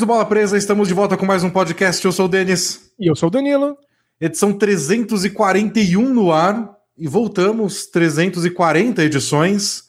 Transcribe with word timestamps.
amigos 0.00 0.06
do 0.06 0.06
Bola 0.06 0.24
Presa, 0.24 0.56
estamos 0.56 0.88
de 0.88 0.94
volta 0.94 1.16
com 1.16 1.26
mais 1.26 1.44
um 1.44 1.50
podcast. 1.50 2.04
Eu 2.04 2.12
sou 2.12 2.26
o 2.26 2.28
Denis. 2.28 2.90
E 2.98 3.06
eu 3.06 3.14
sou 3.14 3.28
o 3.28 3.30
Danilo. 3.30 3.76
Edição 4.20 4.52
341 4.52 6.14
no 6.14 6.32
ar. 6.32 6.70
E 6.96 7.06
voltamos 7.06 7.86
340 7.86 9.02
edições 9.02 9.84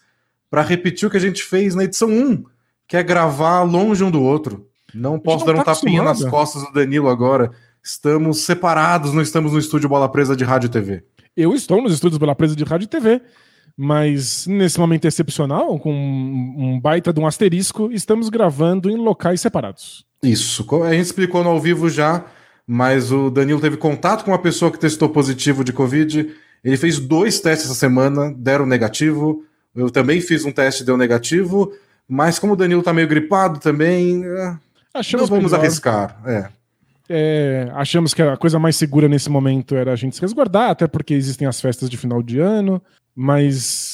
para 0.50 0.62
repetir 0.62 1.08
o 1.08 1.12
que 1.12 1.18
a 1.18 1.20
gente 1.20 1.44
fez 1.44 1.76
na 1.76 1.84
edição 1.86 2.10
1, 2.10 2.44
que 2.88 2.98
é 2.98 3.04
gravar 3.04 3.64
longe 3.64 4.04
um 4.04 4.12
do 4.12 4.22
outro. 4.22 4.68
Não 4.94 5.20
posso 5.20 5.46
não 5.46 5.54
dar 5.54 5.62
um 5.62 5.64
tá 5.64 5.74
tapinha 5.76 6.04
nas 6.04 6.24
costas 6.26 6.64
do 6.64 6.74
Danilo 6.74 7.10
agora. 7.10 7.52
Estamos 7.84 8.40
separados, 8.40 9.14
não 9.14 9.22
estamos 9.22 9.54
no 9.54 9.60
estúdio 9.60 9.90
Bola 9.90 10.10
Presa 10.10 10.36
de 10.36 10.44
Rádio 10.44 10.68
e 10.68 10.72
TV. 10.72 11.04
Eu 11.36 11.54
estou 11.54 11.82
nos 11.82 11.94
estúdios 11.94 12.18
Bola 12.18 12.36
Presa 12.36 12.56
de 12.56 12.64
Rádio 12.64 12.86
e 12.86 12.90
TV, 12.90 13.22
mas 13.78 14.46
nesse 14.48 14.80
momento 14.80 15.06
excepcional, 15.06 15.80
com 15.80 15.94
um 15.94 16.80
baita 16.80 17.14
de 17.14 17.20
um 17.20 17.28
asterisco, 17.28 17.92
estamos 17.92 18.30
gravando 18.30 18.90
em 18.90 18.98
locais 18.98 19.42
separados. 19.42 20.11
Isso, 20.24 20.66
a 20.84 20.92
gente 20.92 21.06
explicou 21.06 21.44
no 21.44 21.50
ao 21.50 21.60
vivo 21.60 21.90
já, 21.90 22.24
mas 22.68 23.12
o 23.12 23.30
Danilo 23.30 23.60
teve 23.60 23.78
contato 23.78 24.24
com 24.24 24.32
uma 24.32 24.40
pessoa 24.40 24.72
que 24.72 24.80
testou 24.80 25.10
positivo 25.10 25.64
de 25.64 25.74
Covid. 25.74 26.30
Ele 26.64 26.78
fez 26.78 27.00
dois 27.00 27.40
testes 27.40 27.66
essa 27.66 27.76
semana, 27.80 28.34
deram 28.38 28.66
negativo. 28.66 29.44
Eu 29.76 29.90
também 29.90 30.22
fiz 30.22 30.46
um 30.46 30.52
teste, 30.52 30.84
deu 30.84 30.96
negativo. 30.96 31.74
Mas 32.08 32.38
como 32.38 32.54
o 32.54 32.56
Danilo 32.56 32.84
tá 32.84 32.94
meio 32.94 33.08
gripado 33.08 33.60
também, 33.60 34.24
é, 34.26 34.56
Achamos 34.94 35.30
não 35.30 35.38
vamos 35.38 35.52
melhor. 35.52 35.64
arriscar. 35.66 36.22
É. 36.26 36.50
É, 37.10 37.72
achamos 37.74 38.14
que 38.14 38.22
a 38.22 38.38
coisa 38.38 38.58
mais 38.60 38.76
segura 38.76 39.08
nesse 39.08 39.30
momento 39.30 39.76
era 39.76 39.92
a 39.92 39.96
gente 39.96 40.16
se 40.16 40.22
resguardar, 40.22 40.70
até 40.70 40.88
porque 40.88 41.14
existem 41.14 41.48
as 41.48 41.60
festas 41.60 41.90
de 41.90 41.98
final 41.98 42.22
de 42.22 42.40
ano, 42.40 42.82
mas 43.16 43.91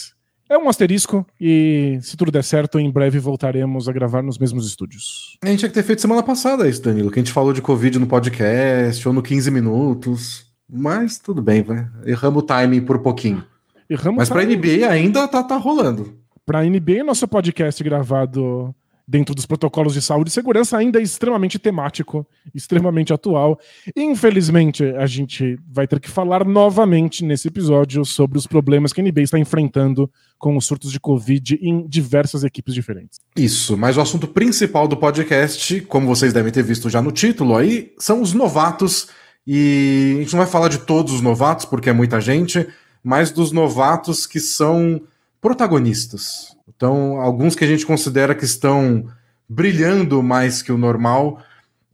é 0.49 0.57
um 0.57 0.69
asterisco 0.69 1.25
e 1.39 1.99
se 2.01 2.15
tudo 2.15 2.31
der 2.31 2.43
certo, 2.43 2.79
em 2.79 2.89
breve 2.89 3.19
voltaremos 3.19 3.87
a 3.87 3.91
gravar 3.91 4.21
nos 4.21 4.37
mesmos 4.37 4.67
estúdios. 4.67 5.37
A 5.43 5.47
gente 5.47 5.59
tinha 5.59 5.69
que 5.69 5.75
ter 5.75 5.83
feito 5.83 6.01
semana 6.01 6.23
passada 6.23 6.67
isso, 6.67 6.81
Danilo, 6.81 7.11
que 7.11 7.19
a 7.19 7.23
gente 7.23 7.33
falou 7.33 7.53
de 7.53 7.61
Covid 7.61 7.99
no 7.99 8.07
podcast 8.07 9.07
ou 9.07 9.13
no 9.13 9.21
15 9.21 9.51
minutos, 9.51 10.45
mas 10.69 11.17
tudo 11.17 11.41
bem, 11.41 11.61
vai. 11.61 11.87
erramos 12.05 12.43
o 12.43 12.45
timing 12.45 12.81
por 12.81 12.99
pouquinho. 12.99 13.43
Erramos 13.89 14.17
mas 14.17 14.29
pra 14.29 14.43
NBA 14.43 14.87
ainda 14.89 15.27
tá, 15.27 15.43
tá 15.43 15.55
rolando. 15.57 16.17
Pra 16.45 16.63
NBA, 16.63 17.03
nosso 17.03 17.27
podcast 17.27 17.83
gravado 17.83 18.73
dentro 19.07 19.33
dos 19.33 19.45
protocolos 19.45 19.93
de 19.93 20.01
saúde 20.01 20.29
e 20.29 20.33
segurança 20.33 20.77
ainda 20.77 20.99
é 20.99 21.01
extremamente 21.01 21.57
temático, 21.57 22.27
extremamente 22.53 23.13
atual. 23.13 23.57
Infelizmente, 23.95 24.83
a 24.83 25.05
gente 25.05 25.57
vai 25.71 25.87
ter 25.87 25.99
que 25.99 26.09
falar 26.09 26.43
novamente 26.43 27.23
nesse 27.23 27.47
episódio 27.47 28.03
sobre 28.03 28.37
os 28.37 28.45
problemas 28.45 28.91
que 28.91 28.99
a 28.99 29.03
NBA 29.03 29.21
está 29.21 29.39
enfrentando 29.39 30.11
com 30.37 30.57
os 30.57 30.65
surtos 30.65 30.91
de 30.91 30.99
Covid 30.99 31.57
em 31.61 31.87
diversas 31.87 32.43
equipes 32.43 32.73
diferentes. 32.73 33.19
Isso, 33.35 33.77
mas 33.77 33.95
o 33.95 34.01
assunto 34.01 34.27
principal 34.27 34.87
do 34.87 34.97
podcast, 34.97 35.81
como 35.81 36.07
vocês 36.07 36.33
devem 36.33 36.51
ter 36.51 36.63
visto 36.63 36.89
já 36.89 37.01
no 37.01 37.11
título 37.11 37.55
aí, 37.55 37.93
são 37.97 38.21
os 38.21 38.33
novatos. 38.33 39.07
E 39.45 40.15
a 40.17 40.19
gente 40.19 40.33
não 40.33 40.39
vai 40.39 40.51
falar 40.51 40.67
de 40.67 40.79
todos 40.79 41.13
os 41.13 41.21
novatos, 41.21 41.63
porque 41.63 41.89
é 41.89 41.93
muita 41.93 42.19
gente, 42.19 42.67
mas 43.01 43.31
dos 43.31 43.53
novatos 43.53 44.27
que 44.27 44.41
são 44.41 45.01
protagonistas. 45.39 46.56
Então, 46.67 47.19
alguns 47.21 47.55
que 47.55 47.63
a 47.63 47.67
gente 47.67 47.85
considera 47.85 48.35
que 48.35 48.45
estão 48.45 49.05
brilhando 49.47 50.21
mais 50.21 50.61
que 50.61 50.71
o 50.71 50.77
normal. 50.77 51.41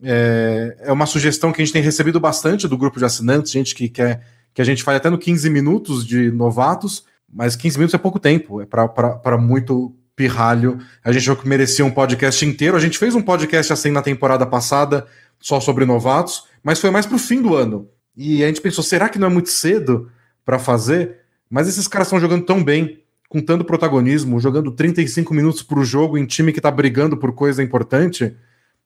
É, 0.02 0.76
é 0.82 0.92
uma 0.92 1.06
sugestão 1.06 1.54
que 1.54 1.62
a 1.62 1.66
gente 1.66 1.74
tem 1.74 1.82
recebido 1.82 2.20
bastante 2.20 2.68
do 2.68 2.78
grupo 2.78 3.00
de 3.00 3.06
assinantes, 3.06 3.52
gente 3.52 3.74
que 3.74 3.88
quer 3.88 4.22
que 4.54 4.62
a 4.62 4.66
gente 4.66 4.84
fale 4.84 4.98
até 4.98 5.10
no 5.10 5.18
15 5.18 5.50
minutos 5.50 6.06
de 6.06 6.30
novatos, 6.30 7.06
mas 7.32 7.56
15 7.56 7.78
minutos 7.78 7.96
é 7.96 7.98
pouco 7.98 8.20
tempo, 8.20 8.62
é 8.62 8.66
para 8.66 9.38
muito 9.38 9.96
pirralho. 10.16 10.78
A 11.04 11.12
gente 11.12 11.36
que 11.36 11.48
merecia 11.48 11.84
um 11.84 11.90
podcast 11.90 12.46
inteiro. 12.46 12.78
A 12.78 12.80
gente 12.80 13.00
fez 13.00 13.16
um 13.16 13.22
podcast 13.22 13.74
assim 13.74 13.90
na 13.90 14.04
temporada 14.04 14.46
passada, 14.46 15.08
só 15.40 15.60
sobre 15.60 15.86
novatos, 15.86 16.44
mas 16.62 16.80
foi 16.80 16.92
mais 16.92 17.08
pro 17.08 17.18
fim 17.18 17.42
do 17.42 17.56
ano. 17.56 17.90
E 18.16 18.44
a 18.44 18.48
gente 18.48 18.62
pensou, 18.62 18.84
será 18.84 19.10
que 19.10 19.18
não 19.18 19.28
é 19.28 19.32
muito 19.32 19.50
cedo 19.50 20.12
para 20.46 20.60
fazer? 20.60 21.18
Mas 21.50 21.68
esses 21.68 21.88
caras 21.88 22.08
estão 22.08 22.20
jogando 22.20 22.46
tão 22.46 22.64
bem 22.64 23.03
com 23.34 23.42
tanto 23.42 23.66
protagonismo, 23.66 24.40
jogando 24.40 24.72
35 24.72 25.34
minutos 25.34 25.64
por 25.64 25.84
jogo 25.84 26.20
em 26.20 26.26
time 26.28 26.54
que 26.54 26.60
está 26.60 26.70
brigando 26.70 27.18
por 27.18 27.34
coisa 27.34 27.64
importante, 27.64 28.36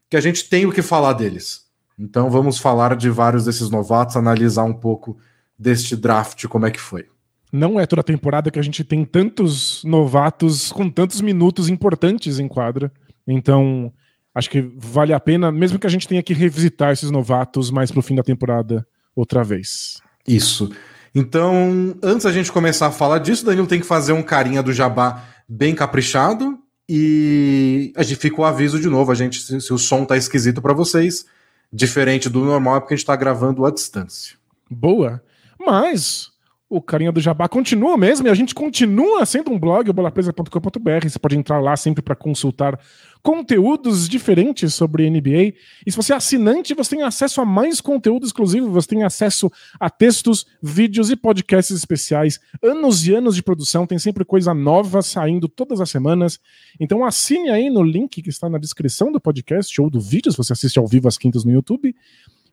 que 0.10 0.16
a 0.16 0.22
gente 0.22 0.48
tem 0.48 0.66
o 0.66 0.72
que 0.72 0.82
falar 0.82 1.12
deles. 1.12 1.66
Então 2.00 2.30
vamos 2.30 2.58
falar 2.58 2.96
de 2.96 3.10
vários 3.10 3.44
desses 3.44 3.70
novatos, 3.70 4.16
analisar 4.16 4.64
um 4.64 4.74
pouco 4.74 5.18
deste 5.60 5.98
draft, 5.98 6.48
como 6.48 6.66
é 6.66 6.72
que 6.72 6.80
foi. 6.80 7.08
Não 7.52 7.78
é 7.78 7.86
toda 7.86 8.02
temporada 8.02 8.50
que 8.50 8.58
a 8.58 8.62
gente 8.62 8.86
tem 8.86 9.04
tantos 9.04 9.84
novatos 9.84 10.72
com 10.72 10.90
tantos 10.90 11.20
minutos 11.20 11.68
importantes 11.68 12.40
em 12.40 12.48
quadra. 12.48 12.90
Então, 13.28 13.92
acho 14.34 14.50
que 14.50 14.62
vale 14.78 15.12
a 15.12 15.20
pena, 15.20 15.52
mesmo 15.52 15.78
que 15.78 15.88
a 15.88 15.90
gente 15.90 16.08
tenha 16.08 16.24
que 16.24 16.34
revisitar 16.34 16.94
esses 16.94 17.12
novatos 17.12 17.70
mais 17.70 17.92
pro 17.92 18.02
fim 18.02 18.16
da 18.16 18.24
temporada 18.24 18.88
outra 19.14 19.44
vez. 19.44 20.02
Isso. 20.26 20.72
Então, 21.20 21.96
antes 22.04 22.28
a 22.28 22.32
gente 22.32 22.52
começar 22.52 22.86
a 22.86 22.92
falar 22.92 23.18
disso, 23.18 23.44
Danilo 23.44 23.66
tem 23.66 23.80
que 23.80 23.88
fazer 23.88 24.14
um 24.14 24.22
carinha 24.22 24.62
do 24.62 24.72
jabá 24.72 25.24
bem 25.50 25.74
caprichado. 25.74 26.60
E 26.88 27.92
a 27.98 28.04
gente 28.04 28.20
fica 28.20 28.40
o 28.40 28.46
aviso 28.46 28.80
de 28.80 28.88
novo, 28.88 29.12
a 29.12 29.16
gente 29.16 29.40
se, 29.40 29.60
se 29.60 29.74
o 29.74 29.80
som 29.80 30.06
tá 30.06 30.16
esquisito 30.16 30.62
para 30.62 30.74
vocês, 30.74 31.26
diferente 31.74 32.30
do 32.30 32.46
normal, 32.46 32.76
é 32.76 32.80
porque 32.82 32.94
a 32.94 32.98
gente 32.98 33.08
tá 33.08 33.16
gravando 33.16 33.66
à 33.66 33.72
distância. 33.72 34.38
Boa. 34.70 35.20
Mas 35.60 36.30
o 36.70 36.80
carinha 36.80 37.12
do 37.12 37.20
Jabá 37.20 37.50
continua 37.50 37.98
mesmo 37.98 38.28
e 38.28 38.30
a 38.30 38.36
gente 38.36 38.54
continua 38.54 39.26
sendo 39.26 39.52
um 39.52 39.58
blog, 39.60 39.92
bolapresa.com.br. 39.92 41.10
Você 41.10 41.18
pode 41.18 41.36
entrar 41.36 41.60
lá 41.60 41.76
sempre 41.76 42.04
para 42.04 42.16
consultar 42.16 42.80
conteúdos 43.22 44.08
diferentes 44.08 44.74
sobre 44.74 45.10
NBA. 45.10 45.54
E 45.86 45.92
se 45.92 45.96
você 45.96 46.14
é 46.14 46.16
assinante, 46.16 46.74
você 46.74 46.96
tem 46.96 47.04
acesso 47.04 47.42
a 47.42 47.46
mais 47.46 47.82
conteúdo 47.82 48.26
exclusivo, 48.26 48.70
você 48.70 48.88
tem 48.88 49.04
acesso 49.04 49.52
a 49.80 49.90
textos, 49.90 50.46
vídeos 50.62 51.10
e 51.10 51.16
podcasts 51.16 51.76
especiais, 51.76 52.40
anos 52.62 53.08
e 53.08 53.14
anos 53.14 53.36
de 53.36 53.44
produção, 53.44 53.88
tem 53.88 54.00
sempre 54.00 54.24
coisa 54.26 54.54
nova 54.54 55.02
saindo 55.02 55.48
todas 55.48 55.82
as 55.82 55.90
semanas. 55.90 56.40
Então 56.80 57.06
assine 57.06 57.50
aí 57.50 57.70
no 57.70 57.84
link 57.84 58.22
que 58.22 58.30
está 58.30 58.50
na 58.50 58.58
descrição 58.58 59.12
do 59.12 59.20
podcast 59.20 59.80
ou 59.82 59.90
do 59.90 60.00
vídeo, 60.00 60.32
se 60.32 60.38
você 60.38 60.54
assiste 60.54 60.80
ao 60.80 60.88
vivo 60.88 61.08
às 61.08 61.18
quintas 61.18 61.44
no 61.44 61.52
YouTube. 61.52 61.96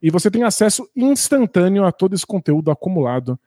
E 0.03 0.10
você 0.10 0.30
tem 0.30 0.42
acesso 0.42 0.86
instantâneo 0.94 1.84
a 1.84 1.92
todo 1.92 2.14
esse 2.14 2.26
conteúdo 2.26 2.70
acumulado 2.70 3.38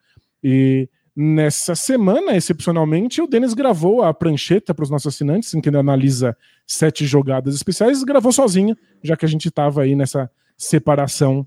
e 0.42 0.88
nessa 1.20 1.74
semana, 1.74 2.36
excepcionalmente, 2.36 3.20
o 3.20 3.26
Denis 3.26 3.52
gravou 3.52 4.04
a 4.04 4.14
prancheta 4.14 4.72
para 4.72 4.84
os 4.84 4.90
nossos 4.90 5.12
assinantes, 5.12 5.52
em 5.52 5.60
que 5.60 5.68
ele 5.68 5.76
analisa 5.76 6.36
sete 6.64 7.04
jogadas 7.04 7.56
especiais, 7.56 8.04
gravou 8.04 8.30
sozinho, 8.30 8.76
já 9.02 9.16
que 9.16 9.24
a 9.24 9.28
gente 9.28 9.48
estava 9.48 9.82
aí 9.82 9.96
nessa 9.96 10.30
separação 10.56 11.44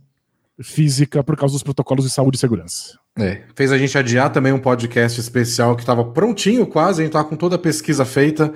física 0.62 1.24
por 1.24 1.38
causa 1.38 1.54
dos 1.54 1.64
protocolos 1.64 2.04
de 2.04 2.12
saúde 2.12 2.36
e 2.36 2.40
segurança. 2.40 3.00
É, 3.18 3.44
fez 3.56 3.72
a 3.72 3.78
gente 3.78 3.98
adiar 3.98 4.30
também 4.30 4.52
um 4.52 4.60
podcast 4.60 5.18
especial 5.18 5.74
que 5.78 5.84
estava 5.84 6.04
prontinho 6.04 6.68
quase, 6.68 7.02
a 7.02 7.06
gente 7.06 7.12
estava 7.12 7.30
com 7.30 7.38
toda 7.38 7.56
a 7.56 7.60
pesquisa 7.60 8.04
feita, 8.04 8.54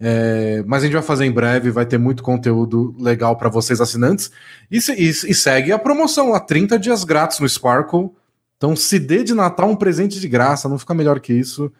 é, 0.00 0.64
mas 0.66 0.82
a 0.82 0.86
gente 0.86 0.94
vai 0.94 1.02
fazer 1.02 1.26
em 1.26 1.32
breve, 1.32 1.70
vai 1.70 1.84
ter 1.84 1.98
muito 1.98 2.22
conteúdo 2.22 2.96
legal 2.98 3.36
para 3.36 3.50
vocês 3.50 3.78
assinantes. 3.78 4.30
E, 4.70 4.78
e, 4.78 5.08
e, 5.10 5.34
segue 5.34 5.70
a 5.70 5.78
promoção 5.78 6.30
lá, 6.30 6.40
30 6.40 6.78
dias 6.78 7.04
grátis 7.04 7.40
no 7.40 7.48
Sparkle, 7.48 8.10
então, 8.56 8.74
se 8.74 8.98
dê 8.98 9.22
de 9.22 9.34
Natal 9.34 9.68
um 9.68 9.76
presente 9.76 10.18
de 10.18 10.28
graça, 10.28 10.68
não 10.68 10.78
fica 10.78 10.94
melhor 10.94 11.20
que 11.20 11.32
isso. 11.32 11.70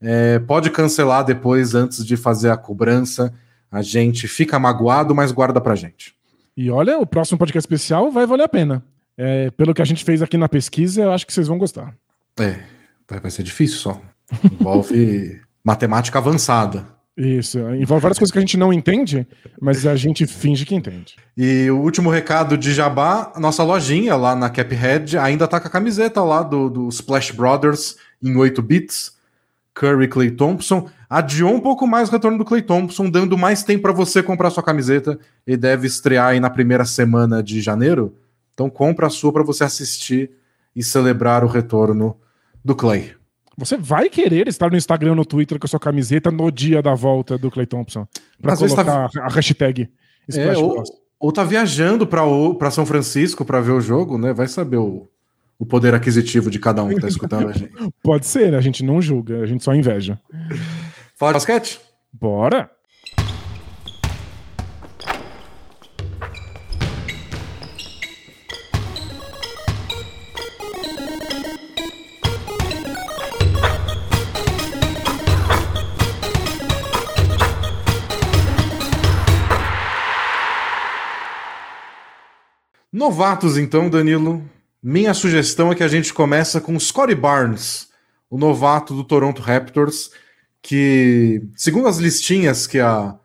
É, 0.00 0.38
pode 0.40 0.70
cancelar 0.70 1.24
depois, 1.24 1.74
antes 1.74 2.04
de 2.04 2.16
fazer 2.16 2.50
a 2.50 2.56
cobrança. 2.56 3.32
A 3.70 3.82
gente 3.82 4.28
fica 4.28 4.58
magoado, 4.58 5.14
mas 5.14 5.32
guarda 5.32 5.60
pra 5.60 5.74
gente. 5.74 6.14
E 6.56 6.70
olha, 6.70 6.98
o 6.98 7.06
próximo 7.06 7.38
podcast 7.38 7.66
especial 7.66 8.10
vai 8.10 8.26
valer 8.26 8.44
a 8.44 8.48
pena. 8.48 8.84
É, 9.16 9.50
pelo 9.52 9.72
que 9.72 9.82
a 9.82 9.84
gente 9.84 10.04
fez 10.04 10.22
aqui 10.22 10.36
na 10.36 10.48
pesquisa, 10.48 11.02
eu 11.02 11.12
acho 11.12 11.26
que 11.26 11.32
vocês 11.32 11.46
vão 11.46 11.58
gostar. 11.58 11.94
É, 12.38 12.60
vai 13.20 13.30
ser 13.30 13.42
difícil 13.44 13.78
só. 13.78 14.00
Envolve 14.44 15.40
matemática 15.62 16.18
avançada. 16.18 16.86
Isso, 17.16 17.60
envolve 17.74 18.02
várias 18.02 18.18
coisas 18.18 18.32
que 18.32 18.38
a 18.38 18.40
gente 18.40 18.56
não 18.56 18.72
entende, 18.72 19.24
mas 19.60 19.86
a 19.86 19.94
gente 19.94 20.26
finge 20.26 20.64
que 20.64 20.74
entende. 20.74 21.14
E 21.36 21.70
o 21.70 21.78
último 21.78 22.10
recado 22.10 22.58
de 22.58 22.74
Jabá, 22.74 23.32
nossa 23.36 23.62
lojinha 23.62 24.16
lá 24.16 24.34
na 24.34 24.50
Caphead 24.50 25.16
ainda 25.16 25.46
tá 25.46 25.60
com 25.60 25.68
a 25.68 25.70
camiseta 25.70 26.24
lá 26.24 26.42
do, 26.42 26.68
do 26.68 26.88
Splash 26.88 27.30
Brothers 27.30 27.96
em 28.20 28.34
8 28.36 28.60
bits, 28.60 29.12
Curry 29.72 30.08
Clay 30.08 30.32
Thompson. 30.32 30.88
Adiou 31.08 31.54
um 31.54 31.60
pouco 31.60 31.86
mais 31.86 32.08
o 32.08 32.12
retorno 32.12 32.36
do 32.36 32.44
Clay 32.44 32.62
Thompson, 32.62 33.08
dando 33.08 33.38
mais 33.38 33.62
tempo 33.62 33.82
para 33.82 33.92
você 33.92 34.20
comprar 34.20 34.50
sua 34.50 34.62
camiseta. 34.64 35.16
Ele 35.46 35.56
deve 35.56 35.86
estrear 35.86 36.30
aí 36.30 36.40
na 36.40 36.50
primeira 36.50 36.84
semana 36.84 37.40
de 37.40 37.60
janeiro. 37.60 38.16
Então 38.54 38.68
compra 38.68 39.06
a 39.06 39.10
sua 39.10 39.32
para 39.32 39.44
você 39.44 39.62
assistir 39.62 40.32
e 40.74 40.82
celebrar 40.82 41.44
o 41.44 41.48
retorno 41.48 42.16
do 42.64 42.74
Clay. 42.74 43.14
Você 43.56 43.76
vai 43.76 44.08
querer 44.08 44.48
estar 44.48 44.70
no 44.70 44.76
Instagram, 44.76 45.14
no 45.14 45.24
Twitter 45.24 45.58
com 45.58 45.66
a 45.66 45.68
sua 45.68 45.80
camiseta 45.80 46.30
no 46.30 46.50
dia 46.50 46.82
da 46.82 46.94
volta 46.94 47.38
do 47.38 47.50
Clay 47.50 47.66
Thompson. 47.66 48.06
Pra 48.40 48.52
Às 48.52 48.60
tá 48.60 48.66
colocar 48.66 49.08
tá... 49.08 49.22
a 49.22 49.28
hashtag 49.28 49.88
é, 50.32 50.56
ou, 50.56 50.82
ou 51.20 51.32
tá 51.32 51.44
viajando 51.44 52.06
para 52.06 52.70
São 52.70 52.86
Francisco 52.86 53.44
para 53.44 53.60
ver 53.60 53.72
o 53.72 53.80
jogo, 53.80 54.16
né? 54.16 54.32
Vai 54.32 54.48
saber 54.48 54.78
o, 54.78 55.06
o 55.58 55.66
poder 55.66 55.94
aquisitivo 55.94 56.50
de 56.50 56.58
cada 56.58 56.82
um 56.82 56.88
que 56.88 57.00
tá 57.00 57.08
escutando 57.08 57.48
a 57.48 57.52
gente. 57.52 57.72
Pode 58.02 58.26
ser, 58.26 58.52
né? 58.52 58.58
A 58.58 58.62
gente 58.62 58.82
não 58.82 59.00
julga, 59.00 59.40
a 59.40 59.46
gente 59.46 59.62
só 59.62 59.74
inveja. 59.74 60.18
Fala 61.16 61.32
de 61.32 61.36
basquete? 61.36 61.80
Bora! 62.12 62.70
Novatos, 82.94 83.58
então, 83.58 83.90
Danilo. 83.90 84.40
Minha 84.80 85.12
sugestão 85.14 85.72
é 85.72 85.74
que 85.74 85.82
a 85.82 85.88
gente 85.88 86.14
comece 86.14 86.60
com 86.60 86.78
Scottie 86.78 87.16
Barnes, 87.16 87.88
o 88.30 88.38
novato 88.38 88.94
do 88.94 89.02
Toronto 89.02 89.42
Raptors, 89.42 90.12
que, 90.62 91.42
segundo 91.56 91.88
as 91.88 91.96
listinhas 91.96 92.68
que 92.68 92.78
a, 92.78 93.16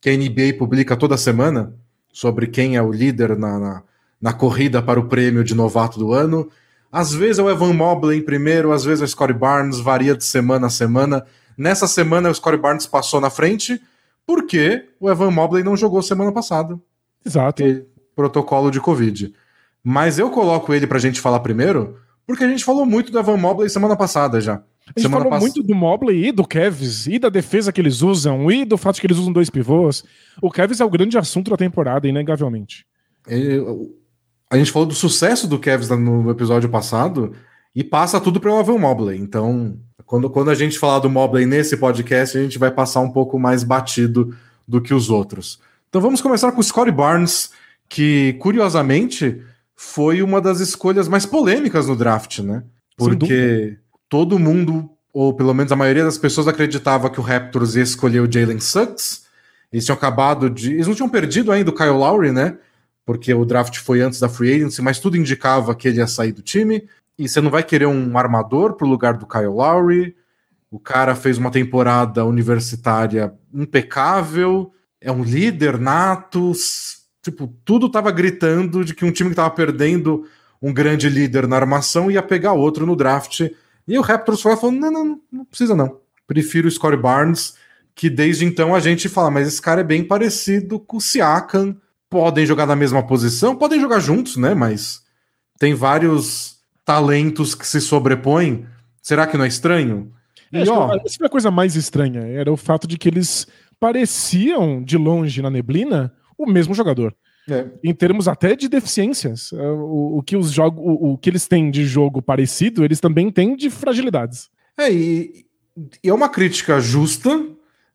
que 0.00 0.10
a 0.10 0.16
NBA 0.16 0.58
publica 0.58 0.96
toda 0.96 1.16
semana 1.16 1.72
sobre 2.12 2.48
quem 2.48 2.74
é 2.74 2.82
o 2.82 2.90
líder 2.90 3.38
na, 3.38 3.60
na, 3.60 3.82
na 4.20 4.32
corrida 4.32 4.82
para 4.82 4.98
o 4.98 5.06
prêmio 5.06 5.44
de 5.44 5.54
novato 5.54 6.00
do 6.00 6.12
ano, 6.12 6.50
às 6.90 7.14
vezes 7.14 7.38
é 7.38 7.44
o 7.44 7.50
Evan 7.50 7.74
Mobley 7.74 8.18
em 8.18 8.22
primeiro, 8.22 8.72
às 8.72 8.82
vezes 8.82 9.02
é 9.02 9.04
o 9.04 9.08
Scottie 9.08 9.38
Barnes, 9.38 9.78
varia 9.78 10.16
de 10.16 10.24
semana 10.24 10.66
a 10.66 10.70
semana. 10.70 11.24
Nessa 11.56 11.86
semana 11.86 12.28
o 12.28 12.34
Scottie 12.34 12.58
Barnes 12.58 12.86
passou 12.86 13.20
na 13.20 13.30
frente, 13.30 13.80
porque 14.26 14.88
o 14.98 15.08
Evan 15.08 15.30
Mobley 15.30 15.62
não 15.62 15.76
jogou 15.76 16.02
semana 16.02 16.32
passada. 16.32 16.76
Exato. 17.24 17.62
Protocolo 18.14 18.70
de 18.70 18.80
Covid. 18.80 19.32
Mas 19.82 20.18
eu 20.18 20.30
coloco 20.30 20.72
ele 20.72 20.86
pra 20.86 20.98
gente 20.98 21.20
falar 21.20 21.40
primeiro, 21.40 21.98
porque 22.26 22.44
a 22.44 22.48
gente 22.48 22.64
falou 22.64 22.86
muito 22.86 23.10
do 23.10 23.18
Evan 23.18 23.36
Mobley 23.36 23.68
semana 23.68 23.96
passada 23.96 24.40
já. 24.40 24.54
A 24.54 24.90
gente 24.90 25.02
semana 25.02 25.24
falou 25.24 25.30
pass... 25.30 25.40
muito 25.40 25.62
do 25.62 25.74
Mobley 25.74 26.28
e 26.28 26.32
do 26.32 26.46
Kevs, 26.46 27.06
e 27.06 27.18
da 27.18 27.28
defesa 27.28 27.72
que 27.72 27.80
eles 27.80 28.02
usam, 28.02 28.50
e 28.50 28.64
do 28.64 28.76
fato 28.76 29.00
que 29.00 29.06
eles 29.06 29.18
usam 29.18 29.32
dois 29.32 29.50
pivôs. 29.50 30.04
O 30.40 30.50
Kevs 30.50 30.80
é 30.80 30.84
o 30.84 30.90
grande 30.90 31.16
assunto 31.16 31.50
da 31.50 31.56
temporada, 31.56 32.08
inegavelmente. 32.08 32.86
A 34.50 34.56
gente 34.56 34.70
falou 34.70 34.86
do 34.86 34.94
sucesso 34.94 35.46
do 35.46 35.58
Kevs 35.58 35.88
no 35.90 36.30
episódio 36.30 36.68
passado, 36.68 37.32
e 37.74 37.82
passa 37.82 38.20
tudo 38.20 38.38
para 38.38 38.52
o 38.52 38.60
Evan 38.60 38.78
Mobley. 38.78 39.18
Então, 39.18 39.78
quando, 40.04 40.28
quando 40.28 40.50
a 40.50 40.54
gente 40.54 40.78
falar 40.78 40.98
do 40.98 41.08
Mobley 41.08 41.46
nesse 41.46 41.76
podcast, 41.76 42.36
a 42.36 42.42
gente 42.42 42.58
vai 42.58 42.70
passar 42.70 43.00
um 43.00 43.10
pouco 43.10 43.38
mais 43.38 43.64
batido 43.64 44.36
do 44.68 44.80
que 44.80 44.92
os 44.92 45.08
outros. 45.10 45.58
Então 45.88 46.00
vamos 46.00 46.20
começar 46.20 46.52
com 46.52 46.60
o 46.60 46.62
Scottie 46.62 46.92
Barnes, 46.92 47.50
que 47.92 48.32
curiosamente 48.40 49.42
foi 49.76 50.22
uma 50.22 50.40
das 50.40 50.60
escolhas 50.60 51.08
mais 51.08 51.26
polêmicas 51.26 51.88
no 51.88 51.94
draft, 51.94 52.38
né? 52.38 52.64
Porque 52.96 53.76
todo 54.08 54.38
mundo, 54.38 54.88
ou 55.12 55.34
pelo 55.34 55.52
menos 55.52 55.70
a 55.72 55.76
maioria 55.76 56.02
das 56.02 56.16
pessoas, 56.16 56.48
acreditava 56.48 57.10
que 57.10 57.20
o 57.20 57.22
Raptors 57.22 57.76
ia 57.76 57.82
escolher 57.82 58.20
o 58.20 58.32
Jalen 58.32 58.60
Suggs. 58.60 59.24
Eles 59.70 59.84
tinham 59.84 59.96
acabado 59.96 60.48
de. 60.48 60.72
Eles 60.72 60.86
não 60.86 60.94
tinham 60.94 61.08
perdido 61.08 61.52
ainda 61.52 61.68
o 61.68 61.74
Kyle 61.74 61.90
Lowry, 61.90 62.32
né? 62.32 62.56
Porque 63.04 63.34
o 63.34 63.44
draft 63.44 63.76
foi 63.76 64.00
antes 64.00 64.18
da 64.18 64.28
free 64.28 64.54
agency, 64.54 64.80
mas 64.80 64.98
tudo 64.98 65.18
indicava 65.18 65.74
que 65.74 65.86
ele 65.86 65.98
ia 65.98 66.06
sair 66.06 66.32
do 66.32 66.40
time. 66.40 66.88
E 67.18 67.28
você 67.28 67.42
não 67.42 67.50
vai 67.50 67.62
querer 67.62 67.86
um 67.86 68.16
armador 68.16 68.72
pro 68.72 68.88
lugar 68.88 69.18
do 69.18 69.26
Kyle 69.26 69.48
Lowry. 69.48 70.16
O 70.70 70.78
cara 70.78 71.14
fez 71.14 71.36
uma 71.36 71.50
temporada 71.50 72.24
universitária 72.24 73.34
impecável, 73.52 74.72
é 74.98 75.12
um 75.12 75.22
líder 75.22 75.78
nato, 75.78 76.54
Tipo, 77.22 77.54
tudo 77.64 77.88
tava 77.88 78.10
gritando 78.10 78.84
de 78.84 78.94
que 78.94 79.04
um 79.04 79.12
time 79.12 79.30
que 79.30 79.36
tava 79.36 79.50
perdendo 79.50 80.26
um 80.60 80.72
grande 80.72 81.08
líder 81.08 81.46
na 81.46 81.56
armação 81.56 82.10
ia 82.10 82.22
pegar 82.22 82.52
outro 82.52 82.84
no 82.84 82.96
draft. 82.96 83.48
E 83.86 83.98
o 83.98 84.02
Raptors 84.02 84.40
foi 84.40 84.56
falou: 84.56 84.72
não, 84.72 84.90
não, 84.90 85.20
não 85.30 85.44
precisa 85.44 85.74
não. 85.74 85.98
Prefiro 86.26 86.66
o 86.66 86.70
Scottie 86.70 86.96
Barnes, 86.96 87.54
que 87.94 88.10
desde 88.10 88.44
então 88.44 88.74
a 88.74 88.80
gente 88.80 89.08
fala, 89.08 89.30
mas 89.30 89.46
esse 89.46 89.62
cara 89.62 89.80
é 89.80 89.84
bem 89.84 90.02
parecido 90.02 90.80
com 90.80 90.96
o 90.96 91.00
Siakam. 91.00 91.76
Podem 92.10 92.44
jogar 92.44 92.66
na 92.66 92.76
mesma 92.76 93.06
posição, 93.06 93.56
podem 93.56 93.80
jogar 93.80 93.98
juntos, 93.98 94.36
né? 94.36 94.54
Mas 94.54 95.02
tem 95.58 95.74
vários 95.74 96.58
talentos 96.84 97.54
que 97.54 97.66
se 97.66 97.80
sobrepõem. 97.80 98.66
Será 99.00 99.26
que 99.26 99.36
não 99.36 99.44
é 99.44 99.48
estranho? 99.48 100.12
É, 100.52 100.64
e, 100.64 100.68
ó, 100.68 100.94
essa 100.94 101.16
foi 101.16 101.26
a 101.26 101.30
coisa 101.30 101.50
mais 101.50 101.74
estranha. 101.74 102.20
Era 102.20 102.52
o 102.52 102.56
fato 102.56 102.86
de 102.86 102.98
que 102.98 103.08
eles 103.08 103.46
pareciam, 103.80 104.82
de 104.82 104.98
longe 104.98 105.40
na 105.40 105.50
neblina, 105.50 106.12
o 106.44 106.50
mesmo 106.50 106.74
jogador. 106.74 107.14
É. 107.48 107.66
Em 107.82 107.92
termos 107.92 108.28
até 108.28 108.54
de 108.54 108.68
deficiências, 108.68 109.52
é, 109.52 109.62
o, 109.62 110.18
o 110.18 110.22
que 110.22 110.36
os 110.36 110.52
jogos, 110.52 110.82
o, 110.84 111.12
o, 111.12 111.18
que 111.18 111.28
eles 111.28 111.48
têm 111.48 111.70
de 111.70 111.84
jogo 111.84 112.22
parecido, 112.22 112.84
eles 112.84 113.00
também 113.00 113.30
têm 113.30 113.56
de 113.56 113.68
fragilidades. 113.68 114.48
É, 114.78 114.92
e, 114.92 115.44
e 116.02 116.08
é 116.08 116.14
uma 116.14 116.28
crítica 116.28 116.78
justa, 116.80 117.44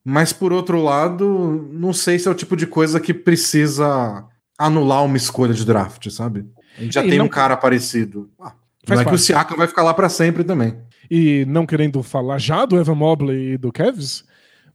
mas 0.03 0.33
por 0.33 0.51
outro 0.51 0.81
lado, 0.81 1.69
não 1.71 1.93
sei 1.93 2.19
se 2.19 2.27
é 2.27 2.31
o 2.31 2.35
tipo 2.35 2.57
de 2.57 2.67
coisa 2.67 2.99
que 2.99 3.13
precisa 3.13 4.25
anular 4.57 5.05
uma 5.05 5.17
escolha 5.17 5.53
de 5.53 5.65
draft, 5.65 6.09
sabe? 6.09 6.45
A 6.77 6.81
gente 6.81 6.93
já 6.93 7.05
e 7.05 7.09
tem 7.09 7.19
não... 7.19 7.25
um 7.25 7.29
cara 7.29 7.55
parecido. 7.55 8.29
Ah, 8.39 8.53
não 8.87 9.01
é 9.01 9.05
que 9.05 9.13
o 9.13 9.17
Siakam 9.17 9.55
vai 9.55 9.67
ficar 9.67 9.83
lá 9.83 9.93
para 9.93 10.09
sempre 10.09 10.43
também. 10.43 10.75
E 11.09 11.45
não 11.45 11.65
querendo 11.65 12.03
falar 12.03 12.37
já 12.37 12.65
do 12.65 12.77
Evan 12.77 12.95
Mobley 12.95 13.53
e 13.53 13.57
do 13.57 13.71
Kevs, 13.71 14.25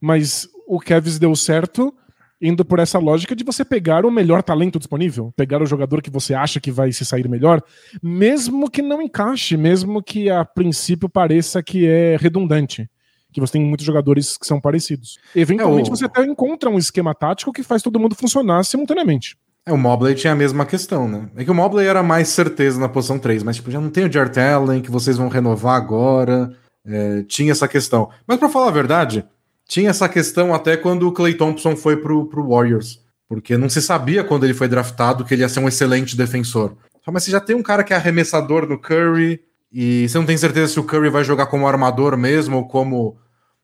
mas 0.00 0.48
o 0.66 0.80
Kevs 0.80 1.19
deu 1.19 1.34
certo 1.36 1.94
indo 2.43 2.65
por 2.65 2.81
essa 2.81 2.99
lógica 2.99 3.37
de 3.37 3.44
você 3.44 3.65
pegar 3.65 4.05
o 4.05 4.11
melhor 4.11 4.43
talento 4.43 4.79
disponível, 4.79 5.33
pegar 5.37 5.62
o 5.62 5.67
jogador 5.67 6.03
que 6.03 6.11
você 6.11 6.35
acha 6.35 6.59
que 6.59 6.73
vai 6.73 6.91
se 6.91 7.05
sair 7.05 7.29
melhor, 7.29 7.62
mesmo 8.03 8.69
que 8.69 8.83
não 8.83 9.00
encaixe, 9.00 9.56
mesmo 9.56 10.03
que 10.03 10.29
a 10.29 10.44
princípio 10.44 11.09
pareça 11.09 11.62
que 11.62 11.87
é 11.87 12.17
redundante. 12.17 12.91
Que 13.33 13.41
você 13.41 13.53
tem 13.53 13.65
muitos 13.65 13.87
jogadores 13.87 14.37
que 14.37 14.47
são 14.47 14.61
parecidos. 14.61 15.19
Eventualmente 15.35 15.89
é, 15.89 15.93
o... 15.93 15.97
você 15.97 16.05
até 16.05 16.23
encontra 16.25 16.69
um 16.69 16.77
esquema 16.77 17.15
tático 17.15 17.53
que 17.53 17.62
faz 17.62 17.81
todo 17.81 17.99
mundo 17.99 18.15
funcionar 18.15 18.65
simultaneamente. 18.65 19.39
É, 19.65 19.73
o 19.73 19.79
Mobley 19.79 20.15
tinha 20.15 20.33
a 20.33 20.37
mesma 20.37 20.67
questão, 20.67 21.09
né? 21.09 21.31
É 21.37 21.44
que 21.44 21.50
o 21.50 21.55
Mobley 21.55 21.87
era 21.87 22.03
mais 22.03 22.29
certeza 22.29 22.81
na 22.81 22.89
posição 22.89 23.19
3, 23.19 23.44
mas 23.44 23.56
tipo, 23.56 23.71
já 23.71 23.81
não 23.81 23.89
tem 23.89 24.05
o 24.05 24.12
Jart 24.12 24.37
Allen, 24.37 24.83
que 24.83 24.91
vocês 24.91 25.17
vão 25.17 25.29
renovar 25.29 25.77
agora. 25.77 26.53
É, 26.85 27.23
tinha 27.23 27.53
essa 27.53 27.69
questão. 27.69 28.11
Mas 28.27 28.39
para 28.39 28.49
falar 28.49 28.69
a 28.69 28.73
verdade, 28.73 29.25
tinha 29.72 29.88
essa 29.88 30.06
questão 30.06 30.52
até 30.52 30.76
quando 30.76 31.08
o 31.08 31.12
Clay 31.12 31.32
Thompson 31.32 31.74
foi 31.74 31.96
pro, 31.96 32.26
pro 32.26 32.46
Warriors. 32.46 33.00
Porque 33.26 33.56
não 33.56 33.70
se 33.70 33.81
sabia 33.81 34.22
quando 34.22 34.44
ele 34.44 34.52
foi 34.52 34.69
draftado 34.69 35.24
que 35.24 35.32
ele 35.32 35.41
ia 35.41 35.48
ser 35.48 35.60
um 35.60 35.69
excelente 35.69 36.14
defensor. 36.14 36.76
Mas 37.10 37.24
você 37.24 37.31
já 37.31 37.41
tem 37.41 37.56
um 37.56 37.62
cara 37.62 37.82
que 37.82 37.94
é 37.94 37.96
arremessador 37.96 38.69
no 38.69 38.79
Curry, 38.79 39.41
e 39.72 40.06
você 40.06 40.19
não 40.19 40.26
tem 40.26 40.36
certeza 40.36 40.74
se 40.74 40.79
o 40.79 40.84
Curry 40.84 41.08
vai 41.08 41.24
jogar 41.24 41.46
como 41.46 41.67
armador 41.67 42.19
mesmo, 42.19 42.58
ou 42.58 42.69
como 42.69 43.17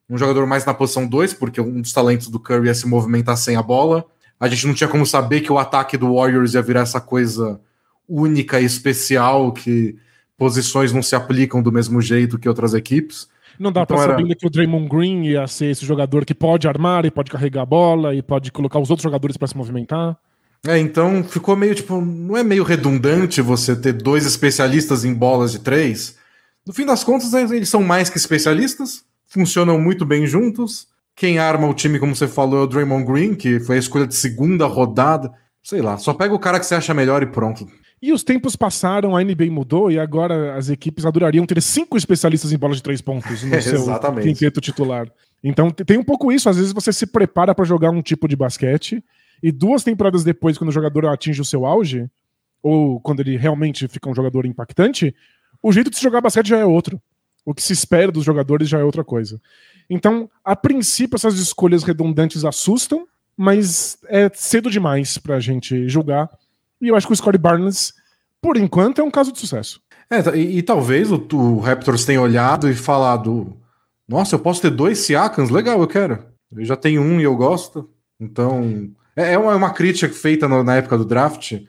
um 0.08 0.16
jogador 0.16 0.46
mais 0.46 0.64
na 0.64 0.72
posição 0.72 1.06
2, 1.06 1.34
porque 1.34 1.60
um 1.60 1.82
dos 1.82 1.92
talentos 1.92 2.28
do 2.28 2.40
Curry 2.40 2.70
é 2.70 2.74
se 2.74 2.88
movimentar 2.88 3.36
sem 3.36 3.56
a 3.56 3.62
bola. 3.62 4.02
A 4.40 4.48
gente 4.48 4.66
não 4.66 4.72
tinha 4.72 4.88
como 4.88 5.04
saber 5.04 5.42
que 5.42 5.52
o 5.52 5.58
ataque 5.58 5.98
do 5.98 6.14
Warriors 6.14 6.54
ia 6.54 6.62
virar 6.62 6.80
essa 6.80 7.02
coisa 7.02 7.60
única 8.08 8.58
e 8.58 8.64
especial, 8.64 9.52
que 9.52 9.98
posições 10.38 10.90
não 10.90 11.02
se 11.02 11.14
aplicam 11.14 11.60
do 11.60 11.70
mesmo 11.70 12.00
jeito 12.00 12.38
que 12.38 12.48
outras 12.48 12.72
equipes. 12.72 13.28
Não 13.58 13.72
dá 13.72 13.82
então 13.82 13.96
pra 13.96 14.06
saber 14.06 14.34
que 14.34 14.46
o 14.46 14.50
Draymond 14.50 14.88
Green 14.88 15.24
ia 15.24 15.46
ser 15.46 15.66
esse 15.66 15.84
jogador 15.84 16.24
que 16.24 16.34
pode 16.34 16.68
armar 16.68 17.04
e 17.04 17.10
pode 17.10 17.30
carregar 17.30 17.62
a 17.62 17.66
bola 17.66 18.14
e 18.14 18.22
pode 18.22 18.52
colocar 18.52 18.78
os 18.78 18.90
outros 18.90 19.02
jogadores 19.02 19.36
para 19.36 19.48
se 19.48 19.56
movimentar. 19.56 20.16
É, 20.66 20.78
então 20.78 21.22
ficou 21.22 21.56
meio 21.56 21.74
tipo, 21.74 22.00
não 22.00 22.36
é 22.36 22.42
meio 22.42 22.64
redundante 22.64 23.40
você 23.40 23.76
ter 23.76 23.92
dois 23.92 24.26
especialistas 24.26 25.04
em 25.04 25.14
bolas 25.14 25.52
de 25.52 25.60
três? 25.60 26.16
No 26.66 26.72
fim 26.72 26.84
das 26.84 27.02
contas, 27.02 27.32
eles 27.32 27.68
são 27.68 27.82
mais 27.82 28.10
que 28.10 28.18
especialistas, 28.18 29.04
funcionam 29.26 29.78
muito 29.78 30.04
bem 30.04 30.26
juntos. 30.26 30.86
Quem 31.16 31.38
arma 31.38 31.66
o 31.66 31.74
time, 31.74 31.98
como 31.98 32.14
você 32.14 32.28
falou, 32.28 32.60
é 32.60 32.62
o 32.62 32.66
Draymond 32.66 33.04
Green, 33.04 33.34
que 33.34 33.58
foi 33.60 33.76
a 33.76 33.78
escolha 33.78 34.06
de 34.06 34.14
segunda 34.14 34.66
rodada. 34.66 35.32
Sei 35.62 35.80
lá, 35.80 35.96
só 35.96 36.14
pega 36.14 36.34
o 36.34 36.38
cara 36.38 36.60
que 36.60 36.66
você 36.66 36.74
acha 36.74 36.94
melhor 36.94 37.22
e 37.22 37.26
pronto. 37.26 37.66
E 38.00 38.12
os 38.12 38.22
tempos 38.22 38.54
passaram, 38.54 39.16
a 39.16 39.22
NBA 39.22 39.50
mudou 39.50 39.90
e 39.90 39.98
agora 39.98 40.56
as 40.56 40.68
equipes 40.68 41.04
adorariam 41.04 41.44
ter 41.44 41.60
cinco 41.60 41.96
especialistas 41.96 42.52
em 42.52 42.58
bola 42.58 42.74
de 42.74 42.82
três 42.82 43.00
pontos 43.00 43.42
no 43.42 43.58
seu 43.62 43.84
quinteto 44.22 44.60
titular. 44.60 45.10
Então 45.42 45.70
tem 45.70 45.98
um 45.98 46.04
pouco 46.04 46.30
isso, 46.30 46.48
às 46.48 46.56
vezes 46.56 46.72
você 46.72 46.92
se 46.92 47.06
prepara 47.06 47.54
para 47.54 47.64
jogar 47.64 47.90
um 47.90 48.02
tipo 48.02 48.28
de 48.28 48.36
basquete 48.36 49.02
e 49.42 49.52
duas 49.52 49.84
temporadas 49.84 50.24
depois, 50.24 50.58
quando 50.58 50.70
o 50.70 50.72
jogador 50.72 51.06
atinge 51.06 51.40
o 51.40 51.44
seu 51.44 51.64
auge, 51.64 52.08
ou 52.62 53.00
quando 53.00 53.20
ele 53.20 53.36
realmente 53.36 53.86
fica 53.88 54.08
um 54.08 54.14
jogador 54.14 54.46
impactante, 54.46 55.14
o 55.62 55.72
jeito 55.72 55.90
de 55.90 55.96
se 55.96 56.02
jogar 56.02 56.20
basquete 56.20 56.48
já 56.48 56.58
é 56.58 56.64
outro. 56.64 57.00
O 57.44 57.54
que 57.54 57.62
se 57.62 57.72
espera 57.72 58.12
dos 58.12 58.24
jogadores 58.24 58.68
já 58.68 58.78
é 58.78 58.84
outra 58.84 59.04
coisa. 59.04 59.40
Então, 59.88 60.28
a 60.44 60.54
princípio, 60.54 61.16
essas 61.16 61.38
escolhas 61.38 61.82
redundantes 61.82 62.44
assustam, 62.44 63.06
mas 63.36 63.96
é 64.08 64.30
cedo 64.34 64.70
demais 64.70 65.16
para 65.16 65.36
a 65.36 65.40
gente 65.40 65.88
julgar 65.88 66.28
e 66.80 66.88
eu 66.88 66.96
acho 66.96 67.06
que 67.06 67.12
o 67.12 67.16
Scottie 67.16 67.38
Barnes, 67.38 67.92
por 68.40 68.56
enquanto, 68.56 69.00
é 69.00 69.04
um 69.04 69.10
caso 69.10 69.32
de 69.32 69.38
sucesso. 69.38 69.80
É, 70.10 70.36
e, 70.36 70.58
e 70.58 70.62
talvez 70.62 71.10
o, 71.12 71.26
o, 71.32 71.58
Raptors 71.58 72.04
tenha 72.04 72.20
olhado 72.20 72.68
e 72.68 72.74
falado: 72.74 73.56
Nossa, 74.06 74.34
eu 74.34 74.38
posso 74.38 74.62
ter 74.62 74.70
dois 74.70 74.98
Siakans? 74.98 75.50
Legal, 75.50 75.80
eu 75.80 75.86
quero. 75.86 76.24
Eu 76.50 76.64
já 76.64 76.76
tenho 76.76 77.02
um 77.02 77.20
e 77.20 77.24
eu 77.24 77.36
gosto. 77.36 77.90
Então, 78.18 78.90
é, 79.14 79.34
é 79.34 79.38
uma, 79.38 79.52
é 79.52 79.56
uma 79.56 79.70
crítica 79.70 80.12
feita 80.12 80.48
na, 80.48 80.62
na 80.64 80.76
época 80.76 80.96
do 80.96 81.04
draft, 81.04 81.60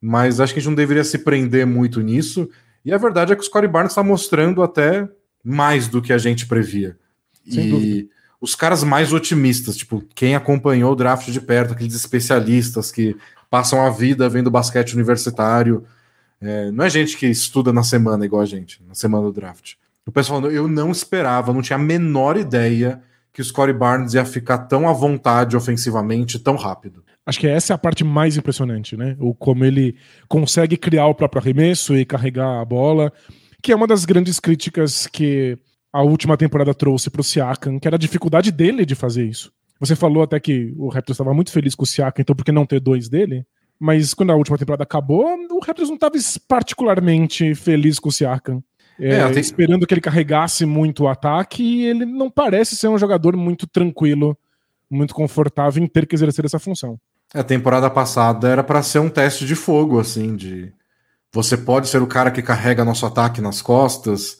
mas 0.00 0.40
acho 0.40 0.52
que 0.52 0.58
a 0.58 0.62
gente 0.62 0.70
não 0.70 0.76
deveria 0.76 1.04
se 1.04 1.18
prender 1.18 1.66
muito 1.66 2.00
nisso. 2.00 2.48
E 2.84 2.92
a 2.92 2.98
verdade 2.98 3.32
é 3.32 3.36
que 3.36 3.42
o 3.42 3.44
Scottie 3.44 3.68
Barnes 3.68 3.92
está 3.92 4.02
mostrando 4.02 4.62
até 4.62 5.08
mais 5.42 5.88
do 5.88 6.02
que 6.02 6.12
a 6.12 6.18
gente 6.18 6.46
previa. 6.46 6.98
Sem 7.48 7.66
e 7.66 7.70
dúvida. 7.70 8.08
os 8.40 8.54
caras 8.54 8.82
mais 8.82 9.12
otimistas, 9.12 9.76
tipo, 9.76 10.02
quem 10.14 10.34
acompanhou 10.34 10.92
o 10.92 10.96
draft 10.96 11.30
de 11.30 11.40
perto, 11.40 11.72
aqueles 11.74 11.94
especialistas 11.94 12.90
que 12.90 13.16
passam 13.54 13.86
a 13.86 13.88
vida 13.88 14.28
vendo 14.28 14.50
basquete 14.50 14.94
universitário. 14.94 15.84
É, 16.40 16.72
não 16.72 16.84
é 16.84 16.90
gente 16.90 17.16
que 17.16 17.24
estuda 17.24 17.72
na 17.72 17.84
semana 17.84 18.24
igual 18.24 18.42
a 18.42 18.44
gente, 18.44 18.82
na 18.84 18.94
semana 18.94 19.22
do 19.22 19.32
draft. 19.32 19.74
O 20.04 20.10
pessoal 20.10 20.40
falando, 20.40 20.52
eu 20.52 20.66
não 20.66 20.90
esperava, 20.90 21.52
não 21.52 21.62
tinha 21.62 21.76
a 21.76 21.80
menor 21.80 22.36
ideia 22.36 23.00
que 23.32 23.40
o 23.40 23.44
Scottie 23.44 23.72
Barnes 23.72 24.14
ia 24.14 24.24
ficar 24.24 24.58
tão 24.58 24.88
à 24.88 24.92
vontade 24.92 25.56
ofensivamente, 25.56 26.36
tão 26.40 26.56
rápido. 26.56 27.04
Acho 27.24 27.38
que 27.38 27.46
essa 27.46 27.72
é 27.72 27.74
a 27.76 27.78
parte 27.78 28.02
mais 28.02 28.36
impressionante, 28.36 28.96
né? 28.96 29.16
O 29.20 29.32
como 29.32 29.64
ele 29.64 29.94
consegue 30.28 30.76
criar 30.76 31.06
o 31.06 31.14
próprio 31.14 31.40
arremesso 31.40 31.96
e 31.96 32.04
carregar 32.04 32.60
a 32.60 32.64
bola, 32.64 33.12
que 33.62 33.70
é 33.70 33.76
uma 33.76 33.86
das 33.86 34.04
grandes 34.04 34.40
críticas 34.40 35.06
que 35.06 35.56
a 35.92 36.02
última 36.02 36.36
temporada 36.36 36.74
trouxe 36.74 37.08
para 37.08 37.20
o 37.20 37.24
Siakam, 37.24 37.78
que 37.78 37.86
era 37.86 37.94
a 37.94 38.00
dificuldade 38.00 38.50
dele 38.50 38.84
de 38.84 38.96
fazer 38.96 39.24
isso. 39.24 39.52
Você 39.84 39.94
falou 39.94 40.22
até 40.22 40.40
que 40.40 40.72
o 40.76 40.88
Raptors 40.88 41.16
estava 41.16 41.34
muito 41.34 41.52
feliz 41.52 41.74
com 41.74 41.82
o 41.82 41.86
Siakam, 41.86 42.22
então 42.22 42.34
por 42.34 42.44
que 42.44 42.50
não 42.50 42.64
ter 42.64 42.80
dois 42.80 43.08
dele? 43.08 43.44
Mas 43.78 44.14
quando 44.14 44.30
a 44.30 44.34
última 44.34 44.56
temporada 44.56 44.82
acabou, 44.82 45.26
o 45.50 45.60
Raptors 45.60 45.88
não 45.88 45.96
estava 45.96 46.14
particularmente 46.48 47.54
feliz 47.54 47.98
com 47.98 48.08
o 48.08 48.12
Siakam. 48.12 48.62
É, 48.98 49.16
é, 49.16 49.30
esperando 49.40 49.86
que 49.86 49.92
ele 49.92 50.00
carregasse 50.00 50.64
muito 50.64 51.04
o 51.04 51.08
ataque, 51.08 51.62
e 51.62 51.86
ele 51.86 52.06
não 52.06 52.30
parece 52.30 52.76
ser 52.76 52.88
um 52.88 52.96
jogador 52.96 53.36
muito 53.36 53.66
tranquilo, 53.66 54.38
muito 54.88 55.14
confortável 55.14 55.82
em 55.82 55.86
ter 55.86 56.06
que 56.06 56.14
exercer 56.14 56.44
essa 56.44 56.58
função. 56.58 56.98
A 57.34 57.42
temporada 57.42 57.90
passada 57.90 58.48
era 58.48 58.62
para 58.62 58.82
ser 58.82 59.00
um 59.00 59.10
teste 59.10 59.44
de 59.44 59.56
fogo, 59.56 59.98
assim, 59.98 60.36
de 60.36 60.72
você 61.32 61.56
pode 61.56 61.88
ser 61.88 62.00
o 62.00 62.06
cara 62.06 62.30
que 62.30 62.40
carrega 62.40 62.84
nosso 62.84 63.04
ataque 63.04 63.40
nas 63.40 63.60
costas, 63.60 64.38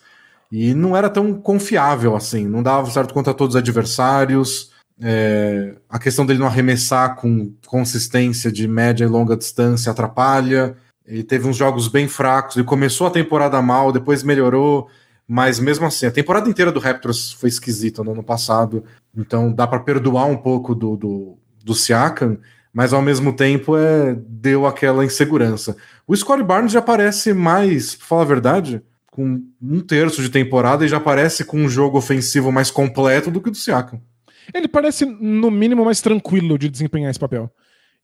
e 0.52 0.72
não 0.72 0.96
era 0.96 1.10
tão 1.10 1.34
confiável 1.34 2.14
assim, 2.14 2.46
não 2.46 2.62
dava 2.62 2.88
certo 2.88 3.12
contra 3.12 3.34
todos 3.34 3.56
os 3.56 3.60
adversários. 3.60 4.72
É, 5.00 5.74
a 5.88 5.98
questão 5.98 6.24
dele 6.24 6.38
não 6.38 6.46
arremessar 6.46 7.16
com 7.16 7.52
consistência 7.66 8.50
de 8.50 8.68
média 8.68 9.04
e 9.04 9.08
longa 9.08 9.36
distância 9.36 9.90
atrapalha. 9.90 10.76
Ele 11.06 11.22
teve 11.22 11.48
uns 11.48 11.56
jogos 11.56 11.88
bem 11.88 12.08
fracos. 12.08 12.56
Ele 12.56 12.64
começou 12.64 13.06
a 13.06 13.10
temporada 13.10 13.60
mal, 13.60 13.92
depois 13.92 14.22
melhorou, 14.22 14.88
mas 15.26 15.58
mesmo 15.58 15.86
assim, 15.86 16.06
a 16.06 16.10
temporada 16.10 16.48
inteira 16.48 16.70
do 16.70 16.80
Raptors 16.80 17.32
foi 17.32 17.48
esquisita 17.48 18.02
no 18.02 18.12
ano 18.12 18.22
passado. 18.22 18.84
Então 19.16 19.52
dá 19.52 19.66
para 19.66 19.80
perdoar 19.80 20.26
um 20.26 20.36
pouco 20.36 20.74
do, 20.74 20.96
do, 20.96 21.38
do 21.64 21.74
Siakam, 21.74 22.38
mas 22.72 22.92
ao 22.92 23.02
mesmo 23.02 23.32
tempo 23.32 23.76
é, 23.76 24.16
deu 24.26 24.66
aquela 24.66 25.04
insegurança. 25.04 25.76
O 26.06 26.16
Scottie 26.16 26.44
Barnes 26.44 26.72
já 26.72 26.82
parece 26.82 27.32
mais, 27.32 27.94
pra 27.94 28.06
falar 28.06 28.22
a 28.22 28.26
verdade, 28.26 28.82
com 29.10 29.42
um 29.62 29.80
terço 29.80 30.20
de 30.20 30.28
temporada 30.28 30.84
e 30.84 30.88
já 30.88 30.98
parece 30.98 31.44
com 31.44 31.58
um 31.58 31.68
jogo 31.68 31.96
ofensivo 31.96 32.50
mais 32.50 32.70
completo 32.70 33.30
do 33.30 33.40
que 33.40 33.48
o 33.48 33.52
do 33.52 33.56
Siakam. 33.56 34.00
Ele 34.52 34.68
parece, 34.68 35.04
no 35.06 35.50
mínimo, 35.50 35.84
mais 35.84 36.00
tranquilo 36.00 36.58
de 36.58 36.68
desempenhar 36.68 37.10
esse 37.10 37.18
papel. 37.18 37.50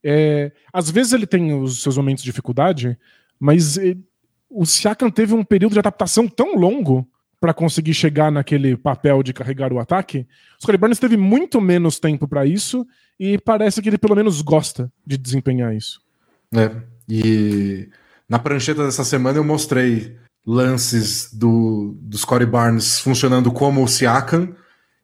É, 0.03 0.51
às 0.73 0.89
vezes 0.89 1.13
ele 1.13 1.27
tem 1.27 1.53
os 1.53 1.81
seus 1.81 1.97
momentos 1.97 2.23
de 2.23 2.29
dificuldade, 2.29 2.97
mas 3.39 3.77
ele, 3.77 4.03
o 4.49 4.65
Siakam 4.65 5.09
teve 5.09 5.33
um 5.33 5.43
período 5.43 5.73
de 5.73 5.79
adaptação 5.79 6.27
tão 6.27 6.55
longo 6.55 7.07
para 7.39 7.53
conseguir 7.53 7.93
chegar 7.93 8.31
naquele 8.31 8.77
papel 8.77 9.23
de 9.23 9.33
carregar 9.33 9.73
o 9.73 9.79
ataque. 9.79 10.27
O 10.59 10.61
Scottie 10.61 10.77
Barnes 10.77 10.99
teve 10.99 11.17
muito 11.17 11.59
menos 11.59 11.99
tempo 11.99 12.27
para 12.27 12.45
isso 12.45 12.85
e 13.19 13.37
parece 13.39 13.81
que 13.81 13.89
ele 13.89 13.97
pelo 13.97 14.15
menos 14.15 14.41
gosta 14.41 14.91
de 15.05 15.17
desempenhar 15.17 15.75
isso. 15.75 15.99
É, 16.53 16.71
e 17.09 17.89
na 18.29 18.37
prancheta 18.37 18.85
dessa 18.85 19.03
semana 19.03 19.39
eu 19.39 19.43
mostrei 19.43 20.17
lances 20.45 21.33
do, 21.33 21.95
do 21.99 22.17
Scottie 22.17 22.45
Barnes 22.45 22.99
funcionando 22.99 23.51
como 23.51 23.83
o 23.83 23.87
Siakam, 23.87 24.55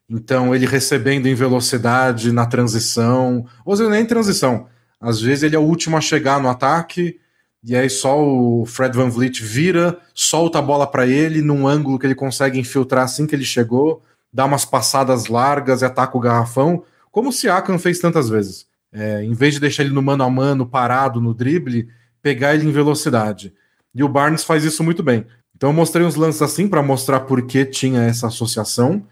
então 0.08 0.54
ele 0.54 0.66
recebendo 0.66 1.26
em 1.26 1.34
velocidade 1.34 2.32
na 2.32 2.46
transição, 2.46 3.46
ou 3.64 3.76
seja, 3.76 3.90
nem 3.90 4.06
transição, 4.06 4.66
às 5.00 5.20
vezes 5.20 5.42
ele 5.44 5.56
é 5.56 5.58
o 5.58 5.62
último 5.62 5.96
a 5.96 6.00
chegar 6.00 6.40
no 6.40 6.48
ataque, 6.48 7.18
e 7.62 7.76
aí 7.76 7.90
só 7.90 8.20
o 8.20 8.64
Fred 8.66 8.96
Van 8.96 9.10
Vliet 9.10 9.42
vira, 9.42 9.98
solta 10.14 10.58
a 10.58 10.62
bola 10.62 10.86
para 10.86 11.06
ele 11.06 11.42
num 11.42 11.66
ângulo 11.66 11.98
que 11.98 12.06
ele 12.06 12.14
consegue 12.14 12.58
infiltrar 12.58 13.04
assim 13.04 13.26
que 13.26 13.34
ele 13.34 13.44
chegou, 13.44 14.02
dá 14.32 14.44
umas 14.44 14.64
passadas 14.64 15.26
largas 15.26 15.82
e 15.82 15.84
ataca 15.84 16.16
o 16.16 16.20
garrafão, 16.20 16.82
como 17.10 17.30
o 17.30 17.32
Siakam 17.32 17.78
fez 17.78 17.98
tantas 17.98 18.28
vezes. 18.28 18.66
É, 18.92 19.22
em 19.22 19.34
vez 19.34 19.54
de 19.54 19.60
deixar 19.60 19.82
ele 19.82 19.92
no 19.92 20.02
mano 20.02 20.24
a 20.24 20.30
mano, 20.30 20.66
parado 20.66 21.20
no 21.20 21.34
drible, 21.34 21.88
pegar 22.22 22.54
ele 22.54 22.66
em 22.66 22.72
velocidade. 22.72 23.52
E 23.94 24.02
o 24.02 24.08
Barnes 24.08 24.44
faz 24.44 24.64
isso 24.64 24.82
muito 24.82 25.02
bem. 25.02 25.26
Então 25.56 25.70
eu 25.70 25.74
mostrei 25.74 26.06
uns 26.06 26.14
lances 26.14 26.40
assim 26.40 26.68
para 26.68 26.82
mostrar 26.82 27.20
por 27.20 27.42
que 27.42 27.64
tinha 27.64 28.02
essa 28.02 28.28
associação, 28.28 29.04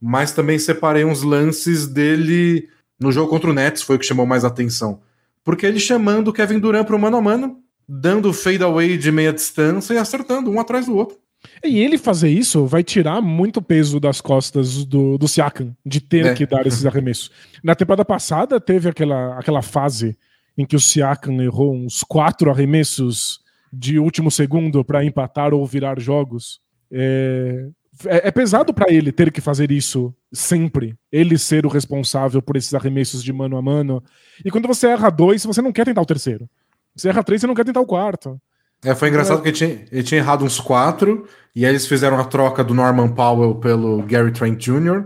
mas 0.00 0.32
também 0.32 0.58
separei 0.58 1.04
uns 1.04 1.22
lances 1.22 1.86
dele 1.86 2.68
no 2.98 3.10
jogo 3.10 3.30
contra 3.30 3.50
o 3.50 3.52
Nets, 3.52 3.82
foi 3.82 3.96
o 3.96 3.98
que 3.98 4.06
chamou 4.06 4.26
mais 4.26 4.44
atenção. 4.44 5.00
Porque 5.42 5.66
ele 5.66 5.80
chamando 5.80 6.28
o 6.28 6.32
Kevin 6.32 6.58
Durant 6.58 6.86
para 6.86 6.96
o 6.96 6.98
mano 6.98 7.16
a 7.16 7.20
mano, 7.20 7.58
dando 7.88 8.32
fade 8.32 8.62
away 8.62 8.96
de 8.96 9.10
meia 9.10 9.32
distância 9.32 9.94
e 9.94 9.98
acertando 9.98 10.50
um 10.50 10.60
atrás 10.60 10.86
do 10.86 10.96
outro. 10.96 11.18
E 11.64 11.78
ele 11.80 11.96
fazer 11.96 12.28
isso 12.28 12.66
vai 12.66 12.84
tirar 12.84 13.20
muito 13.22 13.62
peso 13.62 13.98
das 13.98 14.20
costas 14.20 14.84
do, 14.84 15.16
do 15.16 15.26
Siakam, 15.26 15.74
de 15.84 16.00
ter 16.00 16.26
é. 16.26 16.34
que 16.34 16.46
dar 16.46 16.66
esses 16.66 16.84
arremessos. 16.84 17.30
Na 17.64 17.74
temporada 17.74 18.04
passada 18.04 18.60
teve 18.60 18.88
aquela, 18.88 19.38
aquela 19.38 19.62
fase 19.62 20.16
em 20.56 20.66
que 20.66 20.76
o 20.76 20.80
Siakam 20.80 21.42
errou 21.42 21.74
uns 21.74 22.02
quatro 22.02 22.50
arremessos 22.50 23.40
de 23.72 23.98
último 23.98 24.30
segundo 24.30 24.84
para 24.84 25.04
empatar 25.04 25.54
ou 25.54 25.64
virar 25.66 25.98
jogos. 25.98 26.60
É, 26.92 27.68
é, 28.06 28.28
é 28.28 28.30
pesado 28.30 28.72
para 28.72 28.92
ele 28.92 29.12
ter 29.12 29.30
que 29.30 29.40
fazer 29.40 29.70
isso 29.70 30.14
sempre. 30.32 30.96
Ele 31.10 31.38
ser 31.38 31.66
o 31.66 31.68
responsável 31.68 32.40
por 32.40 32.56
esses 32.56 32.74
arremessos 32.74 33.22
de 33.22 33.32
mano 33.32 33.56
a 33.56 33.62
mano. 33.62 34.02
E 34.44 34.50
quando 34.50 34.68
você 34.68 34.88
erra 34.88 35.10
dois, 35.10 35.44
você 35.44 35.60
não 35.60 35.72
quer 35.72 35.84
tentar 35.84 36.02
o 36.02 36.06
terceiro. 36.06 36.48
Você 36.94 37.08
erra 37.08 37.22
três, 37.22 37.40
você 37.40 37.46
não 37.46 37.54
quer 37.54 37.64
tentar 37.64 37.80
o 37.80 37.86
quarto. 37.86 38.40
É, 38.82 38.94
foi 38.94 39.08
engraçado 39.08 39.34
é. 39.34 39.36
porque 39.36 39.48
ele 39.50 39.56
tinha, 39.56 39.86
ele 39.92 40.02
tinha 40.02 40.20
errado 40.20 40.44
uns 40.44 40.58
quatro, 40.58 41.26
e 41.54 41.64
aí 41.64 41.72
eles 41.72 41.86
fizeram 41.86 42.18
a 42.18 42.24
troca 42.24 42.64
do 42.64 42.74
Norman 42.74 43.08
Powell 43.08 43.54
pelo 43.56 44.02
Gary 44.02 44.32
Trent 44.32 44.58
Jr. 44.58 45.04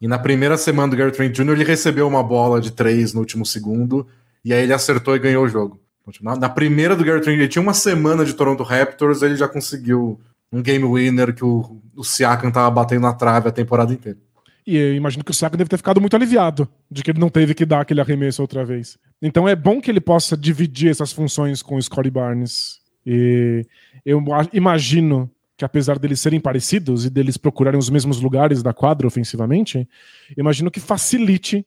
E 0.00 0.08
na 0.08 0.18
primeira 0.18 0.56
semana 0.56 0.90
do 0.90 0.96
Gary 0.96 1.12
Trent 1.12 1.32
Jr., 1.32 1.52
ele 1.52 1.64
recebeu 1.64 2.08
uma 2.08 2.22
bola 2.22 2.60
de 2.60 2.72
três 2.72 3.14
no 3.14 3.20
último 3.20 3.46
segundo, 3.46 4.06
e 4.44 4.52
aí 4.52 4.62
ele 4.62 4.72
acertou 4.72 5.14
e 5.14 5.20
ganhou 5.20 5.44
o 5.44 5.48
jogo. 5.48 5.80
Na, 6.20 6.36
na 6.36 6.48
primeira 6.48 6.94
do 6.96 7.04
Gary 7.04 7.20
Trent, 7.20 7.38
ele 7.38 7.48
tinha 7.48 7.62
uma 7.62 7.72
semana 7.72 8.24
de 8.24 8.34
Toronto 8.34 8.62
Raptors, 8.62 9.22
ele 9.22 9.36
já 9.36 9.48
conseguiu 9.48 10.20
um 10.54 10.62
game 10.62 10.84
winner 10.84 11.34
que 11.34 11.44
o, 11.44 11.82
o 11.96 12.04
Siakam 12.04 12.50
tava 12.50 12.70
batendo 12.70 13.02
na 13.02 13.12
trave 13.12 13.48
a 13.48 13.52
temporada 13.52 13.92
inteira. 13.92 14.18
E 14.66 14.76
eu 14.76 14.94
imagino 14.94 15.24
que 15.24 15.30
o 15.30 15.34
Siakam 15.34 15.58
deve 15.58 15.68
ter 15.68 15.76
ficado 15.76 16.00
muito 16.00 16.14
aliviado 16.14 16.68
de 16.90 17.02
que 17.02 17.10
ele 17.10 17.18
não 17.18 17.28
teve 17.28 17.54
que 17.54 17.66
dar 17.66 17.80
aquele 17.80 18.00
arremesso 18.00 18.40
outra 18.40 18.64
vez. 18.64 18.96
Então 19.20 19.48
é 19.48 19.56
bom 19.56 19.80
que 19.80 19.90
ele 19.90 20.00
possa 20.00 20.36
dividir 20.36 20.90
essas 20.90 21.12
funções 21.12 21.60
com 21.60 21.76
o 21.76 21.82
Scottie 21.82 22.10
Barnes. 22.10 22.78
E 23.04 23.66
eu 24.06 24.22
imagino 24.52 25.28
que 25.56 25.64
apesar 25.64 25.98
deles 25.98 26.20
serem 26.20 26.40
parecidos 26.40 27.04
e 27.04 27.10
deles 27.10 27.36
procurarem 27.36 27.78
os 27.78 27.90
mesmos 27.90 28.20
lugares 28.20 28.62
da 28.62 28.72
quadra 28.72 29.06
ofensivamente, 29.06 29.88
imagino 30.36 30.70
que 30.70 30.80
facilite 30.80 31.66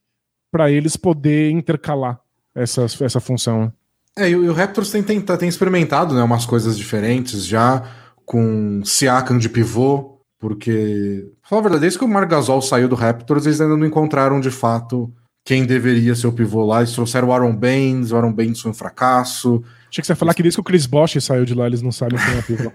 para 0.52 0.72
eles 0.72 0.96
poder 0.96 1.52
intercalar 1.52 2.20
essa, 2.56 2.86
essa 3.02 3.20
função. 3.20 3.72
É, 4.18 4.30
e 4.30 4.36
o, 4.36 4.54
Raptors 4.54 4.90
tem, 4.90 5.04
tem, 5.04 5.22
tem 5.22 5.48
experimentado 5.48 6.16
né, 6.16 6.24
umas 6.24 6.46
coisas 6.46 6.76
diferentes 6.76 7.46
já, 7.46 7.84
com 8.28 8.82
Siakam 8.84 9.38
de 9.38 9.48
pivô, 9.48 10.20
porque, 10.38 11.32
pra 11.40 11.50
falar 11.50 11.60
a 11.62 11.64
verdade, 11.64 11.82
desde 11.82 11.98
que 11.98 12.04
o 12.04 12.10
Marc 12.10 12.30
Gasol 12.30 12.62
saiu 12.62 12.90
do 12.90 12.94
Raptors, 12.94 13.46
eles 13.46 13.62
ainda 13.62 13.78
não 13.78 13.88
encontraram 13.88 14.42
de 14.42 14.52
fato 14.52 15.12
quem 15.46 15.66
deveria 15.66 16.14
ser 16.14 16.28
o 16.28 16.34
pivô 16.34 16.66
lá. 16.66 16.80
Eles 16.80 16.92
trouxeram 16.92 17.30
o 17.30 17.32
Aaron 17.32 17.56
Baines, 17.56 18.12
o 18.12 18.18
Aaron 18.18 18.34
Baines 18.34 18.60
foi 18.60 18.70
um 18.70 18.74
fracasso. 18.74 19.64
Achei 19.90 20.02
que 20.02 20.06
você 20.06 20.12
ia 20.12 20.18
falar 20.18 20.34
que 20.34 20.44
desde 20.44 20.58
que 20.58 20.62
o 20.62 20.64
Chris 20.64 20.86
Bosh 20.86 21.24
saiu 21.24 21.46
de 21.46 21.54
lá, 21.54 21.68
eles 21.68 21.82
não 21.82 21.92
sabem 21.92 22.20
quem 22.20 22.36
é 22.36 22.40
o 22.40 22.44
pivô. 22.44 22.72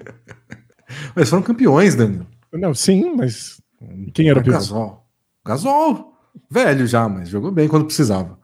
mas 1.14 1.28
foram 1.28 1.42
campeões, 1.42 1.94
Daniel. 1.94 2.26
Não, 2.50 2.74
sim, 2.74 3.14
mas 3.14 3.60
quem 4.14 4.30
era 4.30 4.40
o 4.40 4.42
pivô? 4.42 4.56
Gasol. 4.56 5.06
Gasol. 5.46 6.12
Velho 6.50 6.86
já, 6.86 7.06
mas 7.10 7.28
jogou 7.28 7.52
bem 7.52 7.68
quando 7.68 7.84
precisava. 7.84 8.38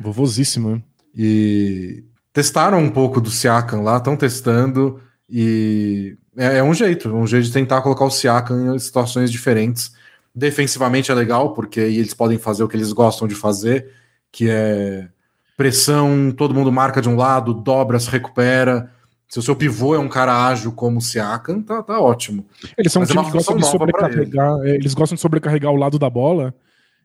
Vovosíssimo, 0.00 0.70
hein? 0.70 0.84
E 1.14 2.04
testaram 2.32 2.78
um 2.78 2.90
pouco 2.90 3.20
do 3.20 3.30
Siakam 3.30 3.82
lá, 3.82 3.98
estão 3.98 4.16
testando 4.16 4.98
e 5.28 6.16
é, 6.36 6.58
é, 6.58 6.62
um 6.62 6.74
jeito, 6.74 7.08
um 7.14 7.26
jeito 7.26 7.46
de 7.46 7.52
tentar 7.52 7.80
colocar 7.82 8.04
o 8.04 8.10
Siakam 8.10 8.74
em 8.74 8.78
situações 8.78 9.30
diferentes. 9.30 9.92
Defensivamente 10.34 11.10
é 11.10 11.14
legal, 11.14 11.54
porque 11.54 11.80
aí 11.80 11.98
eles 11.98 12.14
podem 12.14 12.38
fazer 12.38 12.64
o 12.64 12.68
que 12.68 12.76
eles 12.76 12.92
gostam 12.92 13.28
de 13.28 13.34
fazer, 13.34 13.92
que 14.32 14.48
é 14.50 15.08
pressão, 15.56 16.32
todo 16.36 16.54
mundo 16.54 16.72
marca 16.72 17.00
de 17.00 17.08
um 17.08 17.16
lado, 17.16 17.54
dobra, 17.54 17.98
se 18.00 18.10
recupera. 18.10 18.90
Se 19.28 19.38
o 19.38 19.42
seu 19.42 19.56
pivô 19.56 19.94
é 19.94 19.98
um 19.98 20.08
cara 20.08 20.46
ágil 20.46 20.72
como 20.72 20.98
o 20.98 21.00
Siakam, 21.00 21.62
tá, 21.62 21.82
tá 21.82 22.00
ótimo. 22.00 22.44
Eles 22.76 22.92
são 22.92 23.02
um 23.02 23.04
é 23.04 23.08
time 23.08 23.24
que 23.24 23.30
gostam 23.30 23.56
de 23.56 23.66
sobrecarregar, 23.66 24.60
é, 24.64 24.70
eles 24.74 24.94
gostam 24.94 25.14
de 25.14 25.20
sobrecarregar 25.20 25.72
o 25.72 25.76
lado 25.76 25.98
da 25.98 26.10
bola, 26.10 26.54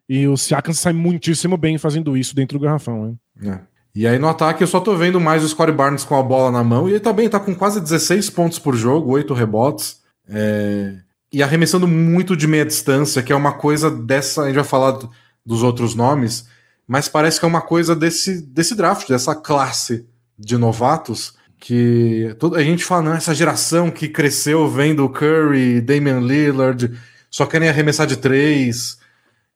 e 0.08 0.28
o 0.28 0.36
Siakam 0.36 0.74
sai 0.74 0.94
muitíssimo 0.94 1.56
bem 1.56 1.78
fazendo 1.78 2.18
isso 2.18 2.36
dentro 2.36 2.58
do 2.58 2.64
garrafão. 2.64 3.08
Hein? 3.08 3.20
É. 3.52 3.60
E 3.94 4.08
aí 4.08 4.20
no 4.20 4.28
ataque 4.28 4.64
eu 4.64 4.68
só 4.68 4.80
tô 4.80 4.96
vendo 4.96 5.20
mais 5.20 5.44
o 5.44 5.50
Scottie 5.50 5.74
Barnes 5.74 6.04
com 6.04 6.16
a 6.16 6.24
bola 6.24 6.52
na 6.52 6.64
mão. 6.64 6.88
E 6.88 6.94
ele 6.94 7.00
também 7.00 7.30
tá 7.30 7.40
com 7.40 7.56
quase 7.56 7.82
16 7.82 8.30
pontos 8.30 8.60
por 8.60 8.76
jogo, 8.76 9.12
8 9.12 9.34
rebotes. 9.34 10.02
É... 10.28 10.96
E 11.32 11.44
arremessando 11.44 11.88
muito 11.88 12.36
de 12.36 12.48
meia 12.48 12.66
distância, 12.66 13.22
que 13.22 13.32
é 13.32 13.36
uma 13.36 13.54
coisa 13.54 13.90
dessa. 13.92 14.44
A 14.44 14.46
gente 14.48 14.56
vai 14.56 14.64
falar 14.64 14.98
dos 15.46 15.64
outros 15.64 15.94
nomes, 15.96 16.48
mas 16.88 17.08
parece 17.08 17.40
que 17.40 17.46
é 17.46 17.48
uma 17.48 17.62
coisa 17.62 17.96
desse, 17.96 18.42
desse 18.42 18.76
draft, 18.76 19.08
dessa 19.08 19.36
classe 19.36 20.08
de 20.38 20.58
novatos. 20.58 21.38
Que 21.60 22.36
a 22.56 22.62
gente 22.62 22.86
fala, 22.86 23.02
não, 23.02 23.14
essa 23.14 23.36
geração 23.36 23.92
que 23.92 24.08
cresceu 24.08 24.68
vendo 24.70 25.10
Curry, 25.10 25.82
Damian 25.82 26.22
Lillard, 26.22 26.98
só 27.30 27.46
querem 27.46 27.70
arremessar 27.70 28.08
de 28.08 28.18
três. 28.18 28.98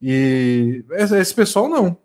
E 0.02 0.84
esse 0.92 1.34
pessoal 1.34 1.70
não. 1.70 1.98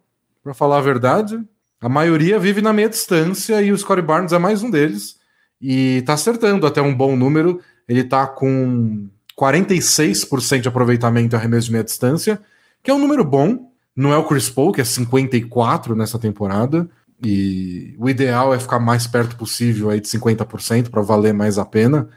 Para 0.42 0.54
falar 0.54 0.78
a 0.78 0.82
verdade, 0.82 1.38
a 1.80 1.88
maioria 1.88 2.38
vive 2.38 2.61
na 2.61 2.73
meia 2.73 2.88
distância 2.88 3.62
e 3.62 3.70
o 3.70 3.78
Scottie 3.78 4.02
Barnes 4.02 4.32
é 4.32 4.38
mais 4.38 4.62
um 4.62 4.70
deles. 4.70 5.16
E 5.61 6.02
tá 6.02 6.14
acertando 6.14 6.66
até 6.66 6.82
um 6.82 6.94
bom 6.94 7.16
número. 7.16 7.61
Ele 7.88 8.02
tá 8.02 8.26
com 8.26 9.08
46% 9.38 10.61
de 10.61 10.68
aproveitamento 10.68 11.35
em 11.35 11.38
arremesso 11.38 11.66
de 11.66 11.73
meia 11.73 11.85
distância, 11.85 12.40
que 12.82 12.90
é 12.90 12.94
um 12.94 12.99
número 12.99 13.25
bom. 13.25 13.70
Não 13.94 14.12
é 14.12 14.16
o 14.16 14.25
Chris 14.25 14.50
Paul, 14.50 14.73
que 14.73 14.80
é 14.80 14.85
54 14.85 15.94
nessa 15.94 16.18
temporada. 16.18 16.88
E 17.23 17.94
o 17.99 18.08
ideal 18.08 18.54
é 18.54 18.58
ficar 18.58 18.78
mais 18.78 19.06
perto 19.06 19.37
possível 19.37 19.90
aí 19.90 20.00
de 20.00 20.08
50% 20.08 20.90
para 20.90 21.02
valer 21.02 21.32
mais 21.32 21.58
a 21.58 21.64
pena. 21.64 22.08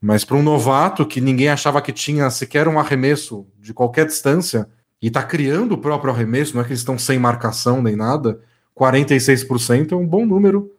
Mas 0.00 0.24
para 0.24 0.36
um 0.36 0.42
novato 0.42 1.04
que 1.04 1.20
ninguém 1.20 1.48
achava 1.48 1.82
que 1.82 1.92
tinha 1.92 2.30
sequer 2.30 2.68
um 2.68 2.78
arremesso 2.78 3.46
de 3.58 3.74
qualquer 3.74 4.06
distância 4.06 4.68
e 5.02 5.08
está 5.08 5.22
criando 5.22 5.72
o 5.72 5.78
próprio 5.78 6.12
arremesso, 6.12 6.54
não 6.54 6.62
é 6.62 6.64
que 6.64 6.70
eles 6.70 6.80
estão 6.80 6.98
sem 6.98 7.18
marcação 7.18 7.82
nem 7.82 7.96
nada, 7.96 8.40
46% 8.78 9.92
é 9.92 9.96
um 9.96 10.06
bom 10.06 10.24
número. 10.24 10.70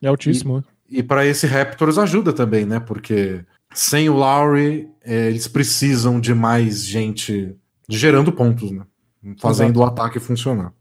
É 0.00 0.08
altíssimo. 0.08 0.64
E, 0.88 0.98
e 0.98 1.02
para 1.02 1.26
esse 1.26 1.46
Raptors 1.46 1.98
ajuda 1.98 2.32
também, 2.32 2.64
né? 2.64 2.80
Porque 2.80 3.44
sem 3.74 4.08
o 4.08 4.14
Lowry, 4.14 4.88
é, 5.04 5.28
eles 5.28 5.46
precisam 5.46 6.20
de 6.20 6.34
mais 6.34 6.84
gente 6.84 7.54
gerando 7.88 8.32
pontos, 8.32 8.70
né? 8.70 8.84
Fazendo 9.38 9.76
Exato. 9.76 9.80
o 9.80 9.84
ataque 9.84 10.18
funcionar. 10.18 10.72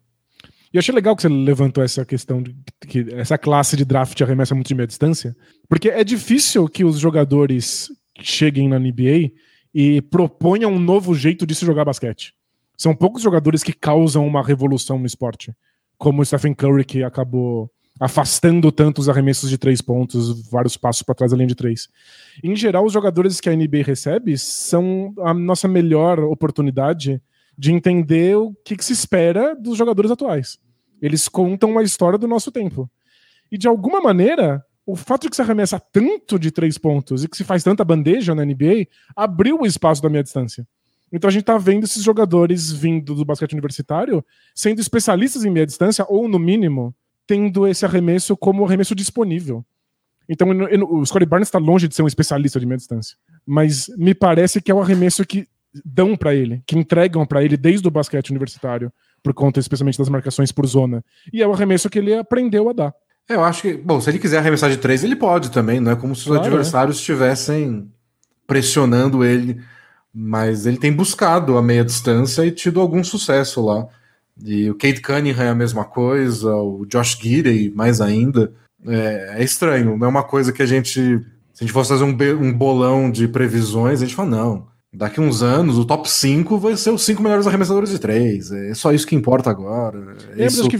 E 0.74 0.78
eu 0.78 0.80
achei 0.80 0.96
legal 0.96 1.16
que 1.16 1.22
você 1.22 1.30
levantou 1.30 1.84
essa 1.84 2.06
questão 2.06 2.42
de 2.42 2.56
que 2.88 3.06
essa 3.14 3.38
classe 3.38 3.76
de 3.76 3.84
draft 3.84 4.20
arremessa 4.22 4.56
muito 4.56 4.70
de 4.70 4.76
meia 4.76 4.88
distância, 4.88 5.36
porque 5.68 5.90
é 5.90 6.04
difícil 6.04 6.68
que 6.68 6.86
os 6.86 6.98
jogadores 6.98 7.90
cheguem 8.22 8.70
na 8.70 8.80
NBA 8.80 9.32
e 9.74 10.02
proponham 10.02 10.72
um 10.72 10.80
novo 10.80 11.14
jeito 11.14 11.46
de 11.46 11.54
se 11.54 11.66
jogar 11.66 11.86
basquete. 11.86 12.34
São 12.78 12.96
poucos 12.96 13.22
jogadores 13.22 13.64
que 13.64 13.74
causam 13.74 14.26
uma 14.26 14.44
revolução 14.44 14.98
no 14.98 15.06
esporte, 15.06 15.54
como 16.02 16.24
o 16.24 16.26
Stephen 16.26 16.56
Curry, 16.56 16.84
que 16.84 17.04
acabou 17.04 17.72
afastando 18.00 18.72
tanto 18.72 18.98
os 18.98 19.08
arremessos 19.08 19.48
de 19.52 19.58
três 19.60 19.82
pontos, 19.82 20.50
vários 20.50 20.76
passos 20.76 21.04
para 21.04 21.14
trás 21.14 21.32
linha 21.32 21.46
de 21.46 21.54
três. 21.54 21.88
Em 22.44 22.56
geral, 22.56 22.84
os 22.84 22.92
jogadores 22.92 23.40
que 23.40 23.48
a 23.48 23.56
NBA 23.56 23.84
recebe 23.86 24.36
são 24.36 25.14
a 25.20 25.32
nossa 25.32 25.68
melhor 25.68 26.20
oportunidade 26.22 27.22
de 27.56 27.72
entender 27.72 28.36
o 28.36 28.52
que, 28.66 28.76
que 28.76 28.84
se 28.84 28.94
espera 28.94 29.56
dos 29.56 29.78
jogadores 29.78 30.10
atuais. 30.10 30.58
Eles 31.00 31.30
contam 31.30 31.78
a 31.78 31.84
história 31.84 32.18
do 32.18 32.28
nosso 32.28 32.52
tempo. 32.52 32.90
E 33.52 33.56
de 33.56 33.68
alguma 33.68 34.02
maneira, 34.02 34.66
o 34.84 34.96
fato 34.96 35.24
de 35.24 35.30
que 35.30 35.36
se 35.36 35.42
arremessa 35.44 35.80
tanto 35.80 36.40
de 36.40 36.50
três 36.50 36.80
pontos 36.80 37.24
e 37.24 37.28
que 37.28 37.38
se 37.38 37.44
faz 37.44 37.64
tanta 37.64 37.86
bandeja 37.86 38.34
na 38.34 38.44
NBA 38.44 38.88
abriu 39.16 39.60
o 39.62 39.68
espaço 39.68 40.02
da 40.02 40.10
meia 40.10 40.24
distância. 40.24 40.68
Então 41.12 41.28
a 41.28 41.32
gente 41.32 41.42
está 41.42 41.58
vendo 41.58 41.84
esses 41.84 42.04
jogadores 42.04 42.72
vindo 42.72 43.14
do 43.14 43.26
basquete 43.26 43.54
universitário 43.54 44.24
sendo 44.56 44.80
especialistas 44.80 45.44
em 45.44 45.50
meia 45.50 45.66
distância, 45.66 46.06
ou 46.08 46.28
no 46.28 46.40
mínimo, 46.40 46.96
tendo 47.28 47.68
esse 47.68 47.86
arremesso 47.86 48.36
como 48.38 48.66
arremesso 48.66 48.96
disponível. 48.96 49.66
Então 50.30 50.48
o 50.90 51.06
Scottie 51.06 51.26
Barnes 51.26 51.48
está 51.48 51.60
longe 51.60 51.88
de 51.88 51.96
ser 51.96 52.04
um 52.04 52.08
especialista 52.08 52.60
de 52.60 52.66
meia 52.66 52.78
distância. 52.78 53.18
Mas 53.46 53.88
me 53.98 54.14
parece 54.14 54.62
que 54.62 54.72
é 54.72 54.74
o 54.74 54.82
arremesso 54.82 55.26
que 55.26 55.48
dão 55.86 56.16
para 56.16 56.34
ele, 56.34 56.62
que 56.66 56.78
entregam 56.78 57.26
para 57.26 57.44
ele 57.44 57.58
desde 57.58 57.88
o 57.88 57.92
basquete 57.92 58.30
universitário, 58.30 58.92
por 59.24 59.34
conta 59.34 59.60
especialmente 59.60 59.98
das 59.98 60.10
marcações 60.10 60.52
por 60.52 60.66
zona. 60.66 61.04
E 61.32 61.42
é 61.42 61.48
o 61.48 61.54
arremesso 61.54 61.90
que 61.90 62.00
ele 62.00 62.14
aprendeu 62.14 62.70
a 62.70 62.74
dar. 62.74 62.94
É, 63.30 63.36
eu 63.36 63.44
acho 63.44 63.62
que, 63.62 63.74
bom, 63.74 64.02
se 64.02 64.10
ele 64.10 64.20
quiser 64.20 64.40
arremessar 64.40 64.70
de 64.70 64.78
três, 64.78 65.04
ele 65.04 65.16
pode 65.16 65.52
também, 65.52 65.80
não 65.80 65.92
é 65.92 65.96
como 65.96 66.16
se 66.16 66.22
os 66.22 66.28
claro, 66.28 66.44
adversários 66.44 66.98
é. 66.98 67.00
estivessem 67.00 67.90
pressionando 68.46 69.24
ele, 69.24 69.62
mas 70.14 70.66
ele 70.66 70.78
tem 70.78 70.92
buscado 70.92 71.58
a 71.58 71.62
meia 71.62 71.86
distância 71.86 72.46
e 72.46 72.52
tido 72.52 72.80
algum 72.80 73.04
sucesso 73.04 73.64
lá. 73.64 73.88
E 74.44 74.70
o 74.70 74.76
Kate 74.76 75.02
Cunningham 75.02 75.44
é 75.44 75.50
a 75.50 75.56
mesma 75.56 75.86
coisa, 75.86 76.56
o 76.56 76.86
Josh 76.86 77.18
Gidey 77.22 77.72
mais 77.74 78.02
ainda. 78.02 78.54
É, 78.88 79.36
é, 79.38 79.44
estranho, 79.44 79.98
não 79.98 80.08
é 80.08 80.10
uma 80.10 80.24
coisa 80.24 80.52
que 80.52 80.62
a 80.62 80.66
gente. 80.66 81.20
Se 81.54 81.64
a 81.64 81.68
gente 81.68 81.74
fosse 81.74 81.90
fazer 81.90 82.04
um, 82.04 82.18
um 82.42 82.52
bolão 82.52 83.12
de 83.12 83.28
previsões, 83.28 84.02
a 84.02 84.06
gente 84.06 84.16
fala, 84.16 84.30
não, 84.30 84.72
Daqui 84.94 85.22
uns 85.22 85.42
anos, 85.42 85.78
o 85.78 85.86
top 85.86 86.10
5 86.10 86.58
vai 86.58 86.76
ser 86.76 86.90
os 86.90 87.04
5 87.06 87.24
melhores 87.24 87.48
arremessadores 87.48 87.92
de 87.92 88.00
3. 88.00 88.52
É 88.52 88.74
só 88.74 88.92
isso 88.92 89.08
que 89.08 89.16
importa 89.16 89.50
agora. 89.50 90.18
É, 90.36 90.46
isso... 90.46 90.68
que 90.68 90.78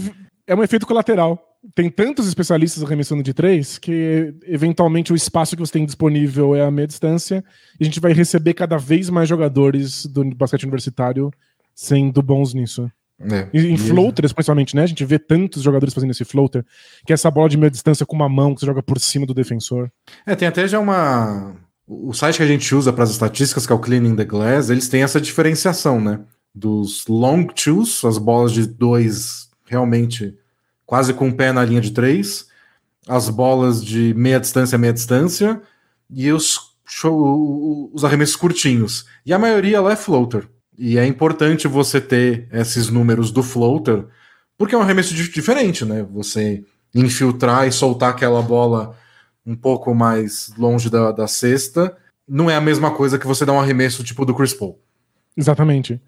é 0.52 0.56
um 0.56 0.62
efeito 0.62 0.86
colateral. 0.86 1.48
Tem 1.74 1.88
tantos 1.88 2.26
especialistas 2.26 2.82
arremessando 2.82 3.22
de 3.22 3.32
3 3.32 3.78
que, 3.78 4.34
eventualmente, 4.44 5.12
o 5.12 5.16
espaço 5.16 5.56
que 5.56 5.60
você 5.60 5.72
tem 5.72 5.86
disponível 5.86 6.54
é 6.56 6.62
a 6.62 6.70
meia 6.70 6.86
distância 6.86 7.44
e 7.78 7.84
a 7.84 7.86
gente 7.86 8.00
vai 8.00 8.12
receber 8.12 8.54
cada 8.54 8.76
vez 8.76 9.08
mais 9.08 9.28
jogadores 9.28 10.06
do 10.06 10.24
basquete 10.34 10.64
universitário 10.64 11.30
sendo 11.74 12.20
bons 12.20 12.52
nisso. 12.52 12.90
É, 13.20 13.48
em, 13.54 13.74
em 13.74 13.76
floaters, 13.76 14.32
principalmente, 14.32 14.74
né? 14.74 14.82
A 14.82 14.86
gente 14.86 15.04
vê 15.04 15.18
tantos 15.18 15.62
jogadores 15.62 15.94
fazendo 15.94 16.10
esse 16.10 16.24
floater, 16.24 16.64
que 17.06 17.12
é 17.12 17.14
essa 17.14 17.30
bola 17.30 17.48
de 17.48 17.56
meia 17.56 17.70
distância 17.70 18.04
com 18.04 18.16
uma 18.16 18.28
mão 18.28 18.52
que 18.52 18.60
você 18.60 18.66
joga 18.66 18.82
por 18.82 18.98
cima 18.98 19.24
do 19.24 19.32
defensor. 19.32 19.88
É, 20.26 20.34
tem 20.34 20.48
até 20.48 20.66
já 20.66 20.80
uma 20.80 21.54
o 21.86 22.12
site 22.12 22.38
que 22.38 22.42
a 22.42 22.46
gente 22.46 22.74
usa 22.74 22.92
para 22.92 23.04
as 23.04 23.10
estatísticas, 23.10 23.66
que 23.66 23.72
é 23.72 23.76
o 23.76 23.78
Cleaning 23.78 24.16
the 24.16 24.24
Glass, 24.24 24.70
eles 24.70 24.88
têm 24.88 25.02
essa 25.02 25.20
diferenciação, 25.20 26.00
né? 26.00 26.20
Dos 26.54 27.06
long 27.06 27.46
twos, 27.46 28.04
as 28.04 28.18
bolas 28.18 28.52
de 28.52 28.66
dois 28.66 29.48
realmente 29.66 30.34
quase 30.92 31.14
com 31.14 31.30
o 31.30 31.34
pé 31.34 31.52
na 31.52 31.64
linha 31.64 31.80
de 31.80 31.90
três, 31.90 32.48
as 33.08 33.30
bolas 33.30 33.82
de 33.82 34.12
meia 34.12 34.38
distância, 34.38 34.76
meia 34.76 34.92
distância, 34.92 35.58
e 36.10 36.30
os, 36.30 36.74
show, 36.84 37.90
os 37.94 38.04
arremessos 38.04 38.36
curtinhos. 38.36 39.06
E 39.24 39.32
a 39.32 39.38
maioria 39.38 39.80
lá 39.80 39.92
é 39.92 39.96
floater. 39.96 40.46
E 40.76 40.98
é 40.98 41.06
importante 41.06 41.66
você 41.66 41.98
ter 41.98 42.46
esses 42.52 42.90
números 42.90 43.30
do 43.30 43.42
floater, 43.42 44.04
porque 44.58 44.74
é 44.74 44.78
um 44.78 44.82
arremesso 44.82 45.14
diferente, 45.14 45.82
né? 45.86 46.06
Você 46.12 46.62
infiltrar 46.94 47.66
e 47.66 47.72
soltar 47.72 48.10
aquela 48.10 48.42
bola 48.42 48.94
um 49.46 49.56
pouco 49.56 49.94
mais 49.94 50.52
longe 50.58 50.90
da, 50.90 51.10
da 51.10 51.26
cesta, 51.26 51.96
não 52.28 52.50
é 52.50 52.56
a 52.56 52.60
mesma 52.60 52.90
coisa 52.90 53.18
que 53.18 53.26
você 53.26 53.46
dar 53.46 53.54
um 53.54 53.60
arremesso 53.60 54.04
tipo 54.04 54.26
do 54.26 54.34
Chris 54.34 54.52
Paul. 54.52 54.78
Exatamente. 55.34 55.98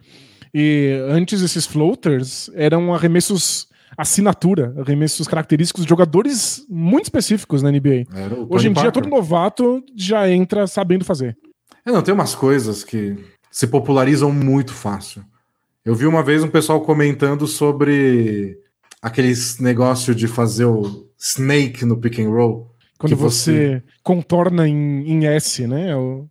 E 0.53 0.91
antes 1.09 1.41
esses 1.41 1.65
floaters 1.65 2.51
eram 2.55 2.93
arremessos 2.93 3.73
assinatura, 3.97 4.75
arremessos 4.79 5.27
característicos 5.29 5.85
de 5.85 5.89
jogadores 5.89 6.65
muito 6.69 7.05
específicos 7.05 7.63
na 7.63 7.71
NBA. 7.71 8.07
Hoje 8.49 8.69
em 8.69 8.75
Parker. 8.75 8.83
dia, 8.83 8.93
todo 8.93 9.09
novato 9.09 9.83
já 9.97 10.29
entra 10.31 10.67
sabendo 10.67 11.05
fazer. 11.05 11.37
É, 11.85 11.93
não, 11.93 12.03
tem 12.03 12.15
umas 12.15 12.35
coisas 12.35 12.83
que 12.83 13.17
se 13.51 13.67
popularizam 13.67 14.33
muito 14.33 14.73
fácil. 14.73 15.25
Eu 15.85 15.95
vi 15.95 16.07
uma 16.07 16.23
vez 16.23 16.43
um 16.43 16.49
pessoal 16.49 16.81
comentando 16.81 17.47
sobre 17.47 18.59
aqueles 19.03 19.59
negócio 19.61 20.15
de 20.15 20.27
fazer 20.27 20.65
o 20.65 21.07
snake 21.19 21.85
no 21.85 21.99
pick 21.99 22.19
and 22.21 22.31
roll. 22.31 22.75
Quando 22.99 23.17
você... 23.17 23.53
você... 23.53 23.83
contorna 24.03 24.67
em, 24.67 25.11
em 25.11 25.27
S, 25.27 25.67
né? 25.67 25.95
O... 25.95 26.27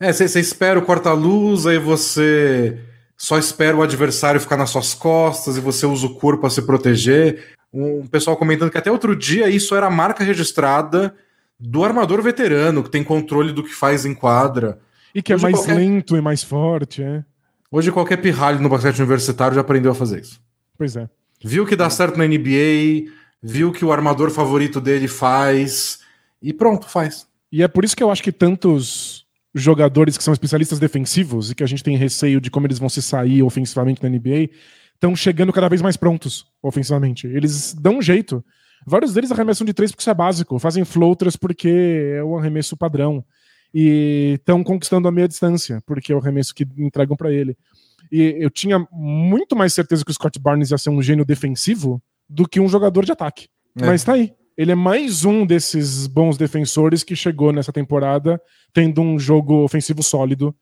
É, 0.00 0.12
você 0.12 0.40
espera 0.40 0.78
o 0.78 0.84
corta-luz, 0.84 1.66
aí 1.66 1.78
você 1.78 2.78
só 3.24 3.38
espera 3.38 3.74
o 3.74 3.82
adversário 3.82 4.38
ficar 4.38 4.58
nas 4.58 4.68
suas 4.68 4.92
costas 4.92 5.56
e 5.56 5.60
você 5.60 5.86
usa 5.86 6.06
o 6.06 6.14
corpo 6.14 6.42
para 6.42 6.50
se 6.50 6.60
proteger. 6.60 7.54
Um 7.72 8.06
pessoal 8.06 8.36
comentando 8.36 8.70
que 8.70 8.76
até 8.76 8.92
outro 8.92 9.16
dia 9.16 9.48
isso 9.48 9.74
era 9.74 9.86
a 9.86 9.90
marca 9.90 10.22
registrada 10.22 11.14
do 11.58 11.82
armador 11.82 12.20
veterano, 12.20 12.82
que 12.82 12.90
tem 12.90 13.02
controle 13.02 13.50
do 13.50 13.64
que 13.64 13.72
faz 13.74 14.04
em 14.04 14.14
quadra. 14.14 14.78
E 15.14 15.22
que 15.22 15.32
é 15.32 15.36
Hoje 15.36 15.46
é 15.46 15.48
mais 15.48 15.56
qualquer... 15.56 15.74
lento 15.74 16.16
e 16.18 16.20
mais 16.20 16.42
forte, 16.42 17.02
é. 17.02 17.24
Hoje 17.72 17.90
qualquer 17.90 18.18
pirralho 18.18 18.60
no 18.60 18.68
basquete 18.68 18.98
universitário 18.98 19.54
já 19.54 19.62
aprendeu 19.62 19.92
a 19.92 19.94
fazer 19.94 20.20
isso. 20.20 20.38
Pois 20.76 20.94
é. 20.94 21.08
Viu 21.42 21.64
que 21.64 21.76
dá 21.76 21.88
certo 21.88 22.18
na 22.18 22.26
NBA, 22.26 23.10
viu 23.42 23.72
que 23.72 23.86
o 23.86 23.90
armador 23.90 24.30
favorito 24.30 24.82
dele 24.82 25.08
faz, 25.08 26.00
e 26.42 26.52
pronto, 26.52 26.86
faz. 26.86 27.26
E 27.50 27.62
é 27.62 27.68
por 27.68 27.86
isso 27.86 27.96
que 27.96 28.02
eu 28.02 28.10
acho 28.10 28.22
que 28.22 28.32
tantos 28.32 29.23
jogadores 29.54 30.18
que 30.18 30.24
são 30.24 30.32
especialistas 30.32 30.78
defensivos 30.78 31.50
e 31.50 31.54
que 31.54 31.62
a 31.62 31.66
gente 31.66 31.82
tem 31.82 31.96
receio 31.96 32.40
de 32.40 32.50
como 32.50 32.66
eles 32.66 32.78
vão 32.78 32.88
se 32.88 33.00
sair 33.00 33.42
ofensivamente 33.42 34.02
na 34.02 34.08
NBA 34.08 34.50
estão 34.94 35.14
chegando 35.14 35.52
cada 35.52 35.68
vez 35.68 35.82
mais 35.82 35.96
prontos 35.96 36.46
ofensivamente. 36.62 37.26
Eles 37.26 37.74
dão 37.74 37.98
um 37.98 38.02
jeito. 38.02 38.44
Vários 38.86 39.12
deles 39.12 39.30
arremessam 39.30 39.64
de 39.64 39.72
três 39.72 39.90
porque 39.90 40.02
isso 40.02 40.10
é 40.10 40.14
básico, 40.14 40.58
fazem 40.58 40.84
floaters 40.84 41.36
porque 41.36 42.14
é 42.16 42.22
o 42.22 42.36
arremesso 42.36 42.76
padrão 42.76 43.24
e 43.72 44.34
estão 44.38 44.62
conquistando 44.62 45.08
a 45.08 45.12
meia 45.12 45.28
distância 45.28 45.82
porque 45.86 46.12
é 46.12 46.16
o 46.16 46.18
arremesso 46.18 46.54
que 46.54 46.66
entregam 46.76 47.16
para 47.16 47.32
ele. 47.32 47.56
E 48.10 48.36
eu 48.38 48.50
tinha 48.50 48.86
muito 48.92 49.56
mais 49.56 49.72
certeza 49.72 50.04
que 50.04 50.10
o 50.10 50.14
Scott 50.14 50.38
Barnes 50.38 50.70
ia 50.70 50.78
ser 50.78 50.90
um 50.90 51.02
gênio 51.02 51.24
defensivo 51.24 52.02
do 52.28 52.48
que 52.48 52.60
um 52.60 52.68
jogador 52.68 53.04
de 53.04 53.12
ataque. 53.12 53.48
É. 53.80 53.86
Mas 53.86 54.04
tá 54.04 54.12
aí 54.12 54.32
ele 54.56 54.72
é 54.72 54.74
mais 54.74 55.24
um 55.24 55.44
desses 55.44 56.06
bons 56.06 56.36
defensores 56.36 57.02
que 57.02 57.16
chegou 57.16 57.52
nessa 57.52 57.72
temporada 57.72 58.40
tendo 58.72 59.00
um 59.00 59.18
jogo 59.18 59.64
ofensivo 59.64 60.02
sólido. 60.02 60.54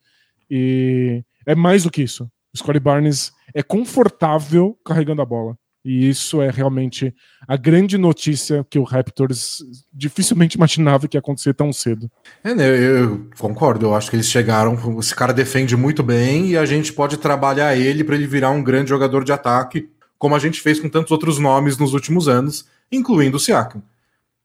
E 0.51 1.23
é 1.47 1.55
mais 1.55 1.85
do 1.85 1.91
que 1.91 2.03
isso. 2.03 2.25
O 2.55 2.59
Scottie 2.59 2.81
Barnes 2.81 3.33
é 3.55 3.63
confortável 3.63 4.79
carregando 4.85 5.23
a 5.23 5.27
bola. 5.27 5.57
E 5.85 6.09
isso 6.09 6.41
é 6.41 6.49
realmente 6.49 7.13
a 7.49 7.57
grande 7.57 7.99
notícia 7.99 8.65
que 8.71 8.79
o 8.79 8.85
Raptors 8.85 9.59
dificilmente 9.93 10.57
imaginava 10.57 11.09
que 11.09 11.17
ia 11.17 11.19
acontecer 11.19 11.55
tão 11.55 11.73
cedo. 11.73 12.09
É, 12.45 12.55
né, 12.55 12.69
eu 12.69 13.27
concordo. 13.37 13.87
Eu 13.87 13.95
acho 13.95 14.09
que 14.09 14.15
eles 14.15 14.29
chegaram. 14.29 14.79
Esse 15.01 15.15
cara 15.15 15.33
defende 15.33 15.77
muito 15.77 16.03
bem 16.03 16.51
e 16.51 16.57
a 16.57 16.65
gente 16.65 16.93
pode 16.93 17.17
trabalhar 17.17 17.77
ele 17.77 18.05
para 18.05 18.15
ele 18.15 18.29
virar 18.29 18.51
um 18.51 18.63
grande 18.63 18.91
jogador 18.91 19.25
de 19.25 19.33
ataque, 19.33 19.89
como 20.19 20.37
a 20.37 20.39
gente 20.39 20.61
fez 20.61 20.79
com 20.79 20.89
tantos 20.89 21.11
outros 21.11 21.39
nomes 21.41 21.77
nos 21.77 21.95
últimos 21.95 22.29
anos, 22.29 22.65
incluindo 22.93 23.39
o 23.39 23.41
Siakam, 23.41 23.83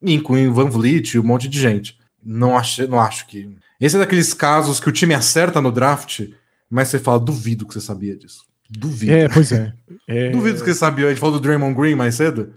incluindo 0.01 0.53
Van 0.53 0.69
Vliet 0.69 1.13
e 1.13 1.19
um 1.19 1.23
monte 1.23 1.47
de 1.47 1.60
gente. 1.60 1.99
Não 2.23 2.57
acho, 2.57 2.88
não 2.88 2.99
acho 2.99 3.27
que. 3.27 3.55
Esse 3.79 3.95
é 3.95 3.99
daqueles 3.99 4.33
casos 4.33 4.79
que 4.79 4.89
o 4.89 4.91
time 4.91 5.13
acerta 5.13 5.62
no 5.62 5.71
draft, 5.71 6.27
mas 6.69 6.88
você 6.88 6.97
fala, 6.97 7.19
duvido 7.19 7.65
que 7.65 7.73
você 7.73 7.81
sabia 7.81 8.15
disso. 8.15 8.45
Duvido. 8.69 9.13
É, 9.13 9.29
pois 9.29 9.51
é. 9.51 9.73
é... 10.07 10.29
Duvido 10.31 10.60
que 10.60 10.65
você 10.65 10.75
sabia. 10.75 11.05
A 11.05 11.10
gente 11.10 11.19
falou 11.19 11.39
do 11.39 11.41
Draymond 11.41 11.75
Green 11.75 11.95
mais 11.95 12.15
cedo. 12.15 12.53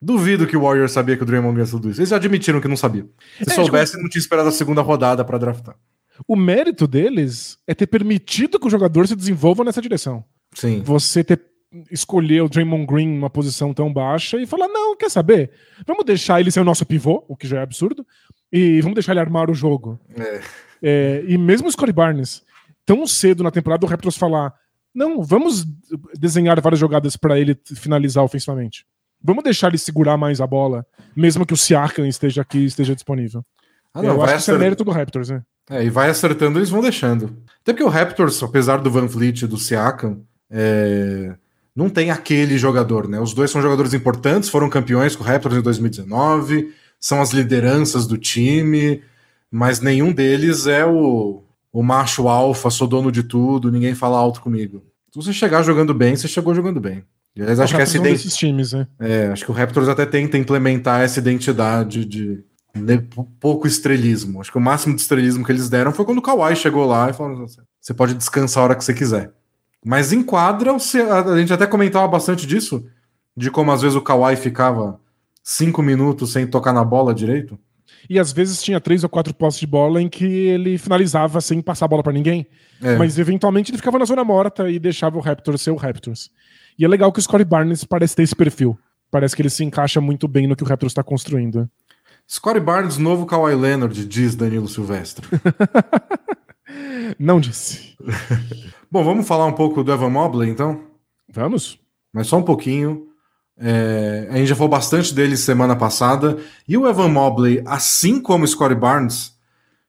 Duvido 0.00 0.46
que 0.46 0.56
o 0.56 0.62
Warriors 0.62 0.92
sabia 0.92 1.16
que 1.16 1.22
o 1.22 1.26
Draymond 1.26 1.54
Green 1.54 1.64
ia 1.64 1.70
tudo 1.70 1.90
isso. 1.90 2.00
Eles 2.00 2.08
já 2.08 2.16
admitiram 2.16 2.60
que 2.60 2.68
não 2.68 2.76
sabia. 2.76 3.06
Se 3.42 3.52
é, 3.52 3.54
soubesse, 3.54 3.92
tipo... 3.92 4.02
não 4.02 4.08
tinha 4.08 4.20
esperado 4.20 4.48
a 4.48 4.52
segunda 4.52 4.80
rodada 4.80 5.24
para 5.24 5.38
draftar. 5.38 5.76
O 6.26 6.36
mérito 6.36 6.86
deles 6.86 7.58
é 7.66 7.74
ter 7.74 7.86
permitido 7.86 8.58
que 8.58 8.66
o 8.66 8.70
jogador 8.70 9.06
se 9.06 9.16
desenvolva 9.16 9.64
nessa 9.64 9.82
direção. 9.82 10.24
Sim. 10.54 10.82
Você 10.84 11.22
ter 11.22 11.40
escolher 11.90 12.42
o 12.42 12.48
Draymond 12.48 12.86
Green 12.86 13.08
numa 13.08 13.30
posição 13.30 13.72
tão 13.72 13.92
baixa 13.92 14.38
e 14.38 14.46
falar: 14.46 14.68
não, 14.68 14.96
quer 14.96 15.10
saber? 15.10 15.50
Vamos 15.86 16.04
deixar 16.04 16.40
ele 16.40 16.50
ser 16.50 16.60
o 16.60 16.64
nosso 16.64 16.84
pivô, 16.84 17.24
o 17.28 17.36
que 17.36 17.46
já 17.46 17.60
é 17.60 17.62
absurdo, 17.62 18.06
e 18.52 18.80
vamos 18.80 18.94
deixar 18.94 19.12
ele 19.12 19.20
armar 19.20 19.50
o 19.50 19.54
jogo. 19.54 20.00
É. 20.18 20.40
É, 20.82 21.24
e 21.26 21.36
mesmo 21.36 21.68
o 21.68 21.72
Scottie 21.72 21.92
Barnes, 21.92 22.42
tão 22.86 23.06
cedo 23.06 23.42
na 23.42 23.50
temporada, 23.50 23.84
o 23.84 23.88
Raptors 23.88 24.16
falar: 24.16 24.54
não, 24.94 25.22
vamos 25.22 25.64
desenhar 26.18 26.60
várias 26.60 26.80
jogadas 26.80 27.16
para 27.16 27.38
ele 27.38 27.58
finalizar 27.76 28.24
ofensivamente. 28.24 28.84
Vamos 29.22 29.44
deixar 29.44 29.68
ele 29.68 29.78
segurar 29.78 30.16
mais 30.16 30.40
a 30.40 30.46
bola, 30.46 30.86
mesmo 31.14 31.44
que 31.44 31.52
o 31.52 31.56
Siakam 31.56 32.06
esteja 32.06 32.42
aqui 32.42 32.64
esteja 32.64 32.94
disponível. 32.94 33.44
Ah, 33.92 34.02
não, 34.02 34.14
Eu 34.14 34.22
acho 34.22 34.34
que 34.34 34.40
isso 34.40 34.50
é 34.52 34.58
mérito 34.58 34.84
do 34.84 34.90
Raptors, 34.90 35.28
né? 35.28 35.42
É, 35.68 35.84
e 35.84 35.90
vai 35.90 36.08
acertando, 36.08 36.58
eles 36.58 36.70
vão 36.70 36.80
deixando. 36.80 37.36
Até 37.60 37.72
porque 37.72 37.84
o 37.84 37.88
Raptors, 37.88 38.42
apesar 38.42 38.78
do 38.78 38.90
Van 38.90 39.06
Vliet 39.06 39.42
e 39.42 39.46
do 39.46 39.56
Siakam, 39.56 40.22
é... 40.50 41.34
não 41.74 41.88
tem 41.88 42.10
aquele 42.10 42.58
jogador, 42.58 43.08
né? 43.08 43.20
Os 43.20 43.32
dois 43.32 43.50
são 43.50 43.62
jogadores 43.62 43.94
importantes, 43.94 44.48
foram 44.48 44.68
campeões 44.68 45.14
com 45.14 45.22
o 45.22 45.26
Raptors 45.26 45.56
em 45.56 45.62
2019, 45.62 46.72
são 46.98 47.22
as 47.22 47.32
lideranças 47.32 48.06
do 48.06 48.18
time, 48.18 49.02
mas 49.50 49.80
nenhum 49.80 50.12
deles 50.12 50.66
é 50.66 50.84
o, 50.84 51.42
o 51.72 51.82
macho 51.82 52.28
alfa, 52.28 52.70
sou 52.70 52.86
dono 52.86 53.10
de 53.10 53.22
tudo, 53.22 53.70
ninguém 53.70 53.94
fala 53.94 54.18
alto 54.18 54.40
comigo. 54.40 54.82
Se 55.12 55.16
você 55.16 55.32
chegar 55.32 55.62
jogando 55.62 55.94
bem, 55.94 56.14
você 56.14 56.28
chegou 56.28 56.54
jogando 56.54 56.80
bem. 56.80 57.04
Aliás, 57.36 57.60
acho 57.60 57.74
que 57.74 57.82
essa 57.82 57.96
identidade. 57.96 58.36
times, 58.36 58.72
né? 58.72 58.86
É, 58.98 59.26
acho 59.28 59.44
que 59.44 59.50
o 59.50 59.54
Raptors 59.54 59.88
até 59.88 60.04
tenta 60.04 60.36
implementar 60.36 61.00
essa 61.00 61.18
identidade 61.20 62.04
de, 62.04 62.44
de 62.74 63.08
pouco 63.40 63.66
estrelismo. 63.66 64.40
Acho 64.40 64.52
que 64.52 64.58
o 64.58 64.60
máximo 64.60 64.94
de 64.94 65.00
estrelismo 65.00 65.44
que 65.44 65.52
eles 65.52 65.68
deram 65.68 65.92
foi 65.92 66.04
quando 66.04 66.18
o 66.18 66.22
Kawhi 66.22 66.54
chegou 66.56 66.84
lá 66.86 67.08
e 67.08 67.12
falou: 67.12 67.46
você 67.80 67.94
pode 67.94 68.14
descansar 68.14 68.62
a 68.62 68.64
hora 68.64 68.74
que 68.74 68.84
você 68.84 68.92
quiser. 68.92 69.32
Mas 69.84 70.12
em 70.12 70.22
quadra, 70.22 70.72
a 70.74 71.38
gente 71.38 71.52
até 71.52 71.66
comentava 71.66 72.06
bastante 72.06 72.46
disso, 72.46 72.84
de 73.36 73.50
como 73.50 73.72
às 73.72 73.82
vezes 73.82 73.96
o 73.96 74.02
Kawhi 74.02 74.36
ficava 74.36 75.00
cinco 75.42 75.82
minutos 75.82 76.32
sem 76.32 76.46
tocar 76.46 76.72
na 76.72 76.84
bola 76.84 77.14
direito 77.14 77.58
e 78.08 78.18
às 78.18 78.32
vezes 78.32 78.62
tinha 78.62 78.80
três 78.80 79.02
ou 79.02 79.10
quatro 79.10 79.34
postes 79.34 79.60
de 79.60 79.66
bola 79.66 80.00
em 80.00 80.08
que 80.08 80.24
ele 80.24 80.78
finalizava 80.78 81.40
sem 81.40 81.60
passar 81.60 81.84
a 81.84 81.88
bola 81.88 82.02
para 82.02 82.12
ninguém. 82.12 82.46
É. 82.82 82.96
Mas 82.96 83.18
eventualmente 83.18 83.70
ele 83.70 83.78
ficava 83.78 83.98
na 83.98 84.04
zona 84.04 84.24
morta 84.24 84.70
e 84.70 84.78
deixava 84.78 85.18
o 85.18 85.20
Raptors 85.20 85.62
ser 85.62 85.70
o 85.70 85.76
Raptors. 85.76 86.30
E 86.78 86.84
é 86.84 86.88
legal 86.88 87.12
que 87.12 87.18
o 87.18 87.22
Scottie 87.22 87.44
Barnes 87.44 87.84
parece 87.84 88.16
ter 88.16 88.22
esse 88.22 88.34
perfil. 88.34 88.78
Parece 89.10 89.34
que 89.34 89.42
ele 89.42 89.50
se 89.50 89.64
encaixa 89.64 90.00
muito 90.00 90.26
bem 90.28 90.46
no 90.46 90.56
que 90.56 90.62
o 90.62 90.66
Raptors 90.66 90.92
está 90.92 91.02
construindo. 91.02 91.68
Scottie 92.28 92.60
Barnes, 92.60 92.96
novo 92.96 93.26
Kawhi 93.26 93.54
Leonard, 93.54 94.04
diz 94.06 94.34
Danilo 94.34 94.68
Silvestre. 94.68 95.26
Não 97.18 97.40
disse. 97.40 97.96
Bom, 98.90 99.04
vamos 99.04 99.26
falar 99.26 99.46
um 99.46 99.52
pouco 99.52 99.84
do 99.84 99.92
Evan 99.92 100.10
Mobley, 100.10 100.50
então? 100.50 100.80
Vamos. 101.28 101.78
Mas 102.12 102.26
só 102.26 102.38
um 102.38 102.42
pouquinho. 102.42 103.06
É, 103.56 104.26
a 104.30 104.36
gente 104.36 104.48
já 104.48 104.56
falou 104.56 104.70
bastante 104.70 105.14
dele 105.14 105.36
semana 105.36 105.76
passada. 105.76 106.38
E 106.66 106.76
o 106.76 106.88
Evan 106.88 107.08
Mobley, 107.08 107.62
assim 107.66 108.20
como 108.20 108.44
o 108.44 108.48
Scottie 108.48 108.74
Barnes, 108.74 109.34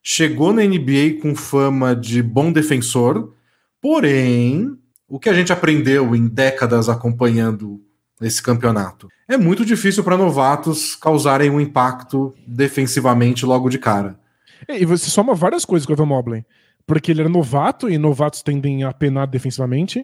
chegou 0.04 0.52
na 0.54 0.64
NBA 0.64 1.22
com 1.22 1.36
fama 1.36 1.96
de 1.96 2.22
bom 2.22 2.52
defensor. 2.52 3.34
Porém, 3.82 4.78
o 5.08 5.20
que 5.20 5.30
a 5.30 5.34
gente 5.34 5.52
aprendeu 5.52 6.16
em 6.16 6.28
décadas 6.28 6.90
acompanhando 6.90 7.82
esse 8.22 8.42
campeonato? 8.42 9.08
É 9.28 9.38
muito 9.38 9.66
difícil 9.66 10.04
para 10.04 10.18
novatos 10.18 10.96
causarem 10.96 11.50
um 11.50 11.60
impacto 11.60 12.34
defensivamente 12.46 13.46
logo 13.46 13.70
de 13.70 13.80
cara. 13.80 14.20
E 14.68 14.86
você 14.86 15.10
soma 15.10 15.34
várias 15.34 15.66
coisas 15.66 15.86
com 15.86 15.94
o 15.94 15.96
Evan 15.96 16.06
Mobley. 16.06 16.46
Porque 16.92 17.10
ele 17.10 17.22
era 17.22 17.30
novato, 17.30 17.90
e 17.90 17.98
novatos 17.98 18.44
tendem 18.44 18.84
a 18.84 18.92
penar 18.92 19.26
defensivamente. 19.26 20.04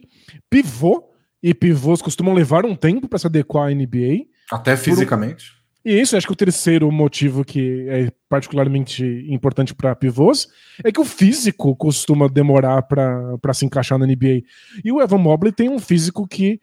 Pivô, 0.50 1.04
e 1.44 1.54
pivôs 1.54 2.02
costumam 2.02 2.34
levar 2.34 2.66
um 2.66 2.74
tempo 2.74 3.10
para 3.10 3.20
se 3.20 3.28
adequar 3.28 3.68
à 3.68 3.76
NBA. 3.76 4.24
Até 4.50 4.78
fisicamente. 4.78 5.52
Um... 5.52 5.90
E 5.90 6.00
isso, 6.00 6.16
acho 6.16 6.26
que 6.26 6.32
o 6.32 6.38
terceiro 6.38 6.90
motivo 6.90 7.44
que 7.44 7.86
é 7.90 8.10
particularmente 8.30 9.04
importante 9.28 9.76
para 9.76 9.94
pivôs 9.98 10.48
é 10.82 10.90
que 10.90 11.02
o 11.02 11.04
físico 11.04 11.76
costuma 11.76 12.30
demorar 12.30 12.84
para 12.84 13.54
se 13.54 13.66
encaixar 13.66 14.00
na 14.00 14.08
NBA. 14.08 14.44
E 14.82 14.90
o 14.90 15.02
Evan 15.02 15.18
Mobley 15.18 15.52
tem 15.52 15.68
um 15.68 15.80
físico 15.80 16.26
que 16.26 16.62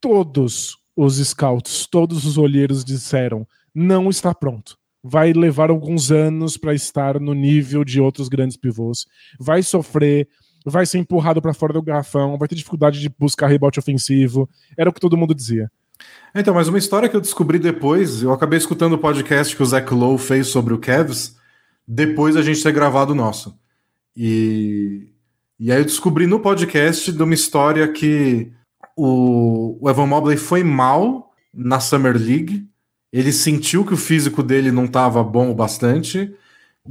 todos 0.00 0.76
os 0.94 1.16
scouts, 1.16 1.88
todos 1.90 2.24
os 2.24 2.38
olheiros 2.38 2.84
disseram, 2.84 3.44
não 3.74 4.08
está 4.10 4.32
pronto. 4.32 4.78
Vai 5.08 5.32
levar 5.32 5.70
alguns 5.70 6.10
anos 6.10 6.56
para 6.56 6.74
estar 6.74 7.20
no 7.20 7.34
nível 7.34 7.84
de 7.84 8.00
outros 8.00 8.28
grandes 8.28 8.56
pivôs. 8.56 9.06
Vai 9.38 9.62
sofrer 9.62 10.28
vai 10.68 10.84
ser 10.84 10.98
empurrado 10.98 11.40
para 11.40 11.54
fora 11.54 11.72
do 11.72 11.80
garrafão, 11.80 12.36
vai 12.36 12.48
ter 12.48 12.56
dificuldade 12.56 13.00
de 13.00 13.08
buscar 13.08 13.46
rebote 13.46 13.78
ofensivo. 13.78 14.50
Era 14.76 14.90
o 14.90 14.92
que 14.92 15.00
todo 15.00 15.16
mundo 15.16 15.32
dizia. 15.32 15.70
Então, 16.34 16.52
mas 16.52 16.66
uma 16.66 16.76
história 16.76 17.08
que 17.08 17.16
eu 17.16 17.20
descobri 17.20 17.58
depois, 17.58 18.22
eu 18.22 18.32
acabei 18.32 18.58
escutando 18.58 18.94
o 18.94 18.98
podcast 18.98 19.54
que 19.54 19.62
o 19.62 19.66
Zach 19.66 19.94
Lowe 19.94 20.18
fez 20.18 20.48
sobre 20.48 20.74
o 20.74 20.78
Cavs, 20.78 21.36
depois 21.86 22.36
a 22.36 22.42
gente 22.42 22.62
ter 22.62 22.72
gravado 22.72 23.12
o 23.12 23.14
nosso. 23.14 23.56
E, 24.16 25.08
e 25.58 25.70
aí 25.70 25.78
eu 25.78 25.84
descobri 25.84 26.26
no 26.26 26.40
podcast 26.40 27.12
de 27.12 27.22
uma 27.22 27.32
história 27.32 27.86
que 27.88 28.52
o, 28.96 29.78
o 29.80 29.88
Evan 29.88 30.06
Mobley 30.06 30.36
foi 30.36 30.64
mal 30.64 31.30
na 31.54 31.80
Summer 31.80 32.16
League, 32.16 32.68
ele 33.18 33.32
sentiu 33.32 33.84
que 33.84 33.94
o 33.94 33.96
físico 33.96 34.42
dele 34.42 34.70
não 34.70 34.84
estava 34.84 35.22
bom 35.22 35.50
o 35.50 35.54
bastante, 35.54 36.34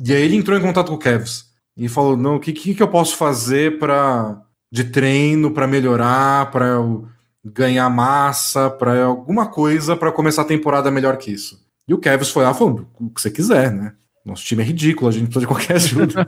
e 0.03 0.13
aí 0.13 0.21
ele 0.23 0.35
entrou 0.35 0.57
em 0.57 0.61
contato 0.61 0.89
com 0.89 0.95
o 0.95 0.99
Cavs 0.99 1.45
e 1.77 1.87
falou: 1.87 2.17
não, 2.17 2.35
o 2.37 2.39
que, 2.39 2.53
que, 2.53 2.73
que 2.73 2.83
eu 2.83 2.87
posso 2.87 3.15
fazer 3.15 3.77
para 3.79 4.41
de 4.71 4.85
treino 4.85 5.51
para 5.51 5.67
melhorar, 5.67 6.51
para 6.51 6.65
eu 6.65 7.07
ganhar 7.43 7.89
massa, 7.89 8.69
para 8.69 9.05
alguma 9.05 9.47
coisa 9.47 9.95
para 9.95 10.11
começar 10.11 10.41
a 10.41 10.45
temporada 10.45 10.89
melhor 10.89 11.17
que 11.17 11.31
isso. 11.31 11.63
E 11.87 11.93
o 11.93 11.99
Kevs 11.99 12.29
foi 12.29 12.43
lá 12.43 12.53
falando: 12.53 12.87
o 12.99 13.09
que 13.09 13.21
você 13.21 13.29
quiser, 13.29 13.71
né? 13.71 13.93
Nosso 14.25 14.43
time 14.43 14.63
é 14.63 14.65
ridículo, 14.65 15.07
a 15.07 15.11
gente 15.11 15.25
precisa 15.25 15.41
de 15.41 15.47
qualquer 15.47 15.75
ajuda. 15.75 16.27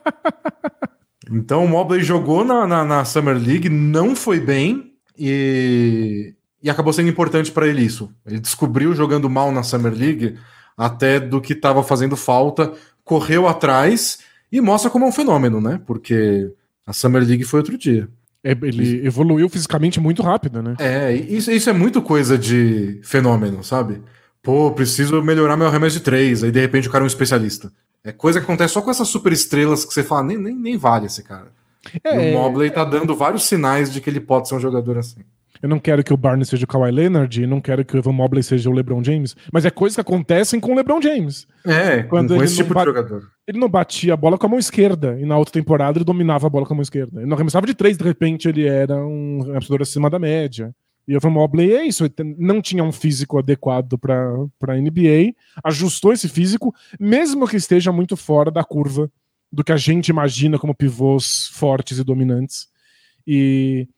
então 1.30 1.64
o 1.64 1.68
Mobley 1.68 2.02
jogou 2.02 2.42
na, 2.44 2.66
na, 2.66 2.84
na, 2.84 3.04
Summer 3.04 3.36
League, 3.36 3.68
não 3.68 4.16
foi 4.16 4.40
bem 4.40 4.94
e, 5.18 6.34
e 6.62 6.68
acabou 6.70 6.92
sendo 6.92 7.08
importante 7.08 7.50
para 7.50 7.66
ele 7.66 7.82
isso. 7.82 8.12
Ele 8.26 8.38
descobriu 8.38 8.94
jogando 8.94 9.28
mal 9.30 9.50
na 9.50 9.62
Summer 9.62 9.92
League 9.92 10.38
até 10.76 11.20
do 11.20 11.40
que 11.40 11.52
estava 11.52 11.82
fazendo 11.82 12.16
falta, 12.16 12.72
correu 13.04 13.46
atrás 13.46 14.20
e 14.50 14.60
mostra 14.60 14.90
como 14.90 15.04
é 15.04 15.08
um 15.08 15.12
fenômeno, 15.12 15.60
né? 15.60 15.80
Porque 15.86 16.52
a 16.86 16.92
Summer 16.92 17.22
League 17.22 17.44
foi 17.44 17.60
outro 17.60 17.76
dia. 17.76 18.08
É, 18.42 18.52
ele 18.52 19.06
evoluiu 19.06 19.48
fisicamente 19.48 20.00
muito 20.00 20.22
rápido, 20.22 20.62
né? 20.62 20.74
É, 20.78 21.12
isso, 21.12 21.50
isso 21.50 21.68
é 21.68 21.72
muito 21.72 22.00
coisa 22.00 22.38
de 22.38 22.98
fenômeno, 23.02 23.62
sabe? 23.62 24.02
Pô, 24.42 24.70
preciso 24.70 25.22
melhorar 25.22 25.56
meu 25.56 25.66
arremesso 25.66 25.98
de 25.98 26.02
três, 26.02 26.42
aí 26.42 26.50
de 26.50 26.60
repente 26.60 26.88
o 26.88 26.90
cara 26.90 27.02
é 27.02 27.06
um 27.06 27.06
especialista. 27.06 27.70
É 28.02 28.12
coisa 28.12 28.40
que 28.40 28.44
acontece 28.44 28.72
só 28.72 28.80
com 28.80 28.90
essas 28.90 29.08
super 29.08 29.30
estrelas 29.32 29.84
que 29.84 29.92
você 29.92 30.02
fala, 30.02 30.22
nem, 30.22 30.38
nem, 30.38 30.56
nem 30.56 30.76
vale 30.78 31.06
esse 31.06 31.22
cara. 31.22 31.48
É, 32.02 32.30
e 32.30 32.34
o 32.34 32.38
Mobley 32.38 32.70
tá 32.70 32.84
dando 32.84 33.14
vários 33.14 33.44
sinais 33.44 33.92
de 33.92 34.00
que 34.00 34.08
ele 34.08 34.20
pode 34.20 34.48
ser 34.48 34.54
um 34.54 34.60
jogador 34.60 34.96
assim. 34.96 35.20
Eu 35.62 35.68
não 35.68 35.78
quero 35.78 36.02
que 36.02 36.12
o 36.12 36.16
Barnes 36.16 36.48
seja 36.48 36.64
o 36.64 36.66
Kawhi 36.66 36.90
Leonard, 36.90 37.42
e 37.42 37.46
não 37.46 37.60
quero 37.60 37.84
que 37.84 37.94
o 37.94 37.98
Evan 37.98 38.12
Mobley 38.12 38.42
seja 38.42 38.70
o 38.70 38.72
LeBron 38.72 39.04
James, 39.04 39.36
mas 39.52 39.64
é 39.64 39.70
coisas 39.70 39.94
que 39.94 40.00
acontecem 40.00 40.58
com 40.58 40.72
o 40.72 40.74
LeBron 40.74 41.02
James. 41.02 41.46
É, 41.66 42.02
Quando 42.04 42.34
com 42.34 42.42
esse 42.42 42.56
tipo 42.56 42.74
de 42.74 42.84
jogador. 42.84 43.30
Ele 43.46 43.58
não 43.58 43.68
batia 43.68 44.14
a 44.14 44.16
bola 44.16 44.38
com 44.38 44.46
a 44.46 44.48
mão 44.48 44.58
esquerda, 44.58 45.18
e 45.20 45.26
na 45.26 45.36
outra 45.36 45.52
temporada 45.52 45.98
ele 45.98 46.04
dominava 46.04 46.46
a 46.46 46.50
bola 46.50 46.64
com 46.64 46.72
a 46.72 46.76
mão 46.76 46.82
esquerda. 46.82 47.20
Ele 47.20 47.28
não 47.28 47.34
arremessava 47.34 47.66
de 47.66 47.74
três, 47.74 47.98
de 47.98 48.04
repente 48.04 48.48
ele 48.48 48.66
era 48.66 48.96
um 48.96 49.40
arremessador 49.42 49.82
acima 49.82 50.08
da 50.08 50.18
média. 50.18 50.74
E 51.06 51.14
o 51.14 51.16
Evan 51.16 51.30
Mobley 51.30 51.74
é 51.74 51.84
isso, 51.84 52.04
não 52.38 52.62
tinha 52.62 52.84
um 52.84 52.92
físico 52.92 53.38
adequado 53.38 53.98
para 53.98 54.18
a 54.68 54.76
NBA, 54.76 55.34
ajustou 55.64 56.12
esse 56.12 56.28
físico, 56.28 56.74
mesmo 56.98 57.48
que 57.48 57.56
esteja 57.56 57.90
muito 57.90 58.16
fora 58.16 58.50
da 58.50 58.62
curva 58.62 59.10
do 59.52 59.64
que 59.64 59.72
a 59.72 59.76
gente 59.76 60.08
imagina 60.08 60.58
como 60.58 60.74
pivôs 60.74 61.48
fortes 61.48 61.98
e 61.98 62.04
dominantes. 62.04 62.68
E 63.26 63.88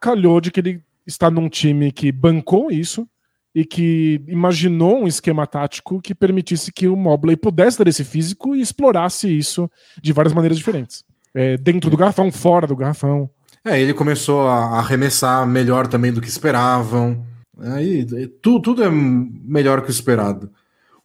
calhou 0.00 0.40
de 0.40 0.50
que 0.50 0.60
ele 0.60 0.82
está 1.06 1.30
num 1.30 1.48
time 1.48 1.92
que 1.92 2.10
bancou 2.10 2.70
isso 2.70 3.06
e 3.54 3.64
que 3.64 4.20
imaginou 4.26 5.02
um 5.02 5.06
esquema 5.06 5.46
tático 5.46 6.00
que 6.00 6.14
permitisse 6.14 6.72
que 6.72 6.88
o 6.88 6.96
Mobley 6.96 7.36
pudesse 7.36 7.78
ter 7.78 7.86
esse 7.86 8.02
físico 8.02 8.56
e 8.56 8.60
explorasse 8.60 9.28
isso 9.28 9.70
de 10.02 10.12
várias 10.12 10.34
maneiras 10.34 10.58
diferentes. 10.58 11.04
É, 11.32 11.56
dentro 11.56 11.88
do 11.88 11.96
garrafão, 11.96 12.32
fora 12.32 12.66
do 12.66 12.76
garrafão. 12.76 13.30
É, 13.64 13.80
ele 13.80 13.94
começou 13.94 14.48
a 14.48 14.78
arremessar 14.78 15.46
melhor 15.46 15.86
também 15.86 16.12
do 16.12 16.20
que 16.20 16.28
esperavam. 16.28 17.24
Aí 17.58 18.04
tudo, 18.42 18.60
tudo 18.60 18.84
é 18.84 18.90
melhor 18.90 19.82
que 19.82 19.88
o 19.88 19.90
esperado. 19.90 20.50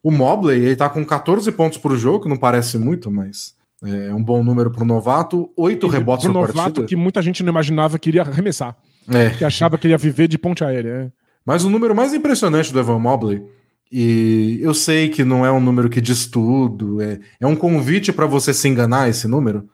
O 0.01 0.11
Mobley, 0.11 0.59
ele 0.59 0.75
tá 0.75 0.89
com 0.89 1.05
14 1.05 1.51
pontos 1.51 1.77
por 1.77 1.95
jogo, 1.97 2.27
não 2.27 2.37
parece 2.37 2.77
muito, 2.77 3.11
mas 3.11 3.53
é 3.83 4.13
um 4.13 4.23
bom 4.23 4.43
número 4.43 4.71
pro 4.71 4.85
novato. 4.85 5.51
Oito 5.55 5.87
rebotes 5.87 6.25
por 6.25 6.33
novato 6.33 6.53
partida. 6.55 6.87
que 6.87 6.95
muita 6.95 7.21
gente 7.21 7.43
não 7.43 7.51
imaginava 7.51 7.99
que 7.99 8.09
iria 8.09 8.21
arremessar. 8.23 8.75
É. 9.07 9.29
Que 9.31 9.45
achava 9.45 9.77
que 9.77 9.87
ele 9.87 9.93
ia 9.93 9.97
viver 9.97 10.27
de 10.27 10.37
ponte 10.37 10.63
aérea. 10.63 10.89
É. 10.89 11.19
Mas 11.45 11.63
o 11.63 11.69
número 11.69 11.95
mais 11.95 12.13
impressionante 12.13 12.71
do 12.71 12.79
Evan 12.79 12.99
Mobley, 12.99 13.43
e 13.91 14.59
eu 14.61 14.73
sei 14.73 15.09
que 15.09 15.23
não 15.23 15.45
é 15.45 15.51
um 15.51 15.59
número 15.59 15.89
que 15.89 15.99
diz 15.99 16.27
tudo, 16.27 17.01
é, 17.01 17.19
é 17.39 17.47
um 17.47 17.55
convite 17.55 18.13
para 18.13 18.27
você 18.27 18.53
se 18.53 18.67
enganar 18.67 19.09
esse 19.09 19.27
número, 19.27 19.67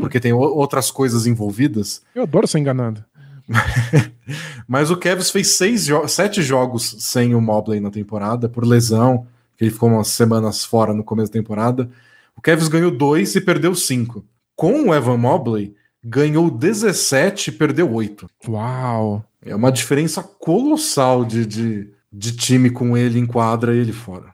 porque 0.00 0.18
tem 0.18 0.32
outras 0.32 0.90
coisas 0.90 1.26
envolvidas. 1.26 2.02
Eu 2.14 2.22
adoro 2.22 2.46
ser 2.46 2.58
enganado. 2.58 3.04
Mas 4.66 4.90
o 4.90 4.96
Kevs 4.96 5.30
fez 5.30 5.56
seis 5.56 5.84
jo 5.84 6.06
sete 6.08 6.40
jogos 6.40 6.96
sem 7.00 7.34
o 7.34 7.40
Mobley 7.40 7.80
na 7.80 7.90
temporada, 7.90 8.48
por 8.48 8.64
lesão, 8.64 9.26
que 9.56 9.64
ele 9.64 9.70
ficou 9.70 9.90
umas 9.90 10.08
semanas 10.08 10.64
fora 10.64 10.94
no 10.94 11.04
começo 11.04 11.30
da 11.30 11.38
temporada. 11.38 11.90
O 12.36 12.40
Kevs 12.40 12.68
ganhou 12.68 12.90
dois 12.90 13.34
e 13.34 13.40
perdeu 13.40 13.74
cinco. 13.74 14.24
Com 14.56 14.88
o 14.88 14.94
Evan 14.94 15.18
Mobley, 15.18 15.74
ganhou 16.04 16.50
17 16.50 17.48
e 17.48 17.52
perdeu 17.52 17.92
8. 17.92 18.26
Uau! 18.48 19.24
É 19.44 19.54
uma 19.54 19.72
diferença 19.72 20.22
colossal 20.22 21.24
de, 21.24 21.46
de, 21.46 21.88
de 22.12 22.36
time 22.36 22.70
com 22.70 22.96
ele 22.96 23.18
em 23.18 23.26
quadra 23.26 23.74
e 23.74 23.78
ele 23.78 23.92
fora. 23.92 24.32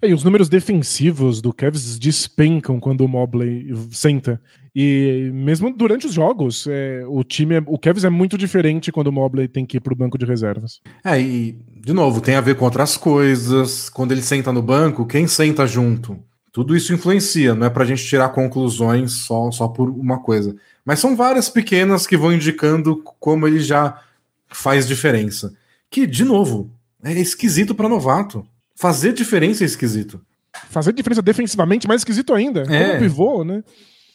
É, 0.00 0.08
e 0.08 0.14
os 0.14 0.22
números 0.22 0.48
defensivos 0.48 1.40
do 1.40 1.52
Kevs 1.52 1.98
despencam 1.98 2.78
quando 2.78 3.00
o 3.02 3.08
Mobley 3.08 3.72
senta. 3.90 4.40
E 4.74 5.30
mesmo 5.32 5.74
durante 5.74 6.06
os 6.06 6.12
jogos, 6.12 6.66
é, 6.68 7.02
o 7.06 7.24
time, 7.24 7.56
é, 7.56 7.62
o 7.66 7.78
Kevs 7.78 8.04
é 8.04 8.10
muito 8.10 8.36
diferente 8.36 8.92
quando 8.92 9.06
o 9.06 9.12
Mobley 9.12 9.48
tem 9.48 9.64
que 9.64 9.78
ir 9.78 9.80
pro 9.80 9.96
banco 9.96 10.18
de 10.18 10.26
reservas. 10.26 10.80
É, 11.02 11.18
e 11.18 11.58
de 11.82 11.94
novo, 11.94 12.20
tem 12.20 12.34
a 12.34 12.42
ver 12.42 12.56
com 12.56 12.66
outras 12.66 12.96
coisas. 12.96 13.88
Quando 13.88 14.12
ele 14.12 14.22
senta 14.22 14.52
no 14.52 14.60
banco, 14.60 15.06
quem 15.06 15.26
senta 15.26 15.66
junto? 15.66 16.18
Tudo 16.56 16.74
isso 16.74 16.94
influencia, 16.94 17.54
não 17.54 17.66
é 17.66 17.68
pra 17.68 17.84
gente 17.84 18.02
tirar 18.02 18.30
conclusões 18.30 19.12
só, 19.12 19.50
só 19.50 19.68
por 19.68 19.90
uma 19.90 20.20
coisa. 20.20 20.56
Mas 20.86 20.98
são 20.98 21.14
várias 21.14 21.50
pequenas 21.50 22.06
que 22.06 22.16
vão 22.16 22.32
indicando 22.32 23.02
como 23.20 23.46
ele 23.46 23.60
já 23.60 24.00
faz 24.48 24.88
diferença. 24.88 25.52
Que, 25.90 26.06
de 26.06 26.24
novo, 26.24 26.70
é 27.04 27.12
esquisito 27.12 27.74
para 27.74 27.90
novato. 27.90 28.42
Fazer 28.74 29.12
diferença 29.12 29.64
é 29.64 29.66
esquisito. 29.66 30.18
Fazer 30.70 30.94
diferença 30.94 31.20
defensivamente 31.20 31.86
mais 31.86 32.00
esquisito 32.00 32.32
ainda. 32.32 32.62
É. 32.62 32.86
Como 32.86 33.00
pivô, 33.00 33.44
né? 33.44 33.62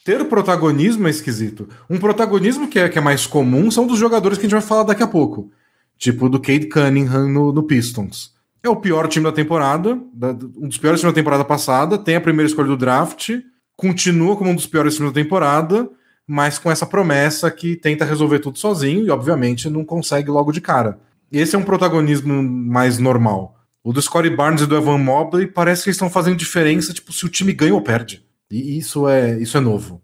Ter 0.04 0.26
protagonismo 0.26 1.06
é 1.06 1.12
esquisito. 1.12 1.70
Um 1.88 2.00
protagonismo 2.00 2.68
que 2.68 2.80
é, 2.80 2.90
que 2.90 2.98
é 2.98 3.02
mais 3.02 3.28
comum 3.28 3.70
são 3.70 3.86
dos 3.86 4.00
jogadores 4.00 4.40
que 4.40 4.48
a 4.48 4.50
gente 4.50 4.60
vai 4.60 4.68
falar 4.68 4.82
daqui 4.82 5.04
a 5.04 5.08
pouco. 5.08 5.52
Tipo 5.96 6.28
do 6.28 6.40
Cade 6.40 6.66
Cunningham 6.70 7.30
no, 7.30 7.52
no 7.52 7.62
Pistons. 7.62 8.34
É 8.64 8.70
o 8.70 8.76
pior 8.76 9.08
time 9.08 9.26
da 9.26 9.32
temporada, 9.32 10.00
da, 10.14 10.30
um 10.30 10.68
dos 10.68 10.78
piores 10.78 11.00
times 11.00 11.14
da 11.14 11.20
temporada 11.20 11.44
passada, 11.44 11.98
tem 11.98 12.16
a 12.16 12.22
primeira 12.22 12.48
escolha 12.48 12.68
do 12.68 12.78
draft, 12.78 13.32
continua 13.76 14.36
como 14.36 14.52
um 14.52 14.56
dos 14.56 14.68
piores 14.68 14.96
times 14.96 15.12
da 15.12 15.22
temporada, 15.22 15.90
mas 16.28 16.60
com 16.60 16.70
essa 16.70 16.86
promessa 16.86 17.50
que 17.50 17.76
tenta 17.76 18.06
resolver 18.06 18.40
tudo 18.40 18.60
sozinho 18.60 19.06
e, 19.06 19.10
obviamente, 19.10 19.70
não 19.70 19.84
consegue 19.84 20.30
logo 20.30 20.52
de 20.52 20.62
cara. 20.62 21.00
Esse 21.32 21.56
é 21.56 21.60
um 21.60 21.64
protagonismo 21.64 22.44
mais 22.44 23.00
normal. 23.00 23.56
O 23.84 23.92
do 23.92 24.02
Scottie 24.02 24.36
Barnes 24.36 24.62
e 24.62 24.68
do 24.68 24.76
Evan 24.76 25.00
Mobley 25.00 25.48
parece 25.48 25.84
que 25.84 25.90
eles 25.90 25.96
estão 25.96 26.10
fazendo 26.10 26.36
diferença, 26.36 26.94
tipo, 26.94 27.12
se 27.12 27.26
o 27.26 27.30
time 27.30 27.52
ganha 27.52 27.74
ou 27.74 27.82
perde. 27.82 28.24
E 28.50 28.78
isso 28.78 29.08
é, 29.08 29.40
isso 29.40 29.58
é 29.58 29.60
novo. 29.60 30.02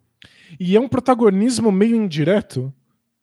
E 0.60 0.76
é 0.76 0.80
um 0.80 0.88
protagonismo 0.88 1.72
meio 1.72 1.96
indireto, 1.96 2.74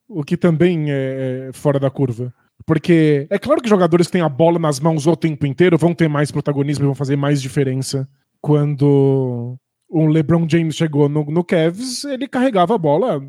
o 0.09 0.23
que 0.23 0.37
também 0.37 0.93
é, 0.93 1.49
é 1.49 1.53
fora 1.53 1.81
da 1.81 1.91
curva. 1.91 2.33
Porque 2.67 3.27
é 3.31 3.39
claro 3.39 3.61
que 3.61 3.69
jogadores 3.69 4.07
que 4.07 4.13
têm 4.13 4.23
a 4.23 4.29
bola 4.29 4.59
nas 4.59 4.81
mãos 4.81 5.07
o 5.07 5.17
tempo 5.17 5.47
inteiro 5.47 5.77
vão 5.77 5.95
ter 5.95 6.09
mais 6.09 6.31
protagonismo 6.31 6.85
e 6.85 6.87
vão 6.87 6.95
fazer 6.95 7.17
mais 7.17 7.43
diferença 7.43 8.09
quando 8.41 9.59
o 9.89 10.07
LeBron 10.07 10.47
James 10.49 10.75
chegou 10.75 11.09
no, 11.09 11.25
no 11.25 11.45
Cavs, 11.45 12.05
ele 12.05 12.27
carregava 12.27 12.75
a 12.75 12.79
bola 12.79 13.23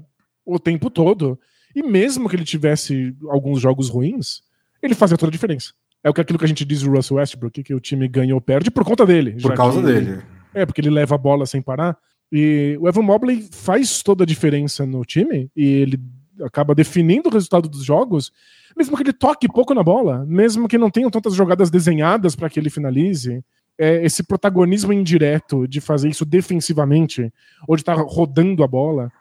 o 0.46 0.60
tempo 0.60 0.90
todo. 0.90 1.40
E 1.76 1.84
mesmo 1.84 2.30
que 2.30 2.36
ele 2.36 2.46
tivesse 2.46 3.16
alguns 3.30 3.62
jogos 3.62 3.90
ruins, 3.90 4.42
ele 4.82 4.96
fazia 4.96 5.18
toda 5.18 5.30
a 5.30 5.32
diferença. 5.32 5.74
É 6.04 6.10
o 6.10 6.14
que 6.14 6.22
aquilo 6.22 6.40
que 6.40 6.46
a 6.46 6.48
gente 6.48 6.64
diz 6.64 6.82
do 6.82 6.92
Russell 6.92 7.18
Westbrook, 7.18 7.64
que 7.64 7.74
o 7.74 7.80
time 7.80 8.08
ganha 8.08 8.36
ou 8.36 8.42
perde 8.42 8.70
por 8.70 8.84
conta 8.86 9.06
dele. 9.06 9.38
Por 9.42 9.54
causa 9.54 9.82
dele. 9.82 10.22
É, 10.54 10.66
porque 10.66 10.80
ele 10.82 10.90
leva 10.90 11.16
a 11.16 11.18
bola 11.18 11.46
sem 11.46 11.62
parar. 11.62 11.98
E 12.32 12.78
o 12.80 12.88
Evan 12.88 13.02
Mobley 13.02 13.48
faz 13.52 14.02
toda 14.02 14.24
a 14.24 14.28
diferença 14.28 14.86
no 14.86 15.04
time 15.04 15.50
e 15.56 15.66
ele 15.66 16.00
acaba 16.44 16.76
definindo 16.76 17.30
o 17.30 17.32
resultado 17.32 17.70
dos 17.70 17.84
jogos, 17.84 18.32
mesmo 18.76 18.96
que 18.96 19.04
ele 19.04 19.14
toque 19.14 19.48
pouco 19.48 19.74
na 19.74 19.84
bola, 19.84 20.26
mesmo 20.26 20.68
que 20.68 20.78
não 20.78 20.90
tenham 20.90 21.10
tantas 21.10 21.34
jogadas 21.34 21.70
desenhadas 21.70 22.36
para 22.36 22.50
que 22.50 22.60
ele 22.60 22.70
finalize 22.70 23.44
é, 23.78 24.06
esse 24.06 24.24
protagonismo 24.24 24.94
indireto 24.94 25.68
de 25.68 25.82
fazer 25.82 26.10
isso 26.10 26.26
defensivamente, 26.26 27.32
ou 27.68 27.76
de 27.76 27.82
estar 27.82 27.96
tá 27.96 28.02
rodando 28.02 28.64
a 28.64 28.68
bola, 28.68 29.12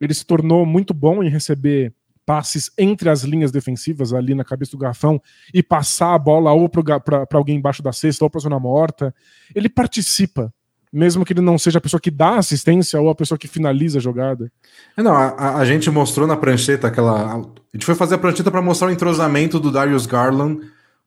ele 0.00 0.14
se 0.14 0.24
tornou 0.24 0.66
muito 0.66 0.92
bom 0.92 1.22
em 1.22 1.28
receber 1.28 1.94
passes 2.24 2.70
entre 2.78 3.08
as 3.08 3.22
linhas 3.22 3.50
defensivas, 3.50 4.12
ali 4.12 4.34
na 4.34 4.44
cabeça 4.44 4.72
do 4.72 4.78
garrafão, 4.78 5.20
e 5.52 5.62
passar 5.62 6.14
a 6.14 6.18
bola 6.18 6.52
ou 6.52 6.68
para 6.68 7.26
alguém 7.32 7.56
embaixo 7.56 7.82
da 7.82 7.92
cesta, 7.92 8.24
ou 8.24 8.30
para 8.30 8.38
a 8.38 8.42
zona 8.42 8.58
morta. 8.58 9.14
Ele 9.54 9.68
participa, 9.68 10.52
mesmo 10.92 11.24
que 11.24 11.32
ele 11.32 11.40
não 11.40 11.56
seja 11.56 11.78
a 11.78 11.80
pessoa 11.80 12.00
que 12.00 12.10
dá 12.10 12.36
assistência 12.36 13.00
ou 13.00 13.08
a 13.08 13.14
pessoa 13.14 13.38
que 13.38 13.48
finaliza 13.48 13.98
a 13.98 14.02
jogada. 14.02 14.52
É, 14.96 15.02
não, 15.02 15.14
a, 15.14 15.56
a 15.56 15.64
gente 15.64 15.90
mostrou 15.90 16.26
na 16.26 16.36
prancheta 16.36 16.88
aquela. 16.88 17.36
A 17.36 17.42
gente 17.72 17.86
foi 17.86 17.94
fazer 17.94 18.16
a 18.16 18.18
prancheta 18.18 18.50
para 18.50 18.60
mostrar 18.60 18.88
o 18.88 18.92
entrosamento 18.92 19.58
do 19.58 19.72
Darius 19.72 20.04
Garland 20.04 20.60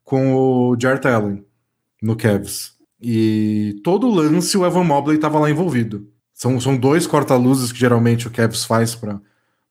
com 0.03 0.33
o 0.33 0.77
Jarrett 0.79 1.07
Allen 1.07 1.45
no 2.01 2.15
Cavs. 2.15 2.73
E 2.99 3.79
todo 3.83 4.09
lance 4.09 4.57
o 4.57 4.65
Evan 4.65 4.83
Mobley 4.83 5.17
estava 5.17 5.37
lá 5.37 5.49
envolvido. 5.49 6.07
São, 6.33 6.59
são 6.59 6.75
dois 6.75 7.05
corta-luzes 7.05 7.71
que 7.71 7.79
geralmente 7.79 8.27
o 8.27 8.31
Cavs 8.31 8.65
faz 8.65 8.95
para 8.95 9.19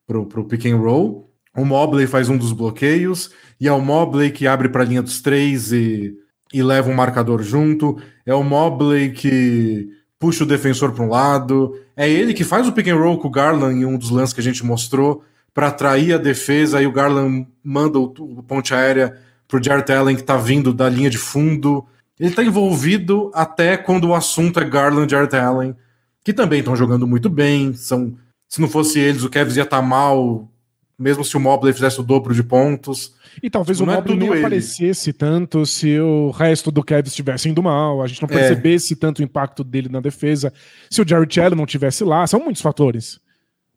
pro 0.07 0.45
pick 0.45 0.67
and 0.67 0.77
roll. 0.77 1.31
O 1.57 1.65
Mobley 1.65 2.07
faz 2.07 2.29
um 2.29 2.37
dos 2.37 2.53
bloqueios 2.53 3.31
e 3.61 3.69
é 3.69 3.73
o 3.73 3.81
Mobley 3.81 4.31
que 4.31 4.47
abre 4.47 4.69
para 4.69 4.83
a 4.83 4.87
linha 4.87 5.03
dos 5.03 5.21
três 5.21 5.73
e, 5.73 6.17
e 6.53 6.63
leva 6.63 6.91
um 6.91 6.95
marcador 6.95 7.43
junto. 7.43 7.97
É 8.27 8.35
o 8.35 8.43
Mobley 8.43 9.13
que 9.13 9.89
puxa 10.25 10.43
o 10.43 10.47
defensor 10.47 10.93
para 10.93 11.05
um 11.05 11.11
lado. 11.11 11.79
É 11.95 12.09
ele 12.09 12.33
que 12.33 12.45
faz 12.45 12.67
o 12.67 12.73
pick 12.73 12.89
and 12.89 12.97
roll 12.97 13.19
com 13.19 13.29
o 13.29 13.31
Garland 13.31 13.79
em 13.79 13.85
um 13.85 13.99
dos 13.99 14.09
lances 14.09 14.33
que 14.33 14.41
a 14.41 14.43
gente 14.43 14.65
mostrou 14.65 15.23
para 15.53 15.67
atrair 15.67 16.15
a 16.15 16.19
defesa. 16.19 16.79
Aí 16.79 16.87
o 16.87 16.93
Garland 16.93 17.47
manda 17.63 17.99
o, 17.99 18.05
o 18.05 18.43
ponte 18.43 18.73
aérea 18.73 19.19
pro 19.47 19.63
Jarrett 19.63 19.93
Allen 19.93 20.17
que 20.17 20.23
está 20.23 20.39
vindo 20.39 20.73
da 20.73 20.89
linha 20.89 21.11
de 21.11 21.19
fundo. 21.19 21.85
Ele 22.19 22.31
está 22.31 22.43
envolvido 22.43 23.31
até 23.35 23.77
quando 23.77 24.09
o 24.09 24.15
assunto 24.15 24.59
é 24.59 24.65
Garland 24.65 25.13
e 25.13 25.15
Art 25.15 25.35
Allen, 25.35 25.77
que 26.25 26.33
também 26.33 26.61
estão 26.61 26.75
jogando 26.75 27.07
muito 27.07 27.29
bem. 27.29 27.75
São, 27.75 28.17
se 28.49 28.63
não 28.63 28.69
fosse 28.69 28.99
eles, 28.99 29.25
o 29.25 29.29
Kevs 29.29 29.59
ia 29.59 29.65
estar 29.65 29.77
tá 29.77 29.87
mal, 29.87 30.49
mesmo 30.99 31.25
se 31.25 31.37
o 31.37 31.41
Mobley 31.41 31.73
fizesse 31.73 32.01
o 32.01 32.03
dobro 32.03 32.35
de 32.35 32.43
pontos. 32.43 33.15
E 33.43 33.51
talvez 33.51 33.81
não 33.81 33.89
o 33.89 33.91
é 33.91 33.97
Mobley 33.97 34.17
nem 34.17 34.29
ele. 34.29 34.39
aparecesse 34.39 35.13
tanto 35.13 35.67
se 35.67 35.99
o 35.99 36.31
resto 36.31 36.71
do 36.71 36.83
Kevs 36.83 37.13
estivesse 37.13 37.49
indo 37.49 37.63
mal, 37.63 38.03
a 38.03 38.07
gente 38.07 38.23
não 38.23 38.29
é. 38.29 38.33
percebesse 38.33 38.95
é. 38.95 38.97
tanto 38.97 39.19
o 39.19 39.23
impacto 39.23 39.65
dele 39.65 39.89
na 39.89 40.01
defesa, 40.01 40.53
se 40.91 41.03
o 41.03 41.09
Jared 41.09 41.41
Allen 41.41 41.57
não 41.57 41.67
tivesse 41.67 42.05
lá, 42.05 42.27
são 42.27 42.41
muitos 42.41 42.63
fatores. 42.63 43.19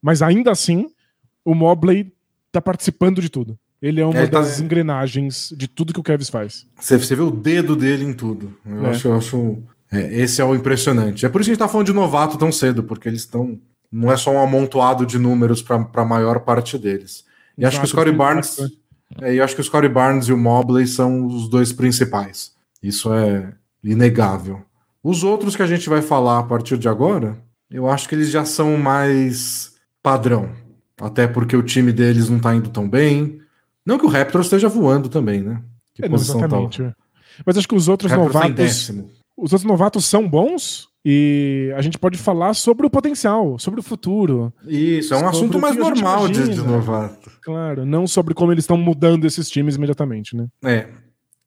Mas 0.01 0.21
ainda 0.21 0.51
assim, 0.51 0.88
o 1.43 1.56
Mobley 1.56 2.12
está 2.47 2.62
participando 2.62 3.21
de 3.21 3.30
tudo. 3.30 3.58
Ele 3.82 4.01
é 4.01 4.06
uma 4.06 4.19
é, 4.19 4.27
das 4.27 4.58
tá... 4.58 4.63
engrenagens 4.63 5.53
de 5.56 5.67
tudo 5.67 5.93
que 5.93 5.99
o 5.99 6.03
Kevs 6.03 6.30
faz. 6.30 6.65
Você, 6.80 6.97
você 6.97 7.15
vê 7.15 7.21
o 7.21 7.32
dedo 7.32 7.75
dele 7.75 8.03
em 8.03 8.13
tudo. 8.13 8.56
Eu 8.65 8.86
é. 8.86 8.89
acho, 8.89 9.08
eu 9.08 9.15
acho 9.15 9.63
é, 9.91 10.21
esse 10.21 10.41
é 10.41 10.45
o 10.45 10.56
impressionante. 10.56 11.25
É 11.25 11.30
por 11.30 11.41
isso 11.41 11.47
que 11.47 11.51
a 11.51 11.53
gente 11.53 11.60
tá 11.60 11.67
falando 11.67 11.88
de 11.88 11.93
novato 11.93 12.38
tão 12.38 12.51
cedo, 12.51 12.84
porque 12.84 13.08
eles 13.08 13.21
estão. 13.21 13.60
Não 13.91 14.12
é 14.12 14.17
só 14.17 14.32
um 14.32 14.39
amontoado 14.39 15.06
de 15.06 15.17
números 15.17 15.62
para 15.62 15.88
a 15.93 16.06
maior 16.06 16.41
parte 16.41 16.78
deles. 16.78 17.23
E 17.58 17.62
Exato, 17.62 17.67
acho 17.67 17.80
que 17.80 17.86
o 17.86 17.89
Scottie 17.89 18.15
Barnes. 18.15 18.58
É, 19.21 19.36
e 19.36 19.41
acho 19.41 19.56
que 19.56 19.62
o 19.62 19.63
Scottie 19.63 19.89
Barnes 19.89 20.28
e 20.28 20.34
o 20.34 20.38
Mobley 20.38 20.86
são 20.86 21.26
os 21.26 21.50
dois 21.50 21.71
principais. 21.71 22.52
Isso 22.84 23.13
é 23.13 23.54
inegável. 23.84 24.62
Os 25.04 25.23
outros 25.23 25.56
que 25.56 25.63
a 25.63 25.67
gente 25.67 25.88
vai 25.88 26.02
falar 26.02 26.39
a 26.39 26.43
partir 26.43 26.78
de 26.78 26.89
agora, 26.89 27.38
eu 27.71 27.89
acho 27.89 28.10
que 28.10 28.15
eles 28.15 28.30
já 28.30 28.43
são 28.43 28.78
mais 28.78 29.73
padrão. 30.04 30.50
Até 31.00 31.28
porque 31.28 31.56
o 31.56 31.63
time 31.63 31.93
deles 31.93 32.30
não 32.30 32.39
tá 32.39 32.54
indo 32.54 32.69
tão 32.69 32.89
bem. 32.89 33.39
Não 33.86 33.97
que 33.97 34.06
o 34.06 34.10
Raptors 34.10 34.47
esteja 34.47 34.67
voando 34.67 35.08
também, 35.08 35.41
né? 35.41 35.62
Que 35.93 36.06
é, 36.06 36.10
posição. 36.10 36.47
Tal? 36.47 36.69
Mas 37.45 37.58
acho 37.58 37.67
que 37.67 37.76
os 37.76 37.88
outros 37.88 38.12
tá 38.12 38.17
novatos. 38.17 38.89
Os 39.38 39.54
outros 39.54 39.63
novatos 39.63 40.06
são 40.06 40.28
bons 40.28 40.89
E 41.10 41.72
a 41.74 41.82
gente 41.82 41.98
pode 41.98 42.17
falar 42.17 42.54
sobre 42.54 42.86
o 42.86 42.89
potencial, 42.89 43.58
sobre 43.58 43.80
o 43.80 43.84
futuro. 43.84 44.52
Isso, 44.67 45.13
é 45.13 45.17
um 45.17 45.30
assunto 45.30 45.58
mais 45.58 45.78
normal 45.78 46.28
de, 46.28 46.50
de 46.50 46.58
novato. 46.58 47.32
Claro, 47.41 47.86
não 47.86 48.06
sobre 48.06 48.34
como 48.34 48.52
eles 48.52 48.63
estão 48.63 48.76
mudando 48.76 49.24
esses 49.24 49.50
times 49.50 49.78
imediatamente, 49.78 50.36
né? 50.36 50.48
É. 50.65 50.88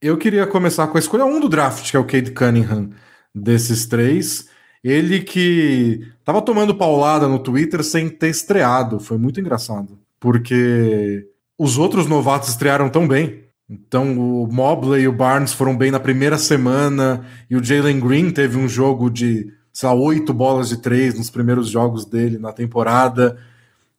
Eu 0.00 0.16
queria 0.16 0.46
começar 0.46 0.86
com 0.86 0.96
a 0.96 0.98
escolha 0.98 1.26
1 1.26 1.40
do 1.40 1.48
draft, 1.50 1.90
que 1.90 1.94
é 1.94 2.00
o 2.00 2.06
Cade 2.06 2.30
Cunningham, 2.30 2.88
desses 3.34 3.84
três. 3.84 4.48
Ele 4.82 5.20
que 5.20 6.08
tava 6.24 6.40
tomando 6.40 6.74
paulada 6.74 7.28
no 7.28 7.38
Twitter 7.38 7.84
sem 7.84 8.08
ter 8.08 8.30
estreado. 8.30 8.98
Foi 8.98 9.18
muito 9.18 9.40
engraçado. 9.40 9.98
Porque 10.18 11.28
os 11.58 11.76
outros 11.76 12.06
novatos 12.06 12.48
estrearam 12.48 12.88
tão 12.88 13.06
bem. 13.06 13.44
Então 13.70 14.18
o 14.18 14.48
Mobley 14.50 15.02
e 15.02 15.08
o 15.08 15.12
Barnes 15.12 15.52
foram 15.52 15.76
bem 15.76 15.92
na 15.92 16.00
primeira 16.00 16.36
semana. 16.36 17.24
E 17.48 17.56
o 17.56 17.62
Jalen 17.62 18.00
Green 18.00 18.30
teve 18.30 18.58
um 18.58 18.68
jogo 18.68 19.08
de, 19.08 19.52
sei 19.72 19.88
lá, 19.88 19.94
oito 19.94 20.34
bolas 20.34 20.68
de 20.68 20.78
três 20.78 21.16
nos 21.16 21.30
primeiros 21.30 21.68
jogos 21.68 22.04
dele 22.04 22.36
na 22.36 22.52
temporada. 22.52 23.38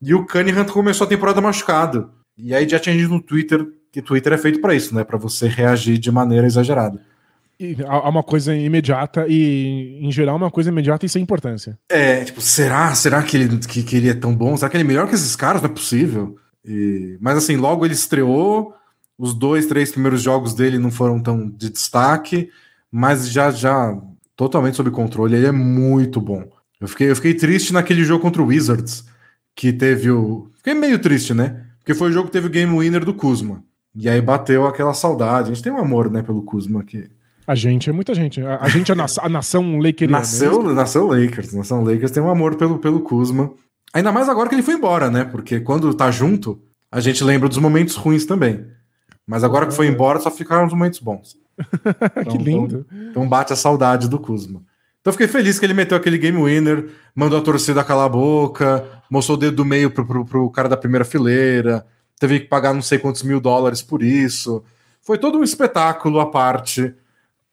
E 0.02 0.14
o 0.14 0.26
Cunningham 0.26 0.66
começou 0.66 1.06
a 1.06 1.10
temporada 1.10 1.40
machucado. 1.40 2.12
E 2.38 2.54
aí 2.54 2.68
já 2.68 2.80
tinha 2.80 2.98
gente 2.98 3.10
no 3.10 3.22
Twitter 3.22 3.66
que 3.92 4.02
Twitter 4.02 4.34
é 4.34 4.38
feito 4.38 4.60
para 4.60 4.76
isso, 4.76 4.94
né? 4.94 5.04
Para 5.04 5.18
você 5.18 5.48
reagir 5.48 5.98
de 5.98 6.12
maneira 6.12 6.46
exagerada 6.48 7.02
há 7.88 8.10
uma 8.10 8.24
coisa 8.24 8.56
imediata 8.56 9.26
e, 9.28 10.00
em 10.02 10.12
geral, 10.12 10.36
uma 10.36 10.52
coisa 10.52 10.70
imediata 10.70 11.06
e 11.06 11.10
sem 11.10 11.22
importância. 11.22 11.78
É, 11.90 12.24
tipo, 12.24 12.42
será? 12.42 12.94
Será 12.96 13.22
que 13.22 13.38
ele, 13.38 13.58
que, 13.60 13.84
que 13.84 13.96
ele 13.96 14.10
é 14.10 14.14
tão 14.14 14.36
bom? 14.36 14.56
Será 14.58 14.70
que 14.70 14.78
ele 14.78 14.84
é 14.84 14.88
melhor 14.88 15.08
que 15.08 15.16
esses 15.16 15.36
caras? 15.36 15.62
Não 15.62 15.70
é 15.70 15.74
possível. 15.74 16.36
E... 16.66 17.18
Mas 17.22 17.38
assim, 17.38 17.56
logo 17.56 17.86
ele 17.86 17.94
estreou, 17.94 18.74
os 19.22 19.36
dois, 19.36 19.68
três 19.68 19.92
primeiros 19.92 20.20
jogos 20.20 20.56
dele 20.56 20.80
não 20.80 20.90
foram 20.90 21.20
tão 21.20 21.48
de 21.48 21.70
destaque, 21.70 22.50
mas 22.92 23.30
já, 23.30 23.52
já 23.52 23.96
totalmente 24.36 24.76
sob 24.76 24.90
controle. 24.90 25.36
Ele 25.36 25.46
é 25.46 25.52
muito 25.52 26.20
bom. 26.20 26.44
Eu 26.80 26.88
fiquei, 26.88 27.12
eu 27.12 27.16
fiquei 27.16 27.36
triste 27.36 27.72
naquele 27.72 28.04
jogo 28.04 28.24
contra 28.24 28.42
o 28.42 28.48
Wizards, 28.48 29.06
que 29.56 29.72
teve 29.72 30.10
o. 30.10 30.50
Fiquei 30.58 30.74
meio 30.74 30.98
triste, 30.98 31.36
né? 31.36 31.66
Porque 31.78 31.94
foi 31.94 32.10
o 32.10 32.12
jogo 32.12 32.30
que 32.30 32.32
teve 32.32 32.48
o 32.48 32.50
game 32.50 32.76
winner 32.76 33.06
do 33.06 33.14
Kuzma. 33.14 33.64
E 33.96 34.10
aí 34.10 34.20
bateu 34.20 34.66
aquela 34.66 34.96
saudade. 34.96 35.52
A 35.52 35.54
gente 35.54 35.64
tem 35.64 35.72
um 35.72 35.78
amor, 35.78 36.10
né, 36.10 36.24
pelo 36.24 36.42
Kuzma 36.42 36.82
aqui. 36.82 37.08
A 37.46 37.54
gente 37.54 37.92
é 37.92 37.94
muita 37.94 38.16
gente. 38.16 38.42
A, 38.42 38.58
a 38.60 38.70
gente 38.70 38.92
é 38.92 38.96
na, 38.96 39.06
a 39.20 39.30
nação. 39.30 39.80
Nasceu, 40.08 40.72
é 40.72 40.74
nasceu 40.74 41.06
Lakers. 41.06 41.54
Nação 41.54 41.84
Lakers 41.84 42.10
tem 42.10 42.24
um 42.24 42.30
amor 42.30 42.56
pelo, 42.56 42.80
pelo 42.80 43.02
Kuzma. 43.02 43.54
Ainda 43.94 44.12
mais 44.12 44.28
agora 44.28 44.50
que 44.50 44.56
ele 44.56 44.64
foi 44.64 44.74
embora, 44.74 45.12
né? 45.12 45.26
Porque 45.26 45.60
quando 45.60 45.94
tá 45.94 46.10
junto, 46.10 46.60
a 46.92 47.00
gente 47.00 47.24
lembra 47.24 47.48
dos 47.48 47.60
momentos 47.60 47.96
ruins 47.96 48.26
também. 48.26 48.66
Mas 49.26 49.44
agora 49.44 49.66
que 49.68 49.74
foi 49.74 49.88
embora, 49.88 50.20
só 50.20 50.30
ficaram 50.32 50.66
os 50.66 50.74
momentos 50.74 51.00
bons. 51.00 51.38
Então, 52.18 52.24
que 52.26 52.38
lindo. 52.38 52.86
Então, 52.92 53.10
então, 53.10 53.30
bate 53.30 53.54
a 53.54 53.56
saudade 53.56 54.10
do 54.10 54.20
Kuzma. 54.20 54.62
Então 55.00 55.14
fiquei 55.14 55.28
feliz 55.28 55.60
que 55.60 55.66
ele 55.66 55.74
meteu 55.74 55.98
aquele 55.98 56.18
game 56.18 56.38
winner, 56.42 56.90
mandou 57.16 57.40
a 57.40 57.42
torcida 57.42 57.84
calar 57.84 58.06
a 58.06 58.10
boca, 58.10 58.86
mostrou 59.10 59.36
o 59.36 59.40
dedo 59.40 59.58
do 59.58 59.66
meio 59.66 59.90
pro, 59.90 60.06
pro, 60.06 60.26
pro 60.26 60.50
cara 60.52 60.70
da 60.70 60.78
primeira 60.78 61.04
fileira, 61.04 61.86
teve 62.20 62.42
que 62.42 62.48
pagar 62.48 62.74
não 62.74 62.84
sei 62.84 63.00
quantos 63.00 63.24
mil 63.24 63.42
dólares 63.42 63.82
por 63.82 64.04
isso. 64.04 64.64
Foi 65.02 65.18
todo 65.18 65.40
um 65.40 65.44
espetáculo 65.44 66.20
à 66.20 66.30
parte 66.30 66.94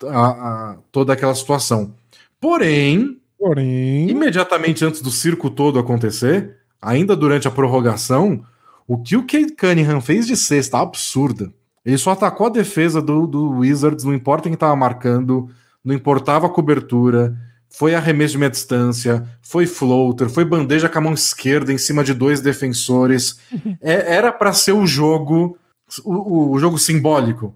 a, 0.04 0.28
a, 0.28 0.76
toda 0.92 1.14
aquela 1.14 1.34
situação. 1.34 1.94
Porém, 2.38 3.18
Porém, 3.38 4.10
imediatamente 4.10 4.84
antes 4.84 5.00
do 5.00 5.10
circo 5.10 5.48
todo 5.48 5.78
acontecer, 5.78 6.56
ainda 6.82 7.16
durante 7.16 7.48
a 7.48 7.50
prorrogação, 7.50 8.44
o 8.88 8.96
que 8.96 9.18
o 9.18 9.20
Kate 9.20 9.54
Cunningham 9.54 10.00
fez 10.00 10.26
de 10.26 10.34
sexta 10.34 10.80
absurda. 10.80 11.52
Ele 11.84 11.98
só 11.98 12.12
atacou 12.12 12.46
a 12.46 12.50
defesa 12.50 13.02
do, 13.02 13.26
do 13.26 13.50
Wizards, 13.58 14.02
não 14.02 14.14
importa 14.14 14.44
quem 14.44 14.54
estava 14.54 14.74
marcando, 14.74 15.50
não 15.84 15.94
importava 15.94 16.46
a 16.46 16.50
cobertura, 16.50 17.36
foi 17.68 17.94
arremesso 17.94 18.32
de 18.32 18.38
meia 18.38 18.50
distância, 18.50 19.28
foi 19.42 19.66
floater, 19.66 20.30
foi 20.30 20.42
bandeja 20.42 20.88
com 20.88 20.98
a 20.98 21.02
mão 21.02 21.12
esquerda 21.12 21.70
em 21.70 21.76
cima 21.76 22.02
de 22.02 22.14
dois 22.14 22.40
defensores. 22.40 23.38
É, 23.80 24.16
era 24.16 24.32
para 24.32 24.52
ser 24.52 24.72
o 24.72 24.86
jogo, 24.86 25.58
o, 26.02 26.52
o, 26.52 26.58
jogo 26.58 26.78
simbólico, 26.78 27.54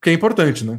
que 0.00 0.10
é 0.10 0.12
importante, 0.12 0.64
né? 0.64 0.78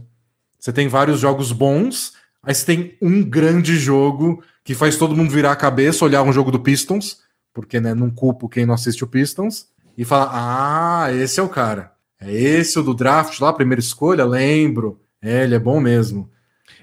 Você 0.59 0.71
tem 0.71 0.87
vários 0.87 1.19
jogos 1.19 1.51
bons, 1.51 2.13
aí 2.43 2.53
você 2.53 2.65
tem 2.65 2.97
um 3.01 3.23
grande 3.23 3.75
jogo 3.77 4.43
que 4.63 4.75
faz 4.75 4.95
todo 4.95 5.15
mundo 5.15 5.31
virar 5.31 5.51
a 5.51 5.55
cabeça, 5.55 6.05
olhar 6.05 6.23
um 6.23 6.31
jogo 6.31 6.51
do 6.51 6.59
Pistons, 6.59 7.19
porque 7.53 7.79
né, 7.79 7.93
não 7.93 8.09
culpo 8.09 8.47
quem 8.47 8.65
não 8.65 8.73
assiste 8.75 9.03
o 9.03 9.07
Pistons, 9.07 9.67
e 9.97 10.05
falar: 10.05 10.29
ah, 10.31 11.13
esse 11.13 11.39
é 11.39 11.43
o 11.43 11.49
cara. 11.49 11.91
É 12.19 12.31
esse 12.31 12.77
o 12.79 12.83
do 12.83 12.93
draft 12.93 13.39
lá, 13.39 13.53
primeira 13.53 13.79
escolha, 13.79 14.25
lembro. 14.25 14.99
É, 15.21 15.43
ele 15.43 15.55
é 15.55 15.59
bom 15.59 15.79
mesmo. 15.79 16.29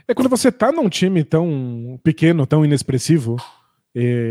É 0.06 0.14
quando 0.14 0.28
você 0.28 0.52
tá 0.52 0.70
num 0.70 0.88
time 0.88 1.24
tão 1.24 1.98
pequeno, 2.02 2.46
tão 2.46 2.64
inexpressivo. 2.64 3.36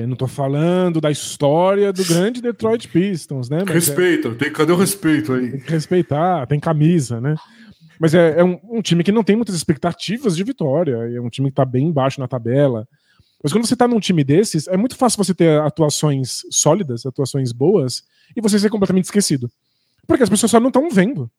Não 0.07 0.17
tô 0.17 0.27
falando 0.27 0.99
da 0.99 1.09
história 1.09 1.93
do 1.93 2.03
grande 2.03 2.41
Detroit 2.41 2.89
Pistons, 2.89 3.49
né? 3.49 3.59
Mas 3.65 3.87
Respeita, 3.87 4.27
é, 4.27 4.33
tem, 4.33 4.51
cadê 4.51 4.73
o 4.73 4.75
respeito 4.75 5.31
aí? 5.31 5.51
Tem 5.51 5.59
que 5.61 5.71
respeitar, 5.71 6.45
tem 6.47 6.59
camisa, 6.59 7.21
né? 7.21 7.35
Mas 7.97 8.13
é, 8.13 8.39
é 8.39 8.43
um, 8.43 8.59
um, 8.69 8.81
time 8.81 9.05
que 9.05 9.11
não 9.11 9.23
tem 9.23 9.37
muitas 9.37 9.55
expectativas 9.55 10.35
de 10.35 10.43
vitória. 10.43 10.97
É 11.15 11.21
um 11.21 11.29
time 11.29 11.49
que 11.49 11.55
tá 11.55 11.63
bem 11.63 11.87
embaixo 11.87 12.19
na 12.19 12.27
tabela. 12.27 12.85
Mas 13.43 13.51
quando 13.51 13.67
você 13.67 13.75
tá 13.75 13.87
num 13.87 13.99
time 13.99 14.23
desses, 14.23 14.67
é 14.69 14.77
muito 14.77 14.95
fácil 14.95 15.21
você 15.21 15.33
ter 15.33 15.59
atuações 15.59 16.43
sólidas, 16.49 17.05
atuações 17.05 17.51
boas, 17.51 18.03
e 18.33 18.39
você 18.39 18.57
ser 18.57 18.69
completamente 18.69 19.05
esquecido. 19.05 19.51
Porque 20.07 20.23
as 20.23 20.29
pessoas 20.29 20.49
só 20.49 20.61
não 20.61 20.69
estão 20.69 20.89
vendo. 20.89 21.29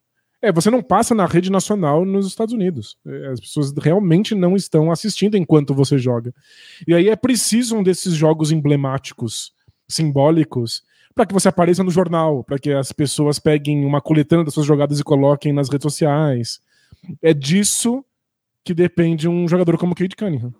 É, 0.42 0.52
você 0.52 0.70
não 0.70 0.82
passa 0.82 1.14
na 1.14 1.24
rede 1.24 1.50
nacional 1.50 2.04
nos 2.04 2.26
Estados 2.26 2.52
Unidos. 2.52 2.98
É, 3.06 3.28
as 3.28 3.40
pessoas 3.40 3.72
realmente 3.72 4.34
não 4.34 4.54
estão 4.54 4.92
assistindo 4.92 5.38
enquanto 5.38 5.74
você 5.74 5.96
joga. 5.96 6.34
E 6.86 6.92
aí 6.92 7.08
é 7.08 7.16
preciso 7.16 7.76
um 7.76 7.82
desses 7.82 8.12
jogos 8.12 8.52
emblemáticos, 8.52 9.54
simbólicos, 9.88 10.82
para 11.14 11.24
que 11.24 11.32
você 11.32 11.48
apareça 11.48 11.82
no 11.82 11.90
jornal, 11.90 12.44
para 12.44 12.58
que 12.58 12.72
as 12.72 12.92
pessoas 12.92 13.38
peguem 13.38 13.86
uma 13.86 14.02
coletânea 14.02 14.44
das 14.44 14.52
suas 14.52 14.66
jogadas 14.66 15.00
e 15.00 15.04
coloquem 15.04 15.52
nas 15.52 15.70
redes 15.70 15.84
sociais. 15.84 16.60
É 17.22 17.32
disso 17.32 18.04
que 18.62 18.74
depende 18.74 19.26
um 19.26 19.48
jogador 19.48 19.78
como 19.78 19.94
Kate 19.94 20.16
Cunningham. 20.16 20.52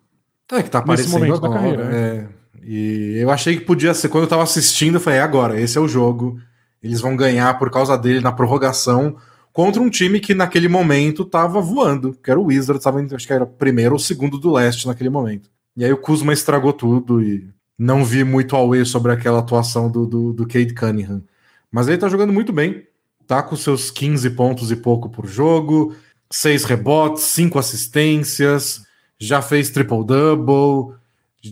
É, 0.52 0.62
que 0.62 0.70
tá 0.70 0.78
aparecendo 0.78 1.12
momento 1.12 1.36
agora. 1.36 1.52
Da 1.52 1.58
carreira, 1.58 1.96
é. 1.96 2.28
E 2.62 3.18
eu 3.18 3.30
achei 3.30 3.56
que 3.56 3.64
podia 3.64 3.92
ser, 3.92 4.08
quando 4.08 4.24
eu 4.24 4.28
tava 4.28 4.42
assistindo, 4.42 4.96
eu 4.96 5.00
falei, 5.00 5.18
é 5.18 5.22
agora, 5.22 5.60
esse 5.60 5.76
é 5.76 5.80
o 5.80 5.88
jogo. 5.88 6.38
Eles 6.82 7.00
vão 7.00 7.16
ganhar 7.16 7.58
por 7.58 7.70
causa 7.70 7.96
dele 7.96 8.20
na 8.20 8.32
prorrogação 8.32 9.16
contra 9.52 9.80
um 9.80 9.88
time 9.88 10.18
que 10.18 10.34
naquele 10.34 10.68
momento 10.68 11.24
tava 11.24 11.60
voando, 11.60 12.12
que 12.22 12.30
era 12.30 12.40
o 12.40 12.46
Wizards, 12.46 12.82
tava, 12.82 13.00
acho 13.00 13.26
que 13.26 13.32
era 13.32 13.46
primeiro 13.46 13.92
ou 13.94 13.98
segundo 13.98 14.38
do 14.38 14.52
leste 14.52 14.86
naquele 14.86 15.10
momento. 15.10 15.48
E 15.76 15.84
aí 15.84 15.92
o 15.92 15.96
Kuzma 15.96 16.32
estragou 16.32 16.72
tudo 16.72 17.22
e 17.22 17.48
não 17.78 18.04
vi 18.04 18.24
muito 18.24 18.56
away 18.56 18.84
sobre 18.84 19.12
aquela 19.12 19.38
atuação 19.38 19.90
do, 19.90 20.06
do, 20.06 20.32
do 20.32 20.46
Cade 20.46 20.74
Cunningham. 20.74 21.22
Mas 21.70 21.88
ele 21.88 21.98
tá 21.98 22.08
jogando 22.08 22.32
muito 22.32 22.52
bem. 22.52 22.86
Tá 23.26 23.42
com 23.42 23.56
seus 23.56 23.90
15 23.90 24.30
pontos 24.30 24.70
e 24.70 24.76
pouco 24.76 25.08
por 25.08 25.26
jogo, 25.26 25.94
seis 26.30 26.64
rebotes, 26.64 27.22
cinco 27.22 27.58
assistências, 27.58 28.82
já 29.18 29.40
fez 29.42 29.70
triple-double. 29.70 30.96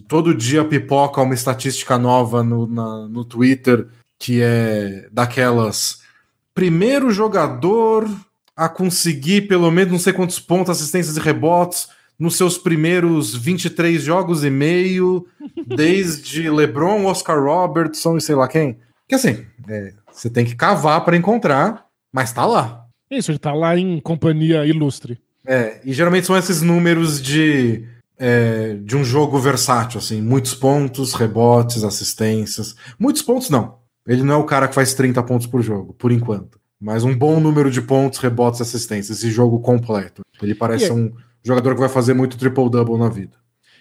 Todo 0.09 0.35
dia 0.35 0.65
pipoca 0.65 1.21
uma 1.21 1.35
estatística 1.35 1.99
nova 1.99 2.43
no, 2.43 2.67
na, 2.67 3.09
no 3.09 3.25
Twitter 3.25 3.89
que 4.19 4.41
é 4.41 5.09
daquelas. 5.11 6.01
Primeiro 6.55 7.11
jogador 7.11 8.09
a 8.57 8.69
conseguir 8.69 9.43
pelo 9.43 9.71
menos 9.71 9.93
não 9.93 9.99
sei 9.99 10.13
quantos 10.13 10.39
pontos, 10.39 10.71
assistências 10.71 11.17
e 11.17 11.21
rebotes 11.21 11.89
nos 12.19 12.37
seus 12.37 12.57
primeiros 12.57 13.35
23 13.35 14.01
jogos 14.01 14.45
e 14.45 14.51
meio, 14.51 15.27
desde 15.67 16.49
LeBron, 16.49 17.07
Oscar 17.07 17.43
Robertson 17.43 18.17
e 18.17 18.21
sei 18.21 18.37
lá 18.37 18.47
quem. 18.47 18.79
Que 19.09 19.17
assim, 19.17 19.45
é, 19.69 19.93
você 20.13 20.31
tem 20.31 20.45
que 20.45 20.55
cavar 20.55 21.05
para 21.05 21.17
encontrar, 21.17 21.87
mas 22.13 22.33
tá 22.33 22.47
lá. 22.47 22.87
Isso, 23.11 23.33
ele 23.33 23.39
tá 23.39 23.53
lá 23.53 23.77
em 23.77 23.99
companhia 24.01 24.65
ilustre. 24.65 25.19
É, 25.47 25.81
e 25.85 25.93
geralmente 25.93 26.27
são 26.27 26.37
esses 26.37 26.63
números 26.63 27.21
de, 27.21 27.85
é, 28.19 28.75
de 28.75 28.97
um 28.97 29.05
jogo 29.05 29.39
versátil, 29.39 29.99
assim, 29.99 30.21
muitos 30.21 30.55
pontos, 30.55 31.15
rebotes, 31.15 31.85
assistências. 31.85 32.77
Muitos 32.99 33.23
pontos 33.23 33.51
não. 33.51 33.79
Ele 34.07 34.23
não 34.23 34.35
é 34.35 34.37
o 34.37 34.45
cara 34.45 34.69
que 34.69 34.75
faz 34.75 34.95
30 34.95 35.23
pontos 35.23 35.47
por 35.47 35.63
jogo, 35.63 35.93
por 35.95 36.11
enquanto. 36.11 36.61
Mas 36.81 37.05
um 37.05 37.17
bom 37.17 37.39
número 37.39 37.71
de 37.71 37.81
pontos, 37.81 38.19
rebotes 38.19 38.61
e 38.61 38.63
assistências, 38.63 39.19
esse 39.19 39.31
jogo 39.31 39.61
completo. 39.61 40.23
Ele 40.43 40.55
parece 40.55 40.87
é 40.87 40.93
um 40.93 41.13
jogador 41.45 41.75
que 41.75 41.81
vai 41.81 41.89
fazer 41.89 42.15
muito 42.15 42.37
triple-double 42.37 42.99
na 42.99 43.09
vida. 43.09 43.37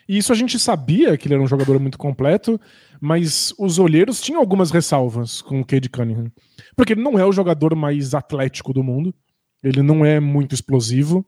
E 0.08 0.18
isso 0.18 0.32
a 0.32 0.36
gente 0.36 0.60
sabia 0.60 1.18
que 1.18 1.28
ele 1.28 1.36
era 1.36 1.44
um 1.44 1.48
jogador 1.48 1.80
muito 1.80 1.98
completo, 1.98 2.60
mas 3.00 3.54
os 3.58 3.80
olheiros 3.80 4.22
tinham 4.22 4.40
algumas 4.40 4.70
ressalvas 4.70 5.42
com 5.42 5.62
o 5.62 5.66
Cade 5.66 5.90
Cunningham. 5.90 6.32
Porque 6.76 6.94
ele 6.94 7.02
não 7.02 7.18
é 7.18 7.26
o 7.26 7.32
jogador 7.32 7.76
mais 7.76 8.14
atlético 8.14 8.74
do 8.74 8.84
mundo, 8.84 9.14
ele 9.64 9.82
não 9.82 10.04
é 10.06 10.20
muito 10.20 10.54
explosivo, 10.54 11.26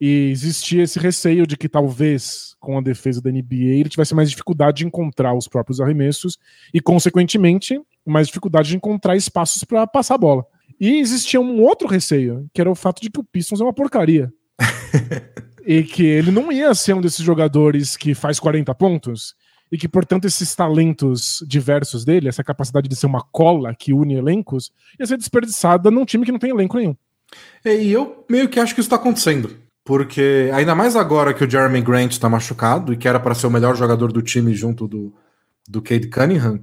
e 0.00 0.30
existia 0.30 0.82
esse 0.82 0.98
receio 0.98 1.46
de 1.46 1.56
que 1.56 1.68
talvez 1.68 2.54
com 2.58 2.78
a 2.78 2.80
defesa 2.80 3.20
da 3.20 3.30
NBA 3.30 3.76
ele 3.80 3.88
tivesse 3.88 4.14
mais 4.14 4.30
dificuldade 4.30 4.78
de 4.78 4.86
encontrar 4.86 5.34
os 5.34 5.46
próprios 5.46 5.80
arremessos 5.80 6.38
e, 6.72 6.80
consequentemente, 6.80 7.78
mais 8.06 8.28
dificuldade 8.28 8.70
de 8.70 8.76
encontrar 8.76 9.14
espaços 9.14 9.62
para 9.62 9.86
passar 9.86 10.14
a 10.14 10.18
bola. 10.18 10.46
E 10.80 10.98
existia 10.98 11.38
um 11.38 11.60
outro 11.60 11.86
receio, 11.86 12.48
que 12.54 12.60
era 12.60 12.70
o 12.70 12.74
fato 12.74 13.02
de 13.02 13.10
que 13.10 13.20
o 13.20 13.24
Pistons 13.24 13.60
é 13.60 13.64
uma 13.64 13.72
porcaria. 13.72 14.32
E 15.62 15.84
que 15.84 16.02
ele 16.02 16.30
não 16.30 16.50
ia 16.50 16.74
ser 16.74 16.94
um 16.94 17.02
desses 17.02 17.24
jogadores 17.24 17.94
que 17.94 18.14
faz 18.14 18.40
40 18.40 18.74
pontos. 18.74 19.34
E 19.70 19.76
que, 19.76 19.86
portanto, 19.86 20.24
esses 20.24 20.54
talentos 20.54 21.44
diversos 21.46 22.02
dele, 22.02 22.28
essa 22.28 22.42
capacidade 22.42 22.88
de 22.88 22.96
ser 22.96 23.04
uma 23.04 23.22
cola 23.22 23.74
que 23.74 23.92
une 23.92 24.14
elencos, 24.14 24.72
ia 24.98 25.06
ser 25.06 25.18
desperdiçada 25.18 25.90
num 25.90 26.06
time 26.06 26.24
que 26.24 26.32
não 26.32 26.38
tem 26.38 26.50
elenco 26.50 26.78
nenhum. 26.78 26.96
E 27.64 27.92
eu 27.92 28.24
meio 28.28 28.48
que 28.48 28.58
acho 28.58 28.74
que 28.74 28.80
isso 28.80 28.88
está 28.88 28.96
acontecendo. 28.96 29.54
Porque, 29.90 30.48
ainda 30.54 30.72
mais 30.72 30.94
agora 30.94 31.34
que 31.34 31.42
o 31.42 31.50
Jeremy 31.50 31.80
Grant 31.80 32.12
está 32.12 32.28
machucado 32.28 32.92
e 32.92 32.96
que 32.96 33.08
era 33.08 33.18
para 33.18 33.34
ser 33.34 33.48
o 33.48 33.50
melhor 33.50 33.74
jogador 33.74 34.12
do 34.12 34.22
time 34.22 34.54
junto 34.54 34.86
do, 34.86 35.12
do 35.68 35.82
Cade 35.82 36.06
Cunningham, 36.06 36.60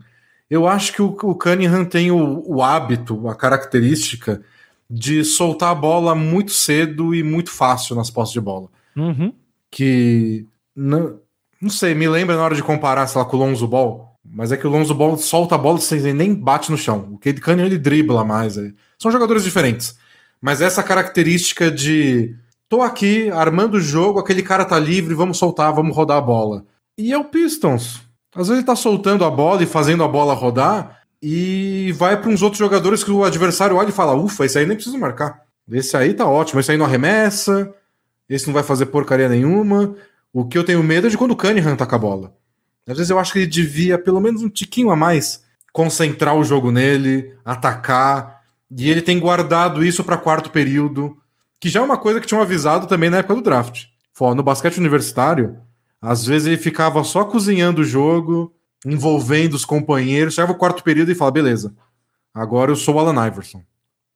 eu 0.49 0.65
acho 0.65 0.93
que 0.93 1.01
o, 1.01 1.07
o 1.07 1.35
Cunningham 1.35 1.83
tem 1.83 2.09
o, 2.09 2.41
o 2.47 2.63
hábito, 2.63 3.27
a 3.27 3.35
característica 3.35 4.41
de 4.89 5.25
soltar 5.25 5.71
a 5.71 5.75
bola 5.75 6.15
muito 6.15 6.53
cedo 6.53 7.13
e 7.13 7.21
muito 7.21 7.51
fácil 7.51 7.97
nas 7.97 8.09
postas 8.09 8.31
de 8.31 8.39
bola. 8.39 8.69
Uhum. 8.95 9.33
Que. 9.69 10.45
Não, 10.73 11.19
não 11.59 11.69
sei, 11.69 11.93
me 11.93 12.07
lembra 12.07 12.37
na 12.37 12.43
hora 12.43 12.55
de 12.55 12.63
comparar, 12.63 13.07
sei 13.07 13.19
lá, 13.19 13.27
com 13.27 13.35
o 13.35 13.39
Lonzo 13.41 13.67
Ball. 13.67 14.15
Mas 14.23 14.53
é 14.53 14.55
que 14.55 14.65
o 14.65 14.69
Lonzo 14.69 14.95
Ball 14.95 15.17
solta 15.17 15.55
a 15.55 15.57
bola 15.57 15.81
sem 15.81 16.13
nem 16.13 16.33
bate 16.33 16.71
no 16.71 16.77
chão. 16.77 17.09
O 17.11 17.17
Cade 17.17 17.41
Cunningham 17.41 17.65
ele 17.65 17.77
dribla 17.77 18.23
mais. 18.23 18.57
É. 18.57 18.71
São 18.97 19.11
jogadores 19.11 19.43
diferentes. 19.43 19.97
Mas 20.41 20.61
essa 20.61 20.81
característica 20.81 21.69
de 21.69 22.33
tô 22.69 22.81
aqui 22.81 23.29
armando 23.31 23.75
o 23.75 23.81
jogo, 23.81 24.19
aquele 24.19 24.43
cara 24.43 24.65
tá 24.65 24.77
livre, 24.79 25.13
vamos 25.13 25.37
soltar, 25.37 25.73
vamos 25.73 25.95
rodar 25.95 26.17
a 26.17 26.21
bola. 26.21 26.65
E 26.97 27.13
é 27.13 27.17
o 27.17 27.25
Pistons. 27.25 28.01
Às 28.35 28.47
vezes 28.47 28.59
ele 28.59 28.65
tá 28.65 28.75
soltando 28.75 29.25
a 29.25 29.31
bola 29.31 29.63
e 29.63 29.65
fazendo 29.65 30.03
a 30.03 30.07
bola 30.07 30.33
rodar 30.33 31.01
e 31.21 31.91
vai 31.97 32.19
para 32.19 32.29
uns 32.29 32.41
outros 32.41 32.59
jogadores 32.59 33.03
que 33.03 33.11
o 33.11 33.23
adversário 33.23 33.75
olha 33.75 33.89
e 33.89 33.93
fala: 33.93 34.15
"Ufa, 34.15 34.45
esse 34.45 34.59
aí 34.59 34.65
nem 34.65 34.75
precisa 34.75 34.97
marcar. 34.97 35.41
Esse 35.71 35.97
aí 35.97 36.13
tá 36.13 36.25
ótimo, 36.25 36.59
esse 36.59 36.71
aí 36.71 36.77
não 36.77 36.85
arremessa, 36.85 37.73
esse 38.29 38.47
não 38.47 38.53
vai 38.53 38.63
fazer 38.63 38.87
porcaria 38.87 39.29
nenhuma". 39.29 39.95
O 40.31 40.45
que 40.45 40.57
eu 40.57 40.63
tenho 40.63 40.83
medo 40.83 41.07
é 41.07 41.09
de 41.09 41.17
quando 41.17 41.31
o 41.31 41.35
Cunningham 41.35 41.75
tá 41.75 41.85
com 41.85 41.95
a 41.95 41.99
bola. 41.99 42.33
Às 42.87 42.97
vezes 42.97 43.09
eu 43.09 43.19
acho 43.19 43.33
que 43.33 43.39
ele 43.39 43.47
devia 43.47 43.97
pelo 43.97 44.21
menos 44.21 44.43
um 44.43 44.49
tiquinho 44.49 44.91
a 44.91 44.95
mais 44.95 45.43
concentrar 45.73 46.35
o 46.35 46.43
jogo 46.43 46.71
nele, 46.71 47.33
atacar, 47.43 48.41
e 48.69 48.89
ele 48.89 49.01
tem 49.01 49.19
guardado 49.19 49.85
isso 49.85 50.03
para 50.03 50.17
quarto 50.17 50.49
período, 50.49 51.17
que 51.59 51.69
já 51.69 51.79
é 51.79 51.83
uma 51.83 51.97
coisa 51.97 52.19
que 52.19 52.27
tinham 52.27 52.41
avisado 52.41 52.87
também 52.87 53.09
na 53.09 53.17
época 53.17 53.35
do 53.35 53.41
draft. 53.41 53.85
No 54.35 54.43
basquete 54.43 54.77
universitário, 54.77 55.57
às 56.01 56.25
vezes 56.25 56.47
ele 56.47 56.57
ficava 56.57 57.03
só 57.03 57.23
cozinhando 57.23 57.81
o 57.81 57.85
jogo, 57.85 58.53
envolvendo 58.85 59.53
os 59.53 59.65
companheiros, 59.65 60.33
chegava 60.33 60.53
o 60.53 60.57
quarto 60.57 60.83
período 60.83 61.11
e 61.11 61.15
falava: 61.15 61.33
beleza, 61.33 61.75
agora 62.33 62.71
eu 62.71 62.75
sou 62.75 62.95
o 62.95 62.99
Alan 62.99 63.27
Iverson. 63.27 63.61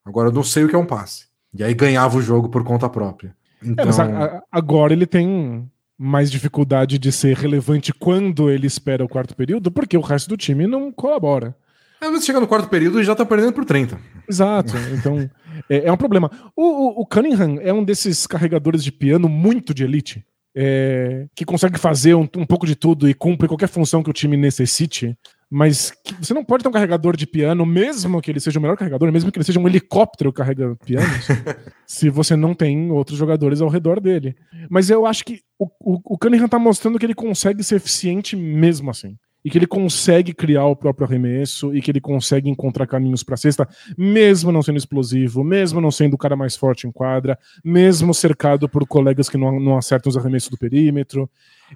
Agora 0.04 0.30
eu 0.30 0.34
não 0.34 0.44
sei 0.44 0.64
o 0.64 0.68
que 0.68 0.76
é 0.76 0.80
um 0.80 0.86
passe. 0.86 1.26
E 1.54 1.64
aí 1.64 1.74
ganhava 1.74 2.18
o 2.18 2.22
jogo 2.22 2.50
por 2.50 2.64
conta 2.64 2.90
própria. 2.90 3.36
Então... 3.62 3.86
É, 3.86 4.42
agora 4.52 4.94
ele 4.94 5.06
tem 5.06 5.70
mais 5.98 6.32
dificuldade 6.32 6.98
de 6.98 7.12
ser 7.12 7.38
relevante 7.38 7.94
quando 7.94 8.50
ele 8.50 8.66
espera 8.66 9.06
o 9.06 9.10
quarto 9.10 9.36
período, 9.36 9.72
porque 9.72 9.96
o 9.96 10.02
resto 10.02 10.30
do 10.30 10.38
time 10.38 10.66
não 10.66 10.92
colabora. 10.92 11.56
Às 12.02 12.10
vezes 12.10 12.26
chega 12.26 12.40
no 12.40 12.48
quarto 12.48 12.68
período 12.68 13.00
e 13.00 13.04
já 13.04 13.14
tá 13.14 13.24
perdendo 13.24 13.54
por 13.54 13.64
30. 13.64 14.00
Exato. 14.28 14.74
Então, 14.98 15.30
é, 15.70 15.86
é 15.86 15.92
um 15.92 15.98
problema. 15.98 16.32
O, 16.56 16.64
o, 16.64 17.02
o, 17.02 17.06
Cunningham 17.06 17.60
é 17.62 17.72
um 17.72 17.84
desses 17.84 18.26
carregadores 18.26 18.84
de 18.84 18.92
piano 18.92 19.30
muito 19.30 19.72
de 19.72 19.84
elite. 19.84 20.26
É, 20.54 21.28
que 21.34 21.46
consegue 21.46 21.80
fazer 21.80 22.14
um, 22.14 22.28
um, 22.36 22.46
pouco 22.46 22.66
de 22.66 22.76
tudo 22.76 23.08
e 23.08 23.14
cumpre 23.14 23.48
qualquer 23.48 23.70
função 23.70 24.02
que 24.02 24.10
o 24.10 24.14
time 24.14 24.36
necessite. 24.36 25.16
Mas 25.50 25.94
você 26.20 26.34
não 26.34 26.44
pode 26.44 26.64
ter 26.64 26.70
um 26.70 26.74
carregador 26.74 27.16
de 27.16 27.28
piano, 27.28 27.66
mesmo 27.66 28.20
que 28.20 28.32
ele 28.32 28.40
seja 28.40 28.58
o 28.58 28.62
melhor 28.62 28.76
carregador, 28.76 29.12
mesmo 29.12 29.32
que 29.32 29.38
ele 29.38 29.46
seja 29.46 29.60
um 29.60 29.68
helicóptero 29.68 30.34
que 30.34 30.38
carrega 30.38 30.76
pianos, 30.84 31.28
se 31.86 32.10
você 32.10 32.36
não 32.36 32.54
tem 32.54 32.90
outros 32.92 33.18
jogadores 33.18 33.62
ao 33.62 33.70
redor 33.70 34.00
dele. 34.02 34.36
Mas 34.70 34.90
eu 34.90 35.06
acho 35.06 35.24
que 35.24 35.42
o, 35.60 35.68
o, 35.80 36.16
o 36.16 36.18
Cunningham 36.18 36.50
tá 36.50 36.58
mostrando 36.58 36.98
que 36.98 37.06
ele 37.06 37.16
consegue 37.16 37.64
ser 37.64 37.76
eficiente 37.76 38.36
mesmo 38.36 38.90
assim 38.90 39.16
e 39.44 39.50
que 39.50 39.58
ele 39.58 39.68
consegue 39.68 40.34
criar 40.34 40.66
o 40.66 40.76
próprio 40.76 41.08
arremesso 41.08 41.76
e 41.76 41.82
que 41.82 41.92
ele 41.92 42.02
consegue 42.02 42.50
encontrar 42.50 42.86
caminhos 42.88 43.24
para 43.24 43.38
cesta, 43.38 43.68
mesmo 43.98 44.52
não 44.52 44.62
sendo 44.62 44.78
explosivo, 44.78 45.44
mesmo 45.44 45.82
não 45.82 45.92
sendo 45.92 46.14
o 46.14 46.18
cara 46.18 46.36
mais 46.36 46.56
forte 46.56 46.88
em 46.88 46.92
quadra, 46.92 47.38
mesmo 47.64 48.14
cercado 48.14 48.70
por 48.70 48.86
colegas 48.88 49.30
que 49.30 49.38
não, 49.38 49.60
não 49.60 49.78
acertam 49.78 50.10
os 50.10 50.18
arremessos 50.18 50.50
do 50.50 50.58
perímetro. 50.58 51.30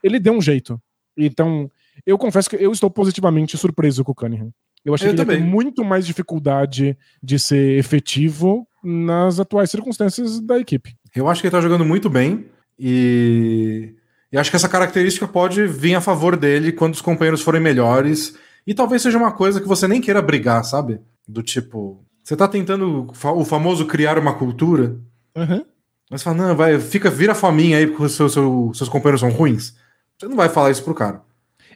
Ele 0.03 0.20
deu 0.20 0.34
um 0.34 0.41
jeito. 0.41 0.80
Então, 1.18 1.70
eu 2.05 2.18
confesso 2.18 2.49
que 2.49 2.55
eu 2.57 2.72
estou 2.72 2.89
positivamente 2.89 3.57
surpreso 3.57 4.03
com 4.03 4.11
o 4.11 4.16
Cunningham. 4.16 4.51
Eu 4.84 4.93
achei 4.93 5.07
eu 5.07 5.11
que 5.11 5.18
também. 5.18 5.38
ele 5.38 5.43
tem 5.43 5.51
muito 5.51 5.84
mais 5.84 6.05
dificuldade 6.05 6.95
de 7.22 7.39
ser 7.39 7.80
efetivo 7.80 8.68
nas 8.84 9.39
atuais 9.39 9.72
circunstâncias 9.72 10.39
da 10.39 10.59
equipe. 10.59 10.95
Eu 11.16 11.28
acho 11.28 11.41
que 11.41 11.47
ele 11.47 11.55
está 11.55 11.61
jogando 11.61 11.84
muito 11.84 12.07
bem 12.09 12.45
e 12.78 13.95
e 14.36 14.38
acho 14.38 14.49
que 14.49 14.57
essa 14.57 14.67
característica 14.67 15.25
pode 15.25 15.65
vir 15.65 15.95
a 15.95 16.01
favor 16.01 16.36
dele 16.36 16.73
quando 16.73 16.93
os 16.93 16.99
companheiros 16.99 17.41
forem 17.41 17.61
melhores. 17.61 18.36
E 18.67 18.73
talvez 18.73 19.01
seja 19.01 19.17
uma 19.17 19.31
coisa 19.31 19.61
que 19.61 19.67
você 19.67 19.88
nem 19.88 20.01
queira 20.01 20.21
brigar, 20.21 20.61
sabe? 20.65 20.99
Do 21.25 21.41
tipo, 21.41 22.03
você 22.21 22.36
tá 22.36 22.45
tentando 22.45 23.07
o 23.09 23.45
famoso 23.45 23.86
criar 23.86 24.19
uma 24.19 24.33
cultura. 24.33 24.97
Uhum. 25.38 25.63
Mas 26.11 26.21
fala, 26.21 26.36
não, 26.36 26.53
vai, 26.53 26.77
fica, 26.81 27.09
vira 27.09 27.33
faminha 27.33 27.77
aí 27.77 27.88
porque 27.88 28.03
os 28.03 28.11
seus, 28.11 28.33
seus, 28.33 28.77
seus 28.77 28.89
companheiros 28.89 29.21
são 29.21 29.29
ruins. 29.29 29.73
Você 30.19 30.27
não 30.27 30.36
vai 30.36 30.49
falar 30.49 30.69
isso 30.69 30.83
pro 30.83 30.93
cara. 30.93 31.21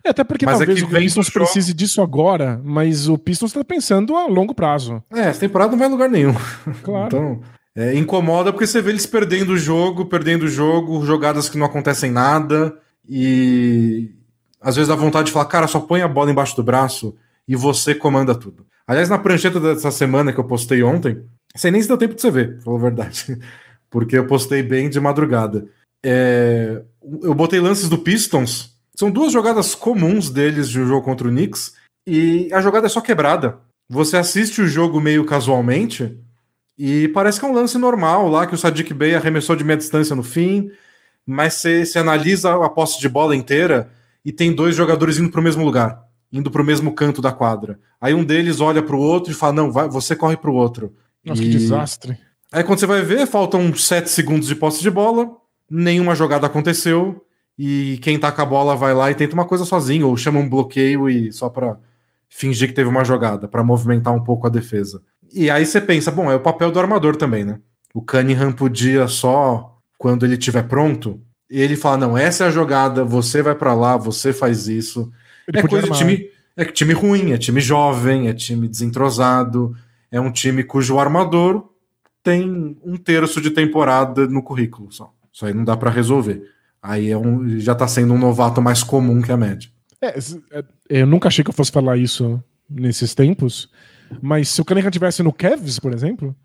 É, 0.03 0.09
até 0.09 0.25
porque 0.25 0.45
mas 0.45 0.55
é 0.55 0.65
talvez 0.65 0.81
é 0.81 0.85
o 0.85 0.89
Pistons 0.89 1.29
precise 1.29 1.73
disso 1.73 2.01
agora, 2.01 2.59
mas 2.61 3.07
o 3.07 3.17
Pistons 3.17 3.53
tá 3.53 3.63
pensando 3.63 4.17
a 4.17 4.27
longo 4.27 4.53
prazo. 4.53 5.01
É, 5.13 5.21
essa 5.21 5.39
temporada 5.39 5.71
não 5.71 5.79
vai 5.79 5.87
em 5.87 5.91
lugar 5.91 6.09
nenhum. 6.09 6.35
Claro. 6.83 7.07
então, 7.07 7.41
é, 7.75 7.95
incomoda 7.95 8.51
porque 8.51 8.67
você 8.67 8.81
vê 8.81 8.89
eles 8.91 9.05
perdendo 9.05 9.53
o 9.53 9.57
jogo, 9.57 10.05
perdendo 10.05 10.43
o 10.43 10.49
jogo, 10.49 11.05
jogadas 11.05 11.49
que 11.49 11.57
não 11.57 11.65
acontecem 11.65 12.11
nada, 12.11 12.77
e 13.07 14.11
às 14.61 14.75
vezes 14.75 14.89
dá 14.89 14.95
vontade 14.95 15.27
de 15.27 15.31
falar, 15.31 15.45
cara, 15.45 15.67
só 15.67 15.79
põe 15.79 16.01
a 16.01 16.07
bola 16.07 16.31
embaixo 16.31 16.55
do 16.55 16.63
braço 16.63 17.15
e 17.47 17.55
você 17.55 17.95
comanda 17.95 18.35
tudo. 18.35 18.65
Aliás, 18.85 19.09
na 19.09 19.17
prancheta 19.17 19.59
dessa 19.59 19.91
semana 19.91 20.33
que 20.33 20.39
eu 20.39 20.43
postei 20.43 20.83
ontem, 20.83 21.23
sem 21.55 21.71
nem 21.71 21.81
se 21.81 21.87
deu 21.87 21.97
tempo 21.97 22.15
de 22.15 22.21
você 22.21 22.31
ver, 22.31 22.59
falou 22.61 22.79
a 22.79 22.83
verdade. 22.83 23.39
Porque 23.89 24.17
eu 24.17 24.27
postei 24.27 24.61
bem 24.61 24.89
de 24.89 24.99
madrugada. 24.99 25.67
É, 26.05 26.81
eu 27.23 27.33
botei 27.33 27.59
lances 27.59 27.89
do 27.89 27.97
Pistons. 27.97 28.75
São 28.95 29.09
duas 29.09 29.31
jogadas 29.31 29.73
comuns 29.73 30.29
deles 30.29 30.69
de 30.69 30.79
um 30.79 30.87
jogo 30.87 31.03
contra 31.03 31.27
o 31.27 31.31
Knicks. 31.31 31.73
E 32.07 32.49
a 32.53 32.61
jogada 32.61 32.85
é 32.85 32.89
só 32.89 33.01
quebrada. 33.01 33.59
Você 33.89 34.17
assiste 34.17 34.61
o 34.61 34.67
jogo 34.67 35.01
meio 35.01 35.25
casualmente 35.25 36.19
e 36.81 37.09
parece 37.09 37.37
que 37.37 37.45
é 37.45 37.49
um 37.49 37.53
lance 37.53 37.77
normal 37.77 38.29
lá, 38.29 38.47
que 38.47 38.55
o 38.55 38.57
Sadiq 38.57 38.93
Bey 38.93 39.13
arremessou 39.13 39.53
de 39.53 39.65
meia 39.65 39.75
distância 39.75 40.15
no 40.15 40.23
fim, 40.23 40.71
mas 41.25 41.55
você, 41.55 41.99
analisa 41.99 42.55
a 42.55 42.69
posse 42.69 43.01
de 43.01 43.09
bola 43.09 43.35
inteira 43.35 43.91
e 44.23 44.31
tem 44.31 44.55
dois 44.55 44.77
jogadores 44.77 45.17
indo 45.17 45.29
para 45.29 45.41
o 45.41 45.43
mesmo 45.43 45.65
lugar, 45.65 46.01
indo 46.31 46.49
para 46.49 46.61
o 46.61 46.65
mesmo 46.65 46.93
canto 46.93 47.21
da 47.21 47.33
quadra. 47.33 47.77
Aí 47.99 48.13
um 48.13 48.23
deles 48.23 48.61
olha 48.61 48.81
para 48.81 48.95
o 48.95 48.99
outro 48.99 49.29
e 49.29 49.35
fala: 49.35 49.51
Não, 49.51 49.69
vai, 49.69 49.89
você 49.89 50.15
corre 50.15 50.37
para 50.37 50.49
o 50.49 50.55
outro. 50.55 50.95
Nossa, 51.25 51.43
e... 51.43 51.47
que 51.47 51.51
desastre. 51.51 52.17
Aí 52.49 52.63
quando 52.63 52.79
você 52.79 52.85
vai 52.85 53.01
ver, 53.01 53.27
faltam 53.27 53.75
sete 53.75 54.09
segundos 54.09 54.47
de 54.47 54.55
posse 54.55 54.81
de 54.81 54.89
bola, 54.89 55.29
nenhuma 55.69 56.15
jogada 56.15 56.47
aconteceu, 56.47 57.25
e 57.57 57.99
quem 58.01 58.17
tá 58.17 58.31
com 58.31 58.41
a 58.41 58.45
bola 58.45 58.73
vai 58.77 58.93
lá 58.93 59.11
e 59.11 59.15
tenta 59.15 59.33
uma 59.33 59.45
coisa 59.45 59.65
sozinho, 59.65 60.07
ou 60.07 60.15
chama 60.15 60.39
um 60.39 60.49
bloqueio 60.49 61.09
e 61.09 61.29
só 61.33 61.49
para 61.49 61.77
fingir 62.29 62.69
que 62.69 62.73
teve 62.73 62.89
uma 62.89 63.03
jogada, 63.03 63.49
para 63.49 63.65
movimentar 63.65 64.13
um 64.15 64.23
pouco 64.23 64.47
a 64.47 64.49
defesa. 64.49 65.03
E 65.33 65.49
aí 65.49 65.65
você 65.65 65.79
pensa, 65.79 66.11
bom, 66.11 66.31
é 66.31 66.35
o 66.35 66.39
papel 66.39 66.71
do 66.71 66.79
armador 66.79 67.15
também, 67.15 67.43
né? 67.43 67.59
O 67.93 68.01
Cunningham 68.01 68.51
podia 68.51 69.07
só, 69.07 69.77
quando 69.97 70.25
ele 70.25 70.33
estiver 70.33 70.63
pronto, 70.63 71.19
ele 71.49 71.75
fala, 71.75 71.97
não, 71.97 72.17
essa 72.17 72.43
é 72.43 72.47
a 72.47 72.51
jogada, 72.51 73.03
você 73.03 73.41
vai 73.41 73.55
para 73.55 73.73
lá, 73.73 73.97
você 73.97 74.31
faz 74.31 74.67
isso. 74.67 75.11
Ele 75.47 75.59
é 75.59 75.67
coisa 75.67 75.89
de 75.89 75.97
time, 75.97 76.29
é 76.55 76.65
time 76.65 76.93
ruim, 76.93 77.31
é 77.31 77.37
time 77.37 77.59
jovem, 77.59 78.27
é 78.27 78.33
time 78.33 78.67
desentrosado, 78.67 79.75
é 80.11 80.19
um 80.21 80.31
time 80.31 80.63
cujo 80.63 80.99
armador 80.99 81.67
tem 82.23 82.77
um 82.83 82.97
terço 82.97 83.41
de 83.41 83.49
temporada 83.49 84.27
no 84.27 84.43
currículo 84.43 84.91
só. 84.91 85.13
Isso 85.31 85.45
aí 85.45 85.53
não 85.53 85.63
dá 85.63 85.75
para 85.75 85.89
resolver. 85.89 86.43
Aí 86.81 87.09
é 87.09 87.17
um, 87.17 87.59
já 87.59 87.73
tá 87.73 87.87
sendo 87.87 88.13
um 88.13 88.17
novato 88.17 88.61
mais 88.61 88.83
comum 88.83 89.21
que 89.21 89.31
a 89.31 89.37
média. 89.37 89.69
É, 90.01 90.17
é, 90.51 90.63
eu 90.89 91.07
nunca 91.07 91.27
achei 91.27 91.43
que 91.43 91.49
eu 91.49 91.53
fosse 91.53 91.71
falar 91.71 91.97
isso 91.97 92.41
nesses 92.69 93.13
tempos, 93.13 93.69
mas 94.21 94.49
se 94.49 94.61
o 94.61 94.65
Cunningham 94.65 94.91
tivesse 94.91 95.23
no 95.23 95.33
Cavs, 95.33 95.79
por 95.79 95.93
exemplo, 95.93 96.35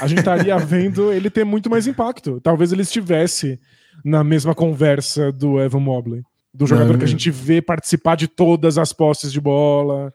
a 0.00 0.06
gente 0.06 0.18
estaria 0.18 0.56
vendo 0.58 1.12
ele 1.12 1.30
ter 1.30 1.44
muito 1.44 1.70
mais 1.70 1.86
impacto. 1.86 2.40
Talvez 2.40 2.72
ele 2.72 2.82
estivesse 2.82 3.60
na 4.04 4.24
mesma 4.24 4.54
conversa 4.54 5.32
do 5.32 5.60
Evan 5.60 5.80
Mobley. 5.80 6.22
Do 6.52 6.66
jogador 6.66 6.92
não, 6.92 6.98
que 6.98 7.04
a 7.04 7.08
gente 7.08 7.30
vê 7.30 7.60
participar 7.60 8.14
de 8.16 8.28
todas 8.28 8.78
as 8.78 8.92
posses 8.92 9.30
de 9.30 9.40
bola. 9.40 10.12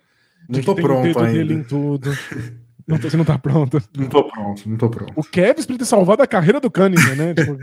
Não 0.50 0.62
tô 0.62 0.74
pronto 0.76 1.20
ainda. 1.20 1.32
dele 1.32 1.54
em 1.54 1.64
tudo. 1.64 2.12
Não, 2.88 2.98
você 2.98 3.16
não 3.16 3.24
tá 3.24 3.38
pronto? 3.38 3.82
Não 3.96 4.08
tô 4.08 4.24
pronto, 4.24 4.68
não 4.68 4.76
tô 4.76 4.90
pronto. 4.90 5.14
O 5.16 5.24
Kevs 5.24 5.66
podia 5.66 5.80
ter 5.80 5.86
salvado 5.86 6.24
a 6.24 6.28
carreira 6.28 6.60
do 6.60 6.70
Cunningham, 6.70 7.16
né? 7.16 7.34
tipo, 7.34 7.58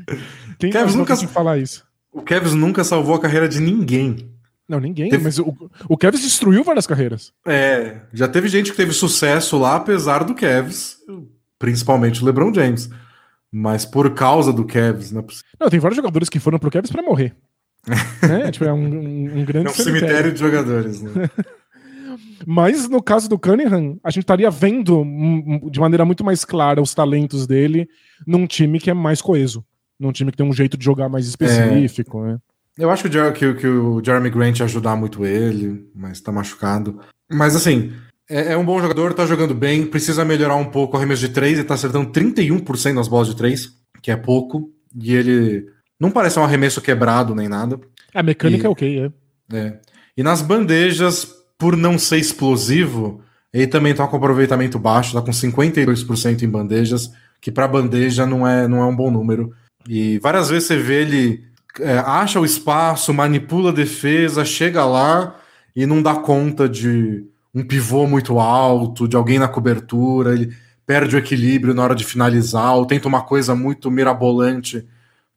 quem 0.58 0.70
Kevs 0.70 0.96
nunca 0.96 1.14
falar 1.28 1.58
isso? 1.58 1.86
O 2.10 2.22
Kevs 2.22 2.54
nunca 2.54 2.82
salvou 2.82 3.14
a 3.14 3.20
carreira 3.20 3.46
de 3.46 3.60
ninguém. 3.60 4.33
Não, 4.68 4.80
ninguém. 4.80 5.10
Teve... 5.10 5.24
Mas 5.24 5.38
o, 5.38 5.54
o 5.88 5.96
Kevs 5.96 6.20
destruiu 6.20 6.64
várias 6.64 6.86
carreiras. 6.86 7.32
É, 7.46 8.00
já 8.12 8.26
teve 8.26 8.48
gente 8.48 8.70
que 8.70 8.76
teve 8.76 8.92
sucesso 8.92 9.58
lá, 9.58 9.76
apesar 9.76 10.24
do 10.24 10.34
Kevs, 10.34 10.98
principalmente 11.58 12.22
o 12.22 12.26
LeBron 12.26 12.52
James. 12.52 12.88
Mas 13.56 13.84
por 13.84 14.12
causa 14.14 14.52
do 14.52 14.64
Cavs, 14.64 15.12
não 15.12 15.20
é 15.20 15.22
possível. 15.22 15.48
Não, 15.60 15.68
tem 15.68 15.78
vários 15.78 15.96
jogadores 15.96 16.28
que 16.28 16.40
foram 16.40 16.58
pro 16.58 16.70
Cavs 16.70 16.90
para 16.90 17.02
morrer. 17.02 17.36
é, 18.22 18.50
tipo, 18.50 18.64
é 18.64 18.72
um, 18.72 18.84
um, 18.84 19.38
um 19.38 19.44
grande 19.44 19.68
é 19.68 19.70
um 19.70 19.74
cemitério. 19.74 20.00
cemitério 20.00 20.32
de 20.32 20.40
jogadores, 20.40 21.02
né? 21.02 21.30
Mas 22.46 22.88
no 22.88 23.02
caso 23.02 23.28
do 23.28 23.38
Cunningham, 23.38 23.98
a 24.02 24.10
gente 24.10 24.24
estaria 24.24 24.50
vendo 24.50 25.04
de 25.70 25.80
maneira 25.80 26.04
muito 26.04 26.24
mais 26.24 26.44
clara 26.44 26.82
os 26.82 26.94
talentos 26.94 27.46
dele 27.46 27.88
num 28.26 28.46
time 28.46 28.80
que 28.80 28.90
é 28.90 28.94
mais 28.94 29.22
coeso. 29.22 29.64
Num 29.98 30.12
time 30.12 30.30
que 30.30 30.36
tem 30.36 30.46
um 30.46 30.52
jeito 30.52 30.76
de 30.76 30.84
jogar 30.84 31.08
mais 31.08 31.26
específico, 31.26 32.24
é. 32.24 32.32
né? 32.32 32.38
Eu 32.78 32.90
acho 32.90 33.08
que 33.08 33.18
o, 33.18 33.32
que, 33.32 33.54
que 33.54 33.66
o 33.66 34.02
Jeremy 34.04 34.30
Grant 34.30 34.58
ia 34.58 34.64
ajudar 34.64 34.96
muito 34.96 35.24
ele, 35.24 35.88
mas 35.94 36.20
tá 36.20 36.32
machucado. 36.32 37.00
Mas 37.30 37.54
assim, 37.54 37.92
é, 38.28 38.52
é, 38.52 38.56
um 38.56 38.64
bom 38.64 38.80
jogador, 38.80 39.14
tá 39.14 39.26
jogando 39.26 39.54
bem, 39.54 39.86
precisa 39.86 40.24
melhorar 40.24 40.56
um 40.56 40.64
pouco 40.64 40.94
o 40.94 40.96
arremesso 40.96 41.20
de 41.20 41.28
3, 41.28 41.58
ele 41.58 41.68
tá 41.68 41.74
acertando 41.74 42.10
31% 42.10 42.92
nas 42.92 43.08
bolas 43.08 43.28
de 43.28 43.36
3, 43.36 43.68
que 44.02 44.10
é 44.10 44.16
pouco, 44.16 44.72
e 44.94 45.14
ele 45.14 45.66
não 46.00 46.10
parece 46.10 46.38
um 46.38 46.44
arremesso 46.44 46.80
quebrado 46.80 47.34
nem 47.34 47.48
nada. 47.48 47.78
A 48.12 48.22
mecânica 48.22 48.64
e, 48.64 48.66
é 48.66 48.70
ok, 48.70 49.12
é. 49.52 49.56
é. 49.56 49.80
E 50.16 50.22
nas 50.22 50.42
bandejas, 50.42 51.28
por 51.58 51.76
não 51.76 51.98
ser 51.98 52.18
explosivo, 52.18 53.20
ele 53.52 53.66
também 53.66 53.94
tá 53.94 54.06
com 54.06 54.16
aproveitamento 54.16 54.78
baixo, 54.78 55.14
tá 55.14 55.22
com 55.22 55.30
52% 55.30 56.42
em 56.42 56.48
bandejas, 56.48 57.10
que 57.40 57.52
para 57.52 57.68
bandeja 57.68 58.26
não 58.26 58.46
é, 58.46 58.66
não 58.66 58.78
é 58.78 58.86
um 58.86 58.96
bom 58.96 59.10
número. 59.10 59.52
E 59.88 60.18
várias 60.18 60.48
vezes 60.48 60.66
você 60.66 60.78
vê 60.78 61.02
ele 61.02 61.44
é, 61.80 61.98
acha 61.98 62.40
o 62.40 62.44
espaço, 62.44 63.12
manipula 63.12 63.70
a 63.70 63.74
defesa, 63.74 64.44
chega 64.44 64.84
lá 64.84 65.36
e 65.74 65.86
não 65.86 66.02
dá 66.02 66.14
conta 66.14 66.68
de 66.68 67.24
um 67.54 67.64
pivô 67.64 68.06
muito 68.06 68.38
alto, 68.38 69.08
de 69.08 69.16
alguém 69.16 69.38
na 69.38 69.48
cobertura, 69.48 70.32
ele 70.32 70.54
perde 70.86 71.16
o 71.16 71.18
equilíbrio 71.18 71.74
na 71.74 71.82
hora 71.82 71.94
de 71.94 72.04
finalizar, 72.04 72.74
ou 72.74 72.84
tenta 72.84 73.08
uma 73.08 73.22
coisa 73.22 73.54
muito 73.54 73.90
mirabolante 73.90 74.86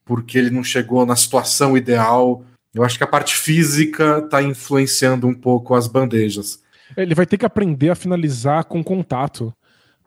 porque 0.04 0.38
ele 0.38 0.50
não 0.50 0.64
chegou 0.64 1.06
na 1.06 1.16
situação 1.16 1.78
ideal. 1.78 2.44
Eu 2.74 2.84
acho 2.84 2.98
que 2.98 3.04
a 3.04 3.08
parte 3.08 3.36
física 3.36 4.22
está 4.24 4.42
influenciando 4.42 5.28
um 5.28 5.34
pouco 5.34 5.76
as 5.76 5.88
bandejas. 5.88 6.62
Ele 6.96 7.14
vai 7.14 7.26
ter 7.26 7.38
que 7.38 7.46
aprender 7.46 7.90
a 7.90 7.96
finalizar 7.96 8.64
com 8.64 8.84
contato. 8.84 9.54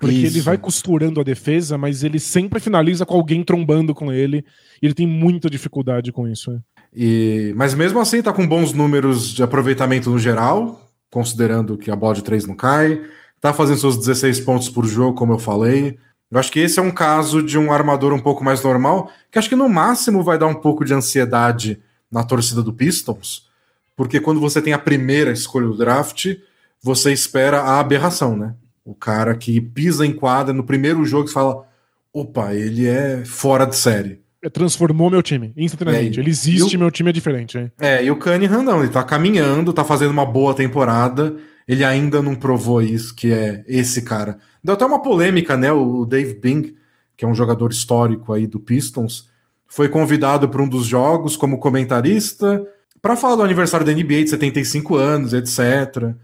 Porque 0.00 0.16
Isso. 0.16 0.38
ele 0.38 0.40
vai 0.40 0.56
costurando 0.56 1.20
a 1.20 1.22
defesa, 1.22 1.76
mas 1.76 2.02
ele 2.02 2.18
sempre 2.18 2.58
finaliza 2.58 3.04
com 3.04 3.14
alguém 3.14 3.44
trombando 3.44 3.94
com 3.94 4.10
ele. 4.10 4.44
E 4.80 4.86
ele 4.86 4.94
tem 4.94 5.06
muita 5.06 5.50
dificuldade 5.50 6.10
com 6.10 6.26
isso. 6.26 6.50
Né? 6.50 6.60
E, 6.96 7.52
mas 7.54 7.74
mesmo 7.74 8.00
assim, 8.00 8.22
tá 8.22 8.32
com 8.32 8.46
bons 8.48 8.72
números 8.72 9.28
de 9.28 9.42
aproveitamento 9.42 10.08
no 10.08 10.18
geral, 10.18 10.90
considerando 11.10 11.76
que 11.76 11.90
a 11.90 11.96
bola 11.96 12.14
de 12.14 12.24
3 12.24 12.46
não 12.46 12.56
cai. 12.56 13.00
Tá 13.40 13.52
fazendo 13.52 13.78
seus 13.78 13.98
16 13.98 14.40
pontos 14.40 14.70
por 14.70 14.86
jogo, 14.86 15.14
como 15.14 15.34
eu 15.34 15.38
falei. 15.38 15.98
Eu 16.30 16.38
acho 16.38 16.50
que 16.50 16.60
esse 16.60 16.78
é 16.78 16.82
um 16.82 16.90
caso 16.90 17.42
de 17.42 17.58
um 17.58 17.70
armador 17.70 18.12
um 18.14 18.18
pouco 18.18 18.42
mais 18.42 18.62
normal, 18.62 19.10
que 19.30 19.38
acho 19.38 19.48
que 19.48 19.56
no 19.56 19.68
máximo 19.68 20.22
vai 20.22 20.38
dar 20.38 20.46
um 20.46 20.54
pouco 20.54 20.84
de 20.84 20.94
ansiedade 20.94 21.78
na 22.10 22.22
torcida 22.22 22.62
do 22.62 22.72
Pistons, 22.72 23.48
porque 23.96 24.20
quando 24.20 24.40
você 24.40 24.62
tem 24.62 24.72
a 24.72 24.78
primeira 24.78 25.32
escolha 25.32 25.66
do 25.66 25.76
draft, 25.76 26.36
você 26.82 27.12
espera 27.12 27.60
a 27.60 27.80
aberração, 27.80 28.36
né? 28.36 28.54
O 28.84 28.94
cara 28.94 29.36
que 29.36 29.60
pisa 29.60 30.06
em 30.06 30.12
quadra 30.12 30.54
no 30.54 30.64
primeiro 30.64 31.04
jogo 31.04 31.28
e 31.28 31.32
fala: 31.32 31.66
opa, 32.12 32.54
ele 32.54 32.86
é 32.86 33.24
fora 33.24 33.66
de 33.66 33.76
série. 33.76 34.20
É, 34.42 34.48
transformou 34.48 35.10
meu 35.10 35.22
time, 35.22 35.52
instantaneamente. 35.56 36.18
É, 36.18 36.22
ele 36.22 36.30
existe, 36.30 36.76
o, 36.76 36.78
meu 36.78 36.90
time 36.90 37.10
é 37.10 37.12
diferente. 37.12 37.58
Hein? 37.58 37.70
É, 37.78 38.02
e 38.02 38.10
o 38.10 38.16
Cunningham 38.16 38.62
não, 38.62 38.82
ele 38.82 38.90
tá 38.90 39.02
caminhando, 39.02 39.72
tá 39.72 39.84
fazendo 39.84 40.10
uma 40.10 40.24
boa 40.24 40.54
temporada. 40.54 41.36
Ele 41.68 41.84
ainda 41.84 42.22
não 42.22 42.34
provou 42.34 42.80
isso, 42.82 43.14
que 43.14 43.32
é 43.32 43.62
esse 43.68 44.02
cara. 44.02 44.38
Deu 44.64 44.74
até 44.74 44.84
uma 44.84 45.02
polêmica, 45.02 45.56
né? 45.56 45.70
O 45.70 46.04
Dave 46.04 46.34
Bing, 46.34 46.74
que 47.16 47.24
é 47.24 47.28
um 47.28 47.34
jogador 47.34 47.70
histórico 47.70 48.32
aí 48.32 48.46
do 48.46 48.58
Pistons, 48.58 49.28
foi 49.68 49.88
convidado 49.88 50.48
para 50.48 50.62
um 50.62 50.68
dos 50.68 50.86
jogos 50.86 51.36
como 51.36 51.58
comentarista 51.58 52.66
para 53.00 53.14
falar 53.14 53.36
do 53.36 53.42
aniversário 53.42 53.86
da 53.86 53.92
NBA 53.92 54.24
de 54.24 54.30
75 54.30 54.96
anos, 54.96 55.32
etc 55.32 56.16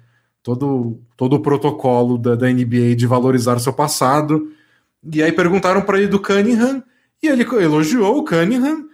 todo, 0.47 1.01
todo 1.17 1.33
o 1.35 1.41
protocolo 1.41 2.17
da, 2.17 2.37
da 2.37 2.49
NBA 2.49 2.95
de 2.95 3.05
valorizar 3.05 3.57
o 3.57 3.61
seu 3.61 3.73
passado. 3.73 4.53
E 5.13 5.21
aí 5.21 5.33
perguntaram 5.33 5.83
para 5.83 5.99
ele 5.99 6.07
do 6.07 6.21
Cunningham, 6.21 6.85
e 7.21 7.27
ele 7.27 7.43
elogiou 7.43 8.19
o 8.19 8.25
Cunningham, 8.25 8.85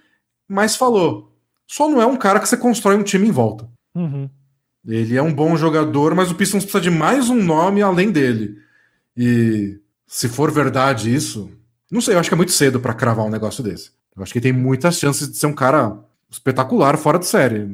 mas 0.48 0.76
falou: 0.76 1.30
só 1.66 1.90
não 1.90 2.00
é 2.00 2.06
um 2.06 2.16
cara 2.16 2.40
que 2.40 2.48
você 2.48 2.56
constrói 2.56 2.96
um 2.96 3.02
time 3.02 3.28
em 3.28 3.30
volta. 3.30 3.68
Uhum. 3.94 4.30
Ele 4.86 5.14
é 5.14 5.22
um 5.22 5.32
bom 5.32 5.54
jogador, 5.54 6.14
mas 6.14 6.30
o 6.30 6.34
Pistons 6.34 6.64
precisa 6.64 6.80
de 6.80 6.90
mais 6.90 7.28
um 7.28 7.42
nome 7.42 7.82
além 7.82 8.10
dele. 8.10 8.56
E 9.14 9.78
se 10.06 10.30
for 10.30 10.50
verdade 10.50 11.14
isso, 11.14 11.50
não 11.90 12.00
sei, 12.00 12.14
eu 12.14 12.18
acho 12.18 12.30
que 12.30 12.34
é 12.34 12.36
muito 12.36 12.52
cedo 12.52 12.80
para 12.80 12.94
cravar 12.94 13.26
um 13.26 13.30
negócio 13.30 13.62
desse. 13.62 13.90
Eu 14.16 14.22
acho 14.22 14.32
que 14.32 14.40
tem 14.40 14.54
muitas 14.54 14.98
chances 14.98 15.30
de 15.30 15.36
ser 15.36 15.46
um 15.46 15.54
cara 15.54 15.98
espetacular 16.30 16.96
fora 16.96 17.18
de 17.18 17.26
série. 17.26 17.68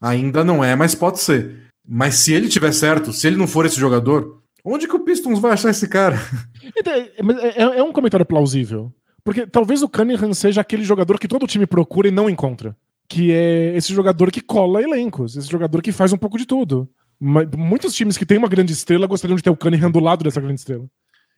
Ainda 0.00 0.42
não 0.42 0.64
é, 0.64 0.74
mas 0.74 0.94
pode 0.94 1.20
ser. 1.20 1.69
Mas 1.86 2.16
se 2.16 2.32
ele 2.32 2.48
tiver 2.48 2.72
certo, 2.72 3.12
se 3.12 3.26
ele 3.26 3.36
não 3.36 3.46
for 3.46 3.66
esse 3.66 3.78
jogador, 3.78 4.40
onde 4.64 4.86
que 4.86 4.94
o 4.94 5.00
Pistons 5.00 5.38
vai 5.38 5.52
achar 5.52 5.70
esse 5.70 5.88
cara? 5.88 6.16
É, 6.86 7.62
é, 7.62 7.78
é 7.78 7.82
um 7.82 7.92
comentário 7.92 8.24
plausível. 8.24 8.92
Porque 9.24 9.46
talvez 9.46 9.82
o 9.82 9.88
Cunningham 9.88 10.32
seja 10.32 10.60
aquele 10.60 10.84
jogador 10.84 11.18
que 11.18 11.28
todo 11.28 11.46
time 11.46 11.66
procura 11.66 12.08
e 12.08 12.12
não 12.12 12.30
encontra. 12.30 12.76
Que 13.08 13.32
é 13.32 13.76
esse 13.76 13.92
jogador 13.92 14.30
que 14.30 14.40
cola 14.40 14.80
elencos, 14.80 15.36
esse 15.36 15.50
jogador 15.50 15.82
que 15.82 15.90
faz 15.90 16.12
um 16.12 16.16
pouco 16.16 16.38
de 16.38 16.46
tudo. 16.46 16.88
Muitos 17.20 17.94
times 17.94 18.16
que 18.16 18.24
têm 18.24 18.38
uma 18.38 18.48
grande 18.48 18.72
estrela 18.72 19.06
gostariam 19.06 19.36
de 19.36 19.42
ter 19.42 19.50
o 19.50 19.56
Cunningham 19.56 19.90
do 19.90 20.00
lado 20.00 20.22
dessa 20.22 20.40
grande 20.40 20.60
estrela. 20.60 20.86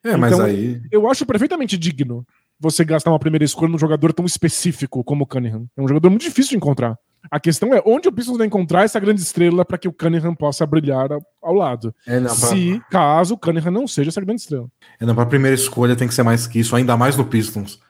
É, 0.05 0.11
então, 0.11 0.18
mas 0.18 0.38
aí. 0.38 0.80
Eu 0.90 1.11
acho 1.11 1.24
perfeitamente 1.24 1.78
digno 1.78 2.26
você 2.59 2.84
gastar 2.84 3.11
uma 3.11 3.18
primeira 3.18 3.45
escolha 3.45 3.72
num 3.72 3.78
jogador 3.78 4.12
tão 4.12 4.24
específico 4.24 5.03
como 5.03 5.24
o 5.24 5.26
Cunningham. 5.26 5.66
É 5.76 5.82
um 5.82 5.88
jogador 5.88 6.11
muito 6.11 6.22
difícil 6.22 6.51
de 6.51 6.57
encontrar. 6.57 6.97
A 7.31 7.39
questão 7.39 7.73
é 7.73 7.83
onde 7.87 8.09
o 8.09 8.12
Pistons 8.12 8.37
vai 8.37 8.47
encontrar 8.47 8.85
essa 8.85 8.99
grande 8.99 9.20
estrela 9.20 9.64
para 9.64 9.79
que 9.79 9.89
o 9.89 9.93
Cunningham 9.93 10.35
possa 10.35 10.66
brilhar 10.66 11.09
ao 11.41 11.55
lado. 11.55 11.95
É, 12.07 12.18
não, 12.18 12.27
pra... 12.27 12.35
Se 12.35 12.83
caso 12.91 13.35
o 13.35 13.39
Cunningham 13.39 13.70
não 13.70 13.87
seja 13.87 14.11
essa 14.11 14.20
grande 14.20 14.41
estrela. 14.43 14.68
É, 15.01 15.07
não, 15.07 15.14
para 15.14 15.25
a 15.25 15.29
primeira 15.29 15.55
escolha 15.55 15.97
tem 15.97 16.09
que 16.09 16.14
ser 16.14 16.23
mais 16.23 16.47
que 16.47 16.59
isso, 16.59 16.75
ainda 16.75 16.97
mais 16.97 17.16
no 17.16 17.25
Pistons, 17.25 17.81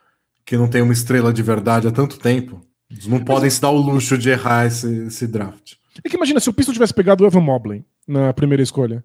que 0.45 0.57
não 0.57 0.69
tem 0.69 0.83
uma 0.83 0.93
estrela 0.93 1.33
de 1.33 1.43
verdade 1.43 1.89
há 1.89 1.91
tanto 1.91 2.19
tempo. 2.19 2.61
Eles 2.91 3.07
não 3.07 3.21
podem 3.25 3.49
se 3.49 3.61
dar 3.61 3.71
o 3.71 3.77
luxo 3.77 4.19
de 4.19 4.29
errar 4.29 4.67
esse, 4.67 5.07
esse 5.07 5.27
draft. 5.27 5.75
É 6.05 6.09
que 6.09 6.17
imagina, 6.17 6.41
se 6.41 6.51
o 6.51 6.53
Pistons 6.53 6.75
tivesse 6.75 6.95
pegado 6.95 7.25
o 7.25 7.27
Evan 7.27 7.41
Mobley 7.41 7.85
na 8.07 8.33
primeira 8.35 8.63
escolha, 8.63 9.03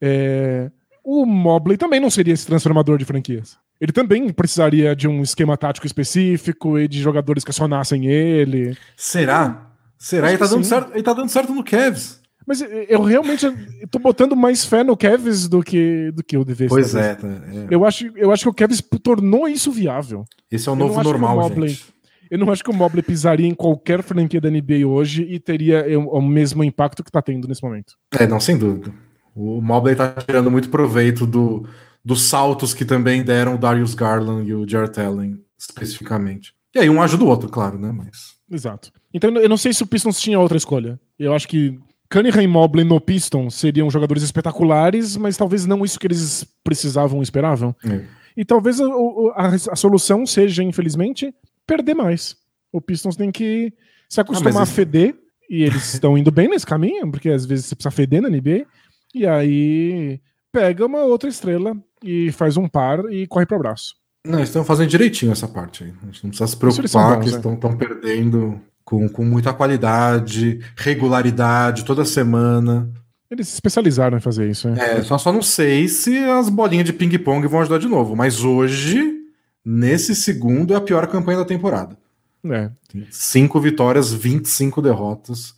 é... 0.00 0.70
o 1.04 1.24
Mobley 1.24 1.76
também 1.76 2.00
não 2.00 2.10
seria 2.10 2.34
esse 2.34 2.46
transformador 2.46 2.98
de 2.98 3.04
franquias. 3.04 3.56
Ele 3.80 3.92
também 3.92 4.30
precisaria 4.30 4.94
de 4.94 5.08
um 5.08 5.22
esquema 5.22 5.56
tático 5.56 5.86
específico 5.86 6.78
e 6.78 6.86
de 6.86 7.00
jogadores 7.00 7.42
que 7.42 7.50
acionassem 7.50 8.06
ele. 8.06 8.76
Será? 8.96 9.70
Será? 9.98 10.28
Ele 10.28 10.38
tá, 10.38 10.46
dando 10.46 10.64
certo, 10.64 10.92
ele 10.92 11.02
tá 11.02 11.12
dando 11.14 11.28
certo 11.28 11.54
no 11.54 11.64
Cavs. 11.64 12.20
Mas 12.46 12.60
eu 12.60 13.02
realmente 13.02 13.46
tô 13.90 13.98
botando 13.98 14.34
mais 14.34 14.64
fé 14.64 14.82
no 14.82 14.96
Cavs 14.96 15.46
do 15.46 15.62
que, 15.62 16.10
do 16.12 16.22
que 16.22 16.36
o 16.36 16.44
DV. 16.44 16.68
Pois 16.68 16.94
é, 16.94 17.14
tá, 17.14 17.28
é, 17.28 17.66
Eu, 17.70 17.84
acho, 17.84 18.10
eu 18.16 18.32
acho 18.32 18.44
que 18.44 18.48
o 18.48 18.54
Cavs 18.54 18.82
tornou 19.02 19.48
isso 19.48 19.70
viável. 19.70 20.24
Esse 20.50 20.68
é 20.68 20.72
o 20.72 20.76
novo 20.76 21.02
normal, 21.02 21.36
Mobley, 21.36 21.70
gente. 21.70 21.94
Eu 22.30 22.38
não 22.38 22.50
acho 22.50 22.62
que 22.62 22.70
o 22.70 22.74
Mobley 22.74 23.02
pisaria 23.02 23.46
em 23.46 23.54
qualquer 23.54 24.02
franquia 24.02 24.40
da 24.40 24.50
NBA 24.50 24.86
hoje 24.86 25.26
e 25.28 25.40
teria 25.40 25.84
o 25.98 26.22
mesmo 26.22 26.62
impacto 26.62 27.02
que 27.02 27.10
tá 27.10 27.20
tendo 27.20 27.48
nesse 27.48 27.62
momento. 27.62 27.94
É, 28.12 28.26
não, 28.26 28.38
sem 28.38 28.56
dúvida. 28.56 28.92
O 29.34 29.60
Mobley 29.60 29.96
tá 29.96 30.12
tirando 30.12 30.50
muito 30.50 30.68
proveito 30.68 31.26
do, 31.26 31.66
dos 32.04 32.22
saltos 32.22 32.72
que 32.72 32.84
também 32.84 33.22
deram 33.22 33.54
o 33.54 33.58
Darius 33.58 33.94
Garland 33.94 34.48
e 34.48 34.54
o 34.54 34.68
Jarrett 34.68 35.00
Allen, 35.00 35.38
especificamente. 35.58 36.54
E 36.74 36.78
aí 36.78 36.88
um 36.88 37.02
ajuda 37.02 37.24
o 37.24 37.28
outro, 37.28 37.48
claro, 37.48 37.78
né? 37.78 37.92
Mas... 37.92 38.34
Exato. 38.50 38.92
Então 39.12 39.30
eu 39.36 39.48
não 39.48 39.56
sei 39.56 39.72
se 39.72 39.82
o 39.82 39.86
Pistons 39.86 40.20
tinha 40.20 40.38
outra 40.38 40.56
escolha. 40.56 40.98
Eu 41.18 41.34
acho 41.34 41.46
que 41.46 41.78
Cunningham 42.10 42.42
e 42.42 42.46
Mobley 42.46 42.84
no 42.84 43.00
Pistons 43.00 43.54
seriam 43.54 43.90
jogadores 43.90 44.22
espetaculares, 44.22 45.16
mas 45.16 45.36
talvez 45.36 45.64
não 45.64 45.84
isso 45.84 45.98
que 45.98 46.06
eles 46.06 46.44
precisavam 46.64 47.22
esperavam. 47.22 47.74
É. 47.84 48.04
E 48.36 48.44
talvez 48.44 48.80
a, 48.80 48.86
a, 49.34 49.46
a, 49.72 49.76
solução 49.76 50.26
seja, 50.26 50.62
infelizmente, 50.62 51.34
perder 51.66 51.94
mais. 51.94 52.36
O 52.72 52.80
Pistons 52.80 53.16
tem 53.16 53.30
que 53.30 53.72
se 54.08 54.20
acostumar 54.20 54.60
ah, 54.60 54.62
a 54.62 54.66
feder, 54.66 55.14
e 55.48 55.62
eles 55.62 55.94
estão 55.94 56.16
indo 56.16 56.30
bem 56.30 56.48
nesse 56.48 56.66
caminho, 56.66 57.10
porque 57.10 57.28
às 57.28 57.44
vezes 57.44 57.66
você 57.66 57.74
precisa 57.74 57.94
feder 57.94 58.22
na 58.22 58.28
NBA, 58.28 58.66
e 59.14 59.26
aí 59.26 60.20
pega 60.52 60.86
uma 60.86 61.02
outra 61.02 61.28
estrela 61.28 61.76
e 62.02 62.32
faz 62.32 62.56
um 62.56 62.68
par 62.68 63.00
e 63.10 63.26
corre 63.26 63.46
para 63.46 63.56
o 63.56 63.60
braço. 63.60 63.94
Não, 64.24 64.38
eles 64.38 64.48
estão 64.48 64.64
fazendo 64.64 64.88
direitinho 64.88 65.32
essa 65.32 65.48
parte 65.48 65.84
aí. 65.84 65.92
A 66.02 66.06
gente 66.06 66.24
não 66.24 66.30
precisa 66.30 66.46
se 66.46 66.56
preocupar 66.56 67.16
bons, 67.16 67.24
que 67.24 67.36
estão 67.36 67.52
né? 67.52 67.76
perdendo 67.78 68.60
com, 68.84 69.08
com 69.08 69.24
muita 69.24 69.52
qualidade, 69.52 70.60
regularidade, 70.76 71.84
toda 71.84 72.04
semana. 72.04 72.90
Eles 73.30 73.48
se 73.48 73.54
especializaram 73.54 74.18
em 74.18 74.20
fazer 74.20 74.50
isso, 74.50 74.68
né? 74.68 74.98
É, 74.98 75.02
só, 75.02 75.16
só 75.16 75.32
não 75.32 75.40
sei 75.40 75.88
se 75.88 76.18
as 76.18 76.48
bolinhas 76.48 76.84
de 76.84 76.92
ping-pong 76.92 77.46
vão 77.46 77.60
ajudar 77.60 77.78
de 77.78 77.88
novo. 77.88 78.14
Mas 78.14 78.44
hoje, 78.44 79.20
nesse 79.64 80.14
segundo, 80.14 80.74
é 80.74 80.76
a 80.76 80.80
pior 80.80 81.06
campanha 81.06 81.38
da 81.38 81.44
temporada. 81.44 81.96
É. 82.44 82.70
Cinco 83.10 83.60
vitórias, 83.60 84.12
25 84.12 84.82
derrotas. 84.82 85.54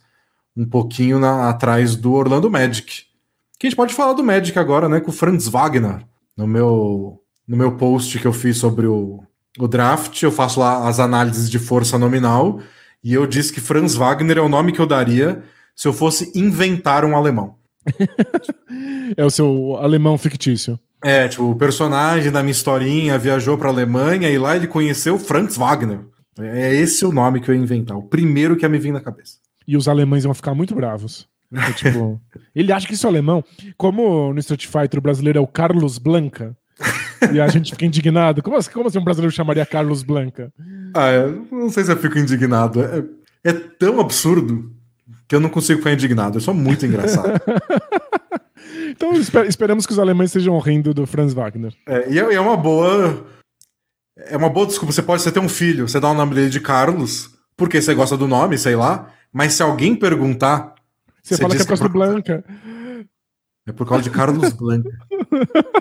Um 0.55 0.65
pouquinho 0.65 1.19
na, 1.19 1.49
atrás 1.49 1.95
do 1.95 2.13
Orlando 2.13 2.49
Magic 2.49 3.05
que 3.63 3.67
a 3.67 3.69
gente 3.69 3.77
pode 3.77 3.93
falar 3.93 4.11
do 4.11 4.21
Magic 4.21 4.59
agora, 4.59 4.89
né? 4.89 4.99
Com 4.99 5.09
o 5.09 5.13
Franz 5.13 5.47
Wagner, 5.47 6.05
no 6.37 6.47
meu, 6.47 7.21
no 7.47 7.57
meu 7.57 7.77
post 7.77 8.19
que 8.19 8.25
eu 8.25 8.33
fiz 8.33 8.57
sobre 8.57 8.87
o, 8.87 9.23
o 9.59 9.67
draft, 9.67 10.21
eu 10.21 10.31
faço 10.31 10.59
lá 10.59 10.87
as 10.87 10.99
análises 10.99 11.49
de 11.49 11.59
força 11.59 11.97
nominal, 11.97 12.59
e 13.03 13.13
eu 13.13 13.27
disse 13.27 13.51
que 13.51 13.61
Franz 13.61 13.95
Wagner 13.95 14.37
é 14.37 14.41
o 14.41 14.49
nome 14.49 14.71
que 14.71 14.79
eu 14.79 14.87
daria 14.87 15.43
se 15.75 15.87
eu 15.87 15.93
fosse 15.93 16.31
inventar 16.35 17.03
um 17.03 17.15
alemão. 17.15 17.55
é 19.17 19.25
o 19.25 19.29
seu 19.29 19.77
alemão 19.77 20.17
fictício. 20.17 20.79
É, 21.03 21.27
tipo, 21.27 21.43
o 21.43 21.55
personagem 21.55 22.31
da 22.31 22.41
minha 22.41 22.51
historinha 22.51 23.17
viajou 23.17 23.57
pra 23.57 23.67
Alemanha 23.67 24.29
e 24.29 24.37
lá 24.37 24.55
ele 24.55 24.67
conheceu 24.67 25.19
Franz 25.19 25.57
Wagner. 25.57 25.99
É 26.39 26.73
esse 26.73 27.05
o 27.05 27.11
nome 27.11 27.41
que 27.41 27.51
eu 27.51 27.55
ia 27.55 27.61
inventar, 27.61 27.97
o 27.97 28.03
primeiro 28.03 28.55
que 28.55 28.63
ia 28.63 28.69
me 28.69 28.79
vir 28.79 28.93
na 28.93 29.01
cabeça. 29.01 29.37
E 29.67 29.75
os 29.75 29.87
alemães 29.87 30.23
vão 30.23 30.33
ficar 30.33 30.55
muito 30.55 30.73
bravos. 30.73 31.27
É, 31.53 31.73
tipo, 31.73 32.21
ele 32.55 32.71
acha 32.71 32.87
que 32.87 32.93
isso 32.93 33.05
é 33.05 33.09
alemão. 33.09 33.43
Como 33.77 34.33
no 34.33 34.39
Street 34.39 34.65
Fighter 34.65 34.99
o 34.99 35.01
brasileiro 35.03 35.39
é 35.39 35.41
o 35.41 35.47
Carlos 35.47 35.97
Blanca, 35.97 36.55
e 37.31 37.39
a 37.39 37.47
gente 37.47 37.71
fica 37.71 37.85
indignado. 37.85 38.41
Como 38.41 38.57
assim, 38.57 38.71
como 38.71 38.87
assim 38.87 38.99
um 38.99 39.03
brasileiro 39.03 39.33
chamaria 39.33 39.65
Carlos 39.65 40.03
Blanca? 40.03 40.51
Ah, 40.93 41.11
eu 41.11 41.47
não 41.51 41.69
sei 41.69 41.83
se 41.83 41.91
eu 41.91 41.97
fico 41.97 42.17
indignado. 42.17 42.83
É, 42.83 43.03
é 43.43 43.53
tão 43.53 43.99
absurdo 43.99 44.71
que 45.27 45.35
eu 45.35 45.39
não 45.39 45.49
consigo 45.49 45.79
ficar 45.79 45.93
indignado. 45.93 46.37
É 46.37 46.41
só 46.41 46.53
muito 46.53 46.85
engraçado. 46.85 47.29
então 48.89 49.13
esper 49.13 49.45
esperamos 49.45 49.85
que 49.85 49.93
os 49.93 49.99
alemães 49.99 50.29
estejam 50.29 50.57
rindo 50.59 50.93
do 50.93 51.05
Franz 51.05 51.33
Wagner. 51.33 51.73
É, 51.87 52.11
e 52.11 52.19
é, 52.19 52.33
é 52.33 52.39
uma 52.39 52.57
boa. 52.57 53.25
É 54.17 54.37
uma 54.37 54.49
boa 54.49 54.67
desculpa. 54.67 54.91
Você 54.93 55.01
pode 55.01 55.21
você 55.21 55.31
ter 55.31 55.39
um 55.39 55.49
filho, 55.49 55.87
você 55.87 55.99
dá 55.99 56.09
o 56.09 56.13
nome 56.13 56.35
dele 56.35 56.49
de 56.49 56.59
Carlos, 56.59 57.31
porque 57.57 57.81
você 57.81 57.93
gosta 57.93 58.17
do 58.17 58.27
nome, 58.27 58.57
sei 58.57 58.75
lá. 58.75 59.09
Mas 59.31 59.53
se 59.53 59.63
alguém 59.63 59.95
perguntar 59.95 60.72
você, 61.23 61.37
fala 61.37 61.55
que 61.55 61.61
é 61.61 61.63
por 61.63 61.69
causa 61.69 61.83
do 61.83 61.89
Blanca. 61.89 62.43
É 63.65 63.71
por 63.71 63.87
causa 63.87 64.03
de 64.03 64.09
Carlos 64.09 64.51
Blanca. 64.51 64.89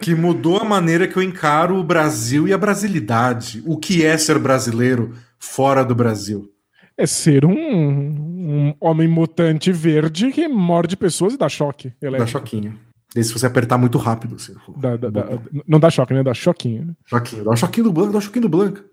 que 0.00 0.14
mudou 0.14 0.58
a 0.58 0.64
maneira 0.64 1.06
que 1.06 1.16
eu 1.16 1.22
encaro 1.22 1.76
o 1.76 1.84
Brasil 1.84 2.48
e 2.48 2.52
a 2.52 2.58
brasilidade. 2.58 3.62
O 3.66 3.76
que 3.76 4.04
é 4.04 4.16
ser 4.16 4.38
brasileiro 4.38 5.14
fora 5.38 5.84
do 5.84 5.94
Brasil? 5.94 6.50
É 6.96 7.06
ser 7.06 7.44
um, 7.44 7.52
um 7.52 8.74
homem 8.80 9.06
mutante 9.06 9.70
verde 9.70 10.32
que 10.32 10.48
morde 10.48 10.96
pessoas 10.96 11.34
e 11.34 11.36
dá 11.36 11.48
choque. 11.48 11.92
Elétrico. 12.00 12.18
Dá 12.18 12.26
choquinho. 12.26 12.78
E 13.14 13.22
se 13.22 13.32
você 13.32 13.46
apertar 13.46 13.76
muito 13.76 13.98
rápido. 13.98 14.36
Assim, 14.36 14.54
dá, 14.76 14.96
dá, 14.96 15.10
dá, 15.10 15.38
não 15.66 15.78
dá 15.78 15.90
choque, 15.90 16.14
né? 16.14 16.22
Dá 16.22 16.32
choquinho. 16.32 16.96
Choquinho. 17.04 17.44
Dá 17.44 17.50
um 17.50 17.56
choquinho 17.56 17.84
do 17.84 17.92
Blanca, 17.92 18.12
dá 18.12 18.18
um 18.18 18.22
choquinho 18.22 18.42
do 18.42 18.48
Blanca. 18.48 18.84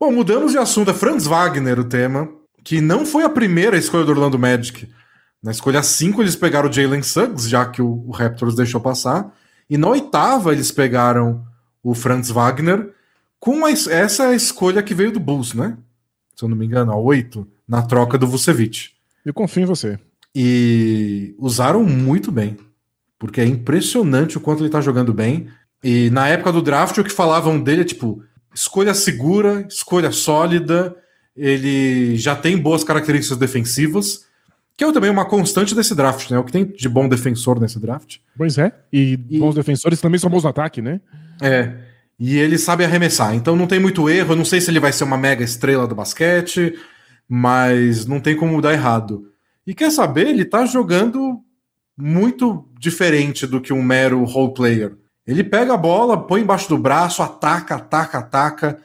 Bom, 0.00 0.12
mudamos 0.12 0.52
de 0.52 0.58
assunto. 0.58 0.90
É 0.90 0.94
Franz 0.94 1.26
Wagner 1.26 1.78
o 1.78 1.84
tema 1.84 2.28
que 2.68 2.82
não 2.82 3.06
foi 3.06 3.24
a 3.24 3.30
primeira 3.30 3.78
escolha 3.78 4.04
do 4.04 4.10
Orlando 4.10 4.38
Magic. 4.38 4.86
Na 5.42 5.50
escolha 5.50 5.82
5 5.82 6.20
eles 6.20 6.36
pegaram 6.36 6.68
o 6.68 6.72
Jalen 6.72 7.02
Suggs, 7.02 7.48
já 7.48 7.64
que 7.64 7.80
o, 7.80 8.04
o 8.06 8.10
Raptors 8.10 8.54
deixou 8.54 8.78
passar. 8.78 9.34
E 9.70 9.78
na 9.78 9.88
oitava 9.88 10.52
eles 10.52 10.70
pegaram 10.70 11.46
o 11.82 11.94
Franz 11.94 12.28
Wagner, 12.28 12.92
com 13.40 13.64
a, 13.64 13.70
essa 13.70 14.34
escolha 14.34 14.82
que 14.82 14.92
veio 14.92 15.10
do 15.10 15.18
Bulls, 15.18 15.54
né? 15.54 15.78
Se 16.36 16.44
eu 16.44 16.48
não 16.50 16.58
me 16.58 16.66
engano, 16.66 16.92
a 16.92 16.96
8, 16.96 17.48
na 17.66 17.80
troca 17.80 18.18
do 18.18 18.26
Vucevic. 18.26 18.90
Eu 19.24 19.32
confio 19.32 19.62
em 19.62 19.66
você. 19.66 19.98
E 20.34 21.34
usaram 21.38 21.82
muito 21.82 22.30
bem, 22.30 22.58
porque 23.18 23.40
é 23.40 23.46
impressionante 23.46 24.36
o 24.36 24.42
quanto 24.42 24.62
ele 24.62 24.68
tá 24.68 24.82
jogando 24.82 25.14
bem. 25.14 25.48
E 25.82 26.10
na 26.10 26.28
época 26.28 26.52
do 26.52 26.60
draft, 26.60 26.98
o 26.98 27.04
que 27.04 27.10
falavam 27.10 27.58
dele 27.58 27.80
é 27.80 27.86
tipo: 27.86 28.22
escolha 28.54 28.92
segura, 28.92 29.64
escolha 29.70 30.12
sólida, 30.12 30.94
ele 31.38 32.16
já 32.16 32.34
tem 32.34 32.58
boas 32.58 32.82
características 32.84 33.38
defensivas, 33.38 34.26
que 34.76 34.84
é 34.84 34.92
também 34.92 35.10
uma 35.10 35.24
constante 35.24 35.74
desse 35.74 35.94
draft, 35.94 36.30
né? 36.30 36.38
O 36.38 36.44
que 36.44 36.52
tem 36.52 36.64
de 36.64 36.88
bom 36.88 37.08
defensor 37.08 37.60
nesse 37.60 37.80
draft. 37.80 38.18
Pois 38.36 38.58
é, 38.58 38.72
e, 38.92 39.18
e... 39.30 39.38
bons 39.38 39.54
defensores 39.54 40.00
também 40.00 40.18
são 40.18 40.30
bons 40.30 40.42
no 40.42 40.50
ataque, 40.50 40.82
né? 40.82 41.00
É, 41.40 41.74
e 42.18 42.36
ele 42.36 42.58
sabe 42.58 42.84
arremessar, 42.84 43.34
então 43.34 43.54
não 43.54 43.66
tem 43.66 43.78
muito 43.78 44.08
erro. 44.10 44.32
Eu 44.32 44.36
não 44.36 44.44
sei 44.44 44.60
se 44.60 44.70
ele 44.70 44.80
vai 44.80 44.92
ser 44.92 45.04
uma 45.04 45.16
mega 45.16 45.44
estrela 45.44 45.86
do 45.86 45.94
basquete, 45.94 46.76
mas 47.28 48.06
não 48.06 48.20
tem 48.20 48.36
como 48.36 48.60
dar 48.60 48.72
errado. 48.72 49.30
E 49.66 49.74
quer 49.74 49.90
saber, 49.90 50.28
ele 50.28 50.44
tá 50.44 50.66
jogando 50.66 51.40
muito 51.96 52.68
diferente 52.78 53.46
do 53.46 53.60
que 53.60 53.72
um 53.72 53.82
mero 53.82 54.24
role 54.24 54.54
player. 54.54 54.96
Ele 55.26 55.44
pega 55.44 55.74
a 55.74 55.76
bola, 55.76 56.16
põe 56.16 56.40
embaixo 56.40 56.68
do 56.68 56.78
braço, 56.78 57.22
ataca, 57.22 57.74
ataca, 57.74 58.18
ataca. 58.18 58.78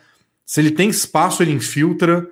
Se 0.46 0.60
ele 0.60 0.72
tem 0.72 0.90
espaço, 0.90 1.42
ele 1.42 1.54
infiltra. 1.54 2.28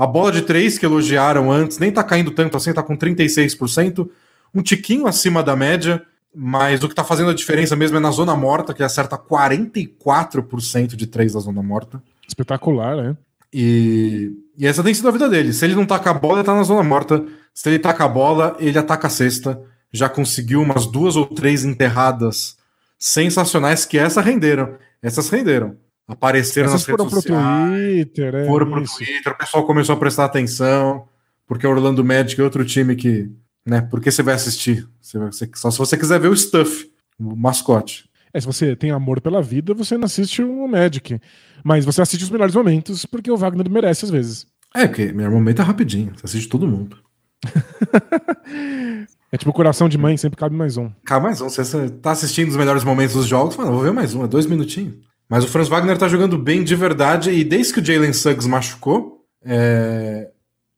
A 0.00 0.06
bola 0.06 0.32
de 0.32 0.40
três 0.40 0.78
que 0.78 0.86
elogiaram 0.86 1.52
antes 1.52 1.76
nem 1.76 1.92
tá 1.92 2.02
caindo 2.02 2.30
tanto 2.30 2.56
assim, 2.56 2.72
tá 2.72 2.82
com 2.82 2.96
36%, 2.96 4.08
um 4.54 4.62
tiquinho 4.62 5.06
acima 5.06 5.42
da 5.42 5.54
média, 5.54 6.02
mas 6.34 6.82
o 6.82 6.88
que 6.88 6.94
tá 6.94 7.04
fazendo 7.04 7.28
a 7.28 7.34
diferença 7.34 7.76
mesmo 7.76 7.98
é 7.98 8.00
na 8.00 8.10
zona 8.10 8.34
morta, 8.34 8.72
que 8.72 8.82
acerta 8.82 9.18
44% 9.18 10.96
de 10.96 11.06
três 11.06 11.34
da 11.34 11.40
zona 11.40 11.62
morta. 11.62 12.02
Espetacular, 12.26 12.96
né? 12.96 13.14
E, 13.52 14.32
e 14.56 14.66
essa 14.66 14.82
tem 14.82 14.94
sido 14.94 15.08
a 15.08 15.12
vida 15.12 15.28
dele. 15.28 15.52
Se 15.52 15.66
ele 15.66 15.74
não 15.74 15.84
taca 15.84 16.08
a 16.08 16.14
bola, 16.14 16.38
ele 16.38 16.46
tá 16.46 16.54
na 16.54 16.62
zona 16.62 16.82
morta. 16.82 17.22
Se 17.52 17.68
ele 17.68 17.78
taca 17.78 18.02
a 18.02 18.08
bola, 18.08 18.56
ele 18.58 18.78
ataca 18.78 19.06
a 19.06 19.10
cesta. 19.10 19.60
Já 19.92 20.08
conseguiu 20.08 20.62
umas 20.62 20.86
duas 20.86 21.14
ou 21.14 21.26
três 21.26 21.62
enterradas 21.62 22.56
sensacionais 22.98 23.84
que 23.84 23.98
essa 23.98 24.22
renderam. 24.22 24.76
Essas 25.02 25.28
renderam 25.28 25.76
apareceram 26.10 26.68
Essas 26.68 26.86
nas 26.86 26.98
redes 26.98 27.10
sociais. 27.10 27.80
Twitter, 27.80 28.34
é 28.34 28.46
foram 28.46 28.70
pro 28.70 28.84
Twitter, 28.84 29.32
o 29.32 29.38
pessoal 29.38 29.64
começou 29.64 29.94
a 29.94 29.98
prestar 29.98 30.24
atenção, 30.24 31.06
porque 31.46 31.66
o 31.66 31.70
Orlando 31.70 32.04
Magic 32.04 32.38
é 32.40 32.44
outro 32.44 32.64
time 32.64 32.96
que, 32.96 33.30
né, 33.64 33.80
por 33.80 34.00
que 34.00 34.10
você 34.10 34.22
vai 34.22 34.34
assistir? 34.34 34.86
Você 35.00 35.18
só 35.54 35.70
se 35.70 35.78
você 35.78 35.96
quiser 35.96 36.18
ver 36.18 36.28
o 36.28 36.36
Stuff, 36.36 36.90
o 37.18 37.36
mascote. 37.36 38.10
É, 38.34 38.40
se 38.40 38.46
você 38.46 38.74
tem 38.76 38.90
amor 38.90 39.20
pela 39.20 39.40
vida, 39.40 39.72
você 39.72 39.96
não 39.96 40.04
assiste 40.04 40.42
o 40.42 40.66
Magic. 40.66 41.20
Mas 41.64 41.84
você 41.84 42.02
assiste 42.02 42.22
os 42.22 42.30
melhores 42.30 42.54
momentos, 42.54 43.04
porque 43.06 43.30
o 43.30 43.36
Wagner 43.36 43.70
merece 43.70 44.04
às 44.04 44.10
vezes. 44.10 44.46
É, 44.74 44.86
porque 44.86 45.06
o 45.06 45.14
melhor 45.14 45.32
momento 45.32 45.62
é 45.62 45.64
rapidinho, 45.64 46.12
você 46.16 46.26
assiste 46.26 46.48
todo 46.48 46.66
mundo. 46.66 46.96
é 49.32 49.36
tipo 49.36 49.52
coração 49.52 49.88
de 49.88 49.98
mãe, 49.98 50.16
sempre 50.16 50.38
cabe 50.38 50.54
mais 50.54 50.76
um. 50.76 50.90
Cabe 51.04 51.24
mais 51.24 51.40
um. 51.40 51.48
Você 51.48 51.90
tá 51.90 52.12
assistindo 52.12 52.48
os 52.48 52.56
melhores 52.56 52.84
momentos 52.84 53.14
dos 53.14 53.26
jogos, 53.26 53.54
fala, 53.54 53.70
vou 53.70 53.80
ver 53.80 53.92
mais 53.92 54.14
um, 54.14 54.24
é 54.24 54.28
dois 54.28 54.46
minutinhos. 54.46 55.09
Mas 55.30 55.44
o 55.44 55.46
Franz 55.46 55.68
Wagner 55.68 55.96
tá 55.96 56.08
jogando 56.08 56.36
bem 56.36 56.64
de 56.64 56.74
verdade 56.74 57.30
e 57.30 57.44
desde 57.44 57.72
que 57.72 57.78
o 57.78 57.84
Jalen 57.84 58.12
Suggs 58.12 58.48
machucou, 58.48 59.24
é... 59.44 60.28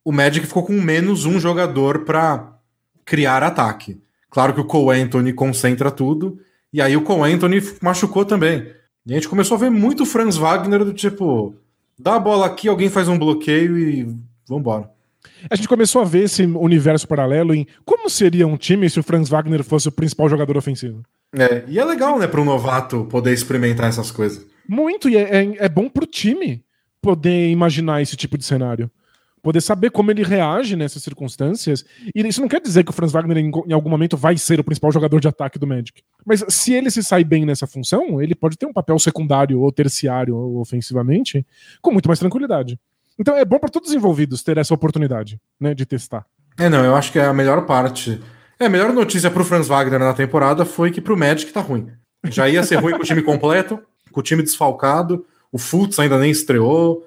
o 0.04 0.12
Magic 0.12 0.46
ficou 0.46 0.62
com 0.62 0.74
menos 0.74 1.24
um 1.24 1.40
jogador 1.40 2.04
para 2.04 2.52
criar 3.02 3.42
ataque. 3.42 3.98
Claro 4.28 4.52
que 4.52 4.60
o 4.60 4.66
Cole 4.66 5.00
Anthony 5.00 5.32
concentra 5.32 5.90
tudo, 5.90 6.38
e 6.70 6.82
aí 6.82 6.94
o 6.94 7.02
Cole 7.02 7.32
Anthony 7.32 7.62
machucou 7.80 8.26
também. 8.26 8.70
E 9.06 9.12
a 9.12 9.14
gente 9.14 9.28
começou 9.28 9.56
a 9.56 9.60
ver 9.60 9.70
muito 9.70 10.04
Franz 10.04 10.36
Wagner 10.36 10.84
do 10.84 10.92
tipo, 10.92 11.54
dá 11.98 12.16
a 12.16 12.20
bola 12.20 12.44
aqui, 12.44 12.68
alguém 12.68 12.90
faz 12.90 13.08
um 13.08 13.18
bloqueio 13.18 13.78
e 13.78 14.14
vambora. 14.46 14.90
A 15.50 15.56
gente 15.56 15.68
começou 15.68 16.02
a 16.02 16.04
ver 16.04 16.24
esse 16.24 16.42
universo 16.44 17.06
paralelo 17.06 17.54
em 17.54 17.66
como 17.84 18.08
seria 18.08 18.46
um 18.46 18.56
time 18.56 18.88
se 18.88 19.00
o 19.00 19.02
Franz 19.02 19.28
Wagner 19.28 19.62
fosse 19.62 19.88
o 19.88 19.92
principal 19.92 20.28
jogador 20.28 20.56
ofensivo. 20.56 21.02
É, 21.34 21.64
e 21.66 21.78
é 21.78 21.84
legal, 21.84 22.18
né, 22.18 22.26
para 22.26 22.40
um 22.40 22.44
novato 22.44 23.04
poder 23.06 23.32
experimentar 23.32 23.88
essas 23.88 24.10
coisas. 24.10 24.46
Muito, 24.68 25.08
e 25.08 25.16
é, 25.16 25.22
é, 25.22 25.56
é 25.64 25.68
bom 25.68 25.88
pro 25.88 26.06
time 26.06 26.64
poder 27.00 27.50
imaginar 27.50 28.00
esse 28.00 28.16
tipo 28.16 28.38
de 28.38 28.44
cenário. 28.44 28.90
Poder 29.42 29.60
saber 29.60 29.90
como 29.90 30.08
ele 30.12 30.22
reage 30.22 30.76
nessas 30.76 31.02
circunstâncias. 31.02 31.84
E 32.14 32.24
isso 32.24 32.40
não 32.40 32.46
quer 32.46 32.60
dizer 32.60 32.84
que 32.84 32.90
o 32.90 32.92
Franz 32.92 33.10
Wagner, 33.10 33.38
em, 33.38 33.50
em 33.66 33.72
algum 33.72 33.90
momento, 33.90 34.16
vai 34.16 34.38
ser 34.38 34.60
o 34.60 34.64
principal 34.64 34.92
jogador 34.92 35.18
de 35.18 35.26
ataque 35.26 35.58
do 35.58 35.66
Magic. 35.66 36.00
Mas 36.24 36.44
se 36.48 36.72
ele 36.72 36.92
se 36.92 37.02
sai 37.02 37.24
bem 37.24 37.44
nessa 37.44 37.66
função, 37.66 38.22
ele 38.22 38.36
pode 38.36 38.56
ter 38.56 38.66
um 38.66 38.72
papel 38.72 38.96
secundário 39.00 39.60
ou 39.60 39.72
terciário 39.72 40.36
ou 40.36 40.60
ofensivamente 40.60 41.44
com 41.80 41.90
muito 41.90 42.08
mais 42.08 42.20
tranquilidade. 42.20 42.78
Então 43.18 43.36
é 43.36 43.44
bom 43.44 43.58
para 43.58 43.70
todos 43.70 43.90
os 43.90 43.94
envolvidos 43.94 44.42
ter 44.42 44.58
essa 44.58 44.74
oportunidade 44.74 45.38
né, 45.60 45.74
de 45.74 45.86
testar. 45.86 46.24
É, 46.58 46.68
não, 46.68 46.84
eu 46.84 46.94
acho 46.94 47.12
que 47.12 47.18
é 47.18 47.24
a 47.24 47.32
melhor 47.32 47.66
parte 47.66 48.20
é, 48.62 48.66
a 48.66 48.70
melhor 48.70 48.92
notícia 48.92 49.28
pro 49.28 49.44
Franz 49.44 49.66
Wagner 49.66 49.98
na 49.98 50.14
temporada 50.14 50.64
foi 50.64 50.92
que 50.92 51.00
pro 51.00 51.16
Magic 51.16 51.52
tá 51.52 51.60
ruim. 51.60 51.88
Já 52.26 52.48
ia 52.48 52.62
ser 52.62 52.76
ruim 52.76 52.92
com 52.92 53.02
o 53.02 53.04
time 53.04 53.20
completo, 53.20 53.80
com 54.12 54.20
o 54.20 54.22
time 54.22 54.40
desfalcado, 54.40 55.26
o 55.50 55.58
Fultz 55.58 55.98
ainda 55.98 56.16
nem 56.16 56.30
estreou, 56.30 57.04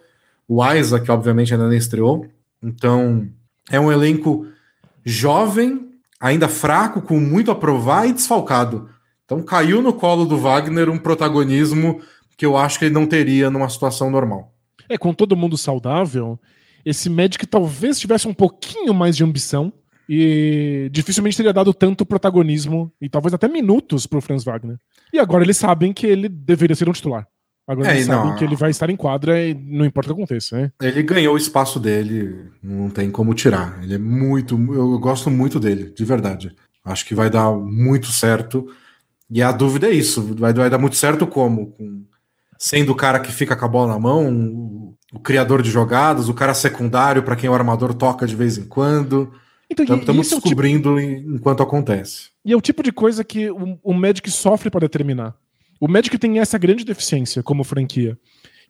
o 0.49 0.73
Isaac, 0.73 1.09
obviamente, 1.09 1.53
ainda 1.53 1.69
nem 1.69 1.77
estreou. 1.77 2.27
Então, 2.61 3.29
é 3.71 3.79
um 3.79 3.89
elenco 3.89 4.45
jovem, 5.05 5.91
ainda 6.19 6.49
fraco, 6.49 7.01
com 7.01 7.21
muito 7.21 7.51
a 7.51 7.55
provar 7.55 8.05
e 8.05 8.11
desfalcado. 8.11 8.89
Então, 9.23 9.41
caiu 9.41 9.81
no 9.81 9.93
colo 9.93 10.25
do 10.25 10.37
Wagner 10.37 10.89
um 10.89 10.97
protagonismo 10.97 12.01
que 12.35 12.45
eu 12.45 12.57
acho 12.57 12.77
que 12.77 12.85
ele 12.85 12.93
não 12.93 13.05
teria 13.05 13.49
numa 13.49 13.69
situação 13.69 14.11
normal. 14.11 14.53
É, 14.89 14.97
com 14.97 15.13
todo 15.13 15.35
mundo 15.35 15.57
saudável, 15.57 16.39
esse 16.85 17.09
Magic 17.09 17.45
talvez 17.47 17.99
tivesse 17.99 18.27
um 18.27 18.33
pouquinho 18.33 18.93
mais 18.93 19.17
de 19.17 19.23
ambição 19.23 19.73
e 20.07 20.87
dificilmente 20.91 21.35
teria 21.35 21.51
dado 21.53 21.73
tanto 21.73 22.05
protagonismo 22.05 22.91
e 23.01 23.09
talvez 23.09 23.33
até 23.33 23.47
minutos 23.47 24.05
pro 24.05 24.21
Franz 24.21 24.43
Wagner. 24.43 24.77
E 25.11 25.19
agora 25.19 25.43
eles 25.43 25.57
sabem 25.57 25.91
que 25.91 26.05
ele 26.05 26.29
deveria 26.29 26.75
ser 26.75 26.87
um 26.87 26.93
titular. 26.93 27.27
Agora 27.67 27.89
é, 27.89 27.95
eles 27.95 28.07
não, 28.07 28.21
sabem 28.21 28.35
que 28.35 28.43
ele 28.43 28.55
vai 28.55 28.69
estar 28.69 28.89
em 28.91 28.95
quadra 28.95 29.43
e 29.43 29.55
não 29.55 29.85
importa 29.85 30.11
o 30.11 30.15
que 30.15 30.21
aconteça, 30.21 30.55
né? 30.55 30.71
Ele 30.79 31.01
ganhou 31.01 31.33
o 31.33 31.37
espaço 31.37 31.79
dele, 31.79 32.51
não 32.61 32.91
tem 32.91 33.09
como 33.09 33.33
tirar. 33.33 33.83
Ele 33.83 33.95
é 33.95 33.97
muito. 33.97 34.55
Eu 34.71 34.99
gosto 34.99 35.31
muito 35.31 35.59
dele, 35.59 35.91
de 35.91 36.05
verdade. 36.05 36.55
Acho 36.83 37.03
que 37.05 37.15
vai 37.15 37.27
dar 37.27 37.51
muito 37.51 38.07
certo. 38.07 38.67
E 39.31 39.41
a 39.41 39.51
dúvida 39.51 39.87
é 39.87 39.91
isso: 39.91 40.35
vai, 40.35 40.53
vai 40.53 40.69
dar 40.69 40.77
muito 40.77 40.95
certo 40.95 41.25
como? 41.25 41.71
Com, 41.71 42.05
sendo 42.57 42.91
o 42.91 42.95
cara 42.95 43.19
que 43.19 43.31
fica 43.31 43.55
com 43.55 43.65
a 43.65 43.67
bola 43.67 43.93
na 43.93 43.99
mão, 43.99 44.31
o, 44.31 44.97
o 45.13 45.19
criador 45.19 45.61
de 45.61 45.69
jogadas, 45.69 46.29
o 46.29 46.33
cara 46.33 46.53
secundário 46.53 47.23
para 47.23 47.35
quem 47.35 47.49
o 47.49 47.53
armador 47.53 47.93
toca 47.93 48.25
de 48.25 48.35
vez 48.35 48.57
em 48.57 48.65
quando. 48.65 49.31
Então, 49.69 49.97
estamos 49.97 50.29
descobrindo 50.29 50.99
é 50.99 51.15
tipo... 51.15 51.35
enquanto 51.35 51.63
acontece. 51.63 52.29
E 52.43 52.53
é 52.53 52.57
o 52.57 52.61
tipo 52.61 52.83
de 52.83 52.91
coisa 52.91 53.23
que 53.23 53.49
o, 53.49 53.79
o 53.83 53.93
Magic 53.93 54.29
sofre 54.29 54.69
para 54.69 54.81
determinar. 54.81 55.35
O 55.79 55.87
Magic 55.87 56.17
tem 56.17 56.39
essa 56.39 56.57
grande 56.57 56.85
deficiência 56.85 57.43
como 57.43 57.63
franquia, 57.63 58.17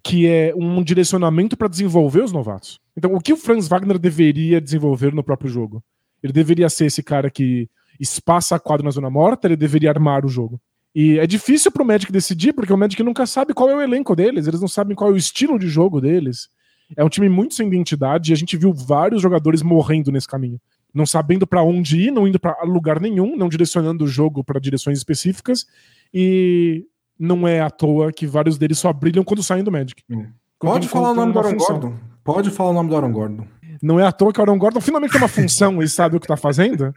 que 0.04 0.28
é 0.28 0.54
um 0.56 0.84
direcionamento 0.84 1.58
para 1.58 1.68
desenvolver 1.68 2.24
os 2.24 2.32
novatos. 2.32 2.80
Então, 2.98 3.14
o 3.14 3.20
que 3.20 3.34
o 3.34 3.38
Franz 3.38 3.68
Wagner 3.68 4.00
deveria 4.00 4.62
desenvolver 4.62 5.14
no 5.14 5.24
próprio 5.24 5.50
jogo? 5.50 5.84
Ele 6.24 6.34
deveria 6.34 6.70
ser 6.70 6.86
esse 6.86 7.04
cara 7.04 7.30
que 7.30 7.70
espaça 8.00 8.56
a 8.56 8.60
quadra 8.60 8.84
na 8.84 8.92
zona 8.92 9.10
morta, 9.10 9.48
ele 9.48 9.56
deveria 9.56 9.90
armar 9.90 10.26
o 10.26 10.30
jogo. 10.30 10.60
E 10.96 11.20
é 11.20 11.28
difícil 11.28 11.70
pro 11.72 11.84
Magic 11.84 12.10
decidir, 12.10 12.54
porque 12.54 12.72
o 12.72 12.78
Magic 12.78 13.04
nunca 13.04 13.26
sabe 13.26 13.54
qual 13.54 13.70
é 13.70 13.76
o 13.76 13.82
elenco 13.82 14.16
deles, 14.16 14.48
eles 14.48 14.62
não 14.62 14.68
sabem 14.68 14.96
qual 14.96 15.10
é 15.10 15.14
o 15.14 15.18
estilo 15.18 15.60
de 15.60 15.68
jogo 15.68 16.00
deles. 16.00 16.48
É 16.96 17.04
um 17.04 17.10
time 17.10 17.28
muito 17.28 17.54
sem 17.54 17.68
identidade 17.68 18.32
e 18.32 18.34
a 18.34 18.38
gente 18.38 18.56
viu 18.56 18.74
vários 18.74 19.22
jogadores 19.22 19.62
morrendo 19.62 20.10
nesse 20.10 20.28
caminho. 20.28 20.60
Não 20.94 21.06
sabendo 21.06 21.46
para 21.46 21.62
onde 21.62 22.00
ir, 22.00 22.12
não 22.12 22.26
indo 22.26 22.40
para 22.40 22.64
lugar 22.64 23.02
nenhum, 23.02 23.36
não 23.36 23.50
direcionando 23.50 24.06
o 24.06 24.08
jogo 24.08 24.42
para 24.42 24.58
direções 24.58 24.98
específicas. 24.98 25.66
E 26.14 26.86
não 27.20 27.46
é 27.46 27.60
à 27.60 27.70
toa 27.70 28.14
que 28.14 28.26
vários 28.26 28.58
deles 28.58 28.80
só 28.80 28.94
brilham 28.94 29.24
quando 29.24 29.44
saem 29.44 29.64
do 29.64 29.72
Magic. 29.72 30.02
Hum. 30.10 30.28
Pode 30.58 30.88
falar 30.88 31.12
o 31.12 31.14
nome 31.14 31.34
do 31.34 31.40
Aaron 31.40 31.58
Gordon. 31.58 31.96
Pode 32.24 32.50
falar 32.52 32.70
o 32.70 32.74
nome 32.74 32.90
do 32.90 32.96
Aaron 32.96 33.12
Gordon. 33.12 33.48
Não 33.82 34.00
é 34.00 34.06
à 34.06 34.12
toa 34.14 34.32
que 34.32 34.40
o 34.40 34.44
Aaron 34.44 34.58
Gordon 34.58 34.80
finalmente 34.80 35.12
tem 35.12 35.22
uma 35.22 35.28
função 35.28 35.84
e 35.84 35.90
sabe 35.90 36.16
o 36.16 36.20
que 36.22 36.28
tá 36.28 36.38
fazendo. 36.38 36.94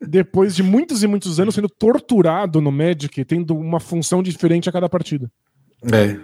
Depois 0.00 0.54
de 0.54 0.62
muitos 0.62 1.02
e 1.02 1.06
muitos 1.06 1.38
anos 1.40 1.54
sendo 1.54 1.68
torturado 1.68 2.60
no 2.60 2.72
Magic, 2.72 3.24
tendo 3.24 3.56
uma 3.56 3.80
função 3.80 4.22
diferente 4.22 4.68
a 4.68 4.72
cada 4.72 4.88
partida. 4.88 5.30
É. 5.92 6.18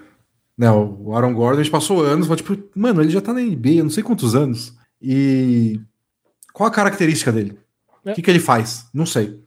Não, 0.56 0.98
o 1.00 1.16
Aaron 1.16 1.34
Gordon, 1.34 1.60
a 1.60 1.62
gente 1.62 1.72
passou 1.72 2.02
anos, 2.02 2.28
mas 2.28 2.38
tipo, 2.38 2.56
mano, 2.74 3.00
ele 3.02 3.10
já 3.10 3.20
tá 3.20 3.32
na 3.32 3.40
NBA, 3.40 3.82
não 3.82 3.90
sei 3.90 4.02
quantos 4.02 4.34
anos. 4.34 4.76
E 5.00 5.80
qual 6.52 6.68
a 6.68 6.72
característica 6.72 7.32
dele? 7.32 7.58
O 8.04 8.10
é. 8.10 8.14
que, 8.14 8.22
que 8.22 8.30
ele 8.30 8.38
faz? 8.38 8.86
Não 8.92 9.06
sei. 9.06 9.40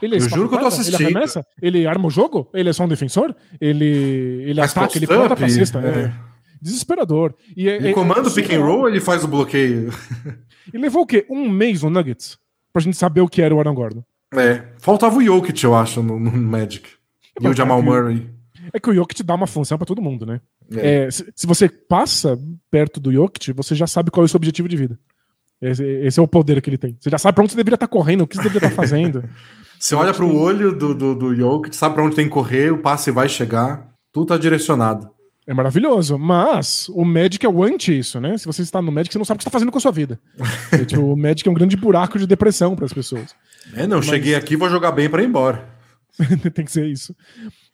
Ele 0.00 0.16
é 0.16 0.18
eu 0.18 0.28
juro 0.28 0.48
que 0.48 0.54
eu 0.54 0.60
tô 0.60 0.66
assistindo. 0.66 1.00
Ele 1.00 1.04
arremessa? 1.04 1.46
Ele 1.60 1.86
arma 1.86 2.06
o 2.06 2.10
jogo? 2.10 2.48
Ele 2.54 2.68
é 2.68 2.72
só 2.72 2.84
um 2.84 2.88
defensor? 2.88 3.34
Ele, 3.60 3.84
ele 4.46 4.60
ataca, 4.60 4.96
ele 4.96 5.06
conta 5.06 5.34
pra 5.34 5.48
cesta. 5.48 5.80
É. 5.80 6.04
É. 6.04 6.14
Desesperador. 6.60 7.34
E, 7.56 7.68
ele 7.68 7.88
é, 7.88 7.92
comanda 7.92 8.28
o 8.28 8.34
pick 8.34 8.52
and 8.52 8.60
roll 8.60 8.80
ou 8.80 8.88
ele 8.88 9.00
faz 9.00 9.24
o 9.24 9.28
bloqueio? 9.28 9.92
Ele 10.72 10.82
levou 10.82 11.02
o 11.02 11.06
quê? 11.06 11.26
Um 11.30 11.48
mês 11.48 11.82
no 11.82 11.90
Nuggets? 11.90 12.38
Pra 12.78 12.84
gente 12.84 12.96
saber 12.96 13.20
o 13.22 13.28
que 13.28 13.42
era 13.42 13.52
o 13.52 13.58
Aaron 13.58 13.74
Gordon. 13.74 14.04
É. 14.32 14.62
Faltava 14.78 15.18
o 15.18 15.24
Jokic, 15.24 15.64
eu 15.64 15.74
acho, 15.74 16.00
no, 16.00 16.20
no 16.20 16.30
Magic. 16.30 16.88
E 17.40 17.48
o 17.48 17.52
Jamal 17.52 17.82
Murray. 17.82 18.30
É 18.72 18.78
que 18.78 18.88
o 18.88 18.94
Jokic 18.94 19.24
dá 19.24 19.34
uma 19.34 19.48
função 19.48 19.76
para 19.76 19.84
todo 19.84 20.00
mundo, 20.00 20.24
né? 20.24 20.40
É. 20.72 21.06
É, 21.06 21.10
se, 21.10 21.26
se, 21.34 21.44
você 21.44 21.68
passa 21.68 22.38
perto 22.70 23.00
do 23.00 23.12
Jokic, 23.12 23.52
você 23.52 23.74
já 23.74 23.88
sabe 23.88 24.12
qual 24.12 24.22
é 24.22 24.26
o 24.26 24.28
seu 24.28 24.36
objetivo 24.36 24.68
de 24.68 24.76
vida. 24.76 24.96
Esse, 25.60 25.84
esse, 25.84 26.20
é 26.20 26.22
o 26.22 26.28
poder 26.28 26.62
que 26.62 26.70
ele 26.70 26.78
tem. 26.78 26.96
Você 27.00 27.10
já 27.10 27.18
sabe 27.18 27.34
pra 27.34 27.42
onde 27.42 27.50
você 27.50 27.56
deveria 27.56 27.74
estar 27.74 27.88
tá 27.88 27.92
correndo, 27.92 28.20
o 28.20 28.28
que 28.28 28.36
você 28.36 28.44
deveria 28.44 28.68
estar 28.68 28.76
tá 28.76 28.76
fazendo. 28.76 29.24
Você 29.76 29.94
olha 29.94 30.12
para 30.12 30.24
o 30.24 30.36
olho 30.36 30.76
do, 30.76 30.92
do, 30.92 31.14
do 31.14 31.34
Jokic, 31.36 31.74
sabe 31.74 31.94
para 31.94 32.04
onde 32.04 32.16
tem 32.16 32.24
que 32.24 32.32
correr, 32.32 32.72
o 32.72 32.78
passe 32.78 33.12
vai 33.12 33.28
chegar, 33.28 33.92
tudo 34.12 34.26
tá 34.26 34.36
direcionado. 34.36 35.08
É 35.48 35.54
maravilhoso, 35.54 36.18
mas 36.18 36.90
o 36.90 37.06
Magic 37.06 37.44
é 37.44 37.48
o 37.48 37.64
anti 37.64 37.98
isso, 37.98 38.20
né? 38.20 38.36
Se 38.36 38.44
você 38.44 38.60
está 38.60 38.82
no 38.82 38.92
Magic, 38.92 39.10
você 39.10 39.16
não 39.16 39.24
sabe 39.24 39.36
o 39.36 39.38
que 39.38 39.44
está 39.44 39.50
fazendo 39.50 39.72
com 39.72 39.78
a 39.78 39.80
sua 39.80 39.90
vida. 39.90 40.20
é, 40.70 40.84
tipo, 40.84 41.00
o 41.00 41.16
Magic 41.16 41.48
é 41.48 41.50
um 41.50 41.54
grande 41.54 41.74
buraco 41.74 42.18
de 42.18 42.26
depressão 42.26 42.76
para 42.76 42.84
as 42.84 42.92
pessoas. 42.92 43.34
É, 43.72 43.86
não, 43.86 43.96
mas... 43.96 44.04
cheguei 44.04 44.34
aqui, 44.34 44.56
vou 44.56 44.68
jogar 44.68 44.92
bem 44.92 45.08
para 45.08 45.22
ir 45.22 45.26
embora. 45.26 45.66
tem 46.52 46.66
que 46.66 46.70
ser 46.70 46.86
isso. 46.86 47.16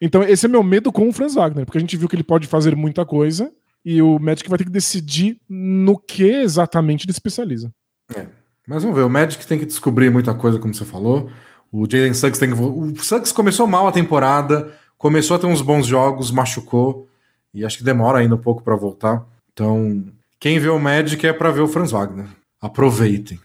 Então, 0.00 0.22
esse 0.22 0.46
é 0.46 0.48
meu 0.48 0.62
medo 0.62 0.92
com 0.92 1.08
o 1.08 1.12
Franz 1.12 1.34
Wagner, 1.34 1.66
porque 1.66 1.76
a 1.76 1.80
gente 1.80 1.96
viu 1.96 2.08
que 2.08 2.14
ele 2.14 2.22
pode 2.22 2.46
fazer 2.46 2.76
muita 2.76 3.04
coisa 3.04 3.50
e 3.84 4.00
o 4.00 4.20
Magic 4.20 4.48
vai 4.48 4.56
ter 4.56 4.66
que 4.66 4.70
decidir 4.70 5.40
no 5.48 5.98
que 5.98 6.22
exatamente 6.22 7.06
ele 7.06 7.12
especializa. 7.12 7.72
É. 8.14 8.26
Mas 8.68 8.84
vamos 8.84 8.96
ver, 8.96 9.02
o 9.02 9.10
Magic 9.10 9.44
tem 9.48 9.58
que 9.58 9.66
descobrir 9.66 10.10
muita 10.10 10.32
coisa, 10.32 10.60
como 10.60 10.72
você 10.72 10.84
falou. 10.84 11.28
O 11.72 11.90
Jalen 11.90 12.14
Suggs 12.14 12.38
tem 12.38 12.48
que. 12.48 12.54
O 12.54 12.94
Suggs 13.02 13.34
começou 13.34 13.66
mal 13.66 13.88
a 13.88 13.92
temporada, 13.92 14.72
começou 14.96 15.34
a 15.34 15.40
ter 15.40 15.46
uns 15.48 15.60
bons 15.60 15.88
jogos, 15.88 16.30
machucou, 16.30 17.08
e 17.54 17.64
acho 17.64 17.78
que 17.78 17.84
demora 17.84 18.18
ainda 18.18 18.34
um 18.34 18.38
pouco 18.38 18.62
para 18.62 18.74
voltar. 18.74 19.24
Então, 19.52 20.04
quem 20.40 20.58
vê 20.58 20.68
o 20.68 20.78
Magic 20.78 21.24
é 21.26 21.32
para 21.32 21.50
ver 21.50 21.60
o 21.60 21.68
Franz 21.68 21.92
Wagner. 21.92 22.26
Aproveitem. 22.60 23.38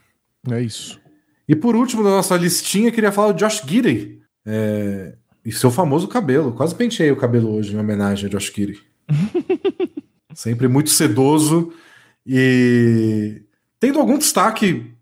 É 0.49 0.62
isso. 0.62 0.99
E 1.47 1.55
por 1.55 1.76
último 1.76 2.03
da 2.03 2.10
nossa 2.10 2.36
listinha, 2.36 2.91
queria 2.91 3.12
falar 3.12 3.34
do 3.34 3.39
Josh 3.39 3.64
Gidey. 3.66 4.20
É... 4.45 5.16
E 5.45 5.51
seu 5.51 5.72
famoso 5.72 6.07
cabelo. 6.07 6.51
Quase 6.51 6.76
penteei 6.76 7.12
o 7.12 7.16
cabelo 7.16 7.53
hoje 7.53 7.74
em 7.74 7.80
homenagem 7.80 8.28
a 8.28 8.30
Josh 8.30 8.51
Gidey. 8.53 8.80
Sempre 10.34 10.68
muito 10.68 10.89
sedoso 10.89 11.74
e 12.26 13.41
tendo 13.80 13.99
algum 13.99 14.18
destaque 14.18 14.93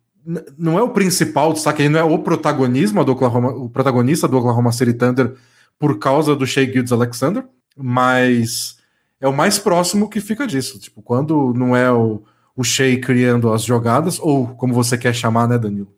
não 0.58 0.78
é 0.78 0.82
o 0.82 0.90
principal 0.90 1.54
destaque, 1.54 1.82
ele 1.82 1.90
não 1.90 2.00
é 2.00 2.04
o 2.04 2.20
protagonismo 2.20 3.04
do 3.04 3.14
Oklahoma, 3.14 3.50
o 3.52 3.70
protagonista 3.70 4.28
do 4.28 4.38
Oklahoma 4.38 4.72
City 4.72 4.94
Thunder 4.94 5.36
por 5.80 6.00
causa 6.00 6.36
do 6.36 6.46
Shea 6.46 6.66
Gildes 6.66 6.92
Alexander, 6.92 7.46
mas 7.76 8.77
é 9.20 9.28
o 9.28 9.34
mais 9.34 9.58
próximo 9.58 10.10
que 10.10 10.22
fica 10.22 10.46
disso. 10.46 10.80
Tipo, 10.80 11.02
quando 11.02 11.54
não 11.54 11.76
é 11.76 11.92
o, 11.92 12.24
o 12.56 12.64
Shea 12.64 13.00
criando 13.00 13.52
as 13.52 13.64
jogadas, 13.64 14.20
ou 14.20 14.48
como 14.48 14.74
você 14.74 14.98
quer 14.98 15.14
chamar, 15.14 15.48
né, 15.48 15.58
Danilo? 15.58 15.94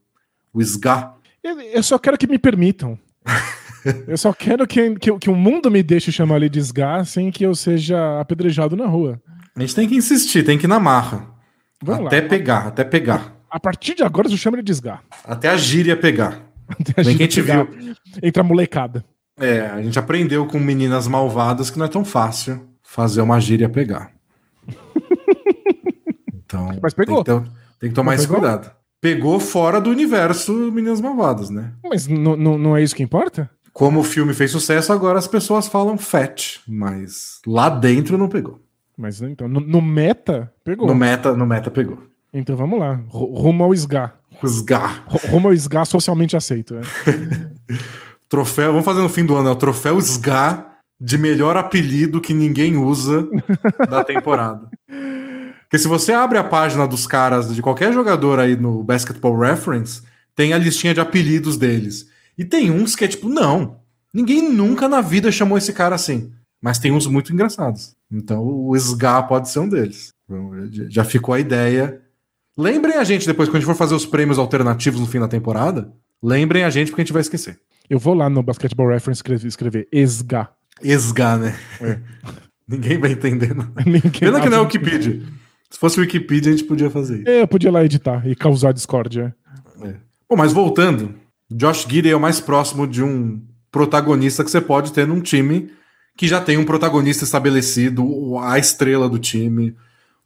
O 0.53 0.61
SGA. 0.61 1.13
Eu 1.43 1.83
só 1.83 1.97
quero 1.97 2.17
que 2.17 2.27
me 2.27 2.39
permitam. 2.39 2.97
eu 4.07 4.17
só 4.17 4.33
quero 4.33 4.65
que, 4.65 4.95
que, 4.95 5.17
que, 5.17 5.29
o 5.29 5.35
mundo 5.35 5.69
me 5.69 5.83
deixe 5.83 6.11
chamar 6.11 6.37
ele 6.37 6.49
de 6.49 6.59
SGA 6.59 7.03
sem 7.05 7.31
que 7.31 7.45
eu 7.45 7.53
seja 7.53 8.19
apedrejado 8.19 8.75
na 8.75 8.87
rua. 8.87 9.21
A 9.55 9.59
gente 9.59 9.75
tem 9.75 9.87
que 9.87 9.95
insistir, 9.95 10.43
tem 10.43 10.57
que 10.57 10.65
ir 10.65 10.69
na 10.69 10.79
marra. 10.79 11.27
Vamos 11.81 12.07
até 12.07 12.21
lá. 12.21 12.27
pegar, 12.27 12.67
até 12.67 12.83
pegar. 12.83 13.35
A 13.49 13.59
partir 13.59 13.95
de 13.95 14.03
agora, 14.03 14.27
eu 14.27 14.37
chamo 14.37 14.55
ele 14.55 14.63
de 14.63 14.71
Sgar. 14.71 15.03
Até 15.23 15.49
a 15.49 15.57
gíria 15.57 15.97
pegar. 15.97 16.45
Até 16.67 17.01
a 17.01 17.03
gíria 17.03 17.27
que 17.27 17.41
pegar. 17.41 17.63
viu. 17.63 17.95
Entra 18.21 18.43
a 18.43 18.45
molecada. 18.45 19.03
É, 19.39 19.61
a 19.61 19.81
gente 19.81 19.97
aprendeu 19.97 20.45
com 20.45 20.59
meninas 20.59 21.07
malvadas 21.07 21.69
que 21.69 21.79
não 21.79 21.85
é 21.85 21.89
tão 21.89 22.03
fácil 22.03 22.68
fazer 22.89 23.21
uma 23.21 23.39
gíria 23.39 23.69
pegar. 23.69 24.11
Então, 26.51 26.67
Mas 26.81 26.95
pegou. 26.95 27.23
Tem 27.23 27.37
que, 27.37 27.43
ter, 27.43 27.51
tem 27.79 27.89
que 27.89 27.95
tomar 27.95 28.15
esse 28.15 28.27
cuidado. 28.27 28.71
Pegou 28.99 29.39
fora 29.39 29.79
do 29.79 29.91
universo 29.91 30.51
Meninas 30.71 30.99
Malvadas, 30.99 31.51
né? 31.51 31.73
Mas 31.83 32.07
não 32.07 32.75
é 32.75 32.81
isso 32.81 32.95
que 32.95 33.03
importa? 33.03 33.47
Como 33.71 33.99
o 33.99 34.03
filme 34.03 34.33
fez 34.33 34.49
sucesso, 34.49 34.91
agora 34.91 35.19
as 35.19 35.27
pessoas 35.27 35.67
falam 35.67 35.95
fat, 35.95 36.59
mas 36.67 37.39
lá 37.45 37.69
dentro 37.69 38.17
não 38.17 38.27
pegou. 38.27 38.59
Mas 38.97 39.21
então, 39.21 39.47
no, 39.47 39.59
no 39.59 39.79
meta, 39.79 40.51
pegou. 40.63 40.87
No 40.87 40.95
meta, 40.95 41.35
no 41.35 41.45
meta 41.45 41.69
pegou. 41.69 41.99
Então 42.33 42.55
vamos 42.55 42.79
lá. 42.79 42.99
Rumo 43.09 43.63
ao 43.63 43.71
SGA. 43.71 44.11
SGA. 44.43 45.03
Rumo 45.29 45.49
ao 45.49 45.53
SGA 45.53 45.85
socialmente 45.85 46.35
aceito. 46.35 46.73
É. 46.73 46.81
troféu, 48.27 48.71
vamos 48.71 48.85
fazer 48.85 49.01
no 49.01 49.09
fim 49.09 49.23
do 49.23 49.35
ano, 49.35 49.49
é 49.49 49.51
o 49.51 49.55
troféu 49.55 49.99
SGA 49.99 50.68
de 50.99 51.17
melhor 51.17 51.55
apelido 51.55 52.21
que 52.21 52.33
ninguém 52.33 52.77
usa 52.77 53.27
da 53.89 54.03
temporada. 54.05 54.69
Porque 55.61 55.77
se 55.77 55.87
você 55.87 56.11
abre 56.13 56.37
a 56.37 56.43
página 56.43 56.87
dos 56.87 57.05
caras, 57.05 57.53
de 57.53 57.61
qualquer 57.61 57.93
jogador 57.93 58.39
aí 58.39 58.55
no 58.55 58.83
Basketball 58.83 59.37
Reference, 59.37 60.01
tem 60.35 60.53
a 60.53 60.57
listinha 60.57 60.93
de 60.93 60.99
apelidos 60.99 61.57
deles. 61.57 62.09
E 62.37 62.43
tem 62.43 62.71
uns 62.71 62.95
que 62.95 63.05
é 63.05 63.07
tipo, 63.07 63.29
não, 63.29 63.79
ninguém 64.13 64.51
nunca 64.51 64.87
na 64.87 65.01
vida 65.01 65.31
chamou 65.31 65.57
esse 65.57 65.73
cara 65.73 65.95
assim. 65.95 66.31
Mas 66.61 66.79
tem 66.79 66.91
uns 66.91 67.07
muito 67.07 67.31
engraçados. 67.31 67.95
Então 68.11 68.43
o 68.43 68.75
SGA 68.75 69.23
pode 69.23 69.49
ser 69.49 69.59
um 69.59 69.69
deles. 69.69 70.13
Já 70.89 71.03
ficou 71.03 71.33
a 71.33 71.39
ideia 71.39 72.01
Lembrem 72.59 72.97
a 72.97 73.05
gente 73.05 73.25
depois, 73.25 73.47
quando 73.47 73.55
a 73.55 73.59
gente 73.61 73.67
for 73.67 73.75
fazer 73.75 73.95
os 73.95 74.05
prêmios 74.05 74.37
alternativos 74.37 74.99
no 74.99 75.07
fim 75.07 75.17
da 75.17 75.29
temporada. 75.29 75.93
Lembrem 76.21 76.65
a 76.65 76.69
gente, 76.69 76.89
porque 76.89 77.01
a 77.01 77.05
gente 77.05 77.13
vai 77.13 77.21
esquecer. 77.21 77.57
Eu 77.89 77.97
vou 77.97 78.13
lá 78.13 78.29
no 78.29 78.43
Basketball 78.43 78.89
Reference 78.89 79.19
escrever, 79.19 79.47
escrever 79.47 79.87
ESGA. 79.93 80.49
ESGA, 80.81 81.37
né? 81.37 81.59
É. 81.81 81.99
Ninguém 82.67 82.97
vai 82.97 83.11
entender. 83.11 83.55
Ninguém 83.85 84.11
Pena 84.11 84.39
que 84.39 84.49
não 84.49 84.57
é 84.57 84.61
o 84.61 84.63
Wikipedia. 84.63 85.21
Se 85.69 85.79
fosse 85.79 85.97
o 85.97 86.01
Wikipedia, 86.01 86.51
a 86.51 86.55
gente 86.55 86.67
podia 86.67 86.89
fazer 86.89 87.19
isso. 87.19 87.29
É, 87.29 87.41
eu 87.41 87.47
podia 87.47 87.71
lá 87.71 87.83
editar 87.83 88.27
e 88.27 88.35
causar 88.35 88.73
discórdia. 88.73 89.35
É. 89.81 89.95
Bom, 90.29 90.35
mas 90.35 90.53
voltando, 90.53 91.15
Josh 91.49 91.85
Gidey 91.89 92.11
é 92.11 92.15
o 92.15 92.19
mais 92.19 92.39
próximo 92.39 92.87
de 92.87 93.03
um 93.03 93.41
protagonista 93.71 94.43
que 94.43 94.51
você 94.51 94.61
pode 94.61 94.93
ter 94.93 95.07
num 95.07 95.21
time 95.21 95.71
que 96.17 96.27
já 96.27 96.41
tem 96.41 96.57
um 96.57 96.65
protagonista 96.65 97.23
estabelecido, 97.23 98.37
a 98.39 98.59
estrela 98.59 99.07
do 99.07 99.17
time, 99.17 99.75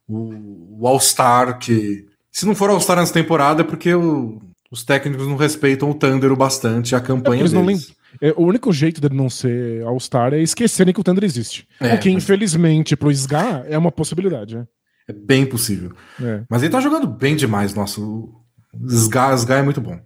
o, 0.08 0.80
o 0.80 0.86
All-Star 0.88 1.58
que 1.58 2.06
se 2.34 2.44
não 2.44 2.54
for 2.54 2.68
All-Star 2.68 2.96
nessa 2.96 3.12
temporada 3.12 3.60
é 3.60 3.64
porque 3.64 3.94
o, 3.94 4.42
os 4.68 4.82
técnicos 4.82 5.28
não 5.28 5.36
respeitam 5.36 5.88
o 5.88 5.94
Thunder 5.94 6.32
o 6.32 6.36
bastante, 6.36 6.96
a 6.96 7.00
campanha 7.00 7.44
é 7.44 7.48
deles. 7.48 7.92
É, 8.20 8.32
o 8.36 8.42
único 8.42 8.72
jeito 8.72 9.00
dele 9.00 9.14
não 9.14 9.28
ser 9.28 9.82
All-Star 9.84 10.34
é 10.34 10.40
esquecerem 10.40 10.92
que 10.92 11.00
o 11.00 11.04
Thunder 11.04 11.24
existe. 11.24 11.66
É, 11.80 11.94
o 11.94 11.98
que, 11.98 12.10
mas... 12.12 12.22
infelizmente, 12.22 12.96
pro 12.96 13.10
SGA 13.10 13.64
é 13.68 13.76
uma 13.76 13.92
possibilidade. 13.92 14.56
Né? 14.56 14.66
É 15.08 15.12
bem 15.12 15.44
possível. 15.44 15.92
É. 16.22 16.42
Mas 16.48 16.62
ele 16.62 16.72
tá 16.72 16.80
jogando 16.80 17.06
bem 17.06 17.36
demais, 17.36 17.74
nossa. 17.74 18.00
O 18.00 18.40
SGA, 18.86 19.34
SGA 19.34 19.56
é 19.56 19.62
muito 19.62 19.80
bom. 19.80 19.98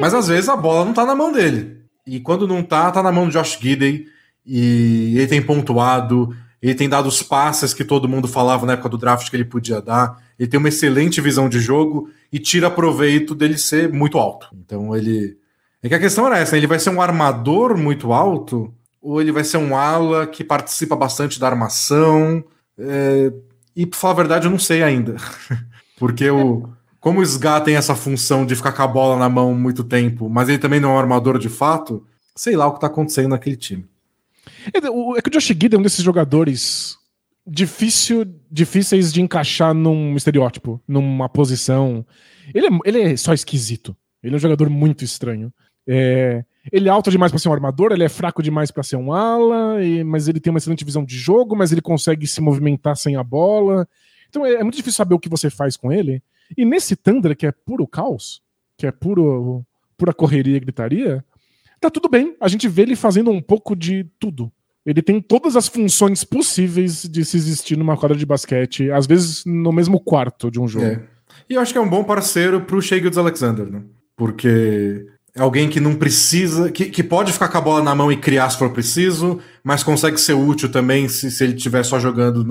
Mas 0.00 0.14
às 0.14 0.28
vezes 0.28 0.48
a 0.48 0.56
bola 0.56 0.84
não 0.84 0.92
tá 0.92 1.04
na 1.04 1.14
mão 1.14 1.32
dele. 1.32 1.82
E 2.06 2.20
quando 2.20 2.46
não 2.46 2.62
tá, 2.62 2.90
tá 2.90 3.02
na 3.02 3.12
mão 3.12 3.26
do 3.26 3.32
Josh 3.32 3.58
Gidey. 3.60 4.06
E 4.44 5.14
ele 5.16 5.26
tem 5.28 5.40
pontuado, 5.40 6.34
ele 6.60 6.74
tem 6.74 6.88
dado 6.88 7.08
os 7.08 7.22
passes 7.22 7.74
que 7.74 7.84
todo 7.84 8.08
mundo 8.08 8.28
falava 8.28 8.66
na 8.66 8.74
época 8.74 8.88
do 8.88 8.98
draft 8.98 9.28
que 9.28 9.36
ele 9.36 9.44
podia 9.44 9.80
dar. 9.80 10.20
Ele 10.38 10.48
tem 10.48 10.58
uma 10.58 10.68
excelente 10.68 11.20
visão 11.20 11.48
de 11.48 11.60
jogo 11.60 12.08
e 12.32 12.38
tira 12.38 12.70
proveito 12.70 13.34
dele 13.34 13.58
ser 13.58 13.92
muito 13.92 14.18
alto. 14.18 14.48
Então 14.54 14.94
ele. 14.96 15.36
É 15.82 15.88
que 15.88 15.94
a 15.94 15.98
questão 15.98 16.26
era 16.26 16.38
essa: 16.38 16.56
ele 16.56 16.66
vai 16.66 16.78
ser 16.78 16.90
um 16.90 17.00
armador 17.02 17.76
muito 17.76 18.12
alto 18.12 18.72
ou 19.00 19.20
ele 19.20 19.32
vai 19.32 19.42
ser 19.42 19.56
um 19.56 19.76
ala 19.76 20.26
que 20.26 20.44
participa 20.44 20.94
bastante 20.94 21.40
da 21.40 21.48
armação? 21.48 22.44
É... 22.78 23.32
E, 23.74 23.86
pra 23.86 23.98
falar 23.98 24.12
a 24.12 24.16
verdade, 24.16 24.46
eu 24.46 24.50
não 24.50 24.58
sei 24.58 24.82
ainda. 24.82 25.16
Porque 25.98 26.30
o. 26.30 26.68
Como 27.00 27.18
o 27.18 27.22
Sga 27.24 27.60
tem 27.60 27.74
essa 27.74 27.96
função 27.96 28.46
de 28.46 28.54
ficar 28.54 28.70
com 28.70 28.82
a 28.82 28.86
bola 28.86 29.18
na 29.18 29.28
mão 29.28 29.52
muito 29.56 29.82
tempo, 29.82 30.28
mas 30.28 30.48
ele 30.48 30.58
também 30.58 30.78
não 30.78 30.90
é 30.90 30.92
um 30.94 30.98
armador 30.98 31.36
de 31.36 31.48
fato, 31.48 32.06
sei 32.36 32.54
lá 32.54 32.68
o 32.68 32.74
que 32.74 32.80
tá 32.80 32.86
acontecendo 32.86 33.30
naquele 33.30 33.56
time. 33.56 33.84
É, 34.72 34.78
é 34.78 35.20
que 35.20 35.28
o 35.28 35.32
Josh 35.32 35.46
Giddey 35.48 35.74
é 35.74 35.78
um 35.78 35.82
desses 35.82 36.04
jogadores 36.04 36.96
difícil, 37.44 38.24
difíceis 38.48 39.12
de 39.12 39.20
encaixar 39.20 39.74
num 39.74 40.14
estereótipo, 40.14 40.80
numa 40.86 41.28
posição. 41.28 42.06
Ele 42.54 42.66
é, 42.68 42.70
ele 42.84 43.02
é 43.02 43.16
só 43.16 43.32
esquisito. 43.32 43.96
Ele 44.22 44.34
é 44.34 44.36
um 44.36 44.40
jogador 44.40 44.70
muito 44.70 45.04
estranho. 45.04 45.52
É, 45.86 46.44
ele 46.70 46.88
é 46.88 46.92
alto 46.92 47.10
demais 47.10 47.32
para 47.32 47.38
ser 47.38 47.48
um 47.48 47.52
armador, 47.52 47.92
ele 47.92 48.04
é 48.04 48.08
fraco 48.08 48.42
demais 48.42 48.70
para 48.70 48.82
ser 48.82 48.96
um 48.96 49.12
ala, 49.12 49.82
e, 49.82 50.04
mas 50.04 50.28
ele 50.28 50.38
tem 50.38 50.52
uma 50.52 50.58
excelente 50.58 50.84
visão 50.84 51.04
de 51.04 51.16
jogo, 51.16 51.56
mas 51.56 51.72
ele 51.72 51.80
consegue 51.80 52.26
se 52.26 52.40
movimentar 52.40 52.96
sem 52.96 53.16
a 53.16 53.24
bola. 53.24 53.88
Então 54.28 54.46
é, 54.46 54.54
é, 54.54 54.62
muito 54.62 54.76
difícil 54.76 54.96
saber 54.96 55.14
o 55.14 55.18
que 55.18 55.28
você 55.28 55.50
faz 55.50 55.76
com 55.76 55.90
ele. 55.90 56.22
E 56.56 56.64
nesse 56.64 56.94
Thunder, 56.94 57.36
que 57.36 57.46
é 57.46 57.52
puro 57.52 57.86
caos, 57.86 58.42
que 58.76 58.86
é 58.86 58.92
puro, 58.92 59.64
pura 59.96 60.12
correria 60.12 60.56
e 60.56 60.60
gritaria, 60.60 61.24
tá 61.80 61.90
tudo 61.90 62.08
bem. 62.08 62.36
A 62.40 62.48
gente 62.48 62.68
vê 62.68 62.82
ele 62.82 62.96
fazendo 62.96 63.30
um 63.30 63.40
pouco 63.40 63.74
de 63.74 64.04
tudo. 64.18 64.52
Ele 64.84 65.00
tem 65.00 65.20
todas 65.20 65.56
as 65.56 65.68
funções 65.68 66.24
possíveis 66.24 67.04
de 67.04 67.24
se 67.24 67.36
existir 67.36 67.76
numa 67.76 67.96
quadra 67.96 68.16
de 68.16 68.26
basquete, 68.26 68.90
às 68.90 69.06
vezes 69.06 69.44
no 69.44 69.72
mesmo 69.72 70.00
quarto 70.00 70.50
de 70.50 70.60
um 70.60 70.66
jogo. 70.66 70.86
É. 70.86 71.02
E 71.48 71.54
eu 71.54 71.60
acho 71.60 71.72
que 71.72 71.78
é 71.78 71.80
um 71.80 71.88
bom 71.88 72.02
parceiro 72.02 72.62
pro 72.62 72.82
Shea 72.82 73.00
Alexander, 73.16 73.70
né? 73.70 73.82
Porque 74.16 75.06
é 75.34 75.40
alguém 75.40 75.68
que 75.68 75.80
não 75.80 75.94
precisa, 75.94 76.70
que, 76.70 76.86
que 76.86 77.02
pode 77.02 77.32
ficar 77.32 77.48
com 77.48 77.58
a 77.58 77.60
bola 77.60 77.82
na 77.82 77.94
mão 77.94 78.12
e 78.12 78.16
criar 78.16 78.50
se 78.50 78.58
for 78.58 78.70
preciso, 78.70 79.40
mas 79.64 79.82
consegue 79.82 80.18
ser 80.18 80.34
útil 80.34 80.70
também 80.70 81.08
se, 81.08 81.30
se 81.30 81.42
ele 81.42 81.54
estiver 81.54 81.82
só 81.84 81.98
jogando 81.98 82.44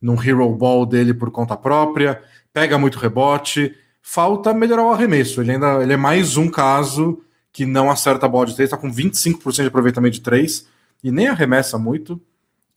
num 0.00 0.22
hero 0.22 0.54
ball 0.54 0.84
dele 0.84 1.14
por 1.14 1.30
conta 1.30 1.56
própria, 1.56 2.20
pega 2.52 2.76
muito 2.76 2.98
rebote. 2.98 3.74
Falta 4.02 4.52
melhorar 4.52 4.84
o 4.84 4.92
arremesso. 4.92 5.40
Ele 5.40 5.52
ainda 5.52 5.82
ele 5.82 5.92
é 5.92 5.96
mais 5.96 6.36
um 6.36 6.48
caso 6.48 7.22
que 7.52 7.64
não 7.64 7.90
acerta 7.90 8.26
a 8.26 8.28
bola 8.28 8.46
de 8.46 8.56
3, 8.56 8.66
está 8.66 8.76
com 8.76 8.92
25% 8.92 9.62
de 9.62 9.66
aproveitamento 9.66 10.14
de 10.14 10.22
3 10.22 10.66
e 11.04 11.10
nem 11.10 11.28
arremessa 11.28 11.78
muito. 11.78 12.20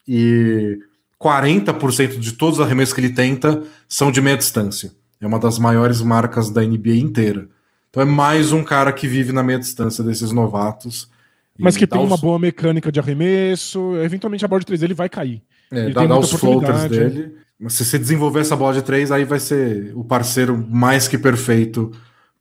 E 0.07 0.79
40% 1.19 2.19
de 2.19 2.33
todos 2.33 2.59
os 2.59 2.65
arremessos 2.65 2.93
que 2.93 3.01
ele 3.01 3.13
tenta 3.13 3.63
são 3.89 4.11
de 4.11 4.21
meia 4.21 4.37
distância. 4.37 4.93
É 5.19 5.25
uma 5.25 5.39
das 5.39 5.57
maiores 5.57 6.01
marcas 6.01 6.49
da 6.49 6.61
NBA 6.61 6.97
inteira. 6.97 7.49
Então 7.95 8.03
é 8.03 8.05
mais 8.05 8.51
um 8.51 8.61
cara 8.61 8.91
que 8.91 9.07
vive 9.07 9.31
na 9.31 9.41
meia 9.41 9.57
distância 9.57 10.03
desses 10.03 10.29
novatos. 10.33 11.09
Mas 11.57 11.77
que 11.77 11.87
tem 11.87 12.01
os... 12.01 12.05
uma 12.05 12.17
boa 12.17 12.37
mecânica 12.37 12.91
de 12.91 12.99
arremesso, 12.99 13.95
eventualmente 13.95 14.43
a 14.43 14.49
bola 14.49 14.59
de 14.59 14.65
três 14.65 14.81
dele 14.81 14.93
vai 14.93 15.07
cair. 15.07 15.41
É, 15.71 15.91
dá, 15.91 16.05
dá 16.05 16.19
os 16.19 16.29
floaters 16.33 16.89
dele. 16.89 17.37
Mas 17.57 17.71
se 17.71 17.85
você 17.85 17.97
desenvolver 17.97 18.41
essa 18.41 18.53
bola 18.53 18.73
de 18.73 18.81
três, 18.81 19.13
aí 19.13 19.23
vai 19.23 19.39
ser 19.39 19.93
o 19.95 20.03
parceiro 20.03 20.61
mais 20.69 21.07
que 21.07 21.17
perfeito 21.17 21.89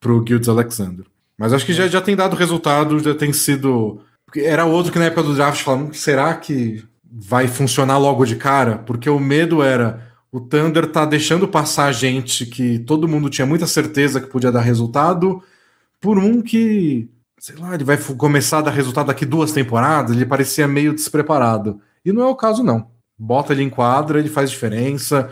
pro 0.00 0.20
Guilds 0.22 0.48
Alexander. 0.48 1.06
Mas 1.38 1.52
acho 1.52 1.64
que 1.64 1.72
já, 1.72 1.86
já 1.86 2.00
tem 2.00 2.16
dado 2.16 2.34
resultado, 2.34 2.98
já 2.98 3.14
tem 3.14 3.32
sido. 3.32 4.00
Era 4.34 4.64
outro 4.64 4.90
que 4.90 4.98
na 4.98 5.04
época 5.04 5.22
do 5.22 5.36
draft 5.36 5.62
falando, 5.62 5.94
será 5.94 6.34
que 6.34 6.82
vai 7.08 7.46
funcionar 7.46 7.96
logo 7.98 8.24
de 8.24 8.34
cara? 8.34 8.78
Porque 8.78 9.08
o 9.08 9.20
medo 9.20 9.62
era 9.62 10.02
o 10.34 10.40
Thunder 10.40 10.90
tá 10.90 11.04
deixando 11.04 11.46
passar 11.46 11.92
gente 11.92 12.44
que 12.44 12.80
todo 12.80 13.06
mundo 13.06 13.30
tinha 13.30 13.46
muita 13.46 13.68
certeza 13.68 14.20
que 14.20 14.26
podia 14.26 14.50
dar 14.50 14.62
resultado 14.62 15.40
por 16.00 16.18
um 16.18 16.42
que, 16.42 17.08
sei 17.38 17.54
lá, 17.54 17.72
ele 17.72 17.84
vai 17.84 17.96
começar 17.96 18.58
a 18.58 18.62
dar 18.62 18.72
resultado 18.72 19.06
daqui 19.06 19.24
duas 19.24 19.52
temporadas, 19.52 20.10
ele 20.10 20.26
parecia 20.26 20.66
meio 20.66 20.92
despreparado. 20.92 21.80
E 22.04 22.12
não 22.12 22.24
é 22.24 22.26
o 22.26 22.34
caso, 22.34 22.64
não. 22.64 22.88
Bota 23.16 23.52
ele 23.52 23.62
em 23.62 23.70
quadra, 23.70 24.18
ele 24.18 24.28
faz 24.28 24.50
diferença. 24.50 25.30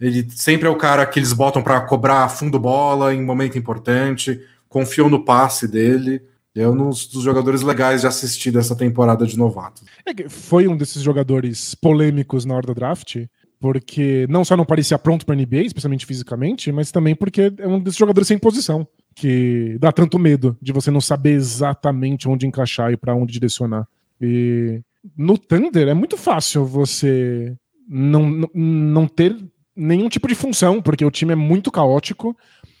Ele 0.00 0.26
sempre 0.30 0.66
é 0.66 0.70
o 0.70 0.76
cara 0.76 1.04
que 1.04 1.18
eles 1.18 1.34
botam 1.34 1.62
para 1.62 1.82
cobrar 1.82 2.26
fundo 2.30 2.58
bola 2.58 3.12
em 3.12 3.22
momento 3.22 3.58
importante, 3.58 4.40
confiam 4.66 5.10
no 5.10 5.26
passe 5.26 5.68
dele. 5.68 6.22
É 6.56 6.66
um 6.66 6.88
dos 6.88 7.22
jogadores 7.22 7.60
legais 7.60 8.00
de 8.00 8.06
assistir 8.06 8.50
dessa 8.50 8.74
temporada 8.74 9.26
de 9.26 9.36
novato. 9.36 9.82
É 10.06 10.28
foi 10.30 10.66
um 10.66 10.74
desses 10.76 11.02
jogadores 11.02 11.74
polêmicos 11.74 12.46
na 12.46 12.54
hora 12.54 12.66
do 12.66 12.74
draft, 12.74 13.26
porque 13.60 14.26
não 14.28 14.44
só 14.44 14.56
não 14.56 14.64
parecia 14.64 14.98
pronto 14.98 15.26
para 15.26 15.34
NBA, 15.34 15.62
especialmente 15.62 16.06
fisicamente, 16.06 16.70
mas 16.70 16.92
também 16.92 17.14
porque 17.14 17.52
é 17.58 17.66
um 17.66 17.80
desses 17.80 17.98
jogadores 17.98 18.28
sem 18.28 18.38
posição, 18.38 18.86
que 19.14 19.76
dá 19.80 19.90
tanto 19.90 20.18
medo 20.18 20.56
de 20.62 20.72
você 20.72 20.90
não 20.90 21.00
saber 21.00 21.32
exatamente 21.32 22.28
onde 22.28 22.46
encaixar 22.46 22.92
e 22.92 22.96
para 22.96 23.14
onde 23.14 23.32
direcionar. 23.32 23.86
E 24.20 24.80
no 25.16 25.36
Thunder 25.36 25.88
é 25.88 25.94
muito 25.94 26.16
fácil 26.16 26.64
você 26.64 27.56
não, 27.88 28.48
não 28.54 29.08
ter 29.08 29.36
nenhum 29.74 30.08
tipo 30.08 30.28
de 30.28 30.34
função, 30.34 30.80
porque 30.80 31.04
o 31.04 31.10
time 31.10 31.32
é 31.32 31.36
muito 31.36 31.70
caótico. 31.70 32.36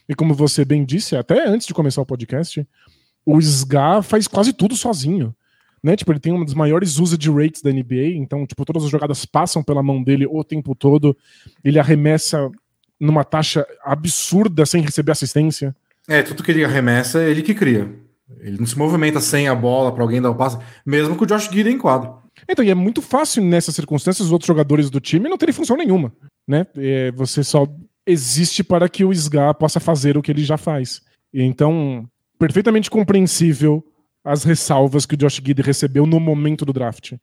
E 0.08 0.14
como 0.14 0.34
você 0.34 0.64
bem 0.64 0.84
disse, 0.84 1.16
até 1.16 1.46
antes 1.46 1.66
de 1.66 1.74
começar 1.74 2.00
o 2.00 2.06
podcast, 2.06 2.66
o 3.26 3.38
SGA 3.38 4.02
faz 4.02 4.26
quase 4.26 4.52
tudo 4.52 4.74
sozinho 4.74 5.34
né? 5.82 5.96
Tipo, 5.96 6.12
ele 6.12 6.20
tem 6.20 6.32
uma 6.32 6.44
das 6.44 6.54
maiores 6.54 6.98
usage 6.98 7.30
rates 7.30 7.62
da 7.62 7.70
NBA, 7.70 8.14
então, 8.14 8.46
tipo, 8.46 8.64
todas 8.64 8.84
as 8.84 8.90
jogadas 8.90 9.24
passam 9.24 9.62
pela 9.62 9.82
mão 9.82 10.02
dele 10.02 10.26
o 10.26 10.42
tempo 10.44 10.74
todo. 10.74 11.16
Ele 11.64 11.78
arremessa 11.78 12.50
numa 12.98 13.24
taxa 13.24 13.66
absurda 13.84 14.66
sem 14.66 14.82
receber 14.82 15.12
assistência. 15.12 15.74
É, 16.06 16.22
tudo 16.22 16.42
que 16.42 16.50
ele 16.50 16.64
arremessa 16.64 17.22
é 17.22 17.30
ele 17.30 17.42
que 17.42 17.54
cria. 17.54 17.88
Ele 18.40 18.58
não 18.58 18.66
se 18.66 18.76
movimenta 18.76 19.20
sem 19.20 19.48
a 19.48 19.54
bola 19.54 19.92
para 19.92 20.02
alguém 20.02 20.20
dar 20.20 20.30
o 20.30 20.34
passe, 20.34 20.58
mesmo 20.84 21.16
com 21.16 21.24
o 21.24 21.26
Josh 21.26 21.48
Giddey 21.50 21.72
em 21.72 21.78
quadro. 21.78 22.16
Então, 22.48 22.64
e 22.64 22.70
é 22.70 22.74
muito 22.74 23.00
fácil 23.00 23.42
nessas 23.42 23.74
circunstâncias 23.74 24.26
os 24.26 24.32
outros 24.32 24.46
jogadores 24.46 24.90
do 24.90 25.00
time 25.00 25.28
não 25.28 25.38
terem 25.38 25.52
função 25.52 25.76
nenhuma, 25.76 26.12
né? 26.46 26.66
É, 26.76 27.10
você 27.12 27.42
só 27.42 27.66
existe 28.06 28.62
para 28.62 28.88
que 28.88 29.04
o 29.04 29.12
SGA 29.12 29.52
possa 29.54 29.80
fazer 29.80 30.16
o 30.16 30.22
que 30.22 30.30
ele 30.30 30.44
já 30.44 30.56
faz. 30.56 31.00
Então, 31.32 32.08
perfeitamente 32.38 32.90
compreensível 32.90 33.84
as 34.28 34.44
ressalvas 34.44 35.06
que 35.06 35.14
o 35.14 35.16
Josh 35.16 35.40
Giddy 35.44 35.62
recebeu 35.62 36.04
no 36.04 36.20
momento 36.20 36.64
do 36.66 36.72
draft. 36.72 37.14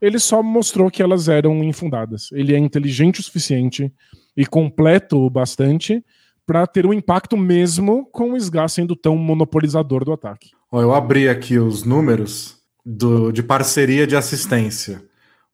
Ele 0.00 0.18
só 0.18 0.42
mostrou 0.42 0.90
que 0.90 1.02
elas 1.02 1.28
eram 1.28 1.62
infundadas. 1.62 2.30
Ele 2.32 2.54
é 2.54 2.58
inteligente 2.58 3.20
o 3.20 3.22
suficiente 3.22 3.92
e 4.34 4.46
completo 4.46 5.18
o 5.18 5.28
bastante 5.28 6.02
para 6.46 6.66
ter 6.66 6.86
um 6.86 6.92
impacto 6.92 7.36
mesmo 7.36 8.06
com 8.10 8.32
o 8.32 8.36
Sgar 8.36 8.68
sendo 8.70 8.96
tão 8.96 9.16
monopolizador 9.16 10.04
do 10.04 10.12
ataque. 10.12 10.50
Eu 10.72 10.94
abri 10.94 11.28
aqui 11.28 11.58
os 11.58 11.84
números 11.84 12.56
do, 12.84 13.30
de 13.30 13.42
parceria 13.42 14.06
de 14.06 14.16
assistência. 14.16 15.02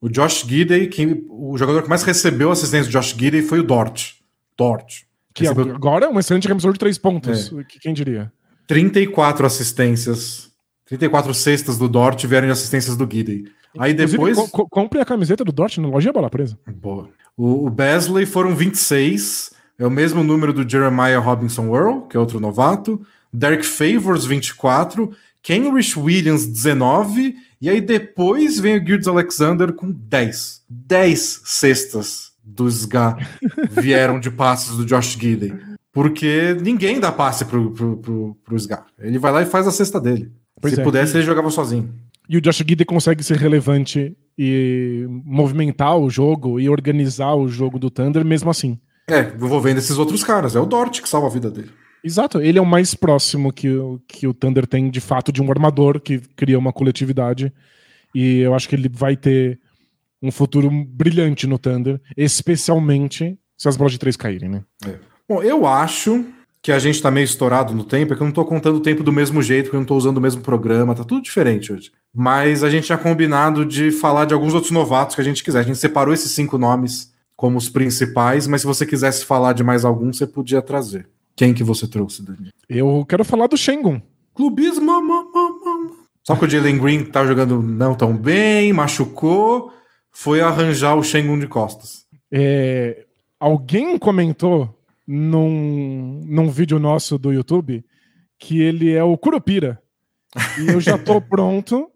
O 0.00 0.08
Josh 0.08 0.44
Gidey, 0.46 0.86
que, 0.86 1.24
o 1.28 1.58
jogador 1.58 1.82
que 1.82 1.88
mais 1.88 2.04
recebeu 2.04 2.52
assistência 2.52 2.90
do 2.90 2.92
Josh 2.92 3.16
Gidey 3.18 3.42
foi 3.42 3.58
o 3.58 3.64
Dort. 3.64 4.14
Dort. 4.56 5.02
Que 5.34 5.42
recebeu... 5.42 5.74
agora 5.74 6.06
é 6.06 6.08
um 6.08 6.18
excelente 6.18 6.46
remissor 6.46 6.72
de 6.72 6.78
três 6.78 6.96
pontos. 6.98 7.52
É. 7.52 7.64
Quem 7.80 7.92
diria? 7.92 8.32
34 8.66 9.44
assistências 9.44 10.49
34 10.90 11.32
cestas 11.32 11.78
do 11.78 11.88
Dort 11.88 12.24
vieram 12.26 12.48
de 12.48 12.52
assistências 12.52 12.96
do 12.96 13.06
Guidey. 13.06 13.44
Aí 13.78 13.94
depois. 13.94 14.36
Co 14.50 14.68
compre 14.68 15.00
a 15.00 15.04
camiseta 15.04 15.44
do 15.44 15.52
Dort 15.52 15.78
na 15.78 15.88
loja 15.88 16.12
Bola 16.12 16.28
Presa. 16.28 16.58
Boa. 16.66 17.08
O, 17.36 17.66
o 17.66 17.70
Besley 17.70 18.26
foram 18.26 18.56
26, 18.56 19.52
é 19.78 19.86
o 19.86 19.90
mesmo 19.90 20.24
número 20.24 20.52
do 20.52 20.68
Jeremiah 20.68 21.20
Robinson 21.20 21.74
Earl, 21.74 22.00
que 22.02 22.16
é 22.16 22.20
outro 22.20 22.40
novato. 22.40 23.00
Derek 23.32 23.64
Favors, 23.64 24.24
24. 24.24 25.12
Kenrich 25.40 25.96
Williams, 25.96 26.44
19. 26.44 27.36
E 27.60 27.70
aí 27.70 27.80
depois 27.80 28.58
vem 28.58 28.76
o 28.76 28.84
Gildes 28.84 29.06
Alexander 29.06 29.72
com 29.72 29.92
10. 29.92 30.64
10 30.68 31.42
cestas 31.44 32.32
do 32.42 32.68
SGA 32.68 33.16
vieram 33.70 34.18
de 34.18 34.30
passes 34.30 34.76
do 34.76 34.84
Josh 34.84 35.16
Gidey. 35.16 35.54
Porque 35.92 36.56
ninguém 36.60 36.98
dá 36.98 37.12
passe 37.12 37.44
pro, 37.44 37.70
pro, 37.70 37.96
pro, 37.96 38.36
pro 38.44 38.56
SGA. 38.56 38.84
Ele 38.98 39.18
vai 39.18 39.30
lá 39.30 39.42
e 39.42 39.46
faz 39.46 39.68
a 39.68 39.72
cesta 39.72 40.00
dele. 40.00 40.32
Pois 40.60 40.74
Se 40.74 40.80
é, 40.80 40.84
pudesse, 40.84 41.16
ele 41.16 41.24
jogava 41.24 41.50
sozinho. 41.50 41.92
E 42.28 42.36
o 42.36 42.40
Josh 42.40 42.58
Gidey 42.58 42.84
consegue 42.84 43.24
ser 43.24 43.36
relevante 43.36 44.16
e 44.38 45.04
movimentar 45.24 45.96
o 45.96 46.08
jogo 46.08 46.60
e 46.60 46.68
organizar 46.68 47.34
o 47.34 47.48
jogo 47.48 47.78
do 47.78 47.90
Thunder 47.90 48.24
mesmo 48.24 48.50
assim. 48.50 48.78
É, 49.08 49.32
envolvendo 49.34 49.78
esses 49.78 49.98
outros 49.98 50.22
caras. 50.22 50.54
É 50.54 50.60
o 50.60 50.66
Dort 50.66 51.00
que 51.00 51.08
salva 51.08 51.26
a 51.26 51.30
vida 51.30 51.50
dele. 51.50 51.70
Exato, 52.02 52.40
ele 52.40 52.58
é 52.58 52.62
o 52.62 52.66
mais 52.66 52.94
próximo 52.94 53.52
que, 53.52 53.68
que 54.06 54.26
o 54.26 54.32
Thunder 54.32 54.66
tem 54.66 54.90
de 54.90 55.00
fato 55.00 55.32
de 55.32 55.42
um 55.42 55.50
armador 55.50 56.00
que 56.00 56.18
cria 56.36 56.58
uma 56.58 56.72
coletividade. 56.72 57.52
E 58.14 58.38
eu 58.38 58.54
acho 58.54 58.68
que 58.68 58.74
ele 58.74 58.88
vai 58.88 59.16
ter 59.16 59.60
um 60.22 60.30
futuro 60.30 60.70
brilhante 60.70 61.46
no 61.46 61.58
Thunder, 61.58 62.00
especialmente 62.16 63.38
se 63.56 63.68
as 63.68 63.76
bolas 63.76 63.92
de 63.92 63.98
três 63.98 64.16
caírem, 64.16 64.48
né? 64.48 64.64
É. 64.86 64.94
Bom, 65.28 65.42
eu 65.42 65.66
acho 65.66 66.24
que 66.62 66.70
a 66.70 66.78
gente 66.78 67.00
tá 67.00 67.10
meio 67.10 67.24
estourado 67.24 67.74
no 67.74 67.84
tempo 67.84 68.12
é 68.12 68.16
que 68.16 68.22
eu 68.22 68.26
não 68.26 68.32
tô 68.32 68.44
contando 68.44 68.76
o 68.76 68.82
tempo 68.82 69.02
do 69.02 69.12
mesmo 69.12 69.42
jeito, 69.42 69.64
porque 69.64 69.76
eu 69.76 69.80
não 69.80 69.86
tô 69.86 69.96
usando 69.96 70.18
o 70.18 70.20
mesmo 70.20 70.42
programa, 70.42 70.94
tá 70.94 71.04
tudo 71.04 71.22
diferente 71.22 71.72
hoje. 71.72 71.90
Mas 72.14 72.62
a 72.62 72.68
gente 72.68 72.84
tinha 72.84 72.98
combinado 72.98 73.64
de 73.64 73.90
falar 73.90 74.26
de 74.26 74.34
alguns 74.34 74.52
outros 74.52 74.70
novatos 74.70 75.14
que 75.14 75.20
a 75.20 75.24
gente 75.24 75.42
quiser. 75.42 75.60
A 75.60 75.64
gente 75.64 75.78
separou 75.78 76.12
esses 76.12 76.32
cinco 76.32 76.58
nomes 76.58 77.12
como 77.34 77.56
os 77.56 77.70
principais, 77.70 78.46
mas 78.46 78.60
se 78.60 78.66
você 78.66 78.84
quisesse 78.84 79.24
falar 79.24 79.54
de 79.54 79.64
mais 79.64 79.84
algum, 79.84 80.12
você 80.12 80.26
podia 80.26 80.60
trazer. 80.60 81.08
Quem 81.34 81.54
que 81.54 81.64
você 81.64 81.88
trouxe, 81.88 82.22
Dani? 82.22 82.50
Eu 82.68 83.06
quero 83.08 83.24
falar 83.24 83.46
do 83.46 83.56
Shengun. 83.56 84.02
Clubismo. 84.34 84.92
Só 86.22 86.36
que 86.36 86.44
o 86.44 86.50
Jalen 86.50 86.78
Green 86.78 87.04
tá 87.04 87.24
jogando 87.24 87.62
não 87.62 87.94
tão 87.94 88.14
bem, 88.14 88.74
machucou, 88.74 89.72
foi 90.12 90.42
arranjar 90.42 90.94
o 90.94 91.02
Shengun 91.02 91.38
de 91.38 91.46
costas. 91.46 92.04
É, 92.30 93.06
alguém 93.38 93.98
comentou 93.98 94.78
num, 95.12 96.22
num 96.24 96.48
vídeo 96.48 96.78
nosso 96.78 97.18
do 97.18 97.32
YouTube 97.32 97.84
que 98.38 98.62
ele 98.62 98.92
é 98.92 99.02
o 99.02 99.18
Curupira. 99.18 99.82
E 100.56 100.68
eu 100.68 100.80
já 100.80 100.96
tô 100.96 101.20
pronto 101.20 101.90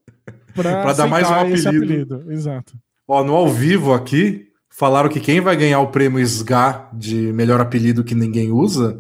para 0.53 0.93
dar 0.93 1.07
mais 1.07 1.31
um 1.31 1.35
apelido. 1.35 1.69
apelido. 1.69 2.33
Exato. 2.33 2.75
Ó, 3.07 3.23
no 3.23 3.35
ao 3.35 3.49
vivo 3.49 3.93
aqui, 3.95 4.49
falaram 4.69 5.09
que 5.09 5.21
quem 5.21 5.41
vai 5.41 5.57
ganhar 5.57 5.79
o 5.79 5.93
prêmio 5.93 6.19
SGA 6.19 6.89
de 6.93 7.33
melhor 7.33 7.61
apelido 7.61 8.03
que 8.03 8.17
ninguém 8.17 8.51
usa 8.51 8.99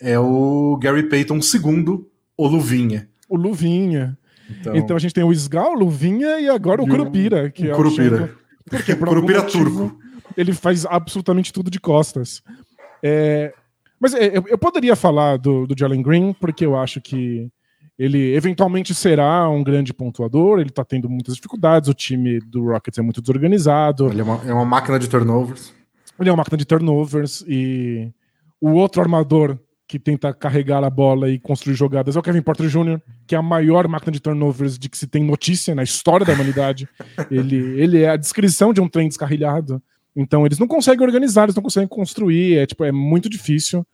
é 0.00 0.18
o 0.18 0.76
Gary 0.82 1.08
Payton 1.08 1.38
II, 1.38 2.04
o 2.36 2.48
Luvinha. 2.48 3.08
O 3.28 3.36
Luvinha. 3.36 4.18
Então, 4.50 4.74
então 4.74 4.96
a 4.96 4.98
gente 4.98 5.14
tem 5.14 5.22
o 5.22 5.32
SGA, 5.32 5.68
o 5.68 5.74
Luvinha 5.74 6.40
e 6.40 6.48
agora 6.48 6.82
o 6.82 6.88
Curupira. 6.88 7.48
Que 7.48 7.68
o 7.68 7.70
é 7.70 7.74
Curupira. 7.76 8.36
O 8.66 8.70
Porque, 8.70 8.96
Curupira 8.96 9.42
turco. 9.42 9.96
Ele 10.36 10.52
faz 10.52 10.84
absolutamente 10.84 11.52
tudo 11.52 11.70
de 11.70 11.78
costas. 11.78 12.42
É, 13.02 13.52
mas 14.00 14.14
é, 14.14 14.36
eu, 14.36 14.44
eu, 14.48 14.58
poderia 14.58 14.96
falar 14.96 15.36
do, 15.36 15.66
do 15.66 15.78
Jalen 15.78 16.02
Green, 16.02 16.32
porque 16.32 16.64
eu 16.64 16.76
acho 16.76 17.00
que 17.00 17.48
ele 17.98 18.34
eventualmente 18.34 18.94
será 18.94 19.48
um 19.48 19.62
grande 19.62 19.92
pontuador, 19.92 20.58
ele 20.58 20.70
tá 20.70 20.84
tendo 20.84 21.08
muitas 21.08 21.36
dificuldades, 21.36 21.88
o 21.88 21.94
time 21.94 22.40
do 22.40 22.64
Rockets 22.66 22.98
é 22.98 23.02
muito 23.02 23.20
desorganizado. 23.20 24.08
Ele 24.08 24.20
é 24.20 24.24
uma, 24.24 24.40
é 24.46 24.52
uma 24.52 24.64
máquina 24.64 24.98
de 24.98 25.08
turnovers. 25.08 25.72
Ele 26.18 26.28
é 26.28 26.32
uma 26.32 26.38
máquina 26.38 26.56
de 26.56 26.64
turnovers 26.64 27.44
e 27.46 28.10
o 28.60 28.70
outro 28.72 29.00
armador 29.00 29.58
que 29.86 29.98
tenta 29.98 30.32
carregar 30.32 30.82
a 30.82 30.88
bola 30.88 31.28
e 31.28 31.38
construir 31.38 31.74
jogadas 31.74 32.16
é 32.16 32.18
o 32.18 32.22
Kevin 32.22 32.40
Porter 32.40 32.66
Jr., 32.66 32.98
que 33.26 33.34
é 33.34 33.38
a 33.38 33.42
maior 33.42 33.86
máquina 33.86 34.10
de 34.10 34.20
turnovers 34.20 34.78
de 34.78 34.88
que 34.88 34.96
se 34.96 35.06
tem 35.06 35.22
notícia 35.22 35.74
na 35.74 35.82
história 35.82 36.24
da 36.24 36.32
humanidade. 36.32 36.88
ele, 37.30 37.56
ele 37.78 38.02
é 38.02 38.08
a 38.08 38.16
descrição 38.16 38.72
de 38.72 38.80
um 38.80 38.88
trem 38.88 39.06
descarrilhado. 39.06 39.82
Então 40.14 40.44
eles 40.44 40.58
não 40.58 40.66
conseguem 40.66 41.04
organizar, 41.04 41.44
eles 41.44 41.56
não 41.56 41.62
conseguem 41.62 41.88
construir, 41.88 42.58
é 42.58 42.66
tipo 42.66 42.84
é 42.84 42.92
muito 42.92 43.28
difícil 43.28 43.86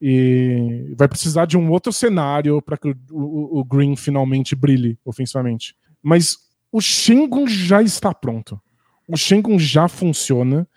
e 0.00 0.94
vai 0.96 1.08
precisar 1.08 1.46
de 1.46 1.56
um 1.56 1.70
outro 1.70 1.92
cenário 1.92 2.62
para 2.62 2.76
que 2.76 2.88
o, 2.88 2.96
o, 3.10 3.60
o, 3.60 3.64
Green 3.64 3.96
finalmente 3.96 4.54
brilhe 4.54 4.96
ofensivamente. 5.04 5.74
Mas 6.02 6.36
o 6.70 6.80
Shingun 6.80 7.48
já 7.48 7.82
está 7.82 8.14
pronto. 8.14 8.60
O 9.08 9.16
Shingun 9.16 9.58
já 9.58 9.88
funciona 9.88 10.68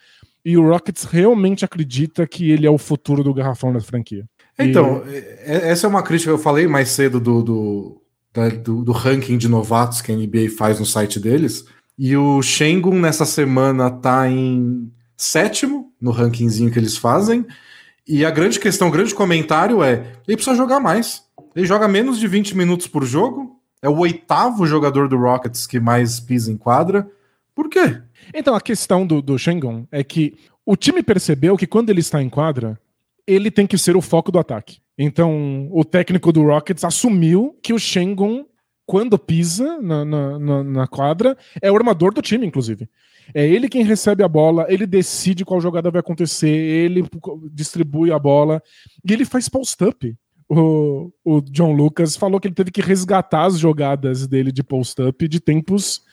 e 0.44 0.58
o 0.58 0.68
Rockets 0.68 1.04
realmente 1.04 1.64
acredita 1.64 2.26
que 2.26 2.50
ele 2.50 2.66
é 2.66 2.70
o 2.70 2.80
futuro 2.80 3.24
do 3.24 3.34
garrafão 3.34 3.72
da 3.72 3.80
franquia. 3.80 4.28
Então, 4.58 5.04
e... 5.08 5.16
É, 5.16 5.70
essa 5.70 5.86
é 5.86 5.90
uma 5.90 6.04
crítica 6.04 6.32
que 6.32 6.36
eu 6.36 6.42
falei 6.42 6.68
mais 6.68 6.90
cedo 6.90 7.20
do, 7.20 7.44
do, 7.44 8.02
do, 8.64 8.84
do 8.84 8.92
ranking 8.92 9.38
de 9.38 9.48
novatos 9.48 10.02
que 10.02 10.12
a 10.12 10.16
NBA 10.16 10.50
faz 10.58 10.80
no 10.80 10.86
site 10.86 11.20
deles. 11.20 11.66
E 12.04 12.18
o 12.18 12.42
Shengun 12.42 13.00
nessa 13.00 13.26
semana 13.26 13.92
tá 13.92 14.28
em 14.28 14.92
sétimo 15.16 15.94
no 16.02 16.10
rankingzinho 16.10 16.72
que 16.72 16.80
eles 16.80 16.98
fazem. 16.98 17.46
E 18.08 18.26
a 18.26 18.32
grande 18.32 18.60
questão, 18.60 18.88
o 18.88 18.92
grande 18.92 19.14
comentário 19.14 19.84
é: 19.84 20.14
ele 20.28 20.36
precisa 20.36 20.56
jogar 20.56 20.80
mais. 20.80 21.22
Ele 21.56 21.64
joga 21.64 21.88
menos 21.88 22.18
de 22.18 22.28
20 22.28 22.58
minutos 22.58 22.88
por 22.88 23.06
jogo. 23.06 23.56
É 23.84 23.88
o 23.88 24.00
oitavo 24.00 24.66
jogador 24.66 25.08
do 25.08 25.16
Rockets 25.16 25.68
que 25.68 25.80
mais 25.80 26.20
pisa 26.20 26.52
em 26.52 26.58
quadra. 26.58 27.08
Por 27.54 27.70
quê? 27.70 28.02
Então, 28.34 28.56
a 28.56 28.62
questão 28.62 29.06
do, 29.06 29.22
do 29.22 29.38
Shengun 29.38 29.86
é 29.92 30.04
que 30.04 30.34
o 30.66 30.76
time 30.76 31.04
percebeu 31.04 31.56
que 31.56 31.68
quando 31.68 31.92
ele 31.92 32.00
está 32.00 32.20
em 32.20 32.30
quadra, 32.30 32.80
ele 33.28 33.52
tem 33.52 33.68
que 33.68 33.78
ser 33.78 33.96
o 33.96 34.02
foco 34.02 34.32
do 34.32 34.40
ataque. 34.40 34.80
Então, 34.98 35.70
o 35.72 35.86
técnico 35.86 36.32
do 36.32 36.48
Rockets 36.48 36.84
assumiu 36.84 37.56
que 37.62 37.74
o 37.74 37.78
Shengun 37.78 38.44
quando 38.86 39.18
pisa 39.18 39.82
na, 39.82 40.04
na, 40.04 40.64
na, 40.64 40.88
quadra, 40.88 41.38
é 41.62 41.72
o 41.72 41.76
armador 41.76 42.14
do 42.14 42.22
time, 42.22 42.46
inclusive. 42.46 42.90
É 43.34 43.48
ele 43.48 43.70
quem 43.70 43.84
recebe 43.84 44.24
a 44.24 44.28
bola, 44.28 44.66
ele 44.68 44.86
decide 44.86 45.46
qual 45.46 45.62
jogada 45.62 45.92
vai 45.92 46.00
acontecer, 46.00 46.50
ele 46.50 47.06
distribui 47.52 48.12
a 48.12 48.20
bola 48.20 48.62
e 49.08 49.14
ele 49.14 49.24
faz 49.24 49.48
post-up. 49.48 50.16
O, 50.50 51.12
o 51.24 51.42
John 51.42 51.72
Lucas 51.72 52.18
falou 52.18 52.40
que 52.40 52.48
ele 52.48 52.56
teve 52.56 52.72
que 52.72 52.82
resgatar 52.82 53.46
as 53.46 53.58
jogadas 53.58 54.28
dele 54.28 54.52
de 54.52 54.62
post-up 54.62 55.26
de 55.28 55.40
tempos 55.40 56.04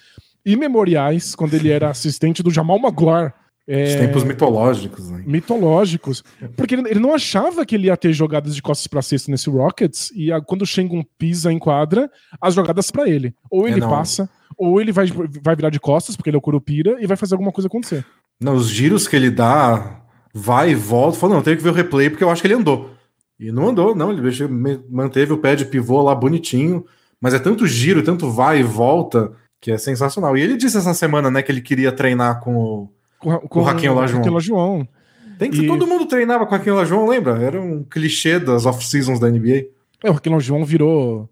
imemoriais, 0.44 1.34
quando 1.34 1.54
ele 1.54 1.70
era 1.70 1.90
assistente 1.90 2.42
do 2.42 2.50
Jamal 2.50 2.78
Magloire 2.78 3.32
é... 3.68 3.84
Os 3.84 3.94
tempos 3.96 4.24
mitológicos, 4.24 5.10
né? 5.10 5.22
Mitológicos. 5.26 6.24
Porque 6.56 6.74
ele, 6.74 6.88
ele, 6.88 7.00
não 7.00 7.14
achava 7.14 7.66
que 7.66 7.74
ele 7.74 7.88
ia 7.88 7.96
ter 7.98 8.14
jogadas 8.14 8.54
de 8.54 8.62
costas 8.62 8.86
para 8.86 9.02
cesta 9.02 9.30
nesse 9.30 9.50
Rockets, 9.50 10.10
e 10.16 10.32
a, 10.32 10.40
quando 10.40 10.62
o 10.62 10.66
Shengun 10.66 11.04
pisa 11.18 11.52
em 11.52 11.58
quadra, 11.58 12.10
as 12.40 12.54
jogadas 12.54 12.90
para 12.90 13.06
ele. 13.06 13.34
Ou 13.50 13.68
ele 13.68 13.84
é, 13.84 13.86
passa, 13.86 14.26
ou 14.56 14.80
ele 14.80 14.90
vai, 14.90 15.06
vai 15.42 15.54
virar 15.54 15.68
de 15.68 15.78
costas, 15.78 16.16
porque 16.16 16.30
ele 16.30 16.36
é 16.36 16.38
o 16.38 16.42
Curupira, 16.42 16.96
e 16.98 17.06
vai 17.06 17.16
fazer 17.16 17.34
alguma 17.34 17.52
coisa 17.52 17.68
acontecer. 17.68 18.06
Não, 18.40 18.54
os 18.54 18.70
giros 18.70 19.06
que 19.06 19.14
ele 19.14 19.30
dá, 19.30 20.00
vai 20.32 20.70
e 20.70 20.74
volta, 20.74 21.18
falou, 21.18 21.36
não, 21.36 21.42
tenho 21.42 21.58
que 21.58 21.62
ver 21.62 21.68
o 21.68 21.74
replay, 21.74 22.08
porque 22.08 22.24
eu 22.24 22.30
acho 22.30 22.40
que 22.40 22.46
ele 22.46 22.54
andou. 22.54 22.94
E 23.38 23.52
não 23.52 23.68
andou, 23.68 23.94
não, 23.94 24.10
ele 24.10 24.22
manteve 24.88 25.34
o 25.34 25.38
pé 25.38 25.54
de 25.54 25.66
pivô 25.66 26.00
lá 26.00 26.14
bonitinho, 26.14 26.86
mas 27.20 27.34
é 27.34 27.38
tanto 27.38 27.66
giro, 27.66 28.02
tanto 28.02 28.30
vai 28.30 28.60
e 28.60 28.62
volta, 28.62 29.30
que 29.60 29.70
é 29.70 29.76
sensacional. 29.76 30.38
E 30.38 30.40
ele 30.40 30.56
disse 30.56 30.78
essa 30.78 30.94
semana, 30.94 31.30
né, 31.30 31.42
que 31.42 31.52
ele 31.52 31.60
queria 31.60 31.92
treinar 31.92 32.40
com 32.40 32.56
o 32.56 32.97
com, 33.18 33.38
com 33.38 33.60
o 33.60 33.62
Raquinho 33.62 33.94
Lajoão. 33.94 34.88
Tem 35.38 35.50
que 35.50 35.62
e... 35.62 35.66
todo 35.66 35.86
mundo 35.86 36.06
treinava 36.06 36.44
com 36.46 36.54
o 36.54 36.58
Raquinho 36.58 36.76
Lajoão, 36.76 37.06
lembra? 37.06 37.42
Era 37.42 37.60
um 37.60 37.84
clichê 37.84 38.38
das 38.38 38.66
off-seasons 38.66 39.20
da 39.20 39.30
NBA. 39.30 39.66
É, 40.02 40.10
o 40.10 40.12
Raquinho 40.12 40.34
Lajoão 40.34 40.64
virou 40.64 41.28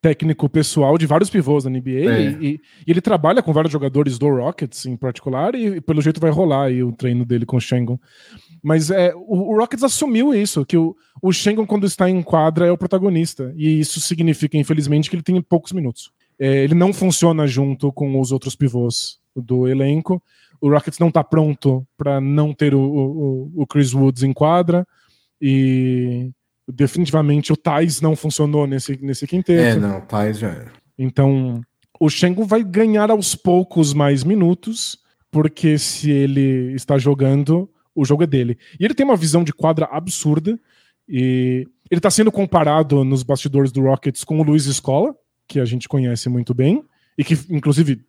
técnico 0.00 0.48
pessoal 0.48 0.96
de 0.96 1.06
vários 1.06 1.28
pivôs 1.28 1.64
da 1.64 1.70
NBA 1.70 1.90
é. 1.90 2.30
e, 2.40 2.54
e, 2.54 2.60
ele 2.86 3.00
trabalha 3.00 3.42
com 3.42 3.52
vários 3.52 3.72
jogadores 3.72 4.16
do 4.16 4.28
Rockets 4.28 4.86
em 4.86 4.96
particular 4.96 5.54
e, 5.54 5.80
pelo 5.80 6.00
jeito 6.00 6.20
vai 6.20 6.30
rolar 6.30 6.66
aí 6.66 6.82
o 6.84 6.92
treino 6.92 7.24
dele 7.24 7.44
com 7.44 7.56
o 7.56 7.60
Shengun. 7.60 7.98
Mas 8.62 8.90
é, 8.90 9.12
o, 9.14 9.52
o, 9.52 9.58
Rockets 9.58 9.82
assumiu 9.82 10.32
isso, 10.32 10.64
que 10.64 10.76
o, 10.76 10.96
o 11.20 11.32
Shengun 11.32 11.66
quando 11.66 11.86
está 11.86 12.08
em 12.08 12.22
quadra 12.22 12.66
é 12.66 12.72
o 12.72 12.78
protagonista 12.78 13.52
e 13.56 13.80
isso 13.80 14.00
significa 14.00 14.56
infelizmente 14.56 15.10
que 15.10 15.16
ele 15.16 15.22
tem 15.22 15.40
poucos 15.42 15.72
minutos. 15.72 16.12
É, 16.38 16.62
ele 16.62 16.74
não 16.74 16.92
funciona 16.92 17.46
junto 17.46 17.92
com 17.92 18.20
os 18.20 18.30
outros 18.30 18.54
pivôs 18.54 19.18
do 19.34 19.66
elenco 19.66 20.22
o 20.60 20.70
Rockets 20.70 20.98
não 20.98 21.08
está 21.08 21.22
pronto 21.22 21.86
para 21.96 22.20
não 22.20 22.52
ter 22.52 22.74
o, 22.74 22.80
o, 22.80 23.52
o, 23.62 23.66
Chris 23.66 23.92
Woods 23.92 24.22
em 24.22 24.32
quadra 24.32 24.86
e 25.40 26.30
definitivamente 26.66 27.52
o 27.52 27.56
Thais 27.56 28.00
não 28.00 28.14
funcionou 28.14 28.66
nesse, 28.66 28.98
nesse 29.02 29.26
quinteto. 29.26 29.60
É, 29.60 29.76
não, 29.76 29.98
o 29.98 30.02
Thais 30.02 30.38
já 30.38 30.48
era. 30.48 30.72
Então, 30.98 31.60
o 32.00 32.08
Shengo 32.08 32.44
vai 32.44 32.62
ganhar 32.62 33.10
aos 33.10 33.34
poucos 33.34 33.92
mais 33.94 34.24
minutos, 34.24 34.98
porque 35.30 35.78
se 35.78 36.10
ele 36.10 36.72
está 36.74 36.98
jogando, 36.98 37.70
o 37.94 38.04
jogo 38.04 38.24
é 38.24 38.26
dele. 38.26 38.58
E 38.78 38.84
ele 38.84 38.94
tem 38.94 39.06
uma 39.06 39.16
visão 39.16 39.42
de 39.42 39.52
quadra 39.52 39.86
absurda, 39.90 40.58
e 41.08 41.66
ele 41.90 41.98
está 41.98 42.10
sendo 42.10 42.30
comparado 42.30 43.02
nos 43.04 43.22
bastidores 43.22 43.72
do 43.72 43.82
Rockets 43.82 44.24
com 44.24 44.40
o 44.40 44.42
Luiz 44.42 44.66
Escola, 44.66 45.14
que 45.46 45.58
a 45.58 45.64
gente 45.64 45.88
conhece 45.88 46.28
muito 46.28 46.52
bem, 46.52 46.84
e 47.16 47.24
que, 47.24 47.34
inclusive, 47.48 48.04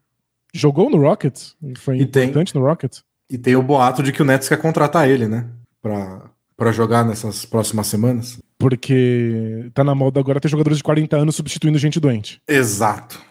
Jogou 0.53 0.89
no 0.89 0.97
Rockets? 0.97 1.55
Foi 1.77 1.97
e 1.97 2.03
importante 2.03 2.53
tem, 2.53 2.61
no 2.61 2.67
Rockets? 2.67 3.03
E 3.29 3.37
tem 3.37 3.55
o 3.55 3.63
boato 3.63 4.01
de 4.01 4.11
que 4.11 4.21
o 4.21 4.25
Nets 4.25 4.49
quer 4.49 4.57
contratar 4.57 5.07
ele, 5.09 5.27
né? 5.27 5.47
Pra, 5.81 6.29
pra 6.57 6.71
jogar 6.71 7.05
nessas 7.05 7.45
próximas 7.45 7.87
semanas. 7.87 8.39
Porque 8.57 9.69
tá 9.73 9.83
na 9.83 9.95
moda 9.95 10.19
agora 10.19 10.39
ter 10.39 10.49
jogadores 10.49 10.77
de 10.77 10.83
40 10.83 11.15
anos 11.15 11.35
substituindo 11.35 11.77
gente 11.77 11.99
doente. 11.99 12.41
Exato. 12.47 13.21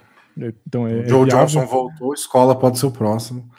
Então 0.67 0.87
é, 0.87 1.07
Joe 1.07 1.29
é 1.29 1.31
Johnson 1.31 1.67
voltou, 1.67 2.15
escola 2.15 2.55
pode 2.55 2.79
ser 2.79 2.87
o 2.87 2.91
próximo. 2.91 3.51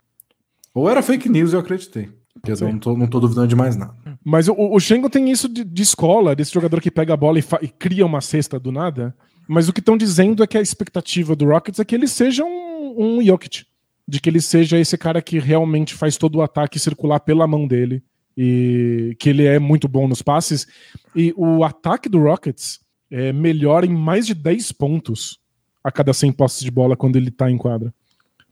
Ou 0.73 0.89
era 0.89 1.03
fake 1.03 1.27
news, 1.27 1.53
eu 1.53 1.59
acreditei. 1.59 2.09
Porque 2.33 2.51
eu 2.51 2.69
não 2.69 2.79
tô, 2.79 2.95
não 2.95 3.07
tô 3.07 3.19
duvidando 3.19 3.47
de 3.47 3.55
mais 3.55 3.75
nada. 3.75 3.93
Mas 4.23 4.47
o, 4.47 4.53
o 4.53 5.09
tem 5.09 5.29
isso 5.29 5.49
de, 5.49 5.63
de, 5.63 5.81
escola, 5.81 6.35
desse 6.35 6.53
jogador 6.53 6.79
que 6.79 6.89
pega 6.89 7.13
a 7.13 7.17
bola 7.17 7.37
e, 7.37 7.43
e 7.61 7.67
cria 7.67 8.05
uma 8.05 8.21
cesta 8.21 8.59
do 8.59 8.71
nada. 8.71 9.13
Mas 9.49 9.67
o 9.67 9.73
que 9.73 9.79
estão 9.79 9.97
dizendo 9.97 10.43
é 10.43 10.47
que 10.47 10.57
a 10.57 10.61
expectativa 10.61 11.35
do 11.35 11.45
Rockets 11.45 11.79
é 11.79 11.85
que 11.85 11.95
ele 11.95 12.07
seja 12.07 12.45
um 12.45 12.69
um 12.97 13.23
Jokic. 13.23 13.65
De 14.07 14.19
que 14.19 14.29
ele 14.29 14.41
seja 14.41 14.79
esse 14.79 14.97
cara 14.97 15.21
que 15.21 15.39
realmente 15.39 15.93
faz 15.93 16.17
todo 16.17 16.37
o 16.37 16.41
ataque 16.41 16.79
circular 16.79 17.19
pela 17.19 17.45
mão 17.47 17.67
dele. 17.67 18.03
E 18.35 19.15
que 19.19 19.29
ele 19.29 19.45
é 19.45 19.59
muito 19.59 19.87
bom 19.87 20.07
nos 20.07 20.21
passes. 20.21 20.67
E 21.15 21.33
o 21.37 21.63
ataque 21.63 22.09
do 22.09 22.19
Rockets 22.19 22.79
é 23.11 23.31
melhor 23.31 23.83
em 23.83 23.93
mais 23.93 24.25
de 24.25 24.33
10 24.33 24.71
pontos 24.71 25.39
a 25.83 25.91
cada 25.91 26.13
100 26.13 26.31
posses 26.31 26.61
de 26.61 26.71
bola 26.71 26.95
quando 26.95 27.15
ele 27.17 27.29
tá 27.29 27.51
em 27.51 27.57
quadra. 27.57 27.93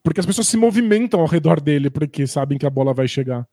Porque 0.03 0.19
as 0.19 0.25
pessoas 0.25 0.47
se 0.47 0.57
movimentam 0.57 1.19
ao 1.19 1.27
redor 1.27 1.59
dele 1.59 1.89
porque 1.89 2.27
sabem 2.27 2.57
que 2.57 2.65
a 2.65 2.69
bola 2.69 2.93
vai 2.93 3.07
chegar. 3.07 3.47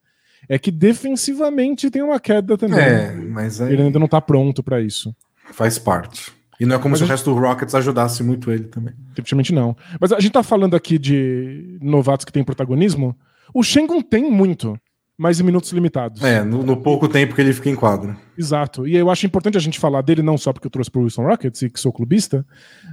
É 0.49 0.59
que 0.59 0.71
defensivamente 0.71 1.91
tem 1.91 2.03
uma 2.03 2.21
queda 2.21 2.59
também. 2.59 2.79
É, 2.79 3.13
mas 3.13 3.61
aí 3.61 3.73
Ele 3.73 3.83
ainda 3.83 3.99
não 3.99 4.07
tá 4.07 4.21
pronto 4.21 4.63
pra 4.63 4.81
isso. 4.81 5.15
faz 5.53 5.79
parte. 5.79 6.33
E 6.61 6.67
não 6.67 6.77
é 6.77 6.79
como 6.79 6.93
Mas 6.93 6.99
se 6.99 7.05
o 7.05 7.07
a 7.07 7.11
resto 7.11 7.35
do 7.35 7.41
Rockets 7.41 7.75
ajudasse 7.75 8.23
muito 8.23 8.51
ele 8.51 8.65
também. 8.65 8.95
Definitivamente 9.09 9.53
não. 9.53 9.77
Mas 10.01 10.13
a 10.13 10.21
gente 10.21 10.33
tá 10.33 10.43
falando 10.43 10.75
aqui 10.75 10.99
de 10.99 11.79
novatos 11.83 12.25
que 12.25 12.33
têm 12.33 12.45
protagonismo. 12.45 13.17
O 13.53 13.63
Shengun 13.63 14.01
tem 14.01 14.31
muito, 14.31 14.79
mas 15.17 15.39
em 15.39 15.45
minutos 15.45 15.71
limitados. 15.73 16.23
É, 16.23 16.43
no, 16.43 16.63
no 16.63 16.77
pouco 16.77 17.09
tempo 17.09 17.35
que 17.35 17.41
ele 17.41 17.53
fica 17.53 17.71
em 17.71 17.77
quadra. 17.77 18.17
Exato. 18.37 18.87
E 18.87 18.97
eu 18.97 19.11
acho 19.11 19.27
importante 19.27 19.57
a 19.57 19.61
gente 19.61 19.79
falar 19.79 20.03
dele, 20.03 20.23
não 20.23 20.37
só 20.37 20.53
porque 20.53 20.67
eu 20.67 20.71
trouxe 20.71 20.91
pro 20.91 21.03
Wilson 21.03 21.23
Rockets 21.23 21.63
e 21.63 21.71
que 21.71 21.79
sou 21.79 21.93
clubista, 21.93 22.45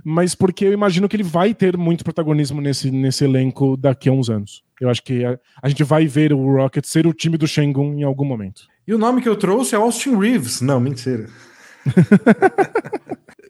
mas 0.03 0.35
porque 0.35 0.65
eu 0.65 0.73
imagino 0.73 1.07
que 1.09 1.15
ele 1.15 1.23
vai 1.23 1.53
ter 1.53 1.77
muito 1.77 2.03
protagonismo 2.03 2.61
nesse, 2.61 2.91
nesse 2.91 3.23
elenco 3.23 3.75
daqui 3.77 4.09
a 4.09 4.11
uns 4.11 4.29
anos. 4.29 4.63
Eu 4.79 4.89
acho 4.89 5.03
que 5.03 5.23
a, 5.25 5.37
a 5.61 5.69
gente 5.69 5.83
vai 5.83 6.05
ver 6.07 6.33
o 6.33 6.55
Rockets 6.55 6.91
ser 6.91 7.07
o 7.07 7.13
time 7.13 7.37
do 7.37 7.47
Shengun 7.47 7.95
em 7.95 8.03
algum 8.03 8.25
momento. 8.25 8.63
E 8.87 8.93
o 8.93 8.97
nome 8.97 9.21
que 9.21 9.29
eu 9.29 9.35
trouxe 9.35 9.75
é 9.75 9.77
Austin 9.77 10.17
Reeves. 10.17 10.61
Não, 10.61 10.79
mentira. 10.79 11.27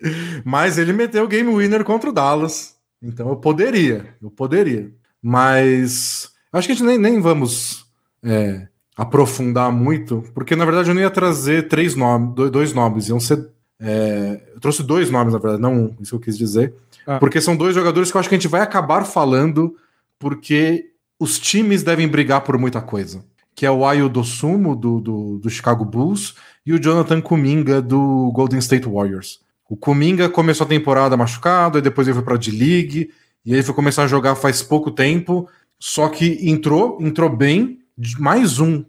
Mas 0.43 0.77
ele 0.77 0.93
meteu 0.93 1.23
o 1.23 1.27
game 1.27 1.53
winner 1.53 1.83
contra 1.83 2.09
o 2.09 2.13
Dallas. 2.13 2.75
Então 3.01 3.29
eu 3.29 3.35
poderia, 3.35 4.15
eu 4.21 4.29
poderia. 4.29 4.91
Mas 5.21 6.31
acho 6.51 6.67
que 6.67 6.73
a 6.73 6.75
gente 6.75 6.85
nem, 6.85 6.97
nem 6.97 7.21
vamos 7.21 7.85
é, 8.23 8.67
aprofundar 8.95 9.71
muito, 9.71 10.23
porque 10.33 10.55
na 10.55 10.65
verdade 10.65 10.89
eu 10.89 10.95
não 10.95 11.01
ia 11.01 11.09
trazer 11.09 11.67
três 11.67 11.95
nomes, 11.95 12.35
dois, 12.35 12.51
dois 12.51 12.73
nomes, 12.73 13.09
iam 13.09 13.19
ser. 13.19 13.49
é, 13.79 14.41
eu 14.53 14.59
trouxe 14.59 14.83
dois 14.83 15.09
nomes, 15.09 15.33
na 15.33 15.39
verdade, 15.39 15.61
não 15.61 15.85
um, 15.85 15.95
isso 15.99 16.11
que 16.11 16.15
eu 16.15 16.19
quis 16.19 16.37
dizer. 16.37 16.73
Ah. 17.05 17.17
Porque 17.17 17.41
são 17.41 17.55
dois 17.55 17.73
jogadores 17.73 18.11
que 18.11 18.17
eu 18.17 18.19
acho 18.19 18.29
que 18.29 18.35
a 18.35 18.37
gente 18.37 18.47
vai 18.47 18.61
acabar 18.61 19.05
falando, 19.05 19.75
porque 20.19 20.91
os 21.19 21.39
times 21.39 21.83
devem 21.83 22.07
brigar 22.07 22.41
por 22.41 22.57
muita 22.57 22.81
coisa. 22.81 23.23
Que 23.55 23.65
é 23.65 23.71
o 23.71 23.85
Ayo 23.85 24.07
Dosumo, 24.07 24.75
do, 24.75 24.99
do, 24.99 25.39
do 25.39 25.49
Chicago 25.49 25.83
Bulls, 25.83 26.35
e 26.65 26.73
o 26.73 26.79
Jonathan 26.79 27.21
Kuminga, 27.21 27.81
do 27.81 28.31
Golden 28.33 28.59
State 28.59 28.87
Warriors. 28.87 29.39
O 29.71 29.77
Kuminga 29.77 30.27
começou 30.27 30.65
a 30.65 30.67
temporada 30.67 31.15
machucado, 31.15 31.77
aí 31.77 31.81
depois 31.81 32.05
ele 32.05 32.15
foi 32.15 32.25
pra 32.25 32.35
D-League, 32.35 33.09
e 33.45 33.55
aí 33.55 33.63
foi 33.63 33.73
começar 33.73 34.03
a 34.03 34.07
jogar 34.07 34.35
faz 34.35 34.61
pouco 34.61 34.91
tempo, 34.91 35.47
só 35.79 36.09
que 36.09 36.39
entrou, 36.41 36.97
entrou 36.99 37.29
bem, 37.29 37.79
mais 38.19 38.59
um 38.59 38.83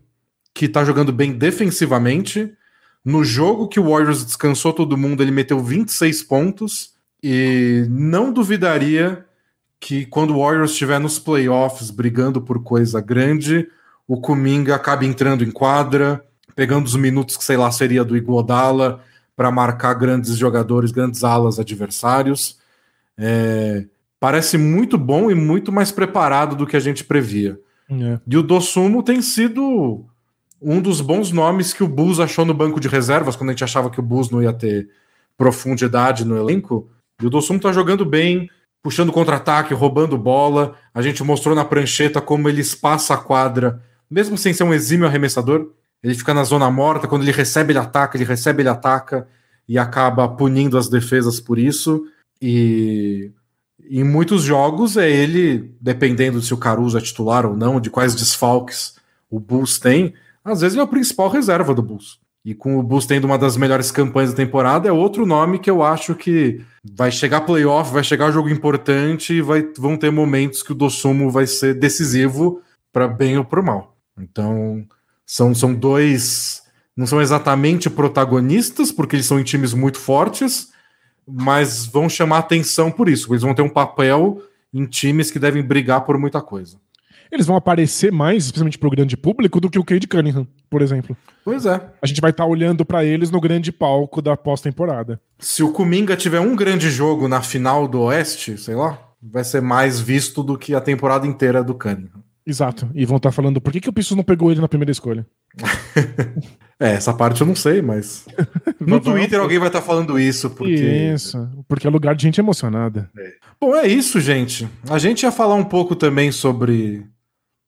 que 0.52 0.68
tá 0.68 0.84
jogando 0.84 1.12
bem 1.12 1.34
defensivamente. 1.34 2.52
No 3.04 3.22
jogo 3.22 3.68
que 3.68 3.78
o 3.78 3.90
Warriors 3.90 4.24
descansou 4.24 4.72
todo 4.72 4.98
mundo, 4.98 5.22
ele 5.22 5.30
meteu 5.30 5.60
26 5.60 6.24
pontos, 6.24 6.94
e 7.22 7.86
não 7.88 8.32
duvidaria 8.32 9.24
que 9.78 10.04
quando 10.06 10.34
o 10.34 10.40
Warriors 10.40 10.72
estiver 10.72 10.98
nos 10.98 11.16
playoffs 11.16 11.90
brigando 11.90 12.42
por 12.42 12.60
coisa 12.60 13.00
grande, 13.00 13.68
o 14.08 14.20
Kuminga 14.20 14.74
acabe 14.74 15.06
entrando 15.06 15.44
em 15.44 15.50
quadra, 15.52 16.24
pegando 16.56 16.86
os 16.86 16.96
minutos 16.96 17.36
que 17.36 17.44
sei 17.44 17.56
lá 17.56 17.70
seria 17.70 18.02
do 18.02 18.16
Iguodala 18.16 19.00
para 19.36 19.50
marcar 19.50 19.94
grandes 19.94 20.36
jogadores, 20.36 20.92
grandes 20.92 21.24
alas 21.24 21.58
adversários. 21.58 22.58
É, 23.16 23.86
parece 24.20 24.56
muito 24.56 24.96
bom 24.96 25.30
e 25.30 25.34
muito 25.34 25.72
mais 25.72 25.90
preparado 25.90 26.56
do 26.56 26.66
que 26.66 26.76
a 26.76 26.80
gente 26.80 27.04
previa. 27.04 27.58
É. 27.90 28.20
E 28.26 28.36
o 28.36 28.42
Dossumo 28.42 29.02
tem 29.02 29.20
sido 29.20 30.04
um 30.60 30.80
dos 30.80 31.00
bons 31.00 31.32
nomes 31.32 31.72
que 31.72 31.82
o 31.82 31.88
Bulls 31.88 32.20
achou 32.20 32.44
no 32.44 32.54
banco 32.54 32.78
de 32.78 32.88
reservas, 32.88 33.34
quando 33.34 33.50
a 33.50 33.52
gente 33.52 33.64
achava 33.64 33.90
que 33.90 33.98
o 33.98 34.02
Bulls 34.02 34.30
não 34.30 34.42
ia 34.42 34.52
ter 34.52 34.88
profundidade 35.36 36.24
no 36.24 36.36
elenco. 36.36 36.88
E 37.20 37.26
o 37.26 37.30
Dossumo 37.30 37.58
tá 37.58 37.72
jogando 37.72 38.04
bem, 38.04 38.48
puxando 38.82 39.12
contra-ataque, 39.12 39.74
roubando 39.74 40.16
bola. 40.16 40.76
A 40.94 41.02
gente 41.02 41.22
mostrou 41.22 41.54
na 41.54 41.64
prancheta 41.64 42.20
como 42.20 42.48
ele 42.48 42.60
espaça 42.60 43.14
a 43.14 43.18
quadra, 43.18 43.82
mesmo 44.10 44.38
sem 44.38 44.52
ser 44.52 44.64
um 44.64 44.72
exímio 44.72 45.06
arremessador. 45.06 45.72
Ele 46.02 46.14
fica 46.14 46.34
na 46.34 46.44
zona 46.44 46.70
morta, 46.70 47.06
quando 47.06 47.22
ele 47.22 47.32
recebe, 47.32 47.72
ele 47.72 47.78
ataca, 47.78 48.16
ele 48.16 48.24
recebe, 48.24 48.62
ele 48.62 48.68
ataca, 48.68 49.28
e 49.68 49.78
acaba 49.78 50.28
punindo 50.28 50.76
as 50.76 50.88
defesas 50.88 51.40
por 51.40 51.58
isso. 51.58 52.04
E 52.40 53.30
em 53.88 54.02
muitos 54.02 54.42
jogos 54.42 54.96
é 54.96 55.10
ele, 55.10 55.74
dependendo 55.80 56.40
se 56.40 56.52
o 56.52 56.56
Caruso 56.56 56.98
é 56.98 57.00
titular 57.00 57.46
ou 57.46 57.56
não, 57.56 57.80
de 57.80 57.90
quais 57.90 58.14
desfalques 58.14 58.96
o 59.30 59.38
Bulls 59.38 59.78
tem, 59.78 60.14
às 60.44 60.60
vezes 60.60 60.74
ele 60.74 60.80
é 60.80 60.84
o 60.84 60.88
principal 60.88 61.28
reserva 61.28 61.74
do 61.74 61.82
Bulls. 61.82 62.18
E 62.44 62.54
com 62.54 62.76
o 62.78 62.82
Bulls 62.82 63.06
tendo 63.06 63.24
uma 63.24 63.38
das 63.38 63.56
melhores 63.56 63.92
campanhas 63.92 64.30
da 64.30 64.36
temporada, 64.36 64.88
é 64.88 64.92
outro 64.92 65.24
nome 65.24 65.60
que 65.60 65.70
eu 65.70 65.82
acho 65.82 66.14
que 66.14 66.60
vai 66.92 67.12
chegar 67.12 67.42
playoff, 67.42 67.92
vai 67.92 68.02
chegar 68.02 68.32
jogo 68.32 68.48
importante 68.48 69.34
e 69.34 69.40
vai, 69.40 69.62
vão 69.78 69.96
ter 69.96 70.10
momentos 70.10 70.62
que 70.62 70.72
o 70.72 70.74
Dossumo 70.74 71.30
vai 71.30 71.46
ser 71.46 71.74
decisivo 71.74 72.60
para 72.92 73.06
bem 73.06 73.38
ou 73.38 73.44
para 73.44 73.62
mal. 73.62 73.96
Então, 74.18 74.84
são, 75.32 75.54
são 75.54 75.72
dois. 75.72 76.62
Não 76.94 77.06
são 77.06 77.22
exatamente 77.22 77.88
protagonistas, 77.88 78.92
porque 78.92 79.16
eles 79.16 79.24
são 79.24 79.40
em 79.40 79.42
times 79.42 79.72
muito 79.72 79.98
fortes, 79.98 80.68
mas 81.26 81.86
vão 81.86 82.06
chamar 82.06 82.38
atenção 82.38 82.90
por 82.90 83.08
isso. 83.08 83.32
Eles 83.32 83.40
vão 83.40 83.54
ter 83.54 83.62
um 83.62 83.68
papel 83.68 84.42
em 84.74 84.84
times 84.84 85.30
que 85.30 85.38
devem 85.38 85.62
brigar 85.62 86.04
por 86.04 86.18
muita 86.18 86.42
coisa. 86.42 86.76
Eles 87.30 87.46
vão 87.46 87.56
aparecer 87.56 88.12
mais, 88.12 88.44
especialmente 88.44 88.76
pro 88.76 88.90
grande 88.90 89.16
público, 89.16 89.58
do 89.58 89.70
que 89.70 89.78
o 89.78 89.84
Cade 89.84 90.06
Cunningham, 90.06 90.46
por 90.68 90.82
exemplo. 90.82 91.16
Pois 91.42 91.64
é. 91.64 91.80
A 92.02 92.06
gente 92.06 92.20
vai 92.20 92.30
estar 92.30 92.44
olhando 92.44 92.84
pra 92.84 93.02
eles 93.02 93.30
no 93.30 93.40
grande 93.40 93.72
palco 93.72 94.20
da 94.20 94.36
pós-temporada. 94.36 95.18
Se 95.38 95.62
o 95.62 95.72
Kuminga 95.72 96.14
tiver 96.14 96.40
um 96.40 96.54
grande 96.54 96.90
jogo 96.90 97.26
na 97.26 97.40
final 97.40 97.88
do 97.88 98.02
Oeste, 98.02 98.58
sei 98.58 98.74
lá, 98.74 98.98
vai 99.22 99.44
ser 99.44 99.62
mais 99.62 99.98
visto 99.98 100.42
do 100.42 100.58
que 100.58 100.74
a 100.74 100.80
temporada 100.80 101.26
inteira 101.26 101.64
do 101.64 101.74
Cunningham. 101.74 102.22
Exato. 102.46 102.90
E 102.94 103.04
vão 103.04 103.16
estar 103.16 103.30
falando, 103.30 103.60
por 103.60 103.72
que, 103.72 103.80
que 103.80 103.88
o 103.88 103.92
Pissus 103.92 104.16
não 104.16 104.24
pegou 104.24 104.50
ele 104.50 104.60
na 104.60 104.68
primeira 104.68 104.92
escolha? 104.92 105.26
É, 106.80 106.94
essa 106.94 107.14
parte 107.14 107.40
eu 107.40 107.46
não 107.46 107.54
sei, 107.54 107.80
mas. 107.80 108.26
No 108.80 108.98
Twitter 108.98 109.38
alguém 109.38 109.60
vai 109.60 109.68
estar 109.68 109.80
falando 109.80 110.18
isso, 110.18 110.50
porque. 110.50 110.72
Isso, 110.74 111.48
porque 111.68 111.86
é 111.86 111.90
lugar 111.90 112.16
de 112.16 112.24
gente 112.24 112.40
emocionada. 112.40 113.08
Bom, 113.60 113.76
é 113.76 113.86
isso, 113.86 114.20
gente. 114.20 114.68
A 114.90 114.98
gente 114.98 115.22
ia 115.22 115.30
falar 115.30 115.54
um 115.54 115.62
pouco 115.62 115.94
também 115.94 116.32
sobre 116.32 117.06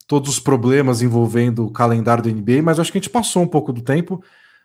todos 0.08 0.30
os 0.30 0.40
problemas 0.40 1.00
envolvendo 1.00 1.64
o 1.64 1.70
calendário 1.70 2.24
do 2.24 2.28
NBA, 2.28 2.60
mas 2.60 2.80
acho 2.80 2.90
que 2.90 2.98
a 2.98 3.00
gente 3.00 3.10
passou 3.10 3.44
um 3.44 3.46
pouco 3.46 3.72
do 3.72 3.82
tempo. 3.82 4.20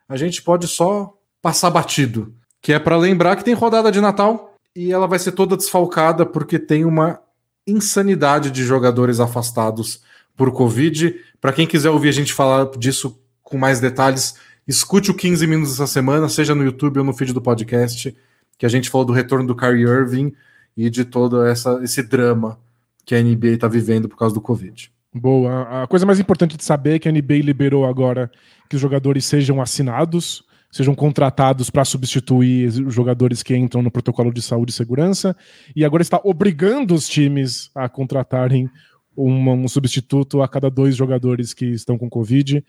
A 0.07 0.17
gente 0.17 0.41
pode 0.41 0.67
só 0.67 1.13
passar 1.43 1.69
batido, 1.69 2.33
que 2.59 2.73
é 2.73 2.79
para 2.79 2.97
lembrar 2.97 3.35
que 3.35 3.45
tem 3.45 3.53
rodada 3.53 3.91
de 3.91 4.01
Natal 4.01 4.55
e 4.75 4.91
ela 4.91 5.05
vai 5.05 5.19
ser 5.19 5.33
toda 5.33 5.55
desfalcada 5.55 6.25
porque 6.25 6.57
tem 6.57 6.85
uma 6.85 7.21
insanidade 7.69 8.51
de 8.51 8.63
jogadores 8.63 9.19
afastados 9.19 10.01
por 10.35 10.51
Covid. 10.51 11.15
Para 11.41 11.53
quem 11.53 11.67
quiser 11.67 11.89
ouvir 11.89 12.09
a 12.09 12.13
gente 12.13 12.33
falar 12.33 12.69
disso 12.77 13.19
com 13.43 13.57
mais 13.57 13.79
detalhes, 13.79 14.35
escute 14.67 15.11
o 15.11 15.13
15 15.13 15.47
minutos 15.47 15.73
essa 15.73 15.87
semana, 15.87 16.29
seja 16.29 16.53
no 16.53 16.63
YouTube 16.63 16.99
ou 16.99 17.05
no 17.05 17.13
feed 17.13 17.33
do 17.33 17.41
podcast, 17.41 18.15
que 18.57 18.65
a 18.65 18.69
gente 18.69 18.89
falou 18.89 19.05
do 19.05 19.13
retorno 19.13 19.47
do 19.47 19.55
Kyrie 19.55 19.83
Irving 19.83 20.33
e 20.77 20.89
de 20.89 21.03
todo 21.03 21.43
essa, 21.43 21.79
esse 21.83 22.03
drama 22.03 22.59
que 23.05 23.15
a 23.15 23.21
NBA 23.21 23.47
está 23.47 23.67
vivendo 23.67 24.07
por 24.07 24.17
causa 24.17 24.35
do 24.35 24.41
Covid. 24.41 24.91
Boa. 25.13 25.83
A 25.83 25.87
coisa 25.87 26.05
mais 26.05 26.19
importante 26.19 26.55
de 26.55 26.63
saber 26.63 26.95
é 26.95 26.99
que 26.99 27.09
a 27.09 27.11
NBA 27.11 27.39
liberou 27.41 27.85
agora 27.85 28.29
que 28.69 28.75
os 28.75 28.81
jogadores 28.81 29.25
sejam 29.25 29.59
assinados, 29.59 30.43
sejam 30.71 30.93
contratados 30.93 31.69
para 31.69 31.83
substituir 31.83 32.67
os 32.67 32.93
jogadores 32.93 33.41
que 33.41 33.55
entram 33.55 33.81
no 33.81 33.89
protocolo 33.91 34.31
de 34.31 34.41
saúde 34.41 34.71
e 34.71 34.75
segurança, 34.75 35.35
e 35.75 35.83
agora 35.83 36.01
está 36.01 36.19
obrigando 36.23 36.93
os 36.93 37.07
times 37.07 37.71
a 37.73 37.89
contratarem 37.89 38.69
uma- 39.15 39.51
um 39.53 39.67
substituto 39.67 40.41
a 40.41 40.47
cada 40.47 40.69
dois 40.69 40.95
jogadores 40.95 41.53
que 41.53 41.65
estão 41.65 41.97
com 41.97 42.09
Covid. 42.09 42.63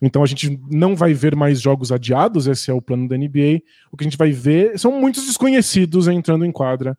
Então 0.00 0.22
a 0.22 0.26
gente 0.26 0.58
não 0.70 0.96
vai 0.96 1.12
ver 1.12 1.36
mais 1.36 1.60
jogos 1.60 1.92
adiados, 1.92 2.46
esse 2.46 2.70
é 2.70 2.74
o 2.74 2.80
plano 2.80 3.06
da 3.06 3.16
NBA. 3.16 3.60
O 3.92 3.96
que 3.96 4.04
a 4.04 4.08
gente 4.08 4.16
vai 4.16 4.30
ver 4.32 4.78
são 4.78 4.98
muitos 4.98 5.26
desconhecidos 5.26 6.08
entrando 6.08 6.44
em 6.44 6.52
quadra. 6.52 6.96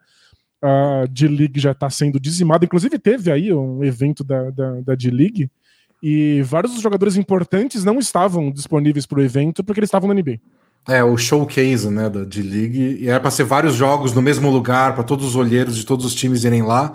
A 0.61 1.05
D-League 1.09 1.59
já 1.59 1.71
está 1.71 1.89
sendo 1.89 2.19
dizimada. 2.19 2.63
Inclusive, 2.63 2.99
teve 2.99 3.31
aí 3.31 3.51
um 3.51 3.83
evento 3.83 4.23
da, 4.23 4.51
da, 4.51 4.81
da 4.81 4.95
D-League 4.95 5.49
e 6.01 6.41
vários 6.41 6.73
dos 6.73 6.81
jogadores 6.81 7.15
importantes 7.15 7.83
não 7.83 7.99
estavam 7.99 8.51
disponíveis 8.51 9.05
para 9.05 9.19
o 9.19 9.23
evento 9.23 9.63
porque 9.63 9.79
eles 9.79 9.87
estavam 9.87 10.07
na 10.07 10.15
NBA. 10.15 10.39
É, 10.87 11.03
o 11.03 11.15
showcase, 11.15 11.89
né, 11.91 12.09
da 12.09 12.23
D-League, 12.23 12.97
e 12.99 13.07
era 13.07 13.19
para 13.19 13.29
ser 13.29 13.43
vários 13.43 13.75
jogos 13.75 14.13
no 14.13 14.21
mesmo 14.21 14.49
lugar, 14.49 14.95
para 14.95 15.03
todos 15.03 15.25
os 15.25 15.35
olheiros 15.35 15.75
de 15.75 15.85
todos 15.85 16.05
os 16.05 16.15
times 16.15 16.43
irem 16.43 16.63
lá, 16.63 16.93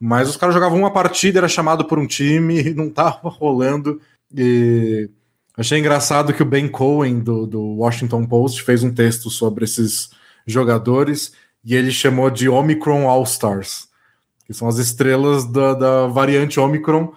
mas 0.00 0.28
os 0.28 0.36
caras 0.36 0.54
jogavam 0.54 0.78
uma 0.78 0.92
partida, 0.92 1.40
era 1.40 1.48
chamado 1.48 1.84
por 1.84 1.98
um 1.98 2.06
time, 2.06 2.60
e 2.70 2.74
não 2.74 2.88
tava 2.88 3.28
rolando, 3.28 4.00
e 4.32 5.10
achei 5.56 5.80
engraçado 5.80 6.32
que 6.32 6.42
o 6.42 6.46
Ben 6.46 6.68
Cohen, 6.68 7.18
do, 7.18 7.44
do 7.44 7.60
Washington 7.60 8.24
Post, 8.24 8.62
fez 8.62 8.84
um 8.84 8.94
texto 8.94 9.28
sobre 9.30 9.64
esses 9.64 10.10
jogadores, 10.46 11.32
e 11.64 11.74
ele 11.74 11.90
chamou 11.90 12.30
de 12.30 12.48
Omicron 12.48 13.08
All-Stars, 13.08 13.88
que 14.46 14.54
são 14.54 14.68
as 14.68 14.78
estrelas 14.78 15.44
da, 15.44 15.74
da 15.74 16.06
variante 16.06 16.60
Omicron, 16.60 17.12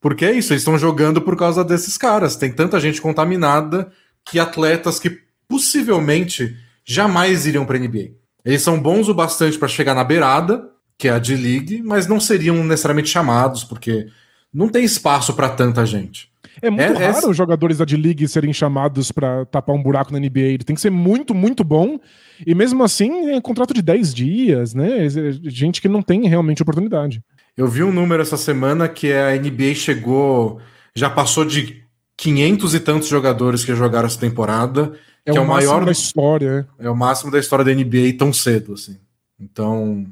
porque 0.00 0.24
é 0.24 0.32
isso, 0.32 0.52
eles 0.52 0.62
estão 0.62 0.78
jogando 0.78 1.20
por 1.20 1.36
causa 1.36 1.62
desses 1.64 1.96
caras, 1.98 2.36
tem 2.36 2.50
tanta 2.52 2.80
gente 2.80 3.00
contaminada 3.00 3.90
que 4.24 4.38
atletas 4.38 4.98
que 4.98 5.18
possivelmente 5.48 6.56
jamais 6.84 7.46
iriam 7.46 7.64
para 7.66 7.78
NBA. 7.78 8.10
Eles 8.44 8.62
são 8.62 8.80
bons 8.80 9.08
o 9.08 9.14
bastante 9.14 9.58
para 9.58 9.68
chegar 9.68 9.94
na 9.94 10.02
beirada, 10.04 10.68
que 10.98 11.08
é 11.08 11.12
a 11.12 11.18
D-League, 11.18 11.82
mas 11.82 12.06
não 12.06 12.18
seriam 12.20 12.62
necessariamente 12.64 13.08
chamados, 13.08 13.62
porque 13.64 14.06
não 14.52 14.68
tem 14.68 14.84
espaço 14.84 15.34
para 15.34 15.48
tanta 15.48 15.84
gente. 15.86 16.28
É 16.62 16.68
muito 16.68 16.82
É- 16.82 16.86
raro 16.88 17.02
essa- 17.04 17.28
os 17.30 17.36
jogadores 17.36 17.78
da 17.78 17.84
D-League 17.84 18.26
serem 18.28 18.52
chamados 18.52 19.10
pra 19.12 19.44
tapar 19.46 19.74
um 19.74 19.82
buraco 19.82 20.12
na 20.12 20.18
NBA. 20.18 20.40
Ele 20.40 20.64
tem 20.64 20.74
que 20.74 20.80
ser 20.82 20.90
muito, 20.90 21.34
muito 21.34 21.62
bom. 21.64 21.98
E 22.46 22.54
mesmo 22.54 22.82
assim, 22.82 23.30
é 23.30 23.40
contrato 23.40 23.72
de 23.72 23.80
10 23.80 24.12
dias, 24.12 24.74
né? 24.74 25.06
É 25.06 25.08
Gente 25.48 25.80
que 25.80 25.88
não 25.88 26.02
tem 26.02 26.26
realmente 26.28 26.62
oportunidade. 26.62 27.22
Eu 27.56 27.66
vi 27.68 27.82
um 27.82 27.92
número 27.92 28.22
essa 28.22 28.36
semana 28.36 28.88
que 28.88 29.12
a 29.12 29.36
NBA 29.36 29.74
chegou, 29.74 30.60
já 30.94 31.10
passou 31.10 31.44
de 31.44 31.82
500 32.16 32.74
e 32.74 32.80
tantos 32.80 33.08
jogadores 33.08 33.64
que 33.64 33.74
jogaram 33.74 34.06
essa 34.06 34.18
temporada, 34.18 34.92
É 35.24 35.32
que 35.32 35.38
o, 35.38 35.40
é 35.40 35.44
o 35.44 35.48
máximo 35.48 35.72
maior 35.72 35.84
da 35.84 35.92
história. 35.92 36.68
É 36.78 36.90
o 36.90 36.96
máximo 36.96 37.30
da 37.30 37.38
história 37.38 37.64
da 37.64 37.74
NBA 37.74 38.16
tão 38.18 38.32
cedo, 38.32 38.74
assim. 38.74 38.98
Então, 39.38 40.06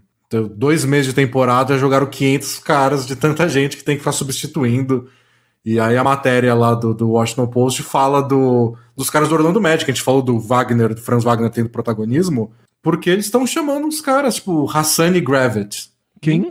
dois 0.57 0.85
meses 0.85 1.07
de 1.07 1.13
temporada, 1.13 1.75
já 1.75 1.81
jogaram 1.81 2.07
500 2.07 2.59
caras 2.59 3.07
de 3.07 3.17
tanta 3.17 3.49
gente 3.49 3.77
que 3.77 3.85
tem 3.85 3.97
que 3.97 4.01
ficar 4.01 4.13
substituindo. 4.13 5.09
E 5.65 5.79
aí 5.79 5.97
a 5.97 6.05
matéria 6.05 6.55
lá 6.55 6.75
do, 6.75 6.95
do 6.95 7.11
Washington 7.11 7.47
Post 7.47 7.83
fala 7.83 8.23
do, 8.23 8.75
dos 8.97 9.11
caras 9.11 9.29
do 9.29 9.35
Orlando 9.35 9.61
Magic. 9.61 9.91
A 9.91 9.95
gente 9.95 10.03
falou 10.03 10.23
do 10.23 10.39
Wagner, 10.39 10.95
do 10.95 11.01
Franz 11.01 11.25
Wagner 11.25 11.51
tendo 11.51 11.69
protagonismo, 11.69 12.51
porque 12.83 13.11
eles 13.11 13.27
estão 13.27 13.47
chamando 13.47 13.87
uns 13.87 14.01
caras, 14.01 14.37
tipo, 14.37 14.67
Hassan 14.71 15.17
e 15.17 15.21
Gravett. 15.21 15.91
Quem? 16.21 16.51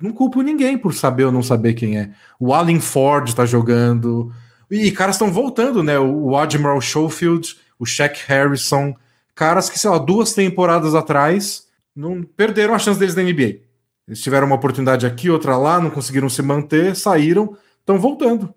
Não 0.00 0.12
culpo, 0.12 0.42
ninguém 0.42 0.76
por 0.76 0.92
saber 0.92 1.24
ou 1.24 1.32
não 1.32 1.42
saber 1.42 1.74
quem 1.74 1.98
é. 1.98 2.10
O 2.38 2.52
Allen 2.52 2.80
Ford 2.80 3.32
tá 3.32 3.46
jogando. 3.46 4.32
E 4.70 4.90
caras 4.90 5.14
estão 5.14 5.30
voltando, 5.30 5.82
né? 5.82 5.98
O 5.98 6.24
o 6.26 6.36
Admiral 6.36 6.80
Schofield, 6.80 7.56
o 7.78 7.86
Shaq 7.86 8.20
Harrison. 8.26 8.94
Caras 9.34 9.70
que, 9.70 9.78
sei 9.78 9.90
lá, 9.90 9.98
duas 9.98 10.32
temporadas 10.32 10.94
atrás 10.94 11.66
não 11.94 12.22
perderam 12.22 12.74
a 12.74 12.78
chance 12.78 12.98
deles 12.98 13.14
na 13.14 13.22
NBA. 13.22 13.60
Eles 14.06 14.20
tiveram 14.20 14.46
uma 14.46 14.56
oportunidade 14.56 15.06
aqui, 15.06 15.30
outra 15.30 15.56
lá, 15.56 15.80
não 15.80 15.90
conseguiram 15.90 16.28
se 16.28 16.42
manter, 16.42 16.94
saíram, 16.94 17.56
estão 17.80 17.98
voltando. 17.98 18.52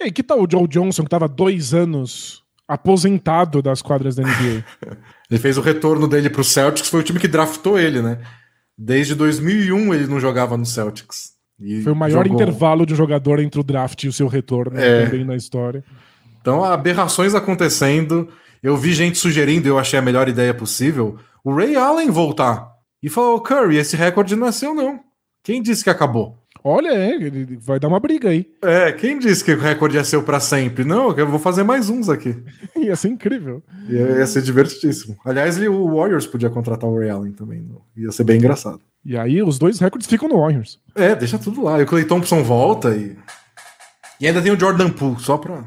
E 0.00 0.10
que 0.12 0.22
tal 0.22 0.42
o 0.42 0.48
Joe 0.50 0.68
Johnson, 0.68 1.04
que 1.04 1.10
tava 1.10 1.28
dois 1.28 1.72
anos 1.72 2.42
aposentado 2.68 3.62
das 3.62 3.80
quadras 3.80 4.16
da 4.16 4.22
NBA? 4.22 4.64
Ele 5.30 5.40
fez 5.40 5.56
o 5.56 5.62
retorno 5.62 6.06
dele 6.06 6.28
pro 6.28 6.44
Celtics, 6.44 6.88
foi 6.88 7.00
o 7.00 7.02
time 7.02 7.18
que 7.18 7.28
draftou 7.28 7.78
ele, 7.78 8.02
né? 8.02 8.18
Desde 8.76 9.14
2001 9.14 9.94
ele 9.94 10.06
não 10.06 10.18
jogava 10.20 10.56
no 10.56 10.64
Celtics. 10.66 11.32
Foi 11.84 11.92
o 11.92 11.96
maior 11.96 12.24
jogou. 12.26 12.40
intervalo 12.40 12.84
de 12.84 12.92
um 12.92 12.96
jogador 12.96 13.38
entre 13.38 13.60
o 13.60 13.62
draft 13.62 14.02
e 14.02 14.08
o 14.08 14.12
seu 14.12 14.26
retorno 14.26 14.78
É. 14.78 15.04
também 15.04 15.24
na 15.24 15.36
história. 15.36 15.84
Então, 16.40 16.64
aberrações 16.64 17.34
acontecendo. 17.34 18.28
Eu 18.62 18.76
vi 18.76 18.92
gente 18.92 19.18
sugerindo, 19.18 19.68
eu 19.68 19.78
achei 19.78 19.98
a 19.98 20.02
melhor 20.02 20.28
ideia 20.28 20.52
possível, 20.54 21.16
o 21.44 21.54
Ray 21.54 21.76
Allen 21.76 22.10
voltar. 22.10 22.68
E 23.02 23.08
falou, 23.08 23.40
Curry, 23.40 23.76
esse 23.76 23.96
recorde 23.96 24.34
não 24.36 24.46
é 24.46 24.52
seu, 24.52 24.74
não. 24.74 25.00
Quem 25.44 25.60
disse 25.62 25.82
que 25.84 25.90
acabou? 25.90 26.38
Olha, 26.64 26.90
é, 26.90 27.10
ele 27.14 27.58
vai 27.60 27.80
dar 27.80 27.88
uma 27.88 27.98
briga 27.98 28.28
aí. 28.28 28.46
É, 28.62 28.92
quem 28.92 29.18
disse 29.18 29.42
que 29.42 29.52
o 29.52 29.58
recorde 29.58 29.96
ia 29.96 30.04
ser 30.04 30.22
pra 30.22 30.38
sempre? 30.38 30.84
Não, 30.84 31.10
eu 31.16 31.26
vou 31.26 31.38
fazer 31.38 31.64
mais 31.64 31.90
uns 31.90 32.08
aqui. 32.08 32.36
Ia 32.76 32.94
ser 32.94 33.08
incrível. 33.08 33.62
Ia, 33.88 34.18
ia 34.18 34.26
ser 34.26 34.42
divertidíssimo. 34.42 35.16
Aliás, 35.24 35.56
o 35.60 35.96
Warriors 35.96 36.26
podia 36.26 36.50
contratar 36.50 36.88
o 36.88 36.98
Ray 36.98 37.10
Allen 37.10 37.32
também. 37.32 37.64
Ia 37.96 38.10
ser 38.12 38.24
bem 38.24 38.38
engraçado. 38.38 38.80
E 39.04 39.16
aí 39.16 39.42
os 39.42 39.58
dois 39.58 39.78
recordes 39.78 40.08
ficam 40.08 40.28
no 40.28 40.40
Warriors. 40.40 40.80
É, 40.94 41.14
deixa 41.14 41.38
tudo 41.38 41.62
lá. 41.62 41.80
E 41.80 41.82
o 41.82 41.86
Clay 41.86 42.04
Thompson 42.04 42.42
volta 42.42 42.94
e. 42.94 43.16
E 44.20 44.26
ainda 44.26 44.40
tem 44.40 44.52
o 44.52 44.58
Jordan 44.58 44.90
Poole, 44.90 45.20
só 45.20 45.36
pra. 45.36 45.64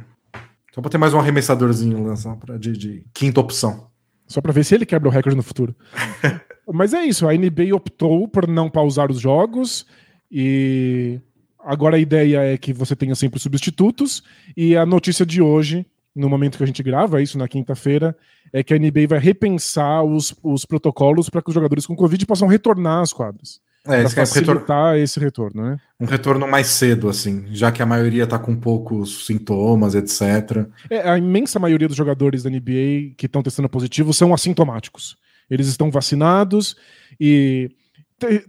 Só 0.73 0.81
pra 0.81 0.89
ter 0.89 0.97
mais 0.97 1.13
um 1.13 1.19
arremessadorzinho 1.19 2.05
lá, 2.05 2.15
só 2.15 2.35
pra, 2.35 2.57
de, 2.57 2.73
de 2.73 3.05
quinta 3.13 3.39
opção. 3.39 3.87
Só 4.27 4.41
pra 4.41 4.51
ver 4.51 4.63
se 4.63 4.75
ele 4.75 4.85
quebra 4.85 5.07
o 5.07 5.11
recorde 5.11 5.37
no 5.37 5.43
futuro. 5.43 5.75
Mas 6.73 6.93
é 6.93 7.03
isso, 7.05 7.27
a 7.27 7.33
NBA 7.33 7.73
optou 7.73 8.27
por 8.27 8.47
não 8.47 8.69
pausar 8.69 9.11
os 9.11 9.19
jogos 9.19 9.85
e 10.31 11.19
agora 11.63 11.95
a 11.95 11.99
ideia 11.99 12.39
é 12.43 12.57
que 12.57 12.73
você 12.73 12.95
tenha 12.95 13.15
sempre 13.15 13.39
substitutos 13.39 14.23
e 14.55 14.75
a 14.75 14.85
notícia 14.85 15.25
de 15.25 15.41
hoje, 15.41 15.85
no 16.15 16.29
momento 16.29 16.57
que 16.57 16.63
a 16.63 16.67
gente 16.67 16.83
grava 16.83 17.21
isso 17.21 17.37
na 17.37 17.47
quinta-feira, 17.47 18.15
é 18.53 18.63
que 18.63 18.73
a 18.73 18.77
NBA 18.79 19.07
vai 19.09 19.19
repensar 19.19 20.03
os, 20.03 20.33
os 20.43 20.65
protocolos 20.65 21.29
para 21.29 21.41
que 21.41 21.49
os 21.49 21.53
jogadores 21.55 21.85
com 21.85 21.95
Covid 21.95 22.25
possam 22.25 22.47
retornar 22.47 23.01
às 23.01 23.11
quadras. 23.11 23.59
É, 23.87 24.01
Para 24.01 24.09
querem 24.09 24.09
retor- 24.09 24.25
facilitar 24.55 24.97
esse 24.97 25.19
retorno, 25.19 25.61
né? 25.63 25.77
um 25.99 26.05
retorno 26.05 26.47
mais 26.47 26.65
cedo, 26.67 27.07
assim, 27.07 27.45
já 27.51 27.71
que 27.71 27.83
a 27.83 27.85
maioria 27.85 28.25
tá 28.25 28.39
com 28.39 28.55
poucos 28.55 29.27
sintomas, 29.27 29.93
etc. 29.93 30.67
É, 30.89 31.07
a 31.07 31.17
imensa 31.19 31.59
maioria 31.59 31.87
dos 31.87 31.95
jogadores 31.95 32.41
da 32.41 32.49
NBA 32.49 33.13
que 33.15 33.27
estão 33.27 33.43
testando 33.43 33.69
positivo 33.69 34.11
são 34.11 34.33
assintomáticos. 34.33 35.15
Eles 35.47 35.67
estão 35.67 35.91
vacinados 35.91 36.75
e 37.19 37.69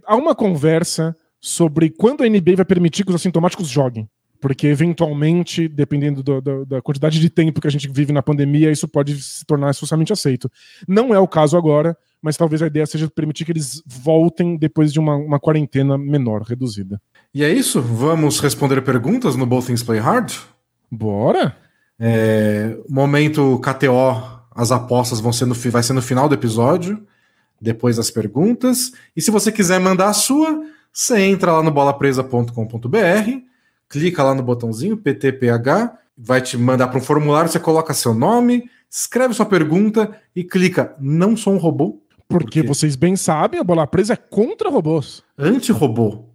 há 0.07 0.15
uma 0.15 0.33
conversa 0.33 1.15
sobre 1.39 1.89
quando 1.89 2.23
a 2.23 2.27
NBA 2.29 2.55
vai 2.55 2.65
permitir 2.65 3.03
que 3.03 3.09
os 3.09 3.15
assintomáticos 3.15 3.67
joguem. 3.67 4.09
Porque, 4.39 4.67
eventualmente, 4.67 5.67
dependendo 5.67 6.21
do- 6.21 6.39
do- 6.39 6.63
da 6.65 6.79
quantidade 6.81 7.19
de 7.19 7.27
tempo 7.27 7.59
que 7.59 7.67
a 7.67 7.71
gente 7.71 7.87
vive 7.89 8.13
na 8.13 8.21
pandemia, 8.21 8.71
isso 8.71 8.87
pode 8.87 9.19
se 9.19 9.43
tornar 9.43 9.73
socialmente 9.73 10.13
aceito. 10.13 10.47
Não 10.87 11.11
é 11.13 11.17
o 11.19 11.27
caso 11.27 11.57
agora, 11.57 11.97
mas 12.21 12.37
talvez 12.37 12.61
a 12.61 12.67
ideia 12.67 12.85
seja 12.85 13.09
permitir 13.09 13.45
que 13.45 13.51
eles 13.51 13.81
voltem 13.85 14.55
depois 14.55 14.93
de 14.93 14.99
uma, 14.99 15.15
uma 15.15 15.39
quarentena 15.39 15.97
menor, 15.97 16.43
reduzida. 16.43 17.01
E 17.33 17.43
é 17.43 17.51
isso? 17.51 17.81
Vamos 17.81 18.39
responder 18.39 18.79
perguntas 18.83 19.35
no 19.35 19.45
Both 19.45 19.65
Things 19.67 19.81
Play 19.81 19.99
Hard? 19.99 20.31
Bora? 20.91 21.57
É, 21.99 22.77
momento 22.87 23.59
KTO, 23.59 24.39
as 24.55 24.71
apostas 24.71 25.19
vão 25.19 25.33
ser 25.33 25.45
no, 25.45 25.55
vai 25.55 25.81
ser 25.81 25.93
no 25.93 26.01
final 26.01 26.29
do 26.29 26.35
episódio, 26.35 27.03
depois 27.59 27.97
das 27.97 28.11
perguntas. 28.11 28.91
E 29.15 29.21
se 29.21 29.31
você 29.31 29.51
quiser 29.51 29.79
mandar 29.79 30.09
a 30.09 30.13
sua, 30.13 30.63
você 30.91 31.19
entra 31.21 31.51
lá 31.51 31.63
no 31.63 31.71
bolapresa.com.br, 31.71 33.31
clica 33.89 34.23
lá 34.23 34.33
no 34.33 34.43
botãozinho 34.43 34.97
PTPH, 34.97 35.97
vai 36.17 36.41
te 36.41 36.57
mandar 36.57 36.87
para 36.87 36.97
um 36.97 37.01
formulário, 37.01 37.51
você 37.51 37.59
coloca 37.59 37.93
seu 37.93 38.13
nome, 38.13 38.69
escreve 38.89 39.33
sua 39.33 39.45
pergunta 39.45 40.19
e 40.35 40.43
clica 40.43 40.95
Não 40.99 41.37
sou 41.37 41.53
um 41.53 41.57
robô, 41.57 42.01
Porque 42.27 42.63
vocês 42.63 42.95
bem 42.95 43.15
sabem, 43.15 43.59
a 43.59 43.63
bola 43.63 43.85
presa 43.85 44.13
é 44.13 44.17
contra 44.17 44.69
robôs. 44.69 45.23
anti-robô. 45.37 46.25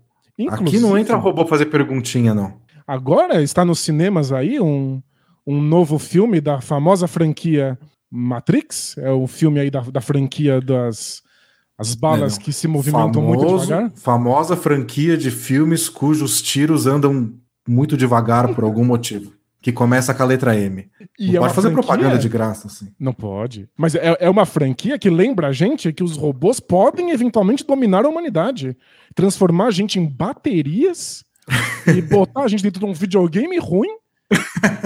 Aqui 0.48 0.78
não 0.78 0.96
entra 0.96 1.16
robô 1.16 1.46
fazer 1.46 1.66
perguntinha, 1.66 2.34
não. 2.34 2.60
Agora 2.86 3.42
está 3.42 3.64
nos 3.64 3.78
cinemas 3.80 4.32
aí 4.32 4.60
um, 4.60 5.02
um 5.46 5.60
novo 5.60 5.98
filme 5.98 6.40
da 6.40 6.60
famosa 6.60 7.06
franquia 7.06 7.78
Matrix. 8.10 8.96
É 8.98 9.10
o 9.10 9.26
filme 9.26 9.60
aí 9.60 9.70
da, 9.70 9.80
da 9.80 10.00
franquia 10.00 10.60
das 10.60 11.22
as 11.78 11.94
balas 11.94 12.36
Não, 12.36 12.44
que 12.44 12.52
se 12.52 12.68
movimentam 12.68 13.22
muito 13.22 13.42
Famoso- 13.44 13.66
devagar. 13.66 13.90
Famosa 13.96 14.56
franquia 14.56 15.16
de 15.16 15.30
filmes 15.30 15.88
cujos 15.88 16.40
tiros 16.42 16.86
andam 16.86 17.32
muito 17.66 17.96
devagar 17.96 18.54
por 18.54 18.64
algum 18.64 18.84
motivo. 18.84 19.32
Que 19.60 19.70
começa 19.70 20.12
com 20.12 20.20
a 20.24 20.26
letra 20.26 20.58
M. 20.58 20.88
E 21.16 21.28
não 21.28 21.36
é 21.36 21.38
pode 21.40 21.54
fazer 21.54 21.68
franquia- 21.70 21.86
propaganda 21.86 22.18
de 22.18 22.28
graça, 22.28 22.66
assim. 22.66 22.88
Não 22.98 23.12
pode. 23.12 23.68
Mas 23.78 23.94
é, 23.94 24.16
é 24.18 24.28
uma 24.28 24.44
franquia 24.44 24.98
que 24.98 25.08
lembra 25.08 25.46
a 25.48 25.52
gente 25.52 25.92
que 25.92 26.02
os 26.02 26.16
robôs 26.16 26.58
podem 26.58 27.10
eventualmente 27.10 27.64
dominar 27.64 28.04
a 28.04 28.08
humanidade. 28.08 28.76
Transformar 29.14 29.66
a 29.66 29.70
gente 29.70 30.00
em 30.00 30.04
baterias 30.06 31.24
e 31.86 32.02
botar 32.02 32.42
a 32.42 32.48
gente 32.48 32.64
dentro 32.64 32.80
de 32.80 32.86
um 32.86 32.92
videogame 32.92 33.56
ruim 33.58 33.90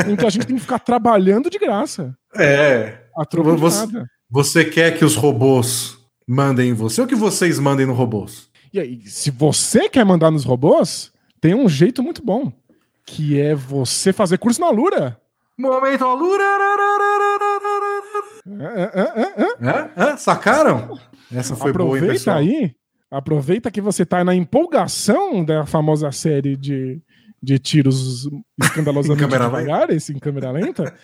em 0.06 0.14
que 0.14 0.26
a 0.26 0.30
gente 0.30 0.46
tem 0.46 0.56
que 0.56 0.62
ficar 0.62 0.78
trabalhando 0.78 1.48
de 1.48 1.58
graça. 1.58 2.14
É. 2.36 2.98
De 3.32 3.40
Você-. 3.58 3.86
Você 4.30 4.64
quer 4.66 4.98
que 4.98 5.06
os 5.06 5.14
robôs 5.16 5.96
mandem 6.26 6.70
em 6.70 6.74
você 6.74 7.00
ou 7.00 7.06
que 7.06 7.14
vocês 7.14 7.58
mandem 7.58 7.86
no 7.86 7.92
robôs? 7.92 8.50
E 8.72 8.80
aí, 8.80 9.00
se 9.06 9.30
você 9.30 9.88
quer 9.88 10.04
mandar 10.04 10.30
nos 10.30 10.44
robôs, 10.44 11.12
tem 11.40 11.54
um 11.54 11.68
jeito 11.68 12.02
muito 12.02 12.22
bom, 12.24 12.52
que 13.04 13.40
é 13.40 13.54
você 13.54 14.12
fazer 14.12 14.38
curso 14.38 14.60
na 14.60 14.70
Lura. 14.70 15.20
Momento 15.56 16.04
Alura! 16.04 16.44
É? 19.96 20.16
Sacaram? 20.18 20.98
Essa 21.32 21.56
foi 21.56 21.72
boa, 21.72 21.96
hein, 21.96 22.04
Aproveita 22.04 22.12
pessoal? 22.12 22.36
aí, 22.36 22.74
aproveita 23.10 23.70
que 23.70 23.80
você 23.80 24.04
tá 24.04 24.22
na 24.22 24.34
empolgação 24.34 25.44
da 25.44 25.64
famosa 25.64 26.12
série 26.12 26.56
de, 26.56 27.00
de 27.42 27.58
tiros 27.58 28.28
escandalosamente 28.62 29.24
Em 29.24 29.28
câmera 29.28 29.44
devagares, 29.48 30.10
em 30.10 30.18
câmera 30.18 30.50
lenta, 30.50 30.94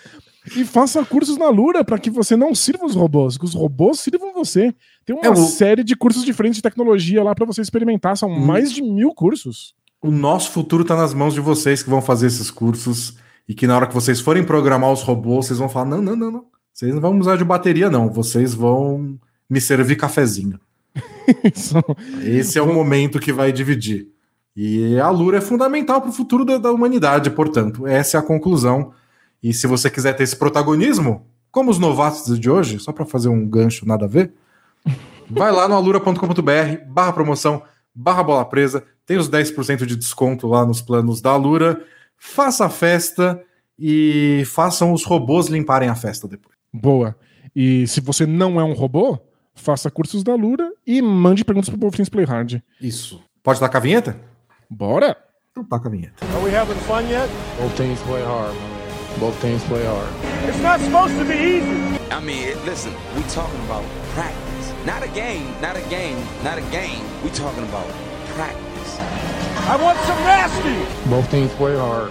e 0.56 0.64
faça 0.64 1.04
cursos 1.04 1.36
na 1.36 1.48
Lura 1.48 1.84
para 1.84 1.98
que 1.98 2.10
você 2.10 2.36
não 2.36 2.54
sirva 2.54 2.84
os 2.84 2.94
robôs, 2.94 3.38
que 3.38 3.44
os 3.44 3.54
robôs 3.54 4.00
sirvam 4.00 4.32
você. 4.34 4.74
Tem 5.04 5.14
uma 5.14 5.24
É, 5.24 5.30
o- 5.30 5.36
série 5.36 5.84
de 5.84 5.94
cursos 5.94 6.24
diferentes 6.24 6.56
de 6.56 6.62
tecnologia 6.62 7.22
lá 7.22 7.34
para 7.34 7.46
você 7.46 7.60
experimentar, 7.60 8.16
são 8.16 8.28
Hum. 8.30 8.44
mais 8.44 8.72
de 8.72 8.82
mil 8.82 9.14
cursos. 9.14 9.74
O 10.00 10.10
nosso 10.10 10.50
futuro 10.50 10.84
tá 10.84 10.96
nas 10.96 11.14
mãos 11.14 11.32
de 11.34 11.40
vocês 11.40 11.82
que 11.82 11.88
vão 11.90 12.02
fazer 12.02 12.26
esses 12.26 12.50
cursos 12.50 13.16
e 13.48 13.54
que 13.54 13.66
na 13.68 13.76
hora 13.76 13.86
que 13.86 13.94
vocês 13.94 14.20
forem 14.20 14.42
programar 14.42 14.90
os 14.92 15.02
robôs, 15.02 15.46
vocês 15.46 15.58
vão 15.60 15.68
falar: 15.68 15.86
não, 15.86 16.02
não, 16.02 16.16
não, 16.16 16.30
não. 16.30 16.44
Vocês 16.72 16.92
não 16.92 17.00
vão 17.00 17.16
usar 17.18 17.36
de 17.36 17.44
bateria, 17.44 17.88
não. 17.88 18.10
Vocês 18.10 18.52
vão 18.54 19.16
me 19.48 19.60
servir 19.60 19.94
cafezinho. 19.96 20.58
Esse 22.24 22.58
é 22.58 22.62
o 22.62 22.72
momento 22.72 23.20
que 23.20 23.32
vai 23.32 23.52
dividir. 23.52 24.08
E 24.56 24.98
a 24.98 25.08
Lura 25.10 25.38
é 25.38 25.40
fundamental 25.40 26.00
para 26.00 26.10
o 26.10 26.12
futuro 26.12 26.44
da, 26.44 26.58
da 26.58 26.72
humanidade, 26.72 27.30
portanto. 27.30 27.86
Essa 27.86 28.16
é 28.16 28.20
a 28.20 28.22
conclusão. 28.22 28.92
E 29.42 29.52
se 29.52 29.66
você 29.66 29.90
quiser 29.90 30.12
ter 30.14 30.22
esse 30.22 30.36
protagonismo, 30.36 31.26
como 31.50 31.70
os 31.70 31.78
novatos 31.78 32.38
de 32.38 32.50
hoje, 32.50 32.78
só 32.78 32.92
para 32.92 33.04
fazer 33.04 33.28
um 33.28 33.46
gancho 33.46 33.86
nada 33.86 34.04
a 34.04 34.08
ver, 34.08 34.32
vai 35.28 35.50
lá 35.50 35.68
no 35.68 35.74
alura.com.br, 35.74 36.84
barra 36.86 37.12
promoção, 37.12 37.62
barra 37.94 38.22
bola 38.22 38.44
presa, 38.44 38.84
tem 39.04 39.16
os 39.16 39.28
10% 39.28 39.84
de 39.84 39.96
desconto 39.96 40.46
lá 40.46 40.64
nos 40.64 40.80
planos 40.80 41.20
da 41.20 41.30
Alura, 41.30 41.84
faça 42.16 42.66
a 42.66 42.70
festa 42.70 43.42
e 43.78 44.44
façam 44.46 44.92
os 44.92 45.04
robôs 45.04 45.48
limparem 45.48 45.88
a 45.88 45.94
festa 45.94 46.28
depois. 46.28 46.56
Boa. 46.72 47.16
E 47.54 47.86
se 47.86 48.00
você 48.00 48.24
não 48.24 48.60
é 48.60 48.64
um 48.64 48.72
robô, 48.72 49.18
faça 49.54 49.90
cursos 49.90 50.22
da 50.22 50.34
Lura 50.34 50.72
e 50.86 51.02
mande 51.02 51.44
perguntas 51.44 51.68
pro 51.68 51.78
Both 51.78 51.96
Things 51.96 52.08
Play 52.08 52.24
Hard. 52.24 52.62
Isso. 52.80 53.22
Pode 53.42 53.60
dar 53.60 53.68
com 53.68 53.76
a 53.76 53.80
vinheta? 53.80 54.16
Bora! 54.70 55.16
Então 55.50 55.64
taca 55.64 55.88
a 55.88 55.90
vinheta. 55.90 56.24
Are 56.24 56.44
we 56.44 56.56
having 56.56 56.78
fun 56.86 57.02
yet? 57.10 57.28
Both 57.60 57.76
teams 57.76 58.00
play 58.02 58.22
hard, 58.22 58.54
man. 58.54 58.81
Both 59.18 59.40
teams 59.40 59.62
play 59.64 59.84
hard. 59.84 60.08
It's 60.48 60.60
not 60.60 60.80
supposed 60.80 61.16
to 61.18 61.24
be 61.24 61.34
easy. 61.34 61.98
I 62.10 62.20
mean, 62.20 62.56
listen, 62.66 62.92
we 63.16 63.22
talking 63.24 63.60
about 63.66 63.84
practice. 64.14 64.72
Not 64.84 65.02
a 65.02 65.08
game, 65.08 65.46
not 65.60 65.76
a 65.76 65.82
game, 65.88 66.18
not 66.42 66.58
a 66.58 66.62
game. 66.70 67.04
We 67.22 67.30
talking 67.30 67.64
about 67.64 67.86
practice. 68.34 68.98
I 69.68 69.76
want 69.80 69.98
some 70.00 70.18
nasty. 70.24 71.08
Both 71.08 71.30
teams 71.30 71.52
play 71.54 71.76
hard. 71.76 72.10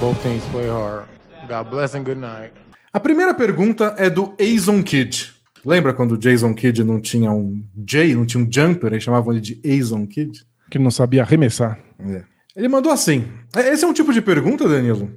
Both 0.00 0.22
teams 0.22 0.44
play 0.46 0.68
hard. 0.68 1.06
God 1.48 1.70
bless 1.70 1.94
and 1.94 2.04
good 2.04 2.18
night. 2.18 2.52
A 2.92 3.00
primeira 3.00 3.34
pergunta 3.34 3.94
é 3.98 4.08
do 4.08 4.34
Azon 4.40 4.82
Kid. 4.82 5.32
Lembra 5.64 5.92
quando 5.92 6.12
o 6.12 6.18
Jason 6.18 6.54
Kidd 6.54 6.84
não 6.84 7.00
tinha 7.00 7.32
um 7.32 7.62
J, 7.76 8.14
não 8.14 8.24
tinha 8.24 8.42
um 8.42 8.48
jumper, 8.50 8.92
aí 8.92 9.00
chamavam 9.00 9.32
ele 9.32 9.40
de 9.40 9.60
Azon 9.64 10.06
Kid? 10.06 10.46
Que 10.70 10.78
não 10.78 10.90
sabia 10.90 11.22
arremessar. 11.22 11.78
É. 11.98 12.22
Ele 12.56 12.68
mandou 12.68 12.92
assim. 12.92 13.26
É, 13.54 13.72
Esse 13.72 13.84
é 13.84 13.88
um 13.88 13.92
tipo 13.92 14.12
de 14.12 14.22
pergunta, 14.22 14.68
Danilo, 14.68 15.10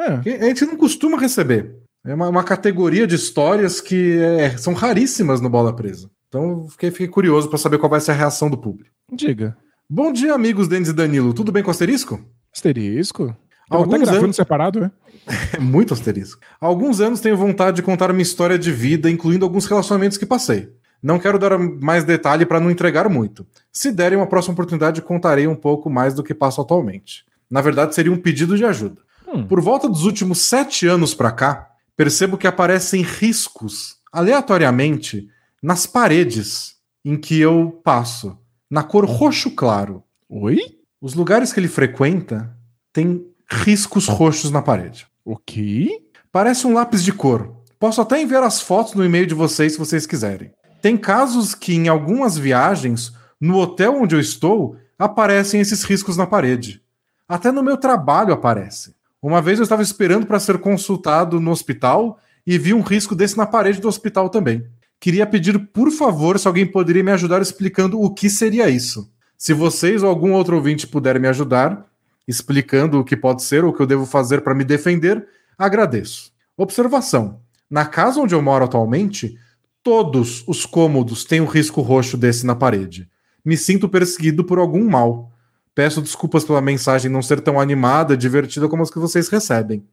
É. 0.00 0.06
a 0.40 0.44
gente 0.46 0.64
não 0.66 0.76
costuma 0.76 1.18
receber. 1.18 1.76
É 2.04 2.14
uma, 2.14 2.28
uma 2.28 2.44
categoria 2.44 3.06
de 3.06 3.14
histórias 3.14 3.80
que 3.80 4.18
é, 4.18 4.56
são 4.58 4.74
raríssimas 4.74 5.40
no 5.40 5.48
Bola 5.48 5.74
Presa. 5.74 6.10
Então 6.28 6.68
fiquei, 6.68 6.90
fiquei 6.90 7.08
curioso 7.08 7.48
para 7.48 7.58
saber 7.58 7.78
qual 7.78 7.88
vai 7.90 8.00
ser 8.00 8.10
a 8.10 8.14
reação 8.14 8.50
do 8.50 8.58
público. 8.58 8.90
Diga. 9.12 9.56
Bom 9.88 10.12
dia, 10.12 10.34
amigos 10.34 10.66
Denis 10.68 10.88
e 10.88 10.92
Danilo. 10.92 11.32
Tudo 11.32 11.52
bem 11.52 11.62
com 11.62 11.68
o 11.68 11.70
asterisco? 11.70 12.20
Asterisco? 12.52 13.36
Tava 13.68 13.82
Alguns 13.82 14.08
anos- 14.08 14.36
separado, 14.36 14.84
é? 14.84 14.90
É 15.56 15.58
muito 15.58 15.94
asterisco. 15.94 16.40
Alguns 16.60 17.00
anos 17.00 17.20
tenho 17.20 17.36
vontade 17.36 17.76
de 17.76 17.82
contar 17.82 18.12
minha 18.12 18.22
história 18.22 18.58
de 18.58 18.70
vida, 18.70 19.08
incluindo 19.10 19.44
alguns 19.44 19.64
relacionamentos 19.66 20.18
que 20.18 20.26
passei. 20.26 20.68
Não 21.02 21.18
quero 21.18 21.38
dar 21.38 21.58
mais 21.58 22.04
detalhe 22.04 22.44
para 22.44 22.60
não 22.60 22.70
entregar 22.70 23.08
muito. 23.08 23.46
Se 23.72 23.90
derem 23.92 24.18
uma 24.18 24.26
próxima 24.26 24.52
oportunidade, 24.54 25.00
contarei 25.02 25.46
um 25.46 25.54
pouco 25.54 25.88
mais 25.88 26.14
do 26.14 26.22
que 26.22 26.34
passo 26.34 26.60
atualmente. 26.60 27.24
Na 27.50 27.60
verdade, 27.60 27.94
seria 27.94 28.12
um 28.12 28.16
pedido 28.16 28.56
de 28.56 28.64
ajuda. 28.64 29.00
Hum. 29.34 29.46
Por 29.46 29.60
volta 29.60 29.88
dos 29.88 30.04
últimos 30.04 30.48
sete 30.48 30.86
anos 30.86 31.14
para 31.14 31.32
cá, 31.32 31.70
percebo 31.96 32.38
que 32.38 32.46
aparecem 32.46 33.02
riscos 33.02 33.96
aleatoriamente 34.12 35.28
nas 35.62 35.86
paredes 35.86 36.76
em 37.04 37.16
que 37.16 37.40
eu 37.40 37.80
passo, 37.82 38.38
na 38.70 38.82
cor 38.82 39.04
roxo 39.04 39.50
claro. 39.50 40.02
Oi? 40.28 40.58
Os 41.00 41.14
lugares 41.14 41.52
que 41.52 41.60
ele 41.60 41.68
frequenta 41.68 42.56
têm 42.92 43.26
riscos 43.50 44.06
roxos 44.06 44.50
na 44.50 44.62
parede. 44.62 45.06
O 45.24 45.36
quê? 45.36 46.02
Parece 46.32 46.66
um 46.66 46.74
lápis 46.74 47.02
de 47.04 47.12
cor. 47.12 47.54
Posso 47.78 48.00
até 48.00 48.20
enviar 48.20 48.42
as 48.42 48.60
fotos 48.60 48.94
no 48.94 49.04
e-mail 49.04 49.26
de 49.26 49.34
vocês 49.34 49.72
se 49.72 49.78
vocês 49.78 50.06
quiserem. 50.06 50.52
Tem 50.80 50.96
casos 50.96 51.54
que 51.54 51.74
em 51.74 51.88
algumas 51.88 52.38
viagens, 52.38 53.12
no 53.40 53.58
hotel 53.58 54.00
onde 54.00 54.14
eu 54.14 54.20
estou, 54.20 54.76
aparecem 54.98 55.60
esses 55.60 55.82
riscos 55.82 56.16
na 56.16 56.26
parede. 56.26 56.82
Até 57.28 57.50
no 57.50 57.62
meu 57.62 57.76
trabalho 57.76 58.32
aparece. 58.32 58.94
Uma 59.24 59.40
vez 59.40 59.58
eu 59.58 59.62
estava 59.62 59.80
esperando 59.80 60.26
para 60.26 60.38
ser 60.38 60.58
consultado 60.58 61.40
no 61.40 61.50
hospital 61.50 62.18
e 62.46 62.58
vi 62.58 62.74
um 62.74 62.82
risco 62.82 63.14
desse 63.14 63.38
na 63.38 63.46
parede 63.46 63.80
do 63.80 63.88
hospital 63.88 64.28
também. 64.28 64.66
Queria 65.00 65.26
pedir, 65.26 65.58
por 65.72 65.90
favor, 65.90 66.38
se 66.38 66.46
alguém 66.46 66.66
poderia 66.66 67.02
me 67.02 67.10
ajudar 67.10 67.40
explicando 67.40 67.98
o 67.98 68.12
que 68.12 68.28
seria 68.28 68.68
isso. 68.68 69.10
Se 69.38 69.54
vocês 69.54 70.02
ou 70.02 70.10
algum 70.10 70.32
outro 70.32 70.56
ouvinte 70.56 70.86
puder 70.86 71.18
me 71.18 71.26
ajudar, 71.26 71.86
explicando 72.28 73.00
o 73.00 73.04
que 73.04 73.16
pode 73.16 73.42
ser 73.42 73.64
ou 73.64 73.70
o 73.70 73.72
que 73.72 73.80
eu 73.80 73.86
devo 73.86 74.04
fazer 74.04 74.42
para 74.42 74.54
me 74.54 74.62
defender, 74.62 75.26
agradeço. 75.56 76.30
Observação: 76.54 77.40
na 77.70 77.86
casa 77.86 78.20
onde 78.20 78.34
eu 78.34 78.42
moro 78.42 78.66
atualmente, 78.66 79.38
todos 79.82 80.44
os 80.46 80.66
cômodos 80.66 81.24
têm 81.24 81.40
um 81.40 81.46
risco 81.46 81.80
roxo 81.80 82.18
desse 82.18 82.44
na 82.44 82.54
parede. 82.54 83.08
Me 83.42 83.56
sinto 83.56 83.88
perseguido 83.88 84.44
por 84.44 84.58
algum 84.58 84.86
mal. 84.86 85.32
Peço 85.74 86.00
desculpas 86.00 86.44
pela 86.44 86.60
mensagem 86.60 87.10
não 87.10 87.22
ser 87.22 87.40
tão 87.40 87.58
animada, 87.58 88.16
divertida 88.16 88.68
como 88.68 88.82
as 88.82 88.90
que 88.90 88.98
vocês 88.98 89.28
recebem. 89.28 89.84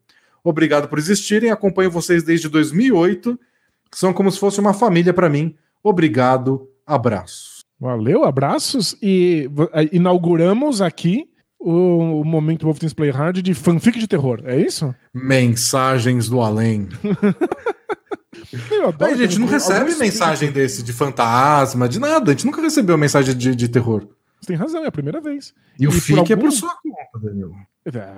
Obrigado 0.43 0.87
por 0.87 0.99
existirem, 0.99 1.51
acompanho 1.51 1.91
vocês 1.91 2.23
desde 2.23 2.49
2008, 2.49 3.39
são 3.93 4.13
como 4.13 4.31
se 4.31 4.39
fosse 4.39 4.59
uma 4.59 4.73
família 4.73 5.13
para 5.13 5.29
mim. 5.29 5.55
Obrigado, 5.83 6.67
abraço. 6.85 7.61
Valeu, 7.79 8.23
abraços. 8.23 8.95
E 9.01 9.49
eh, 9.73 9.89
inauguramos 9.91 10.81
aqui 10.81 11.27
o, 11.59 12.23
momento 12.23 12.63
Wolf 12.63 12.79
Teams 12.79 12.93
Play 12.93 13.11
Hard 13.11 13.41
de 13.41 13.53
fanfic 13.53 13.99
de 13.99 14.07
terror. 14.07 14.41
É 14.45 14.59
isso? 14.59 14.93
Mensagens 15.13 16.29
do 16.29 16.41
além. 16.41 16.89
Eu 18.69 18.89
adoro 18.89 19.11
a 19.11 19.15
gente 19.15 19.39
não 19.39 19.47
recebe 19.47 19.95
mensagem 19.95 20.51
desse 20.51 20.83
de 20.83 20.91
fantasma, 20.91 21.87
de 21.87 21.99
nada. 21.99 22.31
A 22.31 22.33
gente 22.33 22.45
nunca 22.45 22.61
recebeu 22.61 22.97
mensagem 22.97 23.35
de, 23.35 23.55
de 23.55 23.67
terror. 23.67 24.07
Você 24.41 24.47
tem 24.47 24.55
razão, 24.55 24.83
é 24.83 24.87
a 24.87 24.91
primeira 24.91 25.21
vez. 25.21 25.53
E, 25.79 25.87
o 25.87 25.91
por 25.91 25.99
FIC 25.99 26.15
é 26.17 26.19
algum- 26.33 26.35
por 26.47 26.51
sua 26.51 26.69
conta, 26.81 27.25
Danilo. 27.27 27.53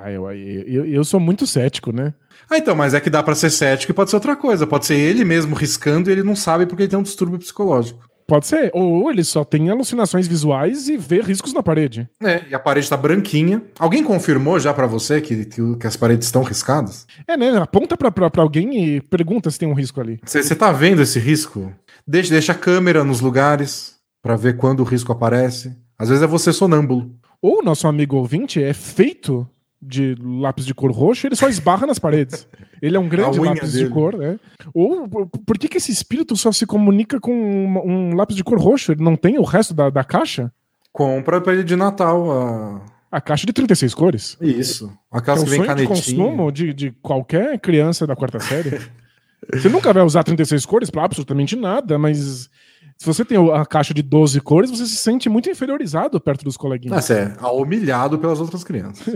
Ah, 0.01 0.11
eu, 0.11 0.29
eu, 0.31 0.85
eu 0.85 1.03
sou 1.03 1.19
muito 1.19 1.45
cético, 1.45 1.91
né? 1.91 2.13
Ah, 2.49 2.57
então, 2.57 2.75
mas 2.75 2.93
é 2.93 2.99
que 3.01 3.09
dá 3.09 3.21
pra 3.21 3.35
ser 3.35 3.49
cético 3.49 3.91
e 3.91 3.95
pode 3.95 4.09
ser 4.09 4.15
outra 4.17 4.35
coisa. 4.35 4.65
Pode 4.67 4.85
ser 4.85 4.95
ele 4.95 5.23
mesmo 5.25 5.55
riscando 5.55 6.09
e 6.09 6.13
ele 6.13 6.23
não 6.23 6.35
sabe 6.35 6.65
porque 6.65 6.83
ele 6.83 6.89
tem 6.89 6.99
um 6.99 7.03
distúrbio 7.03 7.39
psicológico. 7.39 8.05
Pode 8.25 8.47
ser. 8.47 8.71
Ou 8.73 9.11
ele 9.11 9.23
só 9.23 9.43
tem 9.43 9.69
alucinações 9.69 10.27
visuais 10.27 10.87
e 10.87 10.95
vê 10.95 11.21
riscos 11.21 11.53
na 11.53 11.61
parede. 11.61 12.09
É, 12.21 12.43
e 12.49 12.55
a 12.55 12.59
parede 12.59 12.89
tá 12.89 12.95
branquinha. 12.95 13.61
Alguém 13.77 14.01
confirmou 14.03 14.57
já 14.59 14.73
pra 14.73 14.87
você 14.87 15.19
que, 15.19 15.45
que, 15.45 15.61
o- 15.61 15.75
que 15.77 15.85
as 15.87 15.97
paredes 15.97 16.27
estão 16.27 16.41
riscadas? 16.43 17.05
É, 17.27 17.35
né? 17.35 17.57
Aponta 17.57 17.97
pra, 17.97 18.09
pra, 18.11 18.29
pra 18.29 18.41
alguém 18.41 18.95
e 18.95 19.01
pergunta 19.01 19.51
se 19.51 19.59
tem 19.59 19.67
um 19.67 19.73
risco 19.73 19.99
ali. 19.99 20.19
Você 20.25 20.55
tá 20.55 20.71
vendo 20.71 21.01
esse 21.01 21.19
risco? 21.19 21.73
Deixa, 22.07 22.31
deixa 22.31 22.51
a 22.53 22.55
câmera 22.55 23.03
nos 23.03 23.19
lugares 23.21 23.95
pra 24.21 24.35
ver 24.37 24.55
quando 24.57 24.79
o 24.81 24.83
risco 24.85 25.11
aparece. 25.11 25.75
Às 26.03 26.09
vezes 26.09 26.23
é 26.23 26.27
você 26.27 26.51
sonâmbulo. 26.51 27.09
Ou 27.41 27.59
o 27.59 27.63
nosso 27.63 27.87
amigo 27.87 28.17
ouvinte 28.17 28.61
é 28.61 28.73
feito 28.73 29.47
de 29.81 30.15
lápis 30.21 30.65
de 30.65 30.73
cor 30.73 30.91
roxo, 30.91 31.27
ele 31.27 31.35
só 31.35 31.49
esbarra 31.49 31.85
nas 31.87 31.99
paredes. 31.99 32.47
Ele 32.81 32.95
é 32.95 32.99
um 32.99 33.07
grande 33.09 33.39
A 33.39 33.41
lápis 33.41 33.73
dele. 33.73 33.85
de 33.85 33.89
cor, 33.89 34.17
né? 34.17 34.39
Ou 34.73 35.07
por, 35.07 35.57
que, 35.57 35.67
que 35.67 35.77
esse 35.77 35.91
espírito 35.91 36.35
só 36.37 36.51
se 36.51 36.65
comunica 36.65 37.19
com 37.19 37.33
um, 37.33 38.11
um 38.11 38.15
lápis 38.15 38.35
de 38.35 38.43
cor 38.43 38.59
roxo? 38.59 38.91
Ele 38.91 39.03
não 39.03 39.15
tem 39.15 39.37
o 39.37 39.43
resto 39.43 39.73
da, 39.73 39.89
da 39.89 40.03
caixa? 40.03 40.51
Compra 40.91 41.41
pra 41.41 41.53
ele 41.53 41.63
de 41.63 41.75
Natal. 41.75 42.31
A... 42.31 42.81
A 43.11 43.21
caixa 43.21 43.45
de 43.45 43.53
36 43.53 43.93
cores. 43.93 44.37
Isso. 44.41 44.91
É 45.13 45.17
Aquelas 45.17 45.41
o 45.41 45.43
que 45.45 45.49
vem 45.51 45.59
sonho 45.59 45.75
de 45.75 45.85
canetinha. 45.87 46.17
consumo 46.17 46.51
de, 46.51 46.73
de 46.73 46.91
qualquer 47.01 47.59
criança 47.59 48.07
da 48.07 48.15
quarta 48.15 48.39
série. 48.39 48.79
Você 49.53 49.69
nunca 49.69 49.91
vai 49.91 50.03
usar 50.03 50.23
36 50.23 50.65
cores 50.65 50.89
pra 50.89 51.03
absolutamente 51.03 51.55
nada, 51.55 51.99
mas 51.99 52.49
se 52.97 53.05
você 53.05 53.23
tem 53.25 53.37
a 53.53 53.65
caixa 53.65 53.93
de 53.93 54.01
12 54.01 54.39
cores, 54.41 54.69
você 54.71 54.85
se 54.85 54.95
sente 54.97 55.27
muito 55.29 55.49
inferiorizado 55.49 56.19
perto 56.19 56.43
dos 56.43 56.55
Ah, 56.55 56.59
coleguinhas. 56.59 57.03
você 57.05 57.33
é 57.39 57.45
humilhado 57.47 58.17
pelas 58.19 58.39
outras 58.39 58.63
crianças. 58.63 59.05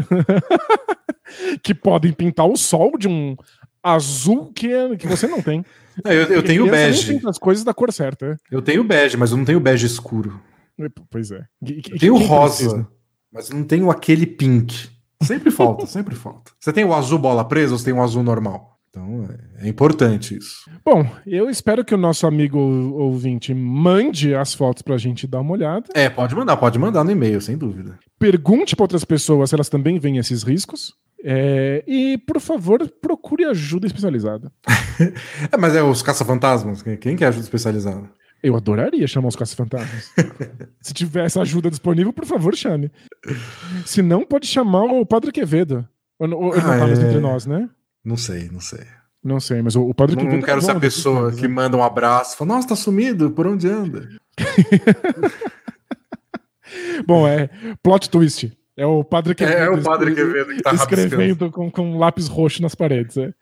Que 1.62 1.74
podem 1.74 2.14
pintar 2.14 2.48
o 2.48 2.56
sol 2.56 2.98
de 2.98 3.08
um 3.08 3.36
azul 3.84 4.52
que, 4.54 4.72
é- 4.72 4.96
que 4.96 5.08
você 5.08 5.28
não 5.28 5.42
tem. 5.42 5.64
Não, 6.04 6.12
eu, 6.12 6.24
eu 6.28 6.44
tenho 6.44 6.70
bege. 6.70 7.20
as 7.28 7.38
coisas 7.38 7.64
da 7.66 7.74
cor 7.74 7.92
certa. 7.92 8.38
Eu 8.50 8.62
tenho 8.62 8.84
bege, 8.84 9.18
mas 9.18 9.32
eu 9.32 9.38
não 9.38 9.44
tenho 9.46 9.60
bege 9.60 9.86
escuro. 9.86 10.40
é. 10.80 10.88
Pois 11.10 11.30
é. 11.32 11.44
E- 11.62 11.82
Eu 11.92 12.00
tenho 12.00 12.16
rosa, 12.18 12.56
precisa? 12.64 12.88
mas 13.32 13.50
não 13.50 13.64
tenho 13.64 13.92
aquele 13.92 14.26
pink. 14.26 14.90
Sempre 15.22 15.52
falta, 15.52 15.86
sempre 15.88 16.16
falta. 16.16 16.52
Você 16.60 16.72
tem 16.72 16.86
o 16.86 16.94
azul 16.94 17.20
bola 17.20 17.44
presa 17.44 17.74
ou 17.74 17.78
você 17.80 17.86
tem 17.86 17.94
o 17.94 18.02
azul 18.02 18.24
normal? 18.24 18.77
Então 18.98 19.28
é, 19.60 19.66
é 19.66 19.70
importante 19.70 20.36
isso. 20.38 20.70
Bom, 20.84 21.06
eu 21.26 21.50
espero 21.50 21.86
que 21.86 21.94
o 21.94 21.98
nosso 21.98 22.26
amigo 22.26 22.58
ouvinte 22.60 23.54
mande 23.54 24.34
as 24.34 24.54
fotos 24.56 24.82
pra 24.82 24.98
gente 24.98 25.28
dar 25.28 25.42
uma 25.42 25.52
olhada. 25.54 25.86
É, 25.94 26.10
pode 26.10 26.36
mandar, 26.36 26.58
pode 26.58 26.80
mandar 26.80 27.04
no 27.04 27.12
e-mail, 27.12 27.40
sem 27.40 27.56
dúvida. 27.58 28.00
pergunte 28.20 28.76
para 28.76 28.84
outras 28.86 29.06
pessoas 29.06 29.50
se 29.50 29.56
elas 29.56 29.70
também 29.70 30.00
veem 30.00 30.18
esses 30.18 30.42
riscos. 30.44 30.94
É, 31.24 31.84
e, 31.88 32.18
por 32.18 32.40
favor, 32.40 32.88
procure 33.02 33.44
ajuda 33.46 33.86
especializada. 33.88 34.52
É, 35.52 35.56
mas 35.58 35.76
é 35.76 35.84
os 35.84 36.02
caça-fantasmas? 36.02 36.82
Quem- 37.00 37.16
quer 37.16 37.28
ajuda 37.28 37.44
especializada? 37.44 38.10
Eu 38.42 38.56
adoraria 38.56 39.06
chamar 39.08 39.28
os 39.28 39.36
caça-fantasmas. 39.36 40.12
se 40.82 40.92
tiver 40.92 41.26
essa 41.26 41.40
ajuda 41.44 41.70
disponível, 41.70 42.12
por 42.12 42.26
favor, 42.26 42.56
chame. 42.56 42.92
Se 43.86 44.02
não, 44.02 44.26
pode 44.26 44.48
chamar 44.48 44.86
o 44.86 45.06
Padre 45.06 45.32
Quevedo. 45.32 45.88
Ou, 46.18 46.28
ou, 46.34 46.56
ele 46.56 46.64
não 46.64 46.72
Ah, 46.74 46.78
tá 46.80 46.88
mais 46.88 47.00
é. 47.00 47.08
entre 47.08 47.20
nós, 47.20 47.46
né? 47.46 47.70
Não 48.04 48.18
sei, 48.18 48.50
não 48.50 48.60
sei. 48.60 48.86
Não 49.24 49.40
sei, 49.40 49.62
mas 49.62 49.76
o, 49.76 49.82
o 49.82 49.94
Padre 49.94 50.16
Não, 50.16 50.24
não 50.24 50.42
quero 50.42 50.62
tá 50.62 50.68
ser 50.68 50.72
a 50.72 50.80
pessoa 50.80 51.32
né? 51.32 51.38
que 51.38 51.48
manda 51.48 51.76
um 51.76 51.84
abraço 51.84 52.36
e 52.36 52.38
fala, 52.38 52.56
nossa, 52.56 52.70
tá 52.70 52.76
sumido, 52.76 53.32
por 53.32 53.46
onde 53.46 53.68
anda? 53.68 54.08
Bom, 57.06 57.28
é 57.28 57.50
plot 57.82 58.10
twist. 58.10 58.52
É 58.76 58.86
o 58.86 59.04
Padre 59.04 59.34
Quevedo. 59.34 59.58
É, 59.58 59.66
é 59.66 59.70
o 59.70 59.82
Padre 59.82 60.14
Quevedo 60.14 60.54
que 60.54 60.62
tá. 60.62 60.74
Escrevendo 60.74 61.52
com, 61.52 61.72
com 61.72 61.98
lápis 61.98 62.28
roxo 62.28 62.62
nas 62.62 62.76
paredes. 62.76 63.18
É. 63.18 63.34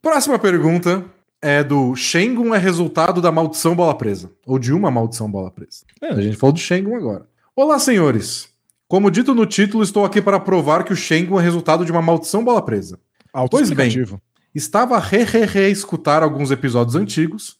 Próxima 0.00 0.38
pergunta 0.38 1.04
é 1.42 1.62
do 1.62 1.94
Shengun 1.94 2.54
é 2.54 2.58
resultado 2.58 3.20
da 3.20 3.30
maldição 3.30 3.76
bola 3.76 3.94
presa. 3.94 4.30
Ou 4.46 4.58
de 4.58 4.72
uma 4.72 4.90
maldição 4.90 5.30
bola 5.30 5.50
presa. 5.50 5.84
É, 6.00 6.08
a 6.08 6.22
gente 6.22 6.38
falou 6.38 6.54
do 6.54 6.58
Shengun 6.58 6.96
agora. 6.96 7.26
Olá, 7.54 7.78
senhores. 7.78 8.48
Como 8.88 9.10
dito 9.10 9.34
no 9.34 9.44
título, 9.44 9.82
estou 9.82 10.04
aqui 10.04 10.22
para 10.22 10.40
provar 10.40 10.84
que 10.84 10.92
o 10.92 10.96
Shengun 10.96 11.38
é 11.38 11.42
resultado 11.42 11.84
de 11.84 11.92
uma 11.92 12.00
maldição 12.00 12.42
bola 12.42 12.62
presa. 12.62 12.98
Autoexplicativo. 13.34 14.20
Estava 14.54 14.96
a 14.96 15.00
re-re-re-escutar 15.00 16.22
alguns 16.22 16.50
episódios 16.50 16.94
antigos, 16.94 17.56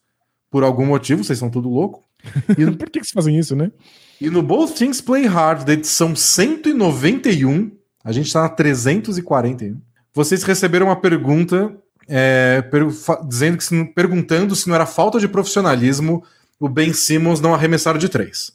por 0.51 0.63
algum 0.63 0.87
motivo, 0.87 1.25
vocês 1.25 1.39
são 1.39 1.51
tudo 1.51 1.69
louco. 1.69 2.03
E, 2.57 2.65
Por 2.71 2.89
que, 2.89 3.01
que 3.01 3.07
vocês 3.07 3.11
fazem 3.13 3.39
isso, 3.39 3.55
né? 3.55 3.71
e 4.21 4.31
no 4.31 4.43
Both 4.43 4.75
Things 4.77 5.01
Play 5.01 5.27
Hard, 5.27 5.65
da 5.67 5.73
edição 5.75 6.15
191, 6.17 7.71
a 8.03 8.13
gente 8.13 8.33
tá 8.33 8.43
na 8.43 8.49
341, 8.49 9.81
vocês 10.15 10.43
receberam 10.45 10.87
uma 10.87 10.97
pergunta 10.97 11.75
é, 12.09 12.63
per- 12.63 12.87
dizendo 13.29 13.59
que 13.59 13.65
se 13.65 13.85
perguntando 13.87 14.55
se 14.55 14.69
não 14.69 14.75
era 14.75 14.87
falta 14.87 15.19
de 15.19 15.27
profissionalismo 15.29 16.23
o 16.61 16.69
Ben 16.69 16.93
Simmons 16.93 17.41
não 17.41 17.53
arremessar 17.53 17.99
de 17.99 18.09
três. 18.09 18.53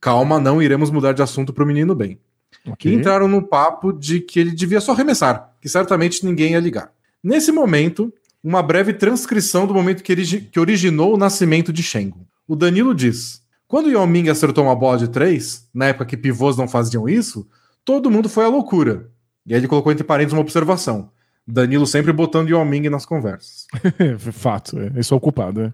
Calma, 0.00 0.40
não 0.40 0.60
iremos 0.62 0.90
mudar 0.90 1.12
de 1.12 1.22
assunto 1.22 1.52
pro 1.52 1.66
menino 1.66 1.94
Ben. 1.94 2.18
Ok. 2.66 2.90
E 2.90 2.94
entraram 2.94 3.28
no 3.28 3.42
papo 3.42 3.92
de 3.92 4.20
que 4.20 4.40
ele 4.40 4.50
devia 4.52 4.80
só 4.80 4.92
arremessar, 4.92 5.51
que 5.62 5.68
certamente 5.68 6.26
ninguém 6.26 6.52
ia 6.52 6.60
ligar. 6.60 6.92
Nesse 7.22 7.52
momento, 7.52 8.12
uma 8.42 8.60
breve 8.62 8.92
transcrição 8.92 9.66
do 9.66 9.72
momento 9.72 10.02
que, 10.02 10.12
origi- 10.12 10.40
que 10.40 10.58
originou 10.58 11.14
o 11.14 11.16
nascimento 11.16 11.72
de 11.72 11.82
Shengun. 11.82 12.26
O 12.48 12.56
Danilo 12.56 12.92
diz: 12.92 13.40
Quando 13.68 13.86
o 13.86 13.90
Yao 13.90 14.06
Ming 14.06 14.28
acertou 14.28 14.64
uma 14.64 14.74
bola 14.74 14.98
de 14.98 15.08
três, 15.08 15.68
na 15.72 15.86
época 15.86 16.04
que 16.04 16.16
pivôs 16.16 16.56
não 16.56 16.66
faziam 16.66 17.08
isso, 17.08 17.48
todo 17.84 18.10
mundo 18.10 18.28
foi 18.28 18.44
à 18.44 18.48
loucura. 18.48 19.08
E 19.46 19.54
aí 19.54 19.60
ele 19.60 19.68
colocou 19.68 19.92
entre 19.92 20.04
parênteses 20.04 20.32
uma 20.34 20.42
observação. 20.42 21.10
Danilo 21.46 21.86
sempre 21.86 22.12
botando 22.12 22.48
Yao 22.48 22.64
Ming 22.64 22.88
nas 22.88 23.06
conversas. 23.06 23.66
Fato, 24.32 24.78
é. 24.78 24.90
eu 24.96 25.04
sou 25.04 25.18
o 25.18 25.20
culpado. 25.20 25.62
É. 25.62 25.72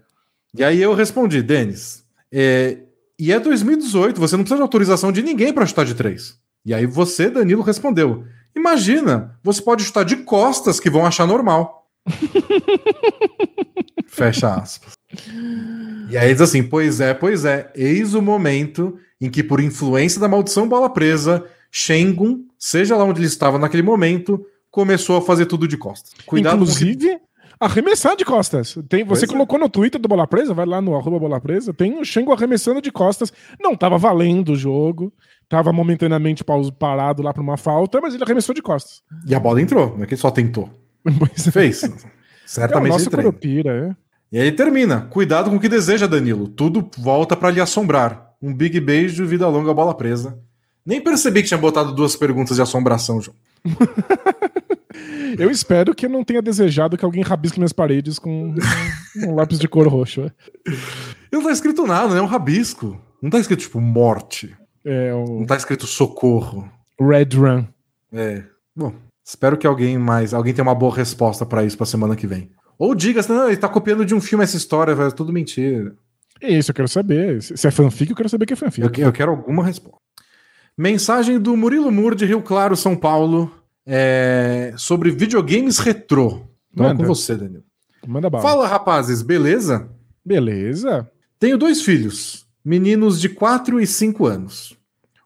E 0.55 0.63
aí 0.63 0.81
eu 0.81 0.93
respondi, 0.93 1.41
Denis, 1.41 2.03
é, 2.31 2.77
e 3.19 3.31
é 3.31 3.39
2018, 3.39 4.19
você 4.19 4.37
não 4.37 4.43
precisa 4.43 4.57
de 4.57 4.61
autorização 4.61 5.11
de 5.11 5.21
ninguém 5.21 5.51
para 5.51 5.65
chutar 5.65 5.85
de 5.85 5.95
três. 5.95 6.37
E 6.65 6.73
aí 6.73 6.85
você, 6.85 7.29
Danilo, 7.29 7.61
respondeu: 7.61 8.25
Imagina, 8.55 9.37
você 9.43 9.61
pode 9.61 9.83
chutar 9.83 10.03
de 10.03 10.17
costas 10.17 10.79
que 10.79 10.89
vão 10.89 11.05
achar 11.05 11.27
normal. 11.27 11.87
Fecha 14.07 14.53
aspas. 14.53 14.93
E 16.09 16.17
aí 16.17 16.31
diz 16.31 16.41
assim: 16.41 16.63
Pois 16.63 16.99
é, 16.99 17.13
pois 17.13 17.45
é, 17.45 17.71
eis 17.75 18.13
o 18.13 18.21
momento 18.21 18.97
em 19.21 19.29
que, 19.29 19.43
por 19.43 19.59
influência 19.59 20.19
da 20.19 20.27
maldição 20.27 20.67
bola 20.67 20.89
presa, 20.89 21.45
Shengun, 21.71 22.45
seja 22.57 22.95
lá 22.95 23.03
onde 23.03 23.19
ele 23.19 23.27
estava 23.27 23.59
naquele 23.59 23.83
momento, 23.83 24.43
começou 24.71 25.17
a 25.17 25.21
fazer 25.21 25.45
tudo 25.45 25.67
de 25.67 25.77
costas. 25.77 26.11
Cuidado 26.25 26.59
com 26.59 26.63
o 26.63 26.67
que 26.67 26.83
Inclusive, 26.83 27.19
arremessar 27.59 28.15
de 28.15 28.23
costas. 28.23 28.77
Tem, 28.87 29.03
você 29.03 29.21
Pois 29.21 29.23
é. 29.23 29.33
colocou 29.33 29.59
no 29.59 29.69
Twitter 29.69 29.99
do 29.99 30.07
Bola 30.07 30.25
Presa, 30.25 30.53
vai 30.53 30.65
lá 30.65 30.81
no 30.81 30.95
arroba 30.95 31.19
Bola 31.19 31.41
Presa, 31.41 31.73
tem 31.73 31.99
o 31.99 32.05
Shengo 32.05 32.31
arremessando 32.31 32.81
de 32.81 32.91
costas. 32.91 33.31
Não 33.59 33.75
tava 33.75 33.97
valendo 33.97 34.53
o 34.53 34.55
jogo, 34.55 35.11
tava 35.49 35.73
momentaneamente 35.73 36.43
paus- 36.43 36.69
parado 36.71 37.21
lá 37.23 37.33
pra 37.33 37.41
uma 37.43 37.57
falta, 37.57 37.99
mas 37.99 38.13
ele 38.13 38.23
arremessou 38.23 38.53
de 38.55 38.61
costas. 38.61 39.01
E 39.27 39.33
a 39.35 39.39
bola 39.39 39.61
entrou, 39.61 39.95
não 39.97 40.03
é 40.03 40.05
que 40.07 40.13
ele 40.13 40.21
só 40.21 40.31
tentou. 40.31 40.69
Pois 41.17 41.47
é. 41.47 41.51
Fez. 41.51 41.83
É 41.83 41.87
o 41.87 41.91
Certamente 42.45 42.91
nosso. 42.91 43.09
Curupira, 43.11 43.89
é. 43.89 43.95
E 44.31 44.39
aí 44.39 44.47
ele 44.47 44.55
termina. 44.55 45.01
Cuidado 45.09 45.49
com 45.49 45.55
o 45.55 45.59
que 45.59 45.67
deseja, 45.69 46.05
Danilo. 46.07 46.47
Tudo 46.47 46.87
volta 46.97 47.35
pra 47.35 47.49
lhe 47.49 47.59
assombrar. 47.59 48.29
Um 48.41 48.53
big 48.53 48.79
beijo, 48.79 49.25
vida 49.25 49.47
longa, 49.47 49.73
bola 49.73 49.93
presa. 49.95 50.37
Nem 50.85 51.01
percebi 51.01 51.41
que 51.41 51.47
tinha 51.47 51.57
botado 51.57 51.93
duas 51.93 52.15
perguntas 52.15 52.55
de 52.57 52.61
assombração, 52.61 53.19
João. 53.21 53.35
Eu 55.37 55.49
espero 55.51 55.93
que 55.93 56.05
eu 56.05 56.09
não 56.09 56.23
tenha 56.23 56.41
desejado 56.41 56.97
que 56.97 57.05
alguém 57.05 57.23
rabisque 57.23 57.59
minhas 57.59 57.71
paredes 57.71 58.17
com 58.19 58.53
um, 59.25 59.35
lápis 59.35 59.59
de 59.59 59.67
cor 59.67 59.87
roxo. 59.87 60.21
é. 60.21 60.31
Não 61.31 61.43
tá 61.43 61.51
escrito 61.51 61.85
nada, 61.85 62.13
né? 62.13 62.19
É 62.19 62.21
um 62.21 62.25
rabisco. 62.25 62.99
Não 63.21 63.29
tá 63.29 63.39
escrito, 63.39 63.59
tipo, 63.61 63.79
morte. 63.79 64.55
É 64.85 65.11
Não 65.11 65.41
o 65.41 65.45
tá 65.45 65.55
escrito 65.55 65.85
socorro. 65.85 66.69
Red 66.99 67.35
Run. 67.35 67.65
É. 68.11 68.43
Bom, 68.75 68.93
espero 69.25 69.57
que 69.57 69.67
alguém 69.67 69.97
mais. 69.97 70.33
Alguém 70.33 70.53
tenha 70.53 70.67
uma 70.67 70.75
boa 70.75 70.95
resposta 70.95 71.45
pra 71.45 71.63
isso 71.63 71.77
pra 71.77 71.85
semana 71.85 72.15
que 72.15 72.27
vem. 72.27 72.49
Ou 72.77 72.95
diga, 72.95 73.19
assim, 73.19 73.33
não, 73.33 73.47
ele 73.47 73.57
tá 73.57 73.67
copiando 73.67 74.05
de 74.05 74.15
um 74.15 74.21
filme 74.21 74.43
essa 74.43 74.55
história, 74.55 74.93
é 74.93 75.11
tudo 75.11 75.33
mentira. 75.33 75.93
É 76.41 76.49
isso, 76.53 76.71
eu 76.71 76.75
quero 76.75 76.87
saber. 76.87 77.41
Se 77.41 77.67
é 77.67 77.71
fanfic, 77.71 78.09
eu 78.09 78.15
quero 78.15 78.29
saber 78.29 78.45
que 78.45 78.53
é 78.53 78.55
fanfic. 78.55 78.99
Eu, 78.99 79.07
eu 79.07 79.11
quero 79.11 79.31
alguma 79.31 79.65
resposta. 79.65 79.99
Mensagem 80.77 81.37
do 81.37 81.57
Murilo 81.57 81.91
Mur 81.91 82.15
de 82.15 82.25
Rio 82.25 82.41
Claro, 82.41 82.77
São 82.77 82.95
Paulo, 82.95 83.51
é, 83.85 84.73
sobre 84.77 85.11
videogames 85.11 85.77
retrô. 85.79 86.47
Então 86.71 86.85
é 86.85 86.89
Manda. 86.89 87.03
com 87.03 87.07
você, 87.07 87.35
Danilo. 87.35 87.63
Manda 88.07 88.29
bala. 88.29 88.41
Fala, 88.41 88.67
rapazes, 88.67 89.21
beleza? 89.21 89.89
Beleza. 90.25 91.11
Tenho 91.37 91.57
dois 91.57 91.81
filhos, 91.81 92.45
meninos 92.63 93.19
de 93.19 93.29
4 93.29 93.79
e 93.79 93.87
5 93.87 94.25
anos. 94.25 94.77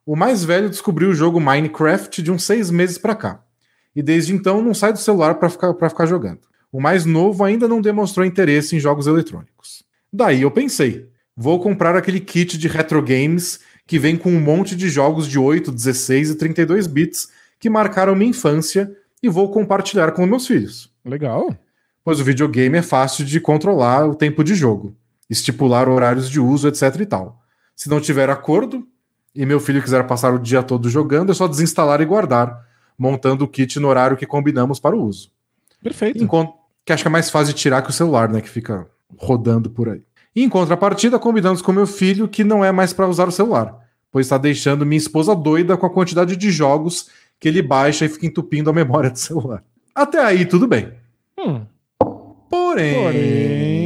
O 0.06 0.16
mais 0.16 0.44
velho 0.44 0.70
descobriu 0.70 1.10
o 1.10 1.16
jogo 1.16 1.40
Minecraft 1.40 2.22
de 2.22 2.32
uns 2.32 2.44
seis 2.44 2.70
meses 2.70 2.98
pra 2.98 3.16
cá. 3.16 3.42
E 3.96 4.02
desde 4.02 4.34
então 4.34 4.62
não 4.62 4.74
sai 4.74 4.92
do 4.92 5.00
celular 5.00 5.36
pra 5.36 5.50
ficar, 5.50 5.74
pra 5.74 5.90
ficar 5.90 6.06
jogando. 6.06 6.42
O 6.72 6.82
mais 6.82 7.06
novo 7.06 7.44
ainda 7.44 7.68
não 7.68 7.80
demonstrou 7.80 8.26
interesse 8.26 8.76
em 8.76 8.80
jogos 8.80 9.08
eletrônicos. 9.08 9.84
Daí 10.12 10.42
eu 10.42 10.52
pensei, 10.52 11.08
vou 11.36 11.60
comprar 11.60 11.96
aquele 11.96 12.20
kit 12.20 12.58
de 12.58 12.68
retro 12.68 13.02
games 13.02 13.60
que 13.88 14.00
vem 14.00 14.18
com 14.18 14.30
um 14.30 14.40
monte 14.40 14.76
de 14.76 14.90
jogos 14.90 15.28
de 15.28 15.38
8, 15.40 15.72
16 15.72 16.32
e 16.32 16.36
32 16.36 16.88
bits 16.88 17.30
que 17.60 17.70
marcaram 17.70 18.16
minha 18.16 18.32
infância 18.32 18.92
e 19.22 19.30
vou 19.30 19.50
compartilhar 19.52 20.12
com 20.12 20.26
meus 20.26 20.46
filhos 20.46 20.92
Legal. 21.06 21.56
pois 22.04 22.20
o 22.20 22.24
videogame 22.24 22.78
é 22.78 22.82
fácil 22.82 23.26
de 23.26 23.40
controlar 23.40 24.08
o 24.08 24.16
tempo 24.16 24.44
de 24.44 24.56
jogo, 24.56 24.96
estipular 25.30 25.88
horários 25.90 26.30
de 26.30 26.40
uso, 26.40 26.68
etc 26.68 26.96
e 27.00 27.06
tal. 27.06 27.42
Se 27.76 27.90
não 27.90 28.00
tiver 28.00 28.30
acordo 28.30 28.86
e 29.36 29.46
meu 29.46 29.60
filho 29.60 29.82
quiser 29.82 30.06
passar 30.06 30.34
o 30.34 30.40
dia 30.40 30.62
todo 30.62 30.90
jogando, 30.90 31.32
é 31.32 31.36
só 31.36 31.48
desinstalar 31.48 32.02
e 32.02 32.06
guardar, 32.06 32.66
montando 32.98 33.44
o 33.46 33.48
kit 33.48 33.80
no 33.80 33.88
horário 33.88 34.16
que 34.18 34.26
combinamos 34.26 34.80
para 34.80 34.96
o 34.96 35.04
uso. 35.04 35.32
Perfeito. 35.82 36.24
Enquanto 36.24 36.54
que 36.86 36.94
acho 36.94 37.04
que 37.04 37.08
é 37.08 37.12
mais 37.12 37.30
fácil 37.30 37.54
de 37.54 37.60
tirar 37.60 37.82
que 37.82 37.90
o 37.90 37.94
celular, 37.94 38.30
né, 38.30 38.42
que 38.42 38.50
fica 38.50 38.88
rodando 39.18 39.70
por 39.70 39.90
aí. 39.90 40.02
E 40.36 40.44
em 40.44 40.50
contrapartida, 40.50 41.18
combinamos 41.20 41.62
com 41.62 41.72
meu 41.72 41.88
filho 41.88 42.28
que 42.28 42.44
não 42.44 42.64
é 42.64 42.72
mais 42.72 42.92
para 42.94 43.08
usar 43.08 43.28
o 43.28 43.32
celular, 43.32 43.76
pois 44.12 44.26
está 44.26 44.38
deixando 44.38 44.86
minha 44.86 44.98
esposa 44.98 45.36
doida 45.36 45.78
com 45.78 45.86
a 45.86 45.90
quantidade 45.90 46.36
de 46.36 46.52
jogos 46.52 47.10
que 47.40 47.48
ele 47.48 47.62
baixa 47.62 48.06
e 48.06 48.10
fica 48.10 48.26
entupindo 48.26 48.70
a 48.70 48.74
memória 48.74 49.10
do 49.10 49.20
celular. 49.20 49.64
Até 49.94 50.20
aí 50.24 50.46
tudo 50.46 50.68
bem. 50.68 50.92
Hum. 51.38 51.62
Porém, 52.50 53.04
Porém- 53.04 53.83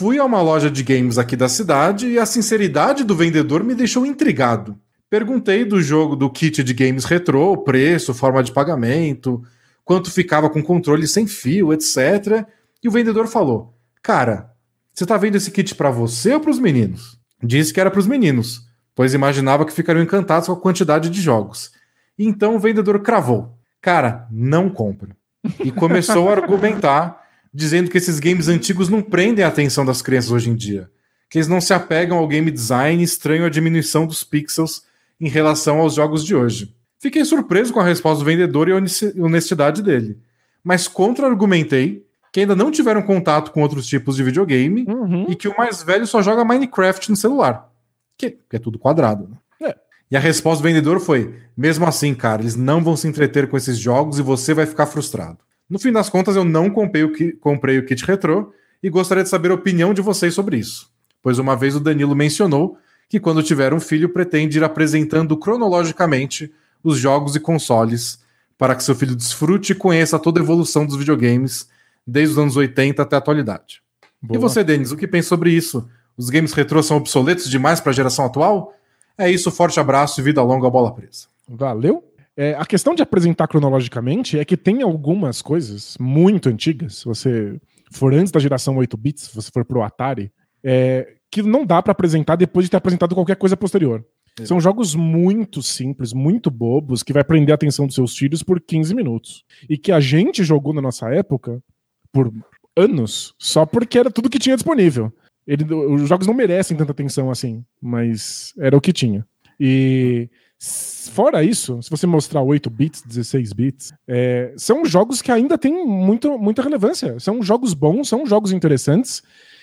fui 0.00 0.18
a 0.18 0.24
uma 0.24 0.40
loja 0.40 0.70
de 0.70 0.82
games 0.82 1.18
aqui 1.18 1.36
da 1.36 1.46
cidade 1.46 2.06
e 2.06 2.18
a 2.18 2.24
sinceridade 2.24 3.04
do 3.04 3.14
vendedor 3.14 3.62
me 3.62 3.74
deixou 3.74 4.06
intrigado. 4.06 4.80
Perguntei 5.10 5.62
do 5.62 5.82
jogo 5.82 6.16
do 6.16 6.30
kit 6.30 6.64
de 6.64 6.72
games 6.72 7.04
retrô, 7.04 7.54
preço, 7.58 8.14
forma 8.14 8.42
de 8.42 8.50
pagamento, 8.50 9.42
quanto 9.84 10.10
ficava 10.10 10.48
com 10.48 10.62
controle 10.62 11.06
sem 11.06 11.26
fio, 11.26 11.70
etc. 11.70 12.46
E 12.82 12.88
o 12.88 12.90
vendedor 12.90 13.26
falou: 13.26 13.74
Cara, 14.02 14.50
você 14.90 15.04
tá 15.04 15.18
vendo 15.18 15.36
esse 15.36 15.50
kit 15.50 15.74
pra 15.74 15.90
você 15.90 16.32
ou 16.32 16.40
pros 16.40 16.58
meninos? 16.58 17.18
Disse 17.42 17.70
que 17.70 17.78
era 17.78 17.90
pros 17.90 18.06
meninos, 18.06 18.62
pois 18.94 19.12
imaginava 19.12 19.66
que 19.66 19.72
ficariam 19.72 20.02
encantados 20.02 20.48
com 20.48 20.54
a 20.54 20.60
quantidade 20.60 21.10
de 21.10 21.20
jogos. 21.20 21.72
Então 22.18 22.56
o 22.56 22.58
vendedor 22.58 23.00
cravou: 23.00 23.54
Cara, 23.82 24.26
não 24.30 24.70
compra. 24.70 25.14
E 25.62 25.70
começou 25.70 26.30
a 26.30 26.32
argumentar, 26.32 27.20
dizendo 27.52 27.90
que 27.90 27.98
esses 27.98 28.18
games 28.20 28.48
antigos 28.48 28.88
não 28.88 29.02
prendem 29.02 29.44
a 29.44 29.48
atenção 29.48 29.84
das 29.84 30.02
crianças 30.02 30.30
hoje 30.30 30.50
em 30.50 30.54
dia. 30.54 30.90
Que 31.28 31.38
eles 31.38 31.48
não 31.48 31.60
se 31.60 31.72
apegam 31.72 32.18
ao 32.18 32.26
game 32.28 32.50
design 32.50 33.02
estranho 33.02 33.44
à 33.44 33.48
diminuição 33.48 34.06
dos 34.06 34.24
pixels 34.24 34.82
em 35.20 35.28
relação 35.28 35.78
aos 35.80 35.94
jogos 35.94 36.24
de 36.24 36.34
hoje. 36.34 36.74
Fiquei 36.98 37.24
surpreso 37.24 37.72
com 37.72 37.80
a 37.80 37.84
resposta 37.84 38.18
do 38.22 38.24
vendedor 38.26 38.68
e 38.68 38.72
a 38.72 38.76
honestidade 39.24 39.82
dele. 39.82 40.18
Mas 40.62 40.86
contra-argumentei 40.88 42.04
que 42.32 42.40
ainda 42.40 42.54
não 42.54 42.70
tiveram 42.70 43.02
contato 43.02 43.50
com 43.50 43.62
outros 43.62 43.86
tipos 43.86 44.16
de 44.16 44.22
videogame 44.22 44.84
Uhum. 44.88 45.26
e 45.28 45.34
que 45.34 45.48
o 45.48 45.56
mais 45.56 45.82
velho 45.82 46.06
só 46.06 46.22
joga 46.22 46.44
Minecraft 46.44 47.10
no 47.10 47.16
celular. 47.16 47.68
Que, 48.16 48.30
que 48.48 48.56
é 48.56 48.58
tudo 48.58 48.78
quadrado, 48.78 49.28
né? 49.28 49.68
É. 49.68 49.76
E 50.10 50.16
a 50.16 50.20
resposta 50.20 50.62
do 50.62 50.68
vendedor 50.68 51.00
foi: 51.00 51.34
mesmo 51.56 51.86
assim, 51.86 52.14
cara, 52.14 52.42
eles 52.42 52.54
não 52.54 52.82
vão 52.84 52.96
se 52.96 53.08
entreter 53.08 53.48
com 53.48 53.56
esses 53.56 53.78
jogos 53.78 54.18
e 54.18 54.22
você 54.22 54.54
vai 54.54 54.66
ficar 54.66 54.86
frustrado. 54.86 55.38
No 55.70 55.78
fim 55.78 55.92
das 55.92 56.10
contas, 56.10 56.34
eu 56.36 56.44
não 56.44 56.68
comprei 56.68 57.04
o, 57.04 57.12
ki- 57.12 57.32
comprei 57.34 57.78
o 57.78 57.86
kit 57.86 58.04
retrô 58.04 58.52
e 58.82 58.90
gostaria 58.90 59.22
de 59.22 59.30
saber 59.30 59.50
a 59.52 59.54
opinião 59.54 59.94
de 59.94 60.02
vocês 60.02 60.34
sobre 60.34 60.56
isso. 60.58 60.90
Pois 61.22 61.38
uma 61.38 61.54
vez 61.56 61.76
o 61.76 61.80
Danilo 61.80 62.16
mencionou 62.16 62.76
que 63.08 63.20
quando 63.20 63.42
tiver 63.42 63.72
um 63.72 63.80
filho 63.80 64.08
pretende 64.08 64.58
ir 64.58 64.64
apresentando 64.64 65.36
cronologicamente 65.36 66.52
os 66.82 66.98
jogos 66.98 67.36
e 67.36 67.40
consoles 67.40 68.18
para 68.58 68.74
que 68.74 68.82
seu 68.82 68.94
filho 68.94 69.14
desfrute 69.14 69.72
e 69.72 69.74
conheça 69.74 70.18
toda 70.18 70.40
a 70.40 70.42
evolução 70.42 70.84
dos 70.84 70.96
videogames 70.96 71.68
desde 72.06 72.32
os 72.32 72.38
anos 72.38 72.56
80 72.56 73.02
até 73.02 73.16
a 73.16 73.18
atualidade. 73.18 73.82
E 74.22 74.26
Boa. 74.26 74.40
você, 74.40 74.64
Denis, 74.64 74.90
o 74.92 74.96
que 74.96 75.06
pensa 75.06 75.28
sobre 75.28 75.50
isso? 75.52 75.88
Os 76.16 76.28
games 76.30 76.52
retrô 76.52 76.82
são 76.82 76.96
obsoletos 76.96 77.48
demais 77.48 77.80
para 77.80 77.90
a 77.90 77.94
geração 77.94 78.24
atual? 78.24 78.74
É 79.16 79.30
isso, 79.30 79.50
forte 79.50 79.78
abraço 79.78 80.20
e 80.20 80.24
vida 80.24 80.42
longa, 80.42 80.68
bola 80.68 80.92
presa. 80.92 81.26
Valeu. 81.48 82.04
É, 82.40 82.54
a 82.54 82.64
questão 82.64 82.94
de 82.94 83.02
apresentar 83.02 83.46
cronologicamente 83.48 84.38
é 84.38 84.46
que 84.46 84.56
tem 84.56 84.80
algumas 84.80 85.42
coisas 85.42 85.94
muito 86.00 86.48
antigas, 86.48 87.00
se 87.00 87.04
você 87.04 87.60
for 87.92 88.14
antes 88.14 88.32
da 88.32 88.40
geração 88.40 88.78
8 88.78 88.96
bits, 88.96 89.24
se 89.24 89.34
você 89.34 89.50
for 89.52 89.62
pro 89.62 89.82
Atari, 89.82 90.32
é, 90.64 91.16
que 91.30 91.42
não 91.42 91.66
dá 91.66 91.82
pra 91.82 91.92
apresentar 91.92 92.36
depois 92.36 92.64
de 92.64 92.70
ter 92.70 92.78
apresentado 92.78 93.14
qualquer 93.14 93.36
coisa 93.36 93.58
posterior. 93.58 94.02
São 94.42 94.58
jogos 94.58 94.94
muito 94.94 95.62
simples, 95.62 96.14
muito 96.14 96.50
bobos, 96.50 97.02
que 97.02 97.12
vai 97.12 97.22
prender 97.22 97.52
a 97.52 97.56
atenção 97.56 97.84
dos 97.84 97.94
seus 97.94 98.16
filhos 98.16 98.42
por 98.42 98.58
15 98.58 98.94
minutos. 98.94 99.44
E 99.68 99.76
que 99.76 99.92
a 99.92 100.00
gente 100.00 100.42
jogou 100.42 100.72
na 100.72 100.80
nossa 100.80 101.10
época 101.10 101.62
por 102.10 102.32
anos, 102.74 103.34
só 103.38 103.66
porque 103.66 103.98
era 103.98 104.10
tudo 104.10 104.30
que 104.30 104.38
tinha 104.38 104.56
disponível. 104.56 105.12
Ele, 105.46 105.62
os 105.74 106.08
jogos 106.08 106.26
não 106.26 106.32
merecem 106.32 106.74
tanta 106.74 106.92
atenção 106.92 107.30
assim, 107.30 107.62
mas 107.82 108.54
era 108.56 108.74
o 108.74 108.80
que 108.80 108.94
tinha. 108.94 109.26
E 109.58 110.30
fora 110.60 111.42
isso, 111.42 111.82
se 111.82 111.88
você 111.90 112.06
mostrar 112.06 112.42
8 112.42 112.68
bits, 112.68 113.02
16 113.06 113.52
bits, 113.52 113.92
é, 114.06 114.52
são 114.56 114.84
jogos 114.84 115.22
que 115.22 115.32
ainda 115.32 115.56
têm 115.56 115.84
muito, 115.86 116.38
muita 116.38 116.62
relevância. 116.62 117.18
São 117.18 117.42
jogos 117.42 117.72
bons, 117.74 118.08
são 118.08 118.26
jogos 118.26 118.52
interessantes, 118.52 119.22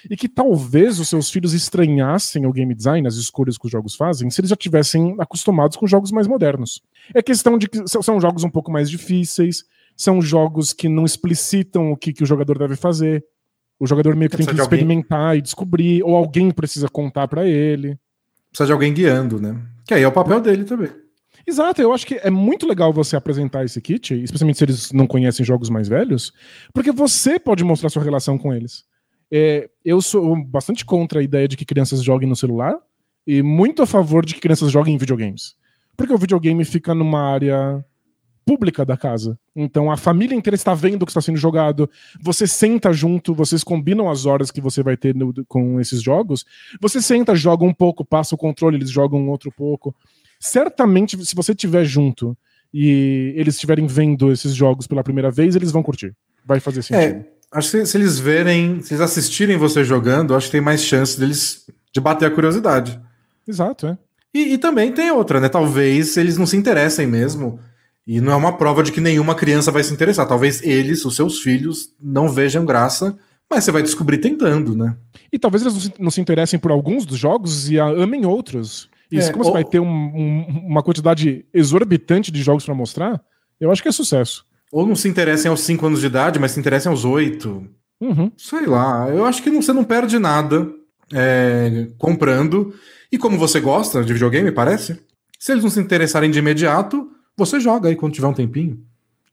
e 0.10 0.16
que 0.18 0.28
talvez 0.28 1.00
os 1.00 1.08
seus 1.10 1.30
filhos 1.30 1.54
estranhassem 1.54 2.46
o 2.46 2.52
game 2.52 2.74
design, 2.74 3.08
as 3.08 3.16
escolhas 3.16 3.58
que 3.58 3.66
os 3.66 3.72
jogos 3.72 3.96
fazem, 3.96 4.30
se 4.30 4.40
eles 4.42 4.50
já 4.50 4.56
tivessem 4.56 5.16
acostumados 5.20 5.78
com 5.78 5.86
jogos 5.88 6.12
mais 6.12 6.28
modernos. 6.28 6.82
É 7.14 7.22
questão 7.22 7.58
de 7.58 7.68
que 7.68 7.88
são- 7.88 8.20
jogos 8.20 8.44
um 8.44 8.50
pouco 8.50 8.72
mais 8.72 8.90
difíceis, 8.90 9.64
são 9.96 10.22
jogos 10.22 10.74
que 10.74 10.88
não 10.90 11.06
explicitam 11.06 11.92
o 11.92 11.98
que, 11.98 12.14
que 12.14 12.24
o 12.24 12.26
jogador 12.26 12.58
deve 12.58 12.76
fazer. 12.76 13.24
O 13.80 13.86
jogador 13.86 14.16
meio 14.16 14.30
que 14.30 14.38
tem 14.38 14.46
que 14.46 14.54
de 14.54 14.62
alguém- 14.62 14.80
experimentar 14.80 15.38
e 15.38 15.42
descobrir, 15.42 16.02
ou 16.04 16.16
alguém 16.16 16.50
precisa 16.52 16.88
contar 16.88 17.28
pra 17.28 17.46
ele. 17.48 17.98
Precisa 18.50 18.66
de 18.68 18.72
alguém 18.72 18.94
guiando, 18.94 19.40
né? 19.40 19.56
Que 19.88 19.94
aí 19.94 20.04
é 20.04 20.08
o 20.08 20.12
papel 20.12 20.42
dele 20.42 20.66
também. 20.66 20.90
Exato, 21.46 21.82
eu 21.82 21.94
acho 21.94 22.06
que 22.06 22.16
é 22.16 22.30
muito 22.30 22.68
legal 22.68 22.92
você 22.92 23.16
apresentar 23.16 23.64
esse 23.64 23.80
kit, 23.80 24.14
especialmente 24.22 24.58
se 24.58 24.66
eles 24.66 24.92
não 24.92 25.08
conhecem 25.08 25.46
jogos 25.46 25.70
mais 25.70 25.88
velhos, 25.88 26.34
porque 26.74 26.92
você 26.92 27.40
pode 27.40 27.64
mostrar 27.64 27.90
sua 27.90 28.04
relação 28.04 28.38
com 28.38 28.54
eles. 28.54 28.84
É, 29.32 29.70
eu 29.84 30.02
sou 30.02 30.36
bastante 30.46 30.86
contra 30.86 31.22
a 31.22 31.24
ideia 31.24 31.48
de 31.48 31.56
que 31.56 31.66
crianças 31.66 32.04
joguem 32.04 32.28
no 32.28 32.36
celular 32.36 32.78
e 33.26 33.42
muito 33.42 33.82
a 33.82 33.86
favor 33.86 34.26
de 34.26 34.34
que 34.36 34.42
crianças 34.42 34.72
joguem 34.72 34.96
em 34.96 34.98
videogames. 34.98 35.56
Porque 35.96 36.14
o 36.14 36.18
videogame 36.18 36.66
fica 36.66 36.94
numa 36.94 37.22
área 37.22 37.84
pública 38.48 38.86
da 38.86 38.96
casa. 38.96 39.38
Então 39.54 39.92
a 39.92 39.98
família 39.98 40.34
inteira 40.34 40.56
está 40.56 40.74
vendo 40.74 41.02
o 41.02 41.06
que 41.06 41.12
está 41.12 41.20
sendo 41.20 41.38
jogado. 41.38 41.90
Você 42.22 42.48
senta 42.48 42.94
junto, 42.94 43.34
vocês 43.36 43.62
combinam 43.62 44.10
as 44.10 44.26
horas 44.26 44.50
que 44.50 44.62
você 44.62 44.82
vai 44.82 44.96
ter 44.96 45.14
no- 45.14 45.34
com 45.50 45.82
esses 45.82 46.02
jogos. 46.02 46.46
Você 46.80 47.02
senta, 47.02 47.36
joga 47.36 47.66
um 47.66 47.74
pouco, 47.74 48.06
passa 48.06 48.34
o 48.34 48.38
controle, 48.38 48.78
eles 48.78 48.90
jogam 48.90 49.20
um 49.20 49.30
outro 49.30 49.52
pouco. 49.52 49.94
Certamente, 50.40 51.24
se 51.26 51.36
você 51.36 51.52
estiver 51.52 51.84
junto 51.84 52.38
e 52.74 53.34
eles 53.36 53.56
estiverem 53.56 53.86
vendo 53.86 54.32
esses 54.32 54.54
jogos 54.56 54.88
pela 54.88 55.04
primeira 55.04 55.30
vez, 55.30 55.54
eles 55.56 55.72
vão 55.72 55.84
curtir. 55.84 56.16
Vai 56.46 56.62
fazer 56.62 56.82
sentido. 56.84 57.18
É, 57.18 57.26
acho 57.52 57.70
que 57.72 57.78
se, 57.80 57.92
se 57.92 57.98
eles 57.98 58.18
verem, 58.18 58.82
se 58.82 58.94
eles 58.94 59.02
assistirem 59.02 59.58
você 59.58 59.84
jogando, 59.84 60.34
acho 60.34 60.46
que 60.46 60.54
tem 60.54 60.62
mais 60.62 60.82
chance 60.82 61.20
deles 61.20 61.66
de 61.94 62.00
bater 62.00 62.26
a 62.28 62.32
curiosidade. 62.32 62.98
Exato, 63.46 63.88
é. 63.88 63.98
E, 64.34 64.54
e 64.54 64.58
também 64.58 64.92
tem 64.92 65.12
outra, 65.12 65.40
né? 65.42 65.50
Talvez 65.50 66.16
eles 66.16 66.38
não 66.38 66.46
se 66.46 66.56
interessem 66.56 67.08
mesmo. 67.08 67.60
E 68.08 68.22
não 68.22 68.32
é 68.32 68.36
uma 68.36 68.54
prova 68.58 68.82
de 68.82 68.92
que 68.92 69.02
nenhuma 69.02 69.36
criança 69.36 69.70
vai 69.72 69.84
se 69.84 69.94
interessar. 69.94 70.26
Talvez 70.28 70.64
eles, 70.64 71.04
os 71.04 71.16
seus 71.16 71.40
filhos, 71.42 71.90
não 72.02 72.30
vejam 72.30 72.64
graça, 72.66 73.18
mas 73.50 73.64
você 73.66 73.72
vai 73.72 73.84
descobrir 73.84 74.20
tentando, 74.20 74.76
né? 74.78 74.96
E 75.32 75.38
talvez 75.38 75.62
eles 75.62 75.74
não 75.74 75.82
se, 75.82 75.94
não 76.00 76.12
se 76.12 76.22
interessem 76.22 76.58
por 76.58 76.72
alguns 76.72 77.06
dos 77.06 77.18
jogos 77.18 77.70
e 77.70 77.78
amem 77.78 78.26
outros. 78.26 78.90
E 79.12 79.20
É, 79.20 79.32
como 79.32 79.44
você 79.44 79.50
ou- 79.50 79.54
vai 79.54 79.64
ter 79.66 79.80
um- 79.82 79.86
um- 79.88 80.64
uma 80.68 80.82
quantidade 80.82 81.46
exorbitante 81.54 82.32
de 82.32 82.42
jogos 82.42 82.64
pra 82.66 82.74
mostrar, 82.74 83.22
eu 83.60 83.72
acho 83.72 83.82
que 83.82 83.90
é 83.90 83.92
sucesso. 83.92 84.46
Ou 84.72 84.86
não 84.86 84.96
se 84.96 85.08
interessem 85.10 85.50
aos 85.50 85.62
5 85.62 85.86
anos 85.86 86.00
de 86.02 86.08
idade, 86.08 86.40
mas 86.40 86.52
se 86.52 86.60
interessem 86.60 86.90
aos 86.90 87.04
8. 87.06 87.66
Uhum. 88.02 88.32
Sei 88.38 88.66
lá, 88.66 89.10
eu 89.10 89.26
acho 89.26 89.42
que 89.44 89.50
não- 89.50 89.62
você 89.62 89.74
não 89.74 89.84
perde 89.84 90.18
nada 90.20 90.70
é, 91.14 91.88
comprando. 91.98 92.74
E 93.12 93.18
como 93.18 93.38
você 93.38 93.60
gosta 93.62 94.04
de 94.04 94.12
videogame, 94.14 94.52
parece, 94.52 95.00
se 95.40 95.52
eles 95.54 95.64
não 95.64 95.70
se 95.70 95.80
interessarem 95.80 96.30
de 96.30 96.40
imediato, 96.40 97.10
você 97.38 97.60
joga 97.60 97.90
aí 97.90 97.96
quando 97.96 98.14
tiver 98.14 98.28
um 98.28 98.34
tempinho. 98.34 98.84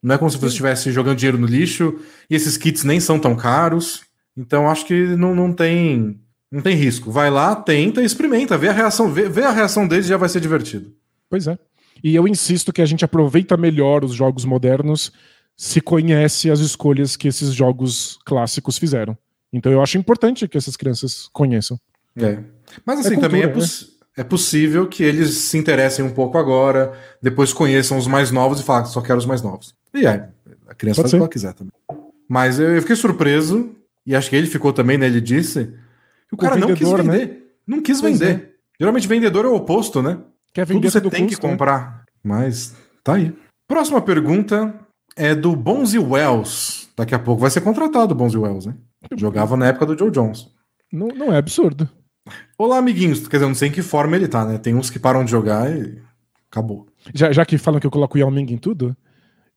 Não 0.03 0.15
é 0.15 0.19
como 0.19 0.31
se 0.31 0.37
você 0.37 0.49
estivesse 0.49 0.93
jogando 0.93 1.17
dinheiro 1.17 1.39
no 1.39 1.47
lixo, 1.47 1.99
e 2.29 2.35
esses 2.35 2.59
kits 2.59 2.85
nem 2.85 3.01
são 3.01 3.19
tão 3.19 3.35
caros. 3.35 4.03
Então 4.37 4.69
acho 4.69 4.85
que 4.87 5.17
não, 5.17 5.35
não 5.35 5.53
tem 5.53 6.21
não 6.53 6.61
tem 6.61 6.77
risco. 6.77 7.11
Vai 7.11 7.31
lá, 7.31 7.57
tenta 7.57 8.03
e 8.03 8.05
experimenta, 8.05 8.57
vê 8.57 8.69
a 8.69 8.73
reação, 8.73 9.11
vê, 9.11 9.29
vê 9.29 9.43
a 9.43 9.51
reação 9.51 9.89
deles 9.89 10.07
já 10.07 10.17
vai 10.17 10.29
ser 10.29 10.41
divertido. 10.41 10.93
Pois 11.29 11.47
é. 11.49 11.59
E 12.03 12.15
eu 12.15 12.29
insisto 12.29 12.73
que 12.73 12.83
a 12.83 12.87
gente 12.87 13.05
aproveita 13.05 13.57
melhor 13.57 14.05
os 14.05 14.13
jogos 14.13 14.45
modernos 14.45 15.11
se 15.57 15.81
conhece 15.81 16.51
as 16.51 16.61
escolhas 16.61 17.17
que 17.17 17.29
esses 17.29 17.53
jogos 17.53 18.19
clássicos 18.25 18.77
fizeram. 18.77 19.17
Então 19.53 19.73
eu 19.73 19.81
acho 19.81 19.97
importante 19.97 20.47
que 20.47 20.59
essas 20.59 20.77
crianças 20.77 21.29
conheçam. 21.33 21.79
É. 22.17 22.39
Mas 22.85 23.01
assim, 23.01 23.15
É 23.15 23.17
cultura, 23.17 23.29
também 23.29 23.43
é, 23.43 23.47
né? 23.47 23.53
É 24.17 24.23
possível 24.25 24.87
que 24.89 25.03
eles 25.03 25.35
se 25.35 25.59
interessem 25.59 26.05
um 26.05 26.11
pouco 26.11 26.39
agora, 26.39 26.93
depois 27.21 27.53
conheçam 27.53 27.99
os 27.99 28.07
mais 28.07 28.31
novos 28.31 28.61
e 28.61 28.63
falem, 28.63 28.87
só 28.87 29.01
quero 29.01 29.19
os 29.19 29.27
mais 29.27 29.43
novos. 29.43 29.75
E 29.93 30.07
é, 30.07 30.29
a 30.69 30.75
criança 30.75 31.03
Pode 31.03 31.11
faz 31.11 31.23
o 31.23 31.29
que 31.29 31.39
ser. 31.39 31.47
ela 31.47 31.53
quiser 31.53 31.53
também. 31.55 31.73
Mas 32.29 32.59
eu 32.59 32.71
eu 32.75 32.81
fiquei 32.81 32.97
surpreso, 32.97 33.75
e 34.07 34.15
acho 34.15 34.31
que 34.31 34.37
ele 34.37 34.47
ficou 34.47 34.73
também, 34.73 34.97
né? 34.99 35.07
Ele 35.07 35.21
disse 35.21 35.65
que 36.29 36.35
o 36.35 36.37
O 36.37 36.37
cara 36.39 36.57
não 36.57 36.69
quis 36.75 36.79
vendedor, 36.89 37.05
né? 37.05 37.19
vender. 37.19 37.47
Não 37.67 37.83
quis 37.83 38.01
Pois 38.01 38.19
vender. 38.19 38.55
Geralmente 38.81 39.09
vendedor 39.09 39.45
é 39.45 39.49
o 39.49 39.55
oposto, 39.55 40.03
né? 40.03 40.19
Quer 40.53 40.67
Tudo 40.67 40.75
vender 40.75 40.91
você 40.91 41.01
tudo 41.01 41.13
tem 41.13 41.27
que 41.27 41.35
custo, 41.35 41.47
né? 41.47 41.53
comprar. 41.53 42.05
Mas 42.23 42.75
tá 43.03 43.15
aí. 43.15 43.35
Próxima 43.69 44.01
pergunta 44.01 44.75
é 45.17 45.35
do 45.35 45.55
Bonzi 45.57 45.99
Wells. 45.99 46.89
Daqui 46.97 47.15
a 47.15 47.19
pouco 47.19 47.41
vai 47.41 47.51
ser 47.51 47.61
contratado 47.61 48.13
o 48.13 48.17
Bonzi 48.17 48.37
Wells, 48.39 48.67
né? 48.67 48.75
Jogava 49.17 49.57
na 49.57 49.67
época 49.67 49.87
do 49.87 49.99
Joe 49.99 50.11
Jones. 50.11 50.49
Não, 50.93 51.09
não 51.09 51.33
é 51.33 51.39
absurdo. 51.39 51.89
Olá, 52.57 52.79
amiguinhos. 52.79 53.21
Quer 53.29 53.37
dizer, 53.37 53.45
eu 53.45 53.49
não 53.49 53.55
sei 53.55 53.69
em 53.69 53.73
que 53.73 53.83
forma 53.83 54.17
ele 54.17 54.29
tá, 54.29 54.45
né? 54.45 54.59
Tem 54.59 54.75
uns 54.75 54.91
que 54.91 54.99
param 54.99 55.25
de 55.25 55.31
jogar 55.31 55.71
e 55.71 56.01
acabou. 56.51 56.87
Já, 57.15 57.31
já 57.33 57.45
que 57.45 57.59
falam 57.59 57.79
que 57.81 57.87
eu 57.87 57.91
coloco 57.91 58.17
o 58.17 58.21
Yao 58.21 58.31
Ming 58.31 58.51
em 58.53 58.57
tudo, 58.59 58.97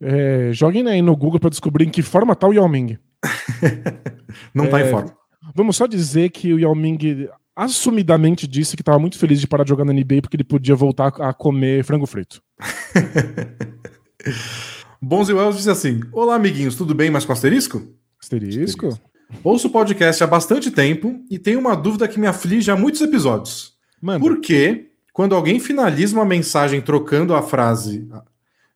é, 0.01 0.49
joguem 0.51 0.85
aí 0.87 1.01
no 1.01 1.15
Google 1.15 1.39
pra 1.39 1.49
descobrir 1.49 1.85
em 1.85 1.89
que 1.89 2.01
forma 2.01 2.35
tá 2.35 2.47
o 2.47 2.53
Yao 2.53 2.67
Ming. 2.67 2.97
Não 4.53 4.67
tá 4.67 4.81
É. 4.81 4.87
em 4.87 4.91
forma. 4.91 5.15
Vamos 5.55 5.77
só 5.77 5.87
dizer 5.87 6.29
que 6.29 6.53
o 6.53 6.59
Yao 6.59 6.75
Ming 6.75 7.29
assumidamente 7.55 8.45
disse 8.45 8.75
que 8.75 8.81
estava 8.81 8.99
muito 8.99 9.17
feliz 9.17 9.39
de 9.39 9.47
parar 9.47 9.63
de 9.63 9.69
jogar 9.69 9.85
na 9.85 9.93
NBA 9.93 10.21
porque 10.21 10.35
ele 10.35 10.43
podia 10.43 10.75
voltar 10.75 11.07
a 11.19 11.33
comer 11.33 11.83
frango 11.85 12.05
frito. 12.05 12.41
Bonzi 15.01 15.31
Wells 15.33 15.55
disse 15.57 15.69
assim: 15.69 16.01
Olá, 16.11 16.35
amiguinhos, 16.35 16.75
tudo 16.75 16.93
bem, 16.93 17.09
mas 17.09 17.23
com 17.23 17.31
asterisco? 17.31 17.81
Asterisco? 18.21 18.99
Ouço 19.43 19.67
o 19.67 19.71
podcast 19.71 20.23
há 20.23 20.27
bastante 20.27 20.71
tempo 20.71 21.21
e 21.29 21.37
tenho 21.37 21.59
uma 21.59 21.75
dúvida 21.75 22.07
que 22.07 22.19
me 22.19 22.27
aflige 22.27 22.71
há 22.71 22.75
muitos 22.75 23.01
episódios. 23.01 23.73
Manda. 24.01 24.19
Por 24.19 24.39
que, 24.39 24.89
quando 25.11 25.35
alguém 25.35 25.59
finaliza 25.59 26.15
uma 26.15 26.25
mensagem 26.25 26.81
trocando 26.81 27.33
a 27.33 27.41
frase 27.41 28.07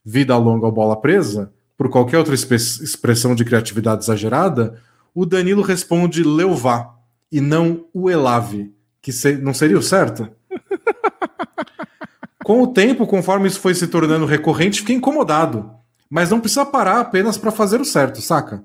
vida 0.03 0.36
longa 0.38 0.65
ou 0.65 0.72
bola 0.72 0.99
presa, 0.99 1.53
por 1.78 1.90
qualquer 1.90 2.18
outra 2.18 2.36
expressão 2.36 3.34
de 3.36 3.45
criatividade 3.45 4.03
exagerada, 4.03 4.80
o 5.14 5.26
Danilo 5.26 5.61
responde 5.61 6.23
leuvá 6.23 6.95
e 7.32 7.40
não 7.40 7.86
o 7.94 8.10
elave, 8.10 8.73
que 9.02 9.11
se- 9.11 9.38
não 9.38 9.53
seria 9.53 9.78
o 9.78 9.82
certo? 9.84 10.28
Com 12.44 12.61
o 12.64 12.68
tempo, 12.68 13.06
conforme 13.07 13.48
isso 13.48 13.60
foi 13.60 13.73
se 13.73 13.88
tornando 13.88 14.26
recorrente, 14.26 14.80
fiquei 14.80 14.95
incomodado. 14.95 15.72
Mas 16.10 16.30
não 16.30 16.40
precisa 16.40 16.65
parar 16.65 16.99
apenas 16.99 17.38
para 17.38 17.52
fazer 17.52 17.80
o 17.80 17.86
certo, 17.86 18.19
saca? 18.22 18.64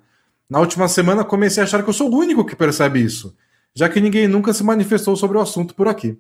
Na 0.49 0.61
última 0.61 0.87
semana 0.89 1.25
comecei 1.25 1.61
a 1.63 1.65
achar 1.65 1.83
que 1.83 1.89
eu 1.89 1.93
sou 1.95 2.11
o 2.11 2.17
único 2.17 2.45
que 2.45 2.55
percebe 2.57 3.01
isso, 3.03 3.37
já 3.75 3.89
que 3.89 4.01
ninguém 4.01 4.29
nunca 4.29 4.53
se 4.53 4.63
manifestou 4.63 5.17
sobre 5.17 5.37
o 5.39 5.41
assunto 5.41 5.75
por 5.75 5.89
aqui. 5.89 6.19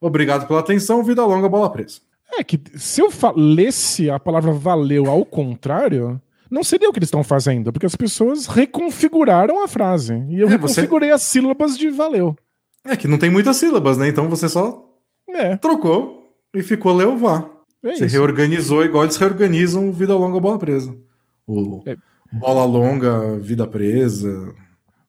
Obrigado 0.00 0.46
pela 0.46 0.60
atenção, 0.60 1.02
vida 1.04 1.24
longa, 1.24 1.48
bola 1.48 1.70
presa. 1.70 2.00
É 2.38 2.42
que 2.42 2.60
se 2.76 3.00
eu 3.00 3.08
lesse 3.36 4.10
a 4.10 4.18
palavra 4.18 4.52
valeu 4.52 5.06
ao 5.10 5.24
contrário, 5.24 6.20
não 6.50 6.62
seria 6.64 6.88
o 6.88 6.92
que 6.92 6.98
eles 6.98 7.06
estão 7.08 7.22
fazendo, 7.24 7.72
porque 7.72 7.86
as 7.86 7.94
pessoas 7.96 8.46
reconfiguraram 8.46 9.62
a 9.62 9.68
frase. 9.68 10.14
E 10.28 10.40
eu 10.40 10.48
É, 10.48 10.58
você- 10.58 10.80
reconfigurei 10.80 11.10
as 11.10 11.22
sílabas 11.22 11.76
de 11.78 11.90
valeu. 11.90 12.36
É 12.84 12.96
que 12.96 13.08
não 13.08 13.18
tem 13.18 13.30
muitas 13.30 13.56
sílabas, 13.56 13.96
né? 13.98 14.08
Então 14.08 14.28
você 14.28 14.48
só 14.48 14.84
É, 15.28 15.56
trocou 15.56 16.32
e 16.54 16.62
ficou 16.62 16.94
leuvá. 16.94 17.48
é 17.82 17.94
Você 17.94 18.06
isso. 18.06 18.14
reorganizou 18.16 18.84
igual 18.84 19.04
eles 19.04 19.16
reorganizam 19.16 19.92
vida 19.92 20.14
longa, 20.16 20.40
bola 20.40 20.58
presa. 20.58 20.96
O 21.46 21.82
É. 21.86 21.96
bola 22.32 22.64
longa, 22.64 23.38
vida 23.38 23.66
presa. 23.66 24.54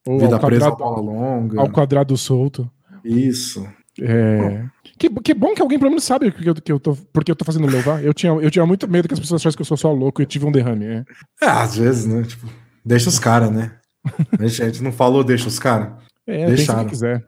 Ou 0.08 0.20
vida 0.20 0.40
presa, 0.40 0.72
bola 0.72 1.02
longa. 1.02 1.60
ao 1.60 1.70
quadrado 1.70 2.16
solto. 2.18 2.70
Isso. 3.04 3.68
É. 4.00 4.66
Que, 4.98 5.10
que 5.10 5.34
bom 5.34 5.54
que 5.54 5.62
alguém 5.62 5.78
pelo 5.78 5.92
menos 5.92 6.04
sabe 6.04 6.32
que 6.32 6.48
eu, 6.48 6.56
que 6.56 6.72
eu 6.72 6.80
tô, 6.80 6.96
porque 7.12 7.32
eu 7.32 7.36
tô 7.36 7.46
fazendo 7.46 7.70
louvar. 7.70 8.04
Eu 8.04 8.14
tinha, 8.14 8.32
eu 8.32 8.50
tinha 8.50 8.66
muito 8.66 8.88
medo 8.88 9.08
que 9.08 9.14
as 9.14 9.20
pessoas 9.20 9.42
achassem 9.42 9.56
que 9.56 9.62
eu 9.62 9.66
sou 9.66 9.78
só 9.78 9.92
louco 9.92 10.22
e 10.22 10.24
eu 10.24 10.28
tive 10.28 10.46
um 10.46 10.52
derrame. 10.52 10.86
É. 10.86 11.06
É, 11.42 11.48
às 11.48 11.78
vezes, 11.78 12.06
né? 12.06 12.24
Tipo, 12.24 12.48
deixa 12.86 13.10
os 13.10 13.20
caras, 13.20 13.52
né? 13.52 13.74
A 14.40 14.48
gente, 14.48 14.82
não 14.82 14.92
falou 14.92 15.24
deixa 15.24 15.48
os 15.48 15.60
caras. 15.60 15.92
É, 16.26 16.46
Deixaram. 16.46 16.84
que 16.86 16.92
quiser. 16.92 17.26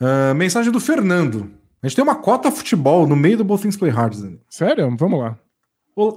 Ah, 0.00 0.34
mensagem 0.34 0.70
do 0.70 0.80
Fernando. 0.80 1.50
A 1.82 1.86
gente 1.86 1.96
tem 1.96 2.04
uma 2.04 2.16
cota 2.16 2.50
futebol 2.50 3.06
no 3.06 3.16
meio 3.16 3.36
do 3.38 3.44
Both 3.44 3.62
Things 3.62 3.76
Play 3.76 3.90
Hard. 3.90 4.14
Sério? 4.48 4.94
Vamos 4.98 5.20
lá. 5.20 5.38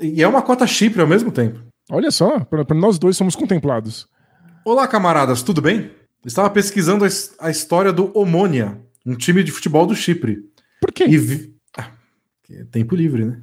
E 0.01 0.21
é 0.21 0.27
uma 0.27 0.41
cota 0.41 0.67
Chipre 0.67 1.01
ao 1.01 1.07
mesmo 1.07 1.31
tempo. 1.31 1.59
Olha 1.93 2.09
só, 2.09 2.47
nós 2.73 2.97
dois 2.97 3.17
somos 3.17 3.35
contemplados. 3.35 4.07
Olá, 4.65 4.87
camaradas, 4.87 5.43
tudo 5.43 5.61
bem? 5.61 5.91
Estava 6.25 6.49
pesquisando 6.49 7.03
a, 7.03 7.07
his- 7.07 7.35
a 7.39 7.49
história 7.51 7.91
do 7.91 8.17
Omônia, 8.17 8.79
um 9.05 9.13
time 9.15 9.43
de 9.43 9.51
futebol 9.51 9.85
do 9.85 9.93
Chipre. 9.95 10.37
Por 10.79 10.91
quê? 10.93 11.03
E 11.05 11.17
vi... 11.17 11.53
Ah, 11.77 11.91
Que 12.43 12.55
é 12.57 12.63
tempo 12.63 12.95
livre, 12.95 13.25
né? 13.25 13.41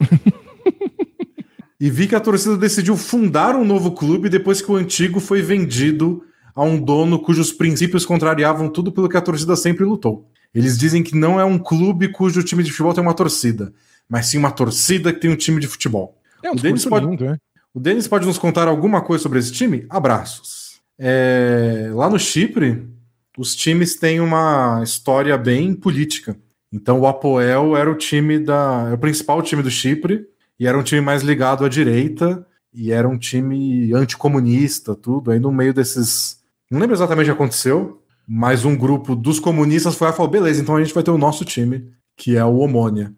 e 1.80 1.90
vi 1.90 2.06
que 2.06 2.14
a 2.14 2.20
torcida 2.20 2.56
decidiu 2.56 2.96
fundar 2.96 3.56
um 3.56 3.64
novo 3.64 3.92
clube 3.92 4.28
depois 4.28 4.62
que 4.62 4.70
o 4.70 4.76
antigo 4.76 5.18
foi 5.18 5.42
vendido 5.42 6.22
a 6.54 6.62
um 6.62 6.80
dono 6.80 7.18
cujos 7.20 7.52
princípios 7.52 8.06
contrariavam 8.06 8.68
tudo 8.68 8.92
pelo 8.92 9.08
que 9.08 9.16
a 9.16 9.20
torcida 9.20 9.56
sempre 9.56 9.84
lutou. 9.84 10.30
Eles 10.54 10.78
dizem 10.78 11.02
que 11.02 11.16
não 11.16 11.40
é 11.40 11.44
um 11.44 11.58
clube 11.58 12.08
cujo 12.12 12.42
time 12.44 12.62
de 12.62 12.70
futebol 12.70 12.94
tem 12.94 13.02
uma 13.02 13.14
torcida, 13.14 13.72
mas 14.08 14.26
sim 14.26 14.38
uma 14.38 14.50
torcida 14.52 15.12
que 15.12 15.20
tem 15.20 15.30
um 15.30 15.36
time 15.36 15.60
de 15.60 15.66
futebol. 15.66 16.16
É 16.42 16.48
um 16.50 16.52
O 16.52 16.56
discurso 16.56 16.88
pode- 16.88 17.06
lindo, 17.06 17.24
né? 17.24 17.36
O 17.74 17.80
Denis 17.80 18.08
pode 18.08 18.26
nos 18.26 18.38
contar 18.38 18.66
alguma 18.66 19.00
coisa 19.00 19.22
sobre 19.22 19.38
esse 19.38 19.52
time? 19.52 19.86
Abraços. 19.88 20.80
É, 20.98 21.90
Lá 21.92 22.08
no 22.10 22.18
Chipre, 22.18 22.88
os 23.36 23.54
times 23.54 23.96
têm 23.96 24.20
uma 24.20 24.82
história 24.82 25.36
bem 25.38 25.74
política. 25.74 26.36
Então 26.72 27.00
o 27.00 27.06
Apoel 27.06 27.76
era 27.76 27.90
o 27.90 27.94
time 27.94 28.38
da. 28.38 28.84
Era 28.86 28.94
o 28.94 28.98
principal 28.98 29.40
time 29.42 29.62
do 29.62 29.70
Chipre, 29.70 30.26
e 30.58 30.66
era 30.66 30.78
um 30.78 30.82
time 30.82 31.00
mais 31.00 31.22
ligado 31.22 31.64
à 31.64 31.68
direita, 31.68 32.46
e 32.74 32.92
era 32.92 33.08
um 33.08 33.16
time 33.16 33.92
anticomunista, 33.94 34.94
tudo. 34.94 35.30
Aí 35.30 35.38
no 35.38 35.52
meio 35.52 35.72
desses. 35.72 36.40
Não 36.70 36.80
lembro 36.80 36.94
exatamente 36.94 37.30
o 37.30 37.34
que 37.34 37.40
aconteceu, 37.40 38.02
mas 38.26 38.64
um 38.64 38.76
grupo 38.76 39.16
dos 39.16 39.40
comunistas 39.40 39.94
foi 39.94 40.08
lá 40.08 40.12
e 40.12 40.16
falou: 40.16 40.30
beleza, 40.30 40.60
então 40.60 40.76
a 40.76 40.82
gente 40.82 40.94
vai 40.94 41.02
ter 41.02 41.10
o 41.10 41.18
nosso 41.18 41.44
time, 41.44 41.90
que 42.16 42.36
é 42.36 42.44
o 42.44 42.58
Omônia. 42.58 43.14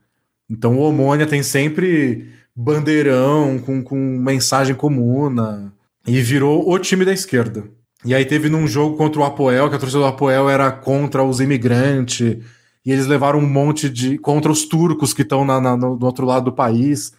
Então 0.49 0.77
o 0.77 0.83
Omônia 0.83 1.27
tem 1.27 1.43
sempre 1.43 2.29
bandeirão 2.57 3.59
com, 3.59 3.83
com 3.83 3.97
mensagem 4.19 4.75
comuna 4.75 5.73
e 6.07 6.21
virou 6.21 6.69
o 6.71 6.79
time 6.79 7.05
da 7.05 7.13
esquerda. 7.13 7.65
E 8.05 8.15
aí 8.15 8.25
teve 8.25 8.49
num 8.49 8.67
jogo 8.67 8.97
contra 8.97 9.21
o 9.21 9.25
Apoel, 9.25 9.69
que 9.69 9.77
a 9.77 9.79
torcida 9.79 10.01
do 10.01 10.07
Apoel 10.07 10.49
era 10.49 10.71
contra 10.71 11.23
os 11.23 11.41
imigrantes, 11.41 12.39
e 12.85 12.91
eles 12.93 13.07
levaram 13.07 13.39
um 13.39 13.47
monte 13.49 13.91
de. 13.91 14.17
contra 14.17 14.51
os 14.51 14.65
turcos 14.65 15.13
que 15.13 15.21
estão 15.23 15.45
na, 15.45 15.61
na- 15.61 15.77
no, 15.77 15.97
do 15.97 16.07
outro 16.07 16.25
lado 16.25 16.47
do 16.47 16.53
país. 16.53 17.13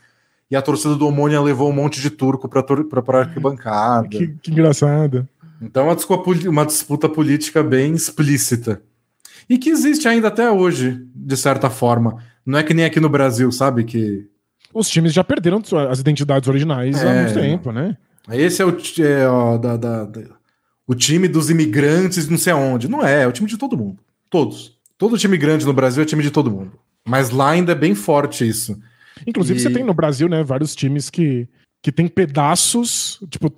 E 0.49 0.55
a 0.55 0.61
torcida 0.61 0.95
do 0.95 1.07
Omônia 1.07 1.39
levou 1.39 1.69
um 1.69 1.73
monte 1.73 2.01
de 2.01 2.09
turco 2.09 2.49
pra, 2.49 2.61
pra 2.63 3.19
arquibancada. 3.19 4.07
Que, 4.09 4.27
que 4.41 4.51
engraçado. 4.51 5.27
Então 5.61 5.83
é 5.83 5.85
uma 5.89 5.95
disputa, 5.95 6.49
uma 6.49 6.65
disputa 6.65 7.07
política 7.07 7.61
bem 7.63 7.93
explícita. 7.93 8.81
E 9.47 9.57
que 9.57 9.69
existe 9.69 10.07
ainda 10.07 10.27
até 10.29 10.49
hoje, 10.51 11.05
de 11.15 11.37
certa 11.37 11.69
forma. 11.69 12.17
Não 12.45 12.57
é 12.59 12.63
que 12.63 12.73
nem 12.73 12.83
aqui 12.83 12.99
no 12.99 13.07
Brasil, 13.07 13.49
sabe? 13.51 13.83
Que 13.85 14.27
Os 14.73 14.89
times 14.89 15.13
já 15.13 15.23
perderam 15.23 15.61
as 15.89 15.99
identidades 15.99 16.47
originais 16.47 17.03
há 17.03 17.09
É. 17.09 17.21
muito 17.23 17.33
tempo, 17.33 17.71
né? 17.71 17.97
esse 18.31 18.61
é 18.61 18.65
o, 18.65 18.69
é, 18.99 19.27
ó, 19.27 19.57
da- 19.57 19.75
da- 19.77 20.05
da- 20.05 20.21
o 20.87 20.93
time 20.95 21.27
dos 21.27 21.49
imigrantes, 21.49 22.27
não 22.29 22.37
sei 22.37 22.53
aonde. 22.53 22.87
Não 22.87 23.05
é, 23.05 23.23
é 23.23 23.27
o 23.27 23.31
time 23.31 23.47
de 23.49 23.57
todo 23.57 23.77
mundo. 23.77 23.97
Todos. 24.29 24.77
Todo 24.97 25.17
time 25.17 25.37
grande 25.37 25.65
no 25.65 25.73
Brasil 25.73 26.03
é 26.03 26.05
time 26.05 26.23
de 26.23 26.31
todo 26.31 26.51
mundo. 26.51 26.71
Mas 27.05 27.29
lá 27.31 27.49
ainda 27.51 27.71
é 27.71 27.75
bem 27.75 27.95
forte 27.95 28.47
isso. 28.47 28.79
Inclusive, 29.25 29.59
E- 29.59 29.61
você 29.63 29.69
tem 29.69 29.83
no 29.83 29.93
Brasil, 29.93 30.29
né, 30.29 30.43
vários 30.43 30.75
times 30.75 31.09
que, 31.09 31.47
que 31.81 31.91
tem 31.91 32.07
pedaços, 32.07 33.19
tipo, 33.29 33.49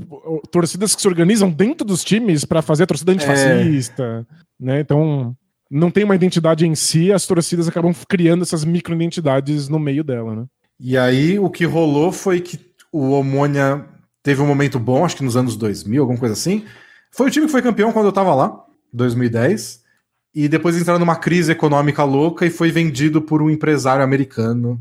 torcidas 0.52 0.96
que 0.96 1.02
se 1.02 1.08
organizam 1.08 1.50
dentro 1.52 1.86
dos 1.86 2.04
times 2.04 2.46
pra 2.46 2.62
fazer 2.62 2.84
a 2.84 2.88
torcida 2.88 3.12
antifascista, 3.12 4.26
né? 4.60 4.80
Então, 4.80 5.36
não 5.70 5.92
tem 5.92 6.04
uma 6.04 6.16
identidade 6.16 6.66
em 6.66 6.74
si, 6.76 7.12
as 7.12 7.28
torcidas 7.28 7.68
acabam 7.68 7.94
criando 8.08 8.44
essas 8.44 8.64
micro-identidades 8.64 9.68
no 9.70 9.78
meio 9.80 10.04
dela, 10.04 10.36
né? 10.36 10.46
E 10.80 10.98
aí 10.98 11.40
o 11.40 11.50
que 11.50 11.66
rolou 11.66 12.12
foi 12.12 12.42
que 12.42 12.60
o 12.92 13.12
Omônia 13.12 13.86
teve 14.22 14.42
um 14.42 14.48
momento 14.48 14.80
bom, 14.80 15.06
acho 15.06 15.18
que 15.18 15.24
nos 15.24 15.36
anos 15.36 15.56
2000, 15.56 16.02
alguma 16.02 16.20
coisa 16.20 16.34
assim. 16.34 16.66
Foi 17.12 17.28
o 17.28 17.32
time 17.32 17.46
que 17.46 17.52
foi 17.52 17.62
campeão 17.62 17.92
quando 17.92 18.06
eu 18.06 18.12
tava 18.12 18.34
lá, 18.34 18.64
2010. 18.92 19.82
E 20.36 20.48
depois 20.48 20.76
entraram 20.76 21.00
numa 21.00 21.16
crise 21.16 21.52
econômica 21.52 22.04
louca 22.04 22.46
e 22.46 22.50
foi 22.50 22.72
vendido 22.72 23.22
por 23.22 23.42
um 23.42 23.50
empresário 23.50 24.04
americano 24.04 24.80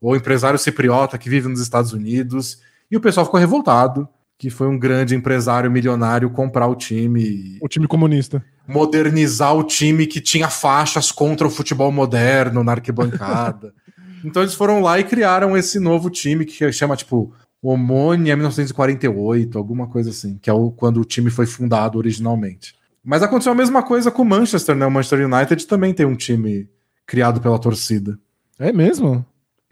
ou 0.00 0.16
empresário 0.16 0.58
cipriota 0.58 1.18
que 1.18 1.28
vive 1.28 1.48
nos 1.48 1.60
Estados 1.60 1.92
Unidos. 1.92 2.58
E 2.90 2.96
o 2.96 3.00
pessoal 3.00 3.26
ficou 3.26 3.40
revoltado 3.40 4.08
que 4.38 4.50
foi 4.50 4.66
um 4.66 4.78
grande 4.78 5.14
empresário 5.14 5.70
milionário 5.70 6.28
comprar 6.30 6.66
o 6.66 6.74
time 6.74 7.58
O 7.60 7.68
time 7.68 7.86
comunista. 7.86 8.44
modernizar 8.66 9.54
o 9.54 9.62
time 9.62 10.06
que 10.06 10.20
tinha 10.20 10.48
faixas 10.48 11.12
contra 11.12 11.46
o 11.46 11.50
futebol 11.50 11.92
moderno 11.92 12.64
na 12.64 12.72
arquibancada. 12.72 13.72
então 14.24 14.42
eles 14.42 14.54
foram 14.54 14.80
lá 14.80 14.98
e 14.98 15.04
criaram 15.04 15.56
esse 15.56 15.78
novo 15.78 16.08
time 16.08 16.44
que 16.44 16.72
chama 16.72 16.96
tipo 16.96 17.32
Omônia 17.62 18.34
1948, 18.36 19.56
alguma 19.58 19.86
coisa 19.86 20.10
assim, 20.10 20.38
que 20.40 20.50
é 20.50 20.52
o, 20.52 20.70
quando 20.70 21.00
o 21.00 21.04
time 21.04 21.30
foi 21.30 21.46
fundado 21.46 21.98
originalmente. 21.98 22.74
Mas 23.02 23.22
aconteceu 23.22 23.52
a 23.52 23.56
mesma 23.56 23.82
coisa 23.82 24.10
com 24.10 24.22
o 24.22 24.24
Manchester, 24.24 24.74
né? 24.74 24.86
O 24.86 24.90
Manchester 24.90 25.26
United 25.26 25.66
também 25.66 25.92
tem 25.92 26.06
um 26.06 26.16
time 26.16 26.68
criado 27.06 27.40
pela 27.40 27.58
torcida. 27.58 28.18
É 28.58 28.72
mesmo? 28.72 29.24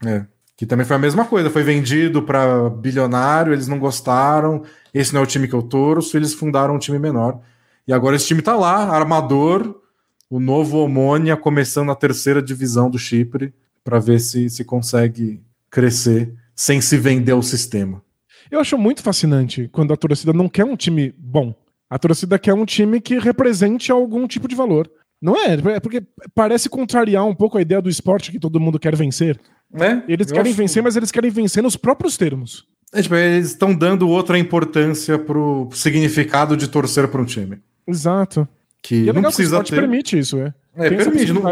É. 0.05 0.27
Que 0.55 0.67
também 0.67 0.85
foi 0.85 0.97
a 0.97 0.99
mesma 0.99 1.25
coisa, 1.25 1.51
foi 1.51 1.63
vendido 1.63 2.23
para 2.23 2.69
bilionário, 2.69 3.53
eles 3.53 3.69
não 3.69 3.79
gostaram. 3.79 4.63
Esse 4.93 5.15
não 5.15 5.23
é 5.23 5.25
o 5.25 5.27
time 5.27 5.49
que 5.49 5.55
eu 5.55 5.63
torço, 5.63 6.17
eles 6.17 6.35
fundaram 6.35 6.75
um 6.75 6.79
time 6.79 6.99
menor. 6.99 7.41
E 7.87 7.93
agora 7.93 8.17
esse 8.17 8.27
time 8.27 8.43
tá 8.43 8.55
lá, 8.55 8.95
armador, 8.95 9.81
o 10.29 10.39
novo 10.39 10.79
Omônia 10.79 11.37
começando 11.37 11.91
a 11.91 11.95
terceira 11.95 12.43
divisão 12.43 12.91
do 12.91 12.99
Chipre 12.99 13.53
para 13.85 13.99
ver 13.99 14.21
se 14.21 14.49
se 14.51 14.65
consegue 14.65 15.41
crescer 15.71 16.33
sem 16.55 16.81
se 16.81 16.97
vender 16.97 17.33
ao 17.33 17.43
sistema. 17.43 18.03
Eu 18.51 18.61
acho 18.61 18.77
muito 18.77 19.03
fascinante 19.03 19.69
quando 19.73 19.93
a 19.93 19.97
torcida 19.97 20.33
não 20.33 20.49
quer 20.49 20.65
um 20.65 20.77
time 20.77 21.15
bom. 21.19 21.55
A 21.89 21.99
torcida 21.99 22.39
quer 22.39 22.55
um 22.55 22.65
time 22.65 23.01
que 23.01 23.19
represente 23.19 23.91
algum 23.91 24.27
tipo 24.27 24.47
de 24.49 24.55
valor. 24.55 24.91
Não 25.21 25.37
é? 25.37 25.55
É 25.77 25.81
porque 25.81 26.03
parece 26.35 26.69
contrariar 26.69 27.25
um 27.25 27.35
pouco 27.35 27.57
a 27.57 27.63
ideia 27.63 27.81
do 27.81 27.89
esporte 27.89 28.31
que 28.33 28.39
todo 28.41 28.59
mundo 28.61 28.79
quer 28.79 28.95
vencer. 28.97 29.39
Né? 29.73 30.03
Eles 30.09 30.29
Eu 30.29 30.35
querem 30.35 30.51
acho- 30.53 30.59
vencer, 30.61 30.83
mas 30.83 30.97
eles 30.97 31.11
querem 31.11 31.31
vencer 31.31 31.63
nos 31.63 31.77
próprios 31.77 32.17
termos. 32.17 32.67
É, 32.93 33.01
tipo, 33.01 33.15
eles 33.15 33.49
estão 33.49 33.75
dando 33.75 34.09
outra 34.09 34.39
importância 34.39 35.19
pro 35.19 35.69
significado 35.73 36.57
de 36.57 36.69
torcer 36.69 37.09
para 37.09 37.23
um 37.23 37.25
time. 37.25 37.59
Exato. 37.87 38.47
Que 38.83 38.97
E 38.97 38.99
é 39.09 39.13
não 39.13 39.15
legal 39.15 39.23
que 39.31 39.35
o 39.35 39.37
precisa 39.37 39.55
esporte 39.57 39.71
ter. 39.71 39.77
permite 39.81 40.19
isso, 40.19 40.39
é. 40.39 40.53
É, 40.75 40.89
Tem 40.89 40.99
permite, 40.99 41.33
não-. 41.33 41.43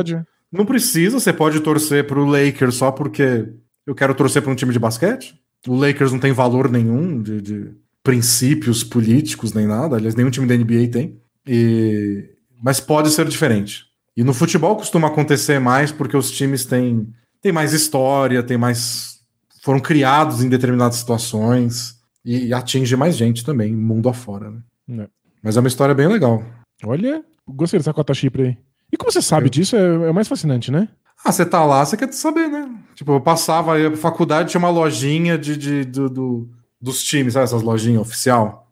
Não 0.53 0.67
precisa, 0.67 1.21
você 1.21 1.33
pode 1.33 1.61
torcer 1.61 2.07
pro 2.07 2.25
Lakers 2.25 2.75
só 2.75 2.91
porque 2.91 3.49
eu 3.87 3.95
quero 3.95 4.15
torcer 4.15 4.43
para 4.43 4.51
um 4.51 4.57
time 4.57 4.73
de 4.73 4.79
basquete. 4.79 5.41
O 5.67 5.75
Lakers 5.75 6.13
não 6.13 6.19
tem 6.19 6.33
valor 6.33 6.71
nenhum 6.71 7.23
de, 7.23 7.41
de 7.41 7.71
princípios 8.03 8.83
políticos 8.83 9.53
nem 9.53 9.67
nada, 9.67 9.97
aliás, 9.97 10.15
nenhum 10.15 10.31
time 10.31 10.47
da 10.47 10.57
NBA 10.57 10.89
tem. 10.91 11.21
E... 11.47 12.31
Mas 12.63 12.81
pode 12.81 13.11
ser 13.11 13.27
diferente. 13.29 13.85
E 14.17 14.25
no 14.25 14.35
futebol 14.35 14.77
costuma 14.77 15.09
acontecer 15.09 15.59
mais 15.59 15.93
porque 15.93 16.17
os 16.17 16.31
times 16.31 16.65
têm, 16.65 17.09
têm 17.41 17.53
mais 17.53 17.73
história, 17.73 18.43
têm 18.43 18.59
mais. 18.59 19.21
foram 19.63 19.81
criados 19.81 20.43
em 20.43 20.49
determinadas 20.49 20.97
situações 20.97 21.99
e 22.25 22.53
atinge 22.53 22.97
mais 22.97 23.17
gente 23.17 23.45
também, 23.45 23.75
mundo 23.75 24.09
afora. 24.09 24.51
Né? 24.87 25.05
É. 25.05 25.09
Mas 25.43 25.57
é 25.57 25.61
uma 25.61 25.69
história 25.69 25.95
bem 25.95 26.07
legal. 26.07 26.45
Olha, 26.85 27.25
gostei 27.47 27.79
dessa 27.79 27.95
cota 27.95 28.13
chipre 28.13 28.43
aí. 28.43 28.59
E 28.93 28.97
como 28.97 29.11
você 29.13 29.23
sabe 29.23 29.47
Eu- 29.47 29.51
disso, 29.51 29.77
é, 29.77 29.81
é 29.81 30.11
o 30.11 30.15
mais 30.15 30.29
fascinante, 30.29 30.71
né? 30.71 30.89
Ah, 31.25 31.31
você 31.33 31.45
tá 31.45 31.65
lá, 31.65 31.85
você 31.85 31.97
quer 31.97 32.13
saber, 32.13 32.49
né? 32.49 32.69
Tipo, 32.95 33.13
eu 33.13 33.21
passava, 33.21 33.79
ia 33.79 33.91
pra 33.91 33.99
faculdade, 33.99 34.51
tinha 34.51 34.59
uma 34.59 34.71
lojinha 34.71 35.37
de, 35.37 35.57
de- 35.57 35.85
do, 35.85 36.09
do- 36.09 36.49
dos 36.81 37.03
times, 37.03 37.35
sabe? 37.35 37.45
Essas 37.45 37.63
lojinhas 37.63 38.01
oficial. 38.01 38.67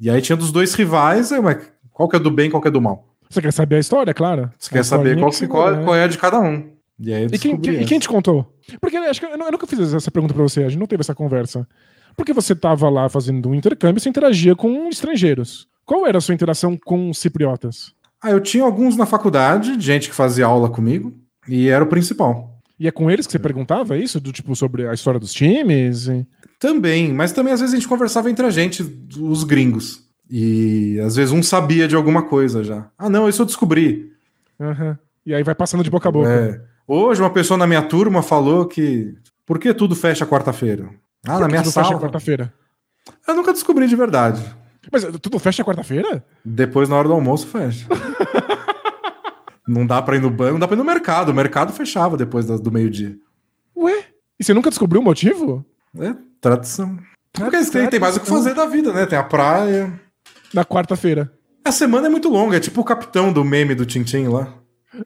E 0.00 0.10
aí 0.10 0.20
tinha 0.20 0.36
dos 0.36 0.50
dois 0.50 0.74
rivais, 0.74 1.30
aí, 1.32 1.40
mas 1.40 1.58
qual 1.92 2.08
que 2.08 2.16
é 2.16 2.18
do 2.18 2.30
bem, 2.30 2.50
qual 2.50 2.60
que 2.60 2.68
é 2.68 2.70
do 2.72 2.80
mal? 2.80 3.06
Você 3.30 3.40
quer 3.40 3.52
saber 3.52 3.76
a 3.76 3.78
história, 3.78 4.12
claro? 4.12 4.50
Você 4.58 4.70
quer 4.70 4.80
A 4.80 4.84
saber 4.84 5.02
historinha 5.14 5.22
qual, 5.24 5.30
que 5.30 5.34
que, 5.36 5.38
segura, 5.40 5.62
qual, 5.62 5.76
né? 5.76 5.84
qual 5.84 5.96
é 5.96 6.04
a 6.04 6.08
de 6.08 6.18
cada 6.18 6.40
um. 6.40 6.70
E 6.98 7.14
aí 7.14 7.26
E 7.32 7.38
quem, 7.38 7.54
e 7.54 7.84
quem 7.84 7.98
te 7.98 8.08
contou? 8.08 8.52
Porque 8.80 8.96
eu 8.96 9.02
acho 9.04 9.20
que 9.20 9.26
eu, 9.26 9.30
eu 9.30 9.50
nunca 9.52 9.66
fiz 9.66 9.94
essa 9.94 10.10
pergunta 10.10 10.34
pra 10.34 10.42
você, 10.42 10.64
a 10.64 10.68
gente 10.68 10.78
não 10.78 10.86
teve 10.86 11.00
essa 11.00 11.14
conversa. 11.14 11.66
Porque 12.16 12.32
você 12.32 12.54
tava 12.54 12.90
lá 12.90 13.08
fazendo 13.08 13.48
um 13.48 13.54
intercâmbio, 13.54 14.00
você 14.02 14.08
interagia 14.08 14.54
com 14.54 14.88
estrangeiros. 14.88 15.66
Qual 15.86 16.06
era 16.06 16.18
a 16.18 16.20
sua 16.20 16.34
interação 16.34 16.76
com 16.76 17.08
os 17.10 17.18
cipriotas? 17.18 17.94
Ah, 18.22 18.30
eu 18.30 18.40
tinha 18.40 18.62
alguns 18.64 18.96
na 18.96 19.04
faculdade, 19.06 19.78
gente 19.80 20.08
que 20.08 20.14
fazia 20.14 20.46
aula 20.46 20.70
comigo, 20.70 21.12
e 21.48 21.68
era 21.68 21.82
o 21.82 21.88
principal. 21.88 22.58
E 22.78 22.86
é 22.86 22.90
com 22.90 23.10
eles 23.10 23.26
que 23.26 23.32
você 23.32 23.38
perguntava 23.38 23.96
isso? 23.96 24.20
Do 24.20 24.32
tipo, 24.32 24.54
sobre 24.56 24.86
a 24.88 24.92
história 24.94 25.18
dos 25.20 25.32
times? 25.32 26.06
E- 26.08 26.26
Também, 26.58 27.12
mas 27.12 27.32
também 27.32 27.52
às 27.52 27.60
vezes 27.60 27.74
a 27.74 27.78
gente 27.78 27.88
conversava 27.88 28.30
entre 28.30 28.44
a 28.46 28.50
gente, 28.50 28.82
os 29.18 29.44
gringos. 29.44 30.02
E 30.30 30.98
às 31.04 31.16
vezes 31.16 31.32
um 31.32 31.42
sabia 31.42 31.86
de 31.86 31.94
alguma 31.96 32.22
coisa 32.22 32.62
já. 32.64 32.88
Ah, 32.96 33.10
não, 33.10 33.28
isso 33.28 33.42
eu 33.42 33.46
descobri. 33.46 34.12
Aham. 34.60 34.98
E 35.26 35.34
aí 35.34 35.42
vai 35.42 35.54
passando 35.54 35.84
de 35.84 35.90
boca 35.90 36.08
a 36.08 36.12
boca. 36.12 36.28
É. 36.28 36.60
Hoje 36.86 37.20
uma 37.20 37.30
pessoa 37.30 37.58
na 37.58 37.66
minha 37.66 37.82
turma 37.82 38.22
falou 38.22 38.66
que. 38.66 39.14
Por 39.46 39.58
que 39.58 39.74
tudo 39.74 39.94
fecha 39.94 40.26
quarta-feira? 40.26 40.88
Ah, 41.26 41.38
na 41.38 41.48
minha 41.48 41.62
tudo 41.62 41.72
fecha 41.72 41.88
sala. 41.88 42.00
quarta-feira. 42.00 42.52
Eu 43.28 43.34
nunca 43.34 43.52
descobri 43.52 43.86
de 43.86 43.94
verdade. 43.96 44.42
Mas 44.90 45.04
tudo 45.20 45.38
fecha 45.38 45.64
quarta-feira? 45.64 46.24
Depois, 46.44 46.88
na 46.88 46.96
hora 46.96 47.08
do 47.08 47.14
almoço, 47.14 47.46
fecha. 47.46 47.86
não 49.66 49.86
dá 49.86 50.02
pra 50.02 50.16
ir 50.16 50.20
no 50.20 50.30
banco, 50.30 50.52
não 50.52 50.58
dá 50.58 50.66
pra 50.66 50.74
ir 50.76 50.78
no 50.78 50.84
mercado. 50.84 51.30
O 51.30 51.34
mercado 51.34 51.72
fechava 51.72 52.16
depois 52.16 52.46
do 52.46 52.70
meio-dia. 52.72 53.16
Ué? 53.76 54.04
E 54.38 54.44
você 54.44 54.52
nunca 54.52 54.70
descobriu 54.70 55.00
o 55.00 55.04
motivo? 55.04 55.64
É 55.98 56.14
tradição. 56.40 56.98
Porque 57.32 57.64
têm, 57.66 57.88
tem 57.88 58.00
mais 58.00 58.16
o 58.16 58.20
que 58.20 58.26
fazer 58.26 58.54
da 58.54 58.66
vida, 58.66 58.92
né? 58.92 59.06
Tem 59.06 59.18
a 59.18 59.22
praia. 59.22 59.92
Na 60.52 60.64
quarta-feira. 60.64 61.32
A 61.64 61.70
semana 61.70 62.08
é 62.08 62.10
muito 62.10 62.28
longa, 62.28 62.56
é 62.56 62.60
tipo 62.60 62.80
o 62.80 62.84
capitão 62.84 63.32
do 63.32 63.44
meme 63.44 63.74
do 63.74 63.86
Tintin 63.86 64.26
lá. 64.26 64.52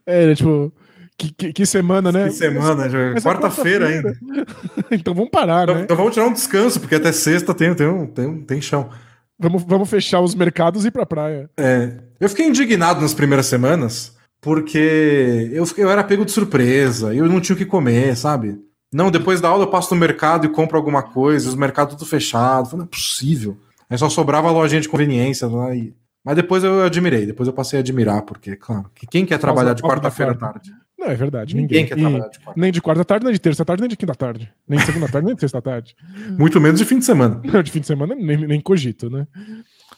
É, 0.06 0.34
tipo, 0.34 0.72
Que, 1.18 1.32
que, 1.32 1.52
que 1.52 1.66
semana, 1.66 2.10
né? 2.10 2.24
Que 2.28 2.34
semana, 2.34 2.86
é 2.86 3.20
quarta-feira 3.20 3.86
ainda. 3.88 4.14
quarta-feira. 4.14 4.46
então 4.90 5.14
vamos 5.14 5.30
parar, 5.30 5.64
Então, 5.64 5.74
né? 5.76 5.82
então 5.82 5.96
vamos 5.96 6.14
tirar 6.14 6.26
um 6.26 6.32
descanso, 6.32 6.80
porque 6.80 6.94
até 6.94 7.12
sexta 7.12 7.52
tem, 7.54 7.74
tem, 7.74 7.86
um- 7.86 8.06
tem, 8.06 8.40
tem 8.42 8.60
chão. 8.60 8.88
Vamos, 9.38 9.62
vamos 9.64 9.88
fechar 9.90 10.20
os 10.20 10.34
mercados 10.34 10.84
e 10.84 10.88
ir 10.88 10.90
pra 10.90 11.04
praia. 11.06 11.50
É, 11.58 11.98
eu 12.18 12.28
fiquei 12.28 12.46
indignado 12.46 13.00
nas 13.00 13.12
primeiras 13.14 13.46
semanas, 13.46 14.16
porque 14.40 15.50
eu, 15.52 15.66
fiquei- 15.66 15.84
eu 15.84 15.90
era 15.90 16.02
pego 16.04 16.24
de 16.24 16.30
surpresa, 16.32 17.14
eu 17.14 17.26
não 17.28 17.40
tinha 17.40 17.54
o 17.54 17.58
que 17.58 17.66
comer, 17.66 18.16
sabe? 18.16 18.58
Não, 18.92 19.10
depois 19.10 19.40
da 19.40 19.48
aula 19.48 19.64
eu 19.64 19.70
passo 19.70 19.94
no 19.94 20.00
mercado 20.00 20.46
e 20.46 20.48
compro 20.48 20.76
alguma 20.76 21.02
coisa, 21.02 21.48
os 21.48 21.54
mercados 21.54 21.96
tudo 21.96 22.08
fechado. 22.08 22.66
Falei, 22.66 22.78
não 22.78 22.84
é 22.86 22.88
possível. 22.88 23.58
Aí 23.90 23.98
só 23.98 24.08
sobrava 24.08 24.48
a 24.48 24.52
lojinha 24.52 24.80
de 24.80 24.88
conveniência 24.88 25.46
lá 25.48 25.74
e. 25.74 25.94
Mas 26.24 26.34
depois 26.34 26.64
eu 26.64 26.82
admirei, 26.82 27.24
depois 27.26 27.46
eu 27.46 27.52
passei 27.52 27.78
a 27.78 27.82
admirar, 27.82 28.22
porque, 28.22 28.56
claro, 28.56 28.90
que 28.94 29.06
quem 29.06 29.24
quer 29.24 29.38
trabalhar 29.38 29.74
de 29.74 29.82
quarta-feira 29.82 30.32
à 30.32 30.34
tarde. 30.34 30.72
Não, 30.98 31.08
é 31.08 31.14
verdade. 31.14 31.54
Ninguém 31.54 31.82
Ninguém, 31.82 31.86
quer 31.86 32.00
trabalhar 32.00 32.28
de 32.28 32.38
quarta. 32.40 32.60
Nem 32.60 32.72
de 32.72 32.80
quarta 32.82 33.04
tarde, 33.04 33.24
nem 33.24 33.32
de 33.34 33.38
terça 33.40 33.64
tarde, 33.64 33.80
nem 33.82 33.88
de 33.90 33.96
quinta 33.96 34.14
tarde. 34.14 34.52
Nem 34.66 34.78
de 34.78 34.86
segunda 34.86 35.08
tarde, 35.08 35.26
nem 35.26 35.34
de 35.34 35.40
sexta 35.40 35.60
tarde. 35.60 35.94
Muito 36.38 36.60
menos 36.60 36.78
de 36.80 36.86
fim 36.86 36.98
de 36.98 37.04
semana. 37.04 37.40
De 37.62 37.70
fim 37.70 37.80
de 37.80 37.86
semana, 37.86 38.14
nem, 38.14 38.46
nem 38.46 38.60
cogito, 38.60 39.10
né? 39.10 39.26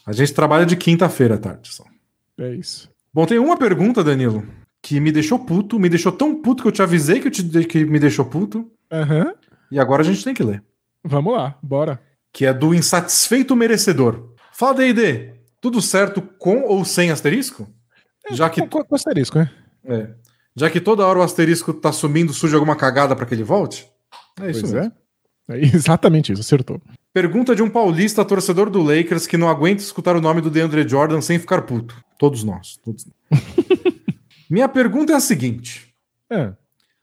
A 0.05 0.13
gente 0.13 0.33
trabalha 0.35 0.67
de 0.67 0.77
quinta-feira 0.77 1.37
à 1.37 1.39
tarde 1.39 1.69
só. 1.73 1.85
É 2.39 2.53
isso. 2.55 2.91
Bom, 3.13 3.27
tem 3.27 3.39
uma 3.39 3.57
pergunta, 3.57 4.03
Danilo, 4.03 4.45
que 4.83 4.99
me 5.01 5.13
deixou 5.13 5.39
puto, 5.39 5.79
me 5.79 5.89
deixou 5.89 6.11
tão 6.13 6.41
puto 6.41 6.63
que 6.63 6.69
eu 6.69 6.73
te 6.73 6.83
avisei 6.83 7.21
que, 7.21 7.29
eu 7.29 7.31
te, 7.31 7.43
que 7.65 7.85
me 7.85 7.99
deixou 7.99 8.25
puto, 8.25 8.71
Aham. 8.91 9.33
e 9.71 9.79
agora 9.79 10.03
a 10.03 10.05
gente 10.05 10.25
tem 10.25 10.35
que 10.35 10.43
ler. 10.43 10.63
Vamos 11.05 11.33
lá, 11.33 11.57
bora. 11.63 12.01
Que 12.33 12.47
é 12.47 12.53
do 12.53 12.75
insatisfeito 12.75 13.55
merecedor. 13.57 14.33
Fala, 14.53 14.75
D&D, 14.75 15.35
tudo 15.61 15.81
certo 15.83 16.21
com 16.39 16.63
ou 16.63 16.85
sem 16.85 17.11
asterisco? 17.11 17.69
Já 18.33 18.49
que, 18.51 18.67
Com, 18.67 18.85
com 18.85 18.95
asterisco, 18.95 19.39
né? 19.39 19.51
é, 19.85 20.11
já 20.59 20.69
que 20.69 20.81
toda 20.81 21.07
hora 21.07 21.19
o 21.19 21.23
asterisco 21.23 21.73
tá 21.73 21.93
sumindo, 21.93 22.33
surge 22.33 22.55
alguma 22.55 22.77
cagada 22.77 23.15
pra 23.15 23.25
que 23.25 23.35
ele 23.35 23.45
volte? 23.45 23.89
É 24.41 24.51
isso 24.51 24.61
Pois 24.61 24.73
mesmo. 24.73 24.93
é. 25.49 25.57
É 25.57 25.61
exatamente 25.75 26.33
isso, 26.33 26.43
acertou. 26.43 26.81
Pergunta 27.13 27.55
de 27.57 27.63
um 27.63 27.71
paulista 27.71 28.25
torcedor 28.25 28.69
do 28.69 28.83
Lakers 28.83 29.27
que 29.27 29.39
não 29.39 29.49
aguenta 29.49 29.83
escutar 29.83 30.15
o 30.15 30.21
nome 30.21 30.41
do 30.41 30.51
DeAndre 30.51 30.87
Jordan 30.87 31.21
sem 31.21 31.39
ficar 31.39 31.63
puto. 31.63 31.97
Todos 32.19 32.45
nós. 32.45 32.77
Todos 32.85 33.07
nós. 33.07 33.41
Minha 34.51 34.69
pergunta 34.69 35.13
é 35.13 35.17
a 35.17 35.21
seguinte. 35.21 35.89
É. 36.31 36.53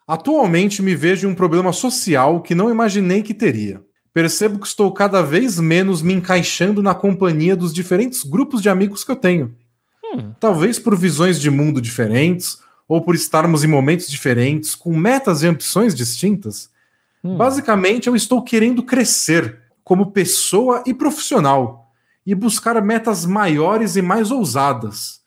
Atualmente 0.07 0.81
me 0.83 0.95
vejo 0.95 1.27
em 1.27 1.31
um 1.31 1.35
problema 1.35 1.73
social 1.73 2.41
que 2.41 2.53
não 2.53 2.69
imaginei 2.69 3.23
que 3.23 3.33
teria. 3.33 3.81
Percebo 4.13 4.59
que 4.59 4.67
estou 4.67 4.91
cada 4.93 5.21
vez 5.21 5.59
menos 5.59 6.01
me 6.01 6.13
encaixando 6.13 6.81
na 6.81 6.93
companhia 6.93 7.55
dos 7.55 7.73
diferentes 7.73 8.23
grupos 8.23 8.61
de 8.61 8.69
amigos 8.69 9.03
que 9.03 9.11
eu 9.11 9.15
tenho. 9.15 9.55
Talvez 10.39 10.79
por 10.79 10.95
visões 10.95 11.39
de 11.41 11.49
mundo 11.49 11.81
diferentes, 11.81 12.59
ou 12.87 13.01
por 13.01 13.15
estarmos 13.15 13.63
em 13.63 13.67
momentos 13.67 14.07
diferentes, 14.07 14.75
com 14.75 14.95
metas 14.95 15.43
e 15.43 15.47
ambições 15.47 15.95
distintas. 15.95 16.69
Basicamente, 17.23 18.07
eu 18.07 18.15
estou 18.15 18.43
querendo 18.43 18.83
crescer 18.83 19.59
como 19.83 20.11
pessoa 20.11 20.83
e 20.85 20.93
profissional 20.93 21.91
e 22.25 22.35
buscar 22.35 22.81
metas 22.83 23.25
maiores 23.25 23.95
e 23.95 24.01
mais 24.01 24.31
ousadas. 24.31 25.21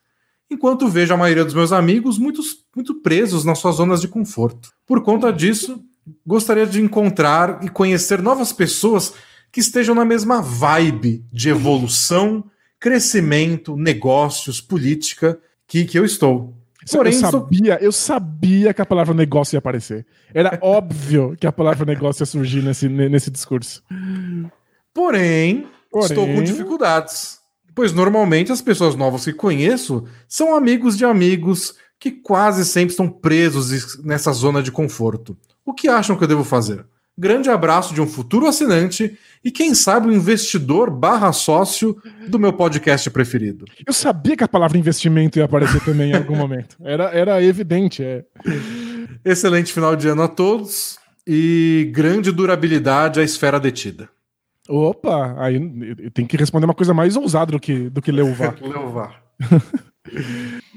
Enquanto 0.51 0.89
vejo 0.89 1.13
a 1.15 1.17
maioria 1.17 1.45
dos 1.45 1.55
meus 1.55 1.73
amigos 1.73 2.19
muitos, 2.19 2.65
muito 2.75 2.95
presos 2.95 3.45
nas 3.45 3.59
suas 3.59 3.77
zonas 3.77 4.01
de 4.01 4.09
conforto. 4.09 4.73
Por 4.87 5.03
conta 5.03 5.33
disso, 5.33 5.83
gostaria 6.27 6.67
de 6.67 6.81
encontrar 6.81 7.61
e 7.63 7.69
conhecer 7.69 8.23
novas 8.23 8.53
pessoas 8.53 9.13
que 9.53 9.61
estejam 9.61 9.95
na 9.95 10.05
mesma 10.05 10.41
vibe 10.41 11.25
de 11.33 11.51
evolução, 11.51 12.45
crescimento, 12.81 13.77
negócios, 13.77 14.61
política 14.61 15.39
que, 15.67 15.85
que 15.85 15.99
eu 15.99 16.05
estou. 16.05 16.58
Porém, 16.97 17.13
eu 17.13 17.21
sabia, 17.31 17.79
eu 17.81 17.93
sabia 17.93 18.75
que 18.75 18.83
a 18.83 18.87
palavra 18.87 19.15
negócio 19.15 19.55
ia 19.57 19.59
aparecer. 19.59 20.07
Era 20.33 20.59
óbvio 20.63 21.37
que 21.39 21.47
a 21.47 21.53
palavra 21.53 21.85
negócio 21.85 22.23
ia 22.23 22.27
surgir 22.27 22.63
nesse, 22.63 22.89
nesse 22.89 23.31
discurso. 23.31 23.83
Porém, 24.93 25.67
Porém- 25.91 26.07
estou 26.07 26.27
com 26.27 26.43
dificuldades. 26.43 27.39
Pois 27.75 27.93
normalmente 27.93 28.51
as 28.51 28.61
pessoas 28.61 28.97
novas 28.97 29.25
que 29.25 29.33
conheço 29.33 30.05
são 30.27 30.55
amigos 30.55 30.97
de 30.97 31.05
amigos 31.05 31.77
que 32.01 32.11
quase 32.11 32.65
sempre 32.65 32.91
estão 32.91 33.09
presos 33.09 34.03
nessa 34.05 34.33
zona 34.33 34.63
de 34.63 34.73
conforto. 34.73 35.37
O 35.65 35.73
que 35.73 35.89
acham 35.89 36.17
que 36.17 36.25
eu 36.25 36.29
devo 36.29 36.43
fazer? 36.45 36.85
Grande 37.19 37.51
abraço 37.51 37.93
de 37.93 38.01
um 38.01 38.07
futuro 38.07 38.47
assinante 38.47 39.19
e 39.45 39.51
quem 39.51 39.75
sabe 39.75 40.07
um 40.07 40.13
investidor 40.13 40.89
barra 40.89 41.33
sócio 41.33 42.01
do 42.29 42.39
meu 42.39 42.53
podcast 42.53 43.11
preferido. 43.11 43.65
Eu 43.85 43.93
sabia 43.93 44.37
que 44.37 44.45
a 44.45 44.49
palavra 44.49 44.79
investimento 44.79 45.37
ia 45.37 45.45
aparecer 45.45 45.85
também 45.85 46.13
em 46.13 46.15
algum 46.15 46.37
momento. 46.39 46.77
Era, 46.81 47.07
era 47.07 47.43
evidente. 47.43 48.05
É. 48.05 48.25
Excelente 49.25 49.73
final 49.73 49.97
de 49.97 50.07
ano 50.07 50.23
a 50.23 50.29
todos 50.29 50.97
e 51.27 51.91
grande 51.93 52.31
durabilidade 52.31 53.19
à 53.19 53.25
esfera 53.25 53.59
detida. 53.59 54.09
Opa, 54.69 55.35
aí 55.39 55.59
tenho 56.15 56.29
que 56.29 56.37
responder 56.37 56.67
uma 56.67 56.75
coisa 56.75 56.95
mais 56.95 57.17
ousada 57.17 57.51
do 57.51 57.59
que, 57.59 57.91
do 57.91 58.01
que 58.01 58.13
ler 58.13 58.23
o 58.23 58.33
VAR. 58.33 58.55
Levar. 58.63 59.21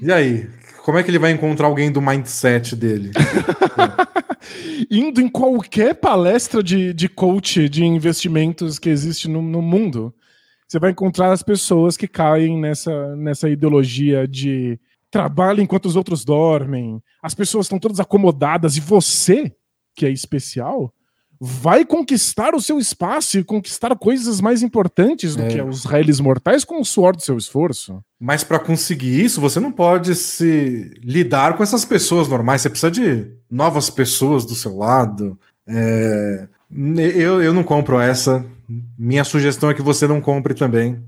e 0.00 0.10
aí? 0.10 0.50
Como 0.84 0.98
é 0.98 1.04
que 1.04 1.10
ele 1.10 1.20
vai 1.20 1.30
encontrar 1.30 1.68
alguém 1.68 1.92
do 1.92 2.02
mindset 2.02 2.74
dele? 2.74 3.12
Indo 4.90 5.20
em 5.20 5.28
qualquer 5.28 5.94
palestra 5.94 6.62
de, 6.62 6.92
de 6.92 7.08
coach 7.08 7.68
de 7.68 7.84
investimentos 7.84 8.78
que 8.78 8.88
existe 8.88 9.28
no, 9.28 9.42
no 9.42 9.62
mundo, 9.62 10.14
você 10.68 10.78
vai 10.78 10.90
encontrar 10.90 11.32
as 11.32 11.42
pessoas 11.42 11.96
que 11.96 12.08
caem 12.08 12.58
nessa, 12.58 13.14
nessa 13.16 13.48
ideologia 13.48 14.26
de 14.26 14.80
trabalho 15.10 15.60
enquanto 15.60 15.86
os 15.86 15.96
outros 15.96 16.24
dormem. 16.24 17.02
As 17.22 17.34
pessoas 17.34 17.66
estão 17.66 17.78
todas 17.78 18.00
acomodadas 18.00 18.76
e 18.76 18.80
você, 18.80 19.54
que 19.94 20.06
é 20.06 20.10
especial, 20.10 20.92
vai 21.44 21.84
conquistar 21.84 22.54
o 22.54 22.60
seu 22.60 22.78
espaço 22.78 23.36
e 23.36 23.42
conquistar 23.42 23.96
coisas 23.96 24.40
mais 24.40 24.62
importantes 24.62 25.34
do 25.34 25.42
É. 25.42 25.48
que 25.48 25.60
os 25.60 25.84
réis 25.84 26.20
mortais 26.20 26.64
com 26.64 26.80
o 26.80 26.84
suor 26.84 27.16
do 27.16 27.20
seu 27.22 27.36
esforço. 27.36 28.00
Mas 28.20 28.44
para 28.44 28.60
conseguir 28.60 29.24
isso, 29.24 29.40
você 29.40 29.58
não 29.58 29.72
pode 29.72 30.14
se 30.14 30.92
lidar 31.02 31.56
com 31.56 31.62
essas 31.64 31.84
pessoas 31.84 32.28
normais. 32.28 32.62
Você 32.62 32.70
precisa 32.70 32.92
de 32.92 33.26
novas 33.50 33.90
pessoas 33.90 34.44
do 34.44 34.54
seu 34.54 34.76
lado. 34.76 35.36
É, 35.66 36.46
Eu, 37.16 37.42
eu 37.42 37.52
não 37.52 37.64
compro 37.64 37.98
essa. 37.98 38.46
Minha 38.96 39.24
sugestão 39.24 39.68
é 39.68 39.74
que 39.74 39.82
você 39.82 40.06
não 40.06 40.20
compre 40.20 40.54
também. 40.54 41.02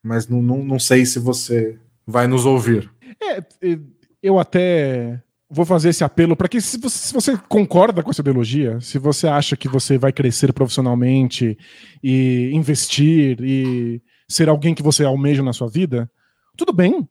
Mas 0.00 0.28
não, 0.28 0.40
não, 0.40 0.64
não 0.64 0.78
sei 0.78 1.04
se 1.04 1.18
você 1.18 1.76
vai 2.06 2.28
nos 2.28 2.46
ouvir. 2.46 2.88
É, 3.20 3.38
é, 3.38 3.78
eu 4.22 4.38
até 4.38 5.20
vou 5.52 5.66
fazer 5.66 5.90
esse 5.90 6.02
apelo 6.02 6.34
para 6.34 6.48
que, 6.48 6.60
se 6.60 6.78
você, 6.78 6.98
se 6.98 7.12
você 7.12 7.36
concorda 7.48 8.02
com 8.02 8.10
essa 8.10 8.22
ideologia, 8.22 8.80
se 8.80 8.98
você 8.98 9.28
acha 9.28 9.54
que 9.54 9.68
você 9.68 9.98
vai 9.98 10.10
crescer 10.10 10.50
profissionalmente 10.52 11.58
e 12.02 12.50
investir 12.54 13.38
e 13.42 14.00
ser 14.26 14.48
alguém 14.48 14.74
que 14.74 14.82
você 14.82 15.04
almeja 15.04 15.42
na 15.42 15.52
sua 15.52 15.68
vida, 15.68 16.10
tudo 16.56 16.72
bem. 16.72 17.06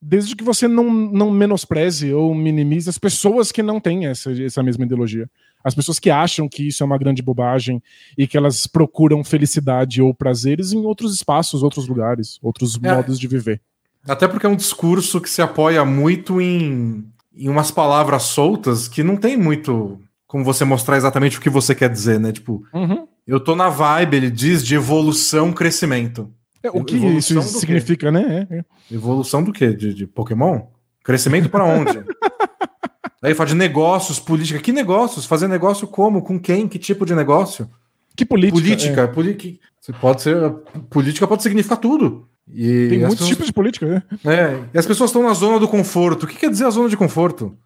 Desde 0.00 0.36
que 0.36 0.44
você 0.44 0.68
não, 0.68 0.92
não 0.92 1.30
menospreze 1.30 2.12
ou 2.12 2.34
minimize 2.34 2.88
as 2.88 2.98
pessoas 2.98 3.50
que 3.50 3.62
não 3.62 3.80
têm 3.80 4.06
essa, 4.06 4.30
essa 4.42 4.62
mesma 4.62 4.84
ideologia. 4.84 5.28
As 5.64 5.74
pessoas 5.74 5.98
que 5.98 6.10
acham 6.10 6.48
que 6.48 6.68
isso 6.68 6.82
é 6.82 6.86
uma 6.86 6.98
grande 6.98 7.22
bobagem 7.22 7.82
e 8.16 8.26
que 8.26 8.36
elas 8.36 8.66
procuram 8.66 9.24
felicidade 9.24 10.02
ou 10.02 10.12
prazeres 10.12 10.72
em 10.72 10.84
outros 10.84 11.14
espaços, 11.14 11.62
outros 11.62 11.88
lugares, 11.88 12.38
outros 12.42 12.78
É. 12.80 12.94
modos 12.94 13.18
de 13.18 13.26
viver. 13.26 13.60
Até 14.06 14.28
porque 14.28 14.46
é 14.46 14.48
um 14.48 14.54
discurso 14.54 15.18
que 15.20 15.30
se 15.30 15.40
apoia 15.42 15.84
muito 15.84 16.40
em, 16.40 17.04
em 17.36 17.48
umas 17.48 17.70
palavras 17.70 18.22
soltas 18.24 18.88
que 18.88 19.02
não 19.02 19.16
tem 19.16 19.36
muito 19.36 20.00
como 20.26 20.42
você 20.44 20.64
mostrar 20.64 20.96
exatamente 20.96 21.38
o 21.38 21.40
que 21.40 21.48
você 21.50 21.74
quer 21.74 21.88
dizer, 21.90 22.18
né? 22.18 22.32
Tipo, 22.32 22.64
Uhum. 22.74 23.06
eu 23.26 23.38
tô 23.38 23.54
na 23.54 23.68
vibe, 23.68 24.16
ele 24.16 24.30
diz, 24.30 24.64
de 24.64 24.74
evolução, 24.74 25.52
crescimento. 25.52 26.32
É, 26.62 26.68
o 26.70 26.82
que 26.82 26.96
Evolução 26.96 27.18
isso 27.18 27.34
do 27.34 27.54
quê? 27.54 27.60
significa, 27.60 28.10
né? 28.10 28.46
É, 28.50 28.56
é. 28.58 28.64
Evolução 28.90 29.42
do 29.44 29.52
quê? 29.52 29.72
De, 29.72 29.94
de 29.94 30.06
Pokémon? 30.06 30.62
Crescimento 31.04 31.48
pra 31.48 31.64
onde? 31.64 32.02
Aí 33.22 33.34
fala 33.34 33.48
de 33.48 33.54
negócios, 33.54 34.18
política. 34.18 34.58
Que 34.60 34.72
negócios? 34.72 35.24
Fazer 35.26 35.48
negócio 35.48 35.86
como? 35.86 36.22
Com 36.22 36.38
quem? 36.38 36.68
Que 36.68 36.78
tipo 36.78 37.04
de 37.06 37.14
negócio? 37.14 37.68
Que 38.16 38.24
política. 38.24 38.60
Política. 38.60 39.00
é. 39.02 39.06
poli- 39.06 39.34
que- 39.34 39.60
você 39.80 39.92
pode 39.92 40.22
ser. 40.22 40.50
Política 40.90 41.26
pode 41.26 41.42
significar 41.42 41.78
tudo. 41.78 42.28
E 42.52 42.88
Tem 42.88 42.98
muitos 42.98 43.14
pessoas- 43.16 43.28
tipos 43.30 43.46
de 43.46 43.52
política, 43.52 43.86
né? 43.86 44.02
É, 44.24 44.58
e 44.74 44.78
as 44.78 44.86
pessoas 44.86 45.10
estão 45.10 45.22
na 45.22 45.34
zona 45.34 45.58
do 45.58 45.66
conforto. 45.68 46.24
O 46.24 46.26
que 46.26 46.36
quer 46.36 46.50
dizer 46.50 46.64
a 46.66 46.70
zona 46.70 46.88
de 46.88 46.96
conforto? 46.96 47.56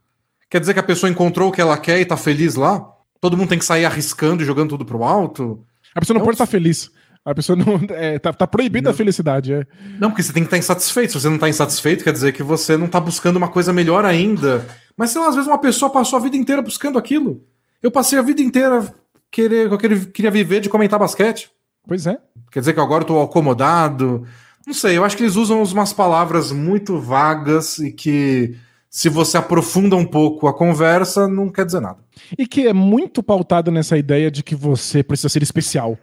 Quer 0.48 0.58
dizer 0.60 0.72
que 0.74 0.80
a 0.80 0.84
pessoa 0.84 1.10
encontrou 1.10 1.48
o 1.50 1.52
que 1.52 1.60
ela 1.60 1.76
quer 1.76 2.00
e 2.00 2.04
tá 2.04 2.16
feliz 2.16 2.54
lá? 2.54 2.84
Todo 3.20 3.36
mundo 3.36 3.48
tem 3.50 3.58
que 3.58 3.64
sair 3.64 3.84
arriscando 3.84 4.42
e 4.42 4.46
jogando 4.46 4.70
tudo 4.70 4.84
pro 4.84 5.04
alto? 5.04 5.64
A 5.94 6.00
pessoa 6.00 6.14
não 6.14 6.20
Não, 6.20 6.24
pode 6.24 6.34
estar 6.36 6.46
feliz. 6.46 6.90
A 7.22 7.34
pessoa 7.34 7.54
não. 7.54 7.78
É, 7.90 8.18
tá, 8.18 8.32
tá 8.32 8.46
proibida 8.46 8.90
a 8.90 8.94
felicidade. 8.94 9.52
É. 9.52 9.66
Não, 10.00 10.08
porque 10.10 10.22
você 10.22 10.32
tem 10.32 10.42
que 10.42 10.46
estar 10.46 10.56
insatisfeito. 10.56 11.12
Se 11.12 11.20
você 11.20 11.28
não 11.28 11.34
está 11.34 11.48
insatisfeito, 11.48 12.02
quer 12.02 12.12
dizer 12.14 12.32
que 12.32 12.42
você 12.42 12.76
não 12.78 12.86
está 12.86 12.98
buscando 12.98 13.36
uma 13.36 13.48
coisa 13.48 13.72
melhor 13.74 14.06
ainda. 14.06 14.66
Mas 14.96 15.10
sei 15.10 15.20
lá, 15.20 15.28
às 15.28 15.34
vezes 15.34 15.46
uma 15.46 15.58
pessoa 15.58 15.90
passou 15.92 16.18
a 16.18 16.22
vida 16.22 16.36
inteira 16.36 16.62
buscando 16.62 16.98
aquilo. 16.98 17.44
Eu 17.82 17.90
passei 17.90 18.18
a 18.18 18.22
vida 18.22 18.40
inteira 18.40 18.82
querer, 19.30 19.70
eu 19.70 19.76
queria, 19.78 19.98
queria 20.06 20.30
viver 20.30 20.60
de 20.60 20.70
comentar 20.70 20.98
basquete. 20.98 21.50
Pois 21.86 22.06
é. 22.06 22.18
Quer 22.50 22.60
dizer 22.60 22.72
que 22.72 22.80
agora 22.80 23.02
eu 23.02 23.06
tô 23.06 23.20
acomodado. 23.20 24.26
Não 24.70 24.74
sei, 24.74 24.96
eu 24.96 25.04
acho 25.04 25.16
que 25.16 25.24
eles 25.24 25.34
usam 25.34 25.60
umas 25.60 25.92
palavras 25.92 26.52
muito 26.52 26.96
vagas 26.96 27.78
e 27.78 27.90
que 27.90 28.54
se 28.88 29.08
você 29.08 29.36
aprofunda 29.36 29.96
um 29.96 30.06
pouco 30.06 30.46
a 30.46 30.54
conversa, 30.54 31.26
não 31.26 31.48
quer 31.48 31.66
dizer 31.66 31.80
nada. 31.80 31.98
E 32.38 32.46
que 32.46 32.68
é 32.68 32.72
muito 32.72 33.20
pautado 33.20 33.72
nessa 33.72 33.98
ideia 33.98 34.30
de 34.30 34.44
que 34.44 34.54
você 34.54 35.02
precisa 35.02 35.28
ser 35.28 35.42
especial 35.42 35.98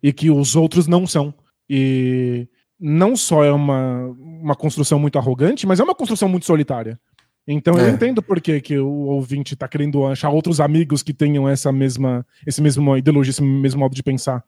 e 0.00 0.12
que 0.12 0.30
os 0.30 0.54
outros 0.54 0.86
não 0.86 1.04
são. 1.04 1.34
E 1.68 2.46
não 2.78 3.16
só 3.16 3.42
é 3.42 3.50
uma, 3.50 4.06
uma 4.16 4.54
construção 4.54 5.00
muito 5.00 5.18
arrogante, 5.18 5.66
mas 5.66 5.80
é 5.80 5.82
uma 5.82 5.94
construção 5.94 6.28
muito 6.28 6.46
solitária. 6.46 7.00
Então 7.44 7.74
eu 7.74 7.86
É. 7.86 7.90
entendo 7.90 8.22
por 8.22 8.40
que, 8.40 8.60
que 8.60 8.78
o 8.78 8.86
ouvinte 9.08 9.56
tá 9.56 9.66
querendo 9.66 10.06
achar 10.06 10.30
outros 10.30 10.60
amigos 10.60 11.02
que 11.02 11.12
tenham 11.12 11.48
essa 11.48 11.72
mesma, 11.72 12.24
esse 12.46 12.62
mesmo 12.62 12.96
ideologia, 12.96 13.30
esse 13.32 13.42
mesmo 13.42 13.80
modo 13.80 13.96
de 13.96 14.02
pensar. 14.04 14.44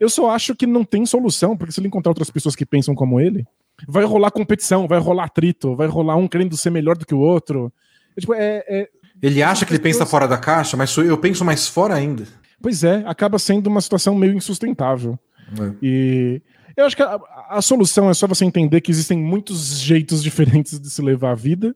Eu 0.00 0.08
só 0.08 0.30
acho 0.30 0.54
que 0.54 0.66
não 0.66 0.84
tem 0.84 1.04
solução, 1.06 1.56
porque 1.56 1.72
se 1.72 1.80
ele 1.80 1.88
encontrar 1.88 2.10
outras 2.10 2.30
pessoas 2.30 2.54
que 2.56 2.66
pensam 2.66 2.94
como 2.94 3.20
ele, 3.20 3.44
vai 3.86 4.04
rolar 4.04 4.30
competição, 4.30 4.86
vai 4.88 4.98
rolar 4.98 5.24
atrito, 5.24 5.74
vai 5.76 5.86
rolar 5.86 6.16
um 6.16 6.26
querendo 6.28 6.56
ser 6.56 6.70
melhor 6.70 6.96
do 6.96 7.06
que 7.06 7.14
o 7.14 7.18
outro. 7.20 7.72
É, 8.16 8.20
tipo, 8.20 8.34
é- 8.34 8.64
é, 8.68 8.88
Ele 9.22 9.42
acha 9.42 9.64
que 9.66 9.72
ele 9.72 9.82
pensa 9.82 10.04
fora 10.06 10.26
da 10.28 10.38
caixa, 10.38 10.76
mas 10.76 10.96
eu 10.96 11.16
penso 11.18 11.44
mais 11.44 11.66
fora 11.68 11.94
ainda. 11.94 12.24
Pois 12.60 12.82
é, 12.84 13.02
acaba 13.06 13.38
sendo 13.38 13.66
uma 13.68 13.80
situação 13.80 14.14
meio 14.14 14.32
insustentável. 14.34 15.18
E 15.82 16.40
eu 16.76 16.84
acho 16.86 16.94
que 16.96 17.02
a, 17.02 17.18
a 17.48 17.62
solução 17.62 18.10
é 18.10 18.14
só 18.14 18.26
você 18.26 18.44
entender 18.44 18.80
que 18.80 18.90
existem 18.90 19.18
muitos 19.18 19.78
jeitos 19.80 20.22
diferentes 20.22 20.78
de 20.78 20.90
se 20.90 21.00
levar 21.02 21.32
a 21.32 21.34
vida. 21.34 21.74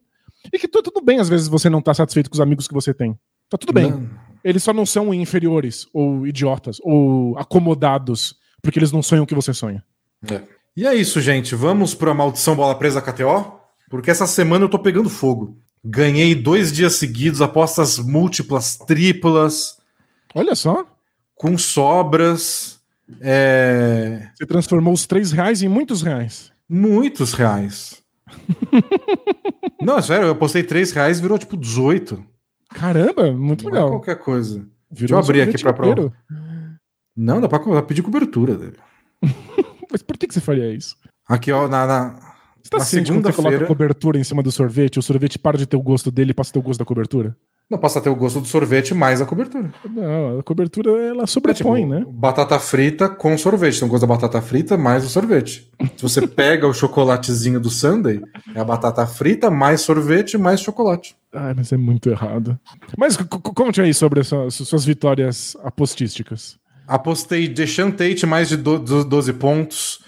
E 0.53 0.59
que 0.59 0.67
tá 0.69 0.81
tudo 0.83 1.01
bem, 1.01 1.19
às 1.21 1.29
vezes, 1.29 1.47
você 1.49 1.71
não 1.71 1.81
tá 1.81 1.95
satisfeito 1.95 2.29
com 2.29 2.35
os 2.35 2.41
amigos 2.41 2.67
que 2.67 2.75
você 2.75 2.93
tem. 2.93 3.17
Tá 3.49 3.57
tudo 3.57 3.73
bem. 3.73 3.91
Não. 3.91 4.11
Eles 4.45 4.63
só 4.63 4.73
não 4.73 4.85
são 4.85 5.13
inferiores, 5.15 5.87
ou 5.93 6.27
idiotas, 6.27 6.79
ou 6.83 7.39
acomodados, 7.39 8.37
porque 8.61 8.79
eles 8.79 8.93
não 8.93 9.03
sonham 9.03 9.25
o 9.25 9.27
que 9.27 9.35
você 9.35 9.53
sonha. 9.55 9.85
E 10.77 10.87
é 10.87 10.95
isso, 10.95 11.21
gente. 11.21 11.55
Vamos 11.55 11.95
pra 11.95 12.15
Maldição 12.15 12.57
Bola 12.57 12.75
Presa 12.75 13.01
KTO? 13.01 13.61
Porque 13.91 14.11
essa 14.11 14.27
semana 14.27 14.65
eu 14.65 14.69
tô 14.69 14.79
pegando 14.79 15.11
fogo. 15.11 15.59
Ganhei 15.85 16.35
dois 16.35 16.73
dias 16.73 16.95
seguidos, 16.95 17.43
apostas 17.43 17.99
múltiplas, 17.99 18.77
triplas, 18.77 19.77
Olha 20.35 20.55
só, 20.55 20.87
com 21.35 21.59
sobras. 21.59 22.81
É... 23.21 24.31
você 24.35 24.47
transformou 24.47 24.95
os 24.95 25.07
três 25.07 25.33
reais 25.33 25.63
em 25.63 25.69
muitos 25.69 26.01
reais. 26.03 26.51
Muitos 26.69 27.35
reais. 27.35 28.03
Não, 29.83 29.99
é 29.99 30.03
sério, 30.03 30.27
eu 30.27 30.33
apostei 30.33 30.63
3 30.63 30.93
reais 30.93 31.19
e 31.19 31.23
virou 31.23 31.39
tipo 31.39 31.57
18. 31.57 32.25
Caramba, 32.75 33.33
muito 33.33 33.69
é 33.69 33.71
legal. 33.73 33.91
qualquer 33.91 34.19
coisa. 34.19 34.67
Virou 34.91 35.19
eu 35.19 35.25
abrir 35.25 35.43
aqui 35.43 35.63
pra 35.63 35.73
inteiro. 35.73 36.13
Não, 37.17 37.41
dá 37.41 37.49
pra 37.49 37.83
pedir 37.83 38.03
cobertura. 38.03 38.59
Mas 39.91 40.03
por 40.03 40.17
que, 40.17 40.27
que 40.27 40.35
você 40.35 40.41
faria 40.41 40.73
isso? 40.73 40.97
Aqui, 41.29 41.53
ó, 41.53 41.69
na, 41.69 41.87
na, 41.87 42.32
tá 42.73 42.79
na 42.79 42.85
quando 42.85 42.89
você 42.89 43.03
coloca 43.03 43.33
segunda-feira. 43.33 43.67
cobertura 43.67 44.19
em 44.19 44.25
cima 44.25 44.43
do 44.43 44.51
sorvete, 44.53 44.99
o 44.99 45.03
sorvete 45.03 45.39
para 45.39 45.57
de 45.59 45.67
ter 45.67 45.77
o 45.77 45.83
gosto 45.83 46.11
dele 46.11 46.31
e 46.33 46.35
passa 46.35 46.51
a 46.51 46.53
ter 46.55 46.59
o 46.59 46.63
gosto 46.63 46.79
da 46.81 46.85
cobertura? 46.85 47.37
Não 47.71 47.79
passa 47.79 48.01
a 48.01 48.03
ter 48.03 48.11
o 48.11 48.17
gosto 48.17 48.41
do 48.41 48.47
sorvete 48.47 48.93
mais 48.93 49.23
a 49.23 49.25
cobertura. 49.27 49.73
Não, 49.89 50.39
a 50.41 50.43
cobertura 50.43 50.91
ela 50.91 51.23
É, 51.23 51.27
sobrepõe, 51.27 51.83
tipo, 51.83 51.95
né? 51.95 52.05
Batata 52.07 52.59
frita 52.59 53.09
com 53.09 53.39
sorvete. 53.39 53.77
Então, 53.77 53.89
gosto 53.89 54.03
da 54.03 54.07
batata 54.07 54.43
frita 54.43 54.77
mais 54.77 55.07
o 55.07 55.09
sorvete. 55.09 55.71
Se 55.97 56.03
você 56.03 56.27
pega 56.29 56.67
o 56.67 56.75
chocolatezinho 56.75 57.59
do 57.59 57.71
Sunday, 57.71 58.21
é 58.55 58.61
a 58.61 58.65
batata 58.65 59.07
frita 59.07 59.51
mais 59.51 59.81
sorvete 59.81 60.37
mais 60.37 60.61
chocolate. 60.61 61.17
Ai, 61.33 61.55
mas 61.55 61.73
é 61.73 61.79
muito 61.79 62.11
errado. 62.11 62.59
Mas 62.99 63.17
conte 63.17 63.81
aí 63.81 63.95
sobre 63.95 64.21
essas 64.21 64.53
suas 64.55 64.85
vitórias 64.85 65.57
apostísticas. 65.65 66.59
Apostei 66.87 67.49
Deshaun 67.49 67.91
Tate 67.91 68.27
mais 68.27 68.49
de 68.51 68.57
do- 68.59 68.79
do- 68.79 69.05
12 69.05 69.33
pontos, 69.35 70.01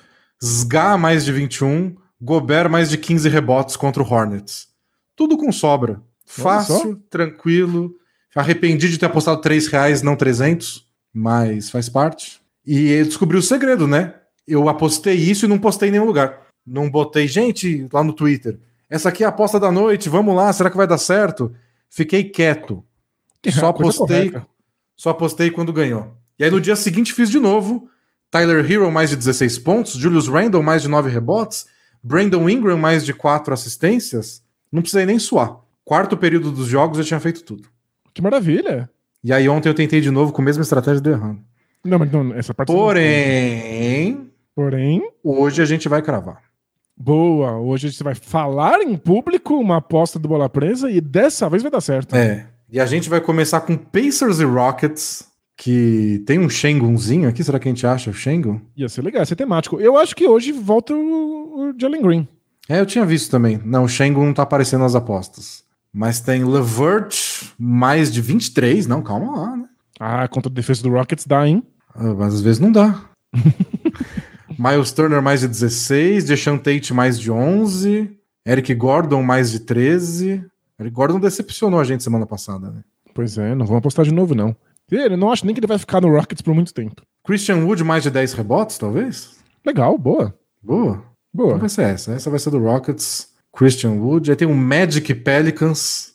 Sga 0.42 0.98
mais 0.98 1.24
de 1.24 1.32
21, 1.32 1.94
Gobert 2.24 2.70
mais 2.70 2.88
de 2.88 2.96
15 2.96 3.28
rebotes 3.28 3.76
contra 3.76 4.02
o 4.02 4.10
Hornets. 4.10 4.68
Tudo 5.14 5.36
com 5.36 5.52
sobra. 5.52 6.00
Fácil, 6.24 6.96
tranquilo. 7.10 7.94
Arrependi 8.34 8.88
de 8.88 8.98
ter 8.98 9.06
apostado 9.06 9.42
3 9.42 9.66
reais, 9.66 10.00
não 10.02 10.16
300, 10.16 10.86
mas 11.12 11.68
faz 11.68 11.88
parte. 11.90 12.40
E 12.66 12.90
eu 12.92 13.04
descobri 13.04 13.36
o 13.36 13.42
segredo, 13.42 13.86
né? 13.86 14.14
Eu 14.48 14.70
apostei 14.70 15.14
isso 15.14 15.44
e 15.44 15.48
não 15.48 15.58
postei 15.58 15.90
em 15.90 15.92
nenhum 15.92 16.06
lugar. 16.06 16.40
Não 16.66 16.90
botei, 16.90 17.28
gente, 17.28 17.86
lá 17.92 18.02
no 18.02 18.14
Twitter. 18.14 18.58
Essa 18.88 19.10
aqui 19.10 19.22
é 19.22 19.26
a 19.26 19.28
aposta 19.28 19.60
da 19.60 19.70
noite, 19.70 20.08
vamos 20.08 20.34
lá, 20.34 20.50
será 20.52 20.70
que 20.70 20.76
vai 20.76 20.86
dar 20.86 20.98
certo? 20.98 21.54
Fiquei 21.90 22.24
quieto. 22.24 22.82
Só 23.50 23.70
Coisa 23.72 23.90
apostei, 23.90 24.34
só 24.96 25.10
apostei 25.10 25.50
quando 25.50 25.74
ganhou. 25.74 26.16
E 26.38 26.44
aí 26.44 26.50
no 26.50 26.60
dia 26.60 26.74
seguinte 26.74 27.12
fiz 27.12 27.28
de 27.28 27.38
novo. 27.38 27.88
Tyler 28.30 28.68
Hero 28.68 28.90
mais 28.90 29.10
de 29.10 29.16
16 29.16 29.58
pontos, 29.58 29.92
Julius 29.92 30.26
Randle 30.26 30.62
mais 30.62 30.82
de 30.82 30.88
9 30.88 31.10
rebotes, 31.10 31.66
Brandon 32.04 32.46
Ingram 32.50 32.76
mais 32.76 33.04
de 33.04 33.14
4 33.14 33.54
assistências. 33.54 34.42
Não 34.70 34.82
precisei 34.82 35.06
nem 35.06 35.18
suar. 35.18 35.56
Quarto 35.84 36.16
período 36.18 36.52
dos 36.52 36.66
jogos 36.66 36.98
eu 36.98 37.04
tinha 37.04 37.18
feito 37.18 37.42
tudo. 37.42 37.66
Que 38.12 38.20
maravilha. 38.20 38.90
E 39.22 39.32
aí 39.32 39.48
ontem 39.48 39.70
eu 39.70 39.74
tentei 39.74 40.02
de 40.02 40.10
novo 40.10 40.30
com 40.32 40.42
a 40.42 40.44
mesma 40.44 40.62
estratégia 40.62 40.98
e 40.98 41.02
deu 41.02 41.14
errado. 41.14 41.38
Não, 41.82 41.98
mas 41.98 42.12
não, 42.12 42.34
essa 42.34 42.52
parte. 42.52 42.70
Porém, 42.72 44.30
Porém, 44.54 45.10
hoje 45.22 45.60
a 45.62 45.64
gente 45.64 45.88
vai 45.88 46.02
cravar. 46.02 46.42
boa. 46.96 47.58
Hoje 47.58 47.90
você 47.92 48.04
vai 48.04 48.14
falar 48.14 48.80
em 48.82 48.96
público 48.96 49.54
uma 49.54 49.78
aposta 49.78 50.18
do 50.18 50.28
bola 50.28 50.48
presa 50.48 50.90
e 50.90 51.00
dessa 51.00 51.48
vez 51.48 51.62
vai 51.62 51.72
dar 51.72 51.80
certo. 51.80 52.14
É. 52.14 52.46
E 52.70 52.78
a 52.80 52.86
gente 52.86 53.08
vai 53.10 53.20
começar 53.20 53.60
com 53.62 53.76
Pacers 53.76 54.40
e 54.40 54.44
Rockets, 54.44 55.26
que 55.56 56.22
tem 56.26 56.38
um 56.38 56.48
Shengunzinho 56.48 57.28
aqui. 57.28 57.42
Será 57.42 57.58
que 57.58 57.68
a 57.68 57.70
gente 57.72 57.86
acha 57.86 58.10
o 58.10 58.14
Shengun? 58.14 58.60
Ia 58.76 58.88
ser 58.88 59.02
legal, 59.02 59.22
ia 59.22 59.26
ser 59.26 59.36
temático. 59.36 59.80
Eu 59.80 59.96
acho 59.96 60.14
que 60.14 60.26
hoje 60.26 60.52
volta 60.52 60.94
o, 60.94 61.70
o 61.70 61.74
Jalen 61.78 62.02
Green. 62.02 62.28
É, 62.68 62.80
eu 62.80 62.86
tinha 62.86 63.04
visto 63.04 63.30
também. 63.30 63.60
Não, 63.64 63.84
o 63.84 63.88
Shengun 63.88 64.26
não 64.26 64.34
tá 64.34 64.42
aparecendo 64.42 64.80
nas 64.80 64.94
apostas. 64.94 65.62
Mas 65.92 66.20
tem 66.20 66.44
Levert 66.44 67.14
mais 67.58 68.12
de 68.12 68.20
23. 68.20 68.86
Não, 68.86 69.02
calma 69.02 69.38
lá, 69.38 69.56
né? 69.56 69.64
Ah, 70.00 70.26
contra 70.26 70.50
a 70.50 70.54
defesa 70.54 70.82
do 70.82 70.90
Rockets 70.90 71.26
dá, 71.26 71.46
hein? 71.46 71.62
Ah, 71.94 72.14
Mas 72.14 72.34
às 72.34 72.40
vezes 72.40 72.58
não 72.58 72.72
dá. 72.72 73.04
Miles 74.58 74.92
Turner 74.92 75.22
mais 75.22 75.40
de 75.40 75.48
16, 75.48 76.24
Deshaun 76.24 76.58
Tate 76.58 76.92
mais 76.94 77.18
de 77.18 77.30
11, 77.30 78.10
Eric 78.46 78.74
Gordon 78.74 79.22
mais 79.22 79.50
de 79.50 79.60
13. 79.60 80.44
Eric 80.78 80.94
Gordon 80.94 81.20
decepcionou 81.20 81.80
a 81.80 81.84
gente 81.84 82.02
semana 82.02 82.26
passada, 82.26 82.70
né? 82.70 82.82
Pois 83.14 83.38
é, 83.38 83.54
não 83.54 83.66
vamos 83.66 83.78
apostar 83.78 84.04
de 84.04 84.12
novo, 84.12 84.34
não. 84.34 84.56
Ele 84.90 85.16
não 85.16 85.32
acho 85.32 85.44
nem 85.46 85.54
que 85.54 85.60
ele 85.60 85.66
vai 85.66 85.78
ficar 85.78 86.00
no 86.00 86.10
Rockets 86.10 86.42
por 86.42 86.54
muito 86.54 86.72
tempo. 86.72 87.02
Christian 87.24 87.64
Wood 87.64 87.82
mais 87.82 88.02
de 88.02 88.10
10 88.10 88.34
rebotes, 88.34 88.78
talvez? 88.78 89.36
Legal, 89.64 89.96
boa. 89.96 90.34
Boa. 90.62 91.02
Então 91.34 91.46
Boa. 91.46 91.58
vai 91.58 91.68
ser 91.68 91.82
essa. 91.82 92.12
Essa 92.12 92.30
vai 92.30 92.38
ser 92.38 92.50
do 92.50 92.58
Rockets. 92.58 93.32
Christian 93.52 93.92
Wood. 93.92 94.30
Aí 94.30 94.36
tem 94.36 94.48
o 94.48 94.54
Magic 94.54 95.14
Pelicans. 95.14 96.14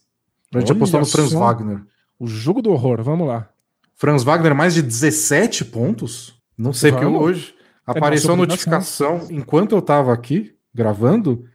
A 0.54 0.60
gente 0.60 0.72
Olha 0.72 0.78
apostou 0.78 1.00
no 1.00 1.06
Franz 1.06 1.32
só. 1.32 1.40
Wagner. 1.40 1.82
O 2.20 2.28
jogo 2.28 2.62
do 2.62 2.72
horror, 2.72 3.02
vamos 3.04 3.28
lá. 3.28 3.50
Franz 3.96 4.24
Wagner 4.24 4.56
mais 4.56 4.74
de 4.74 4.82
17 4.82 5.66
pontos? 5.66 6.36
Não 6.58 6.74
sei 6.74 6.91
porque 6.91 7.06
hoje 7.06 7.54
apareceu 7.86 8.34
a 8.34 8.36
nossa 8.38 8.48
notificação 8.50 9.28
enquanto 9.30 9.76
eu 9.76 9.82
tava 9.82 10.14
aqui 10.14 10.54
gravando 10.74 11.46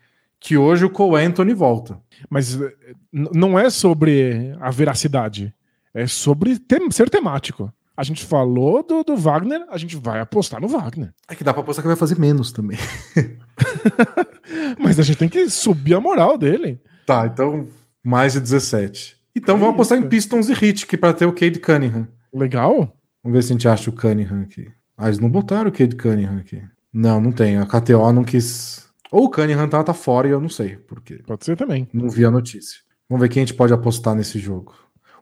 que 0.40 0.56
hoje 0.56 0.84
o 0.84 0.90
Cole 0.90 1.24
Anthony 1.24 1.54
volta. 1.54 1.98
Mas 2.28 2.60
eh, 2.60 2.72
não 3.12 3.58
é 3.58 3.70
sobre 3.70 4.54
a 4.60 4.70
veracidade. 4.70 5.54
É 5.94 6.06
sobre 6.06 6.58
tem- 6.58 6.90
ser 6.90 7.08
temático. 7.08 7.72
A 7.96 8.02
gente 8.02 8.24
falou 8.24 8.82
do, 8.82 9.04
do 9.04 9.16
Wagner, 9.16 9.64
a 9.70 9.78
gente 9.78 9.96
vai 9.96 10.18
apostar 10.18 10.60
no 10.60 10.66
Wagner. 10.66 11.14
É 11.28 11.34
que 11.36 11.44
dá 11.44 11.52
pra 11.52 11.62
apostar 11.62 11.82
que 11.82 11.86
vai 11.86 11.96
fazer 11.96 12.18
menos 12.18 12.50
também. 12.50 12.76
Mas 14.78 14.98
a 14.98 15.02
gente 15.02 15.18
tem 15.18 15.28
que 15.28 15.48
subir 15.48 15.94
a 15.94 16.00
moral 16.00 16.36
dele. 16.36 16.80
Tá, 17.06 17.26
então 17.26 17.68
mais 18.02 18.32
de 18.32 18.40
17. 18.40 19.16
Então 19.36 19.56
vamos 19.58 19.74
apostar 19.74 19.98
em. 19.98 20.08
Pistons 20.08 20.48
e 20.48 20.52
Heat 20.52 20.86
que 20.86 20.96
para 20.96 21.12
ter 21.12 21.26
o 21.26 21.32
Cade 21.32 21.58
Cunningham. 21.60 22.08
Legal? 22.32 22.96
Vamos 23.22 23.36
ver 23.36 23.42
se 23.42 23.52
a 23.52 23.54
gente 23.54 23.68
acha 23.68 23.90
o 23.90 23.92
Cunningham 23.92 24.42
aqui. 24.42 24.68
Ah, 24.96 25.06
eles 25.06 25.18
não 25.18 25.30
botaram 25.30 25.68
o 25.70 25.72
Cade 25.72 25.96
Cunningham 25.96 26.38
aqui. 26.38 26.62
Não, 26.92 27.20
não 27.20 27.32
tem. 27.32 27.56
A 27.58 27.66
KTO 27.66 28.12
não 28.12 28.24
quis. 28.24 28.86
Ou 29.10 29.24
o 29.24 29.30
Cunningham 29.30 29.68
tá, 29.68 29.82
tá 29.82 29.94
fora 29.94 30.28
e 30.28 30.30
eu 30.30 30.40
não 30.40 30.48
sei 30.48 30.76
por 30.76 31.00
quê. 31.00 31.20
Pode 31.26 31.44
ser 31.44 31.56
também. 31.56 31.88
Não 31.92 32.08
vi 32.08 32.24
a 32.24 32.30
notícia. 32.30 32.80
Vamos 33.08 33.22
ver 33.22 33.28
quem 33.28 33.42
a 33.42 33.46
gente 33.46 33.56
pode 33.56 33.72
apostar 33.72 34.14
nesse 34.14 34.38
jogo. 34.38 34.74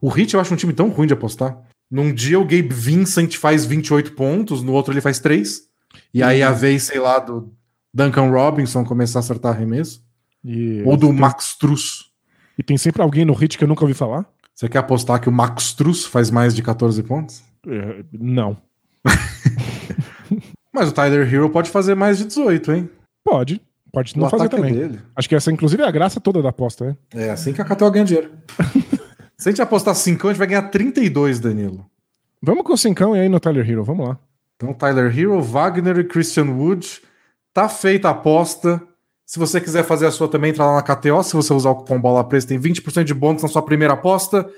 O 0.02 0.10
Heat 0.10 0.34
eu 0.34 0.40
acho 0.40 0.52
um 0.52 0.56
time 0.56 0.72
tão 0.72 0.88
ruim 0.88 1.06
de 1.06 1.14
apostar. 1.14 1.56
Num 1.88 2.12
dia 2.12 2.38
o 2.40 2.44
Gabe 2.44 2.70
Vincent 2.72 3.36
faz 3.36 3.64
28 3.64 4.12
pontos, 4.12 4.60
no 4.60 4.72
outro 4.72 4.92
ele 4.92 5.00
faz 5.00 5.20
3. 5.20 5.62
E 6.12 6.22
aí 6.22 6.42
a 6.42 6.50
vez, 6.50 6.82
sei 6.82 6.98
lá, 6.98 7.20
do 7.20 7.54
Duncan 7.94 8.28
Robinson 8.30 8.84
começar 8.84 9.18
a 9.18 9.20
acertar 9.20 9.54
arremesso. 9.54 10.02
E, 10.44 10.82
Ou 10.84 10.96
do 10.96 11.12
Max 11.12 11.56
Truss. 11.56 12.10
e 12.58 12.64
tem 12.64 12.76
sempre 12.76 13.00
alguém 13.00 13.24
no 13.24 13.32
hit 13.32 13.56
que 13.56 13.62
eu 13.62 13.68
nunca 13.68 13.84
ouvi 13.84 13.94
falar? 13.94 14.26
Você 14.52 14.68
quer 14.68 14.78
apostar 14.78 15.20
que 15.20 15.28
o 15.28 15.32
Max 15.32 15.72
Truss 15.72 16.04
faz 16.04 16.30
mais 16.30 16.52
de 16.52 16.62
14 16.62 17.00
pontos? 17.04 17.44
Eh, 17.66 18.04
Não. 18.12 18.56
Mas 20.74 20.88
o 20.88 20.92
Tyler 20.92 21.32
Hero 21.32 21.48
pode 21.50 21.70
fazer 21.70 21.94
mais 21.94 22.18
de 22.18 22.24
18, 22.24 22.72
hein? 22.72 22.90
Pode. 23.24 23.60
Pode 23.92 24.16
não 24.16 24.26
o 24.26 24.30
fazer 24.30 24.46
é 24.46 24.48
também. 24.48 24.74
dele. 24.74 25.00
Acho 25.14 25.28
que 25.28 25.34
essa, 25.34 25.52
inclusive, 25.52 25.82
é 25.82 25.86
a 25.86 25.90
graça 25.90 26.18
toda 26.18 26.40
da 26.42 26.48
aposta, 26.48 26.86
né? 26.86 26.96
É 27.14 27.30
assim 27.30 27.52
que 27.52 27.60
a 27.60 27.64
KTO 27.64 27.90
ganha 27.90 28.04
dinheiro. 28.06 28.30
Se 29.42 29.48
a 29.48 29.50
gente 29.50 29.60
apostar 29.60 29.92
5, 29.92 30.28
a 30.28 30.30
gente 30.30 30.38
vai 30.38 30.46
ganhar 30.46 30.62
32, 30.62 31.40
Danilo. 31.40 31.84
Vamos 32.40 32.62
com 32.62 32.74
o 32.74 32.78
cincão 32.78 33.16
e 33.16 33.18
aí 33.18 33.28
no 33.28 33.40
Tyler 33.40 33.68
Hero, 33.68 33.82
vamos 33.82 34.06
lá. 34.06 34.16
Então, 34.54 34.72
Tyler 34.72 35.18
Hero, 35.18 35.42
Wagner 35.42 35.98
e 35.98 36.04
Christian 36.04 36.44
Wood. 36.44 37.02
Tá 37.52 37.68
feita 37.68 38.06
a 38.06 38.12
aposta. 38.12 38.80
Se 39.26 39.40
você 39.40 39.60
quiser 39.60 39.82
fazer 39.82 40.06
a 40.06 40.12
sua 40.12 40.28
também, 40.28 40.50
entra 40.50 40.64
lá 40.64 40.76
na 40.76 40.82
KTO. 40.82 41.24
Se 41.24 41.34
você 41.34 41.52
usar 41.52 41.70
o 41.70 41.74
cupom 41.74 42.00
Bola 42.00 42.22
Presa, 42.22 42.46
tem 42.46 42.60
20% 42.60 43.02
de 43.02 43.12
bônus 43.12 43.42
na 43.42 43.48
sua 43.48 43.62
primeira 43.62 43.94
aposta. 43.94 44.48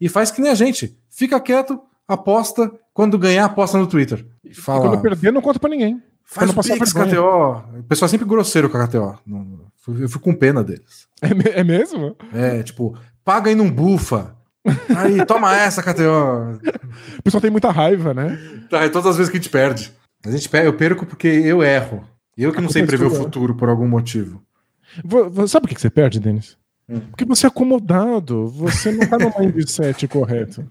E 0.00 0.08
faz 0.08 0.30
que 0.30 0.40
nem 0.40 0.52
a 0.52 0.54
gente. 0.54 0.96
Fica 1.08 1.40
quieto, 1.40 1.80
aposta. 2.06 2.70
Quando 2.94 3.18
ganhar, 3.18 3.46
aposta 3.46 3.78
no 3.78 3.88
Twitter. 3.88 4.24
E 4.44 4.50
E 4.50 4.54
fala. 4.54 4.90
quando 4.90 5.02
perder, 5.02 5.32
não 5.32 5.42
conta 5.42 5.58
pra 5.58 5.70
ninguém. 5.70 6.00
Faz 6.22 6.54
não 6.54 6.60
o 6.60 6.78
Pix. 6.78 6.92
KTO. 6.92 7.80
O 7.80 7.82
pessoal 7.82 8.06
é 8.06 8.10
sempre 8.10 8.28
grosseiro 8.28 8.70
com 8.70 8.78
a 8.78 8.86
KTO. 8.86 9.18
Eu 9.88 10.08
fico 10.08 10.20
com 10.20 10.34
pena 10.36 10.62
deles. 10.62 11.08
É, 11.20 11.60
é 11.60 11.64
mesmo? 11.64 12.16
É, 12.32 12.62
tipo, 12.62 12.96
paga 13.30 13.48
e 13.50 13.54
não 13.54 13.70
bufa. 13.70 14.34
Aí, 14.96 15.24
toma 15.24 15.56
essa, 15.56 15.80
KTO. 15.82 16.58
O 17.18 17.22
pessoal 17.22 17.40
tem 17.40 17.50
muita 17.50 17.70
raiva, 17.70 18.12
né? 18.12 18.36
Tá, 18.68 18.80
é 18.84 18.88
todas 18.88 19.10
as 19.12 19.16
vezes 19.16 19.30
que 19.30 19.36
a 19.36 19.40
gente 19.40 19.50
perde. 19.50 19.92
A 20.26 20.30
gente 20.32 20.48
perde, 20.48 20.66
eu 20.66 20.72
perco 20.74 21.06
porque 21.06 21.28
eu 21.28 21.62
erro. 21.62 22.04
Eu 22.36 22.50
que 22.52 22.58
A 22.58 22.60
não 22.60 22.68
sei 22.68 22.82
é 22.82 22.86
prever 22.86 23.06
o 23.06 23.10
sua. 23.10 23.20
futuro 23.20 23.54
por 23.54 23.68
algum 23.68 23.86
motivo. 23.86 24.42
Vo- 25.04 25.30
vo- 25.30 25.46
Sabe 25.48 25.68
por 25.68 25.74
que 25.74 25.80
você 25.80 25.88
perde, 25.88 26.18
Denis? 26.18 26.56
Hum. 26.88 27.00
Porque 27.10 27.24
você 27.24 27.46
é 27.46 27.48
acomodado. 27.48 28.48
Você 28.48 28.90
não 28.90 29.06
tá 29.06 29.16
no 29.16 29.32
mindset 29.38 30.08
correto. 30.08 30.64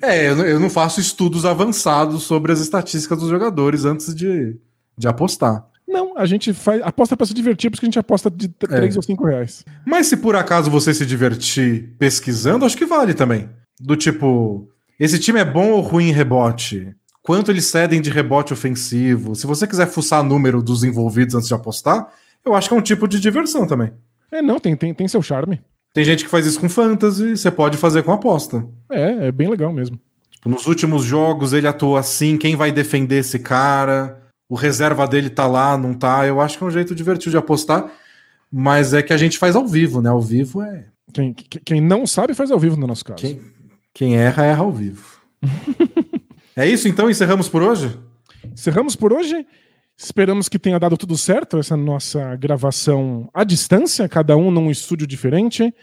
É, 0.00 0.28
eu, 0.28 0.36
não- 0.36 0.44
eu 0.46 0.60
não 0.60 0.70
faço 0.70 1.00
estudos 1.00 1.44
avançados 1.44 2.22
sobre 2.22 2.52
as 2.52 2.60
estatísticas 2.60 3.18
dos 3.18 3.28
jogadores 3.28 3.84
antes 3.84 4.14
de, 4.14 4.56
de 4.96 5.08
apostar. 5.08 5.66
Não, 5.88 6.16
a 6.18 6.26
gente 6.26 6.52
faz. 6.52 6.82
Aposta 6.82 7.16
pra 7.16 7.26
se 7.26 7.32
divertir, 7.32 7.70
porque 7.70 7.86
a 7.86 7.88
gente 7.88 7.98
aposta 7.98 8.30
de 8.30 8.46
É. 8.64 8.66
3 8.66 8.96
ou 8.96 9.02
5 9.02 9.24
reais. 9.26 9.64
Mas 9.86 10.06
se 10.06 10.18
por 10.18 10.36
acaso 10.36 10.70
você 10.70 10.92
se 10.92 11.06
divertir 11.06 11.94
pesquisando, 11.98 12.66
acho 12.66 12.76
que 12.76 12.84
vale 12.84 13.14
também. 13.14 13.48
Do 13.80 13.96
tipo, 13.96 14.68
esse 15.00 15.18
time 15.18 15.40
é 15.40 15.44
bom 15.44 15.70
ou 15.70 15.80
ruim 15.80 16.08
em 16.08 16.12
rebote? 16.12 16.94
Quanto 17.22 17.50
eles 17.50 17.66
cedem 17.66 18.00
de 18.02 18.10
rebote 18.10 18.52
ofensivo? 18.52 19.34
Se 19.34 19.46
você 19.46 19.66
quiser 19.66 19.86
fuçar 19.86 20.22
número 20.22 20.62
dos 20.62 20.84
envolvidos 20.84 21.34
antes 21.34 21.48
de 21.48 21.54
apostar, 21.54 22.08
eu 22.44 22.54
acho 22.54 22.68
que 22.68 22.74
é 22.74 22.78
um 22.78 22.82
tipo 22.82 23.08
de 23.08 23.18
diversão 23.18 23.66
também. 23.66 23.90
É, 24.30 24.42
não, 24.42 24.58
tem, 24.60 24.76
tem, 24.76 24.92
tem 24.92 25.08
seu 25.08 25.22
charme. 25.22 25.60
Tem 25.94 26.04
gente 26.04 26.24
que 26.24 26.30
faz 26.30 26.46
isso 26.46 26.60
com 26.60 26.68
fantasy, 26.68 27.36
você 27.36 27.50
pode 27.50 27.76
fazer 27.78 28.02
com 28.02 28.12
aposta. 28.12 28.66
É, 28.90 29.28
é 29.28 29.32
bem 29.32 29.48
legal 29.48 29.72
mesmo. 29.72 29.98
Tipo, 30.30 30.48
nos 30.50 30.66
últimos 30.66 31.02
jogos 31.04 31.52
ele 31.52 31.66
atuou 31.66 31.96
assim, 31.96 32.36
quem 32.36 32.56
vai 32.56 32.70
defender 32.70 33.18
esse 33.18 33.38
cara? 33.38 34.17
O 34.48 34.54
reserva 34.54 35.06
dele 35.06 35.28
tá 35.30 35.46
lá, 35.46 35.76
não 35.76 35.92
tá? 35.94 36.26
Eu 36.26 36.40
acho 36.40 36.56
que 36.56 36.64
é 36.64 36.66
um 36.66 36.70
jeito 36.70 36.94
divertido 36.94 37.30
de 37.32 37.36
apostar, 37.36 37.90
mas 38.50 38.94
é 38.94 39.02
que 39.02 39.12
a 39.12 39.16
gente 39.16 39.38
faz 39.38 39.54
ao 39.54 39.66
vivo, 39.66 40.00
né? 40.00 40.08
Ao 40.08 40.20
vivo 40.22 40.62
é. 40.62 40.86
Quem, 41.12 41.32
que- 41.34 41.60
quem 41.60 41.80
não 41.80 42.06
sabe 42.06 42.34
faz 42.34 42.50
ao 42.50 42.58
vivo 42.58 42.76
no 42.76 42.86
nosso 42.86 43.04
caso. 43.04 43.18
Quem, 43.20 43.40
quem 43.92 44.16
erra, 44.16 44.44
erra 44.44 44.62
ao 44.62 44.72
vivo. 44.72 45.20
é 46.56 46.66
isso 46.66 46.88
então? 46.88 47.10
Encerramos 47.10 47.48
por 47.48 47.62
hoje? 47.62 47.98
Encerramos 48.52 48.96
por 48.96 49.12
hoje. 49.12 49.46
Esperamos 49.96 50.48
que 50.48 50.58
tenha 50.58 50.78
dado 50.78 50.96
tudo 50.96 51.16
certo 51.18 51.58
essa 51.58 51.76
nossa 51.76 52.36
gravação 52.36 53.28
à 53.34 53.42
distância, 53.42 54.08
cada 54.08 54.36
um 54.36 54.50
num 54.50 54.70
estúdio 54.70 55.06
diferente. 55.06 55.74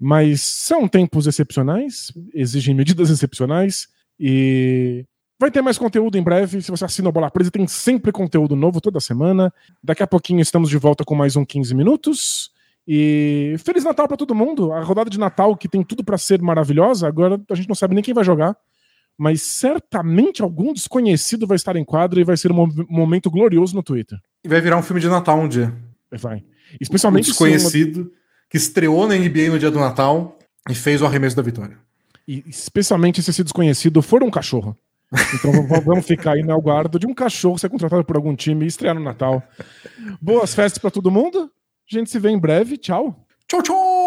Mas 0.00 0.40
são 0.40 0.88
tempos 0.88 1.28
excepcionais, 1.28 2.12
exigem 2.34 2.74
medidas 2.74 3.08
excepcionais 3.08 3.86
e 4.18 5.04
vai 5.42 5.50
ter 5.50 5.60
mais 5.60 5.76
conteúdo 5.76 6.16
em 6.16 6.22
breve. 6.22 6.62
Se 6.62 6.70
você 6.70 6.84
assina 6.84 7.08
o 7.08 7.12
Bola 7.12 7.30
Presa, 7.30 7.50
tem 7.50 7.66
sempre 7.66 8.10
conteúdo 8.12 8.54
novo 8.56 8.80
toda 8.80 9.00
semana. 9.00 9.52
Daqui 9.82 10.02
a 10.02 10.06
pouquinho 10.06 10.40
estamos 10.40 10.70
de 10.70 10.78
volta 10.78 11.04
com 11.04 11.14
mais 11.14 11.36
um 11.36 11.44
15 11.44 11.74
minutos. 11.74 12.50
E 12.86 13.54
Feliz 13.64 13.84
Natal 13.84 14.06
para 14.08 14.16
todo 14.16 14.34
mundo. 14.34 14.72
A 14.72 14.82
rodada 14.82 15.10
de 15.10 15.18
Natal 15.18 15.56
que 15.56 15.68
tem 15.68 15.82
tudo 15.82 16.02
para 16.04 16.16
ser 16.16 16.40
maravilhosa. 16.40 17.06
Agora 17.08 17.40
a 17.50 17.54
gente 17.54 17.68
não 17.68 17.74
sabe 17.74 17.94
nem 17.94 18.02
quem 18.02 18.14
vai 18.14 18.24
jogar 18.24 18.56
mas 19.18 19.42
certamente 19.42 20.42
algum 20.42 20.72
desconhecido 20.72 21.46
vai 21.46 21.56
estar 21.56 21.76
em 21.76 21.84
quadra 21.84 22.18
e 22.18 22.24
vai 22.24 22.36
ser 22.36 22.50
um 22.50 22.54
mo- 22.54 22.86
momento 22.88 23.30
glorioso 23.30 23.74
no 23.76 23.82
Twitter. 23.82 24.18
E 24.42 24.48
vai 24.48 24.60
virar 24.60 24.76
um 24.78 24.82
filme 24.82 25.00
de 25.02 25.06
Natal 25.08 25.38
um 25.38 25.46
dia. 25.46 25.72
Vai. 26.10 26.38
Um 26.38 26.42
Especialmente 26.80 27.24
se 27.26 27.30
desconhecido 27.30 28.10
que 28.48 28.56
estreou 28.56 29.06
na 29.06 29.14
NBA 29.14 29.50
no 29.50 29.58
dia 29.58 29.70
do 29.70 29.78
Natal 29.78 30.38
e 30.68 30.74
fez 30.74 31.02
o 31.02 31.06
arremesso 31.06 31.36
da 31.36 31.42
vitória. 31.42 31.76
e 32.26 32.42
especialmente 32.48 33.22
se 33.22 33.30
esse 33.30 33.44
desconhecido 33.44 34.00
for 34.02 34.22
um 34.24 34.30
cachorro. 34.30 34.76
Então 35.34 35.52
vamos 35.84 36.06
ficar 36.06 36.32
aí 36.32 36.42
no 36.42 36.52
aguardo 36.52 36.98
de 36.98 37.06
um 37.06 37.14
cachorro 37.14 37.58
ser 37.58 37.68
contratado 37.68 38.04
por 38.04 38.16
algum 38.16 38.34
time 38.34 38.64
e 38.64 38.68
estrear 38.68 38.94
no 38.94 39.02
Natal. 39.02 39.42
Boas 40.20 40.54
festas 40.54 40.78
para 40.78 40.90
todo 40.90 41.10
mundo. 41.10 41.50
A 41.90 41.94
gente 41.94 42.10
se 42.10 42.18
vê 42.18 42.30
em 42.30 42.38
breve. 42.38 42.76
Tchau. 42.78 43.26
Tchau, 43.48 43.62
tchau! 43.62 44.01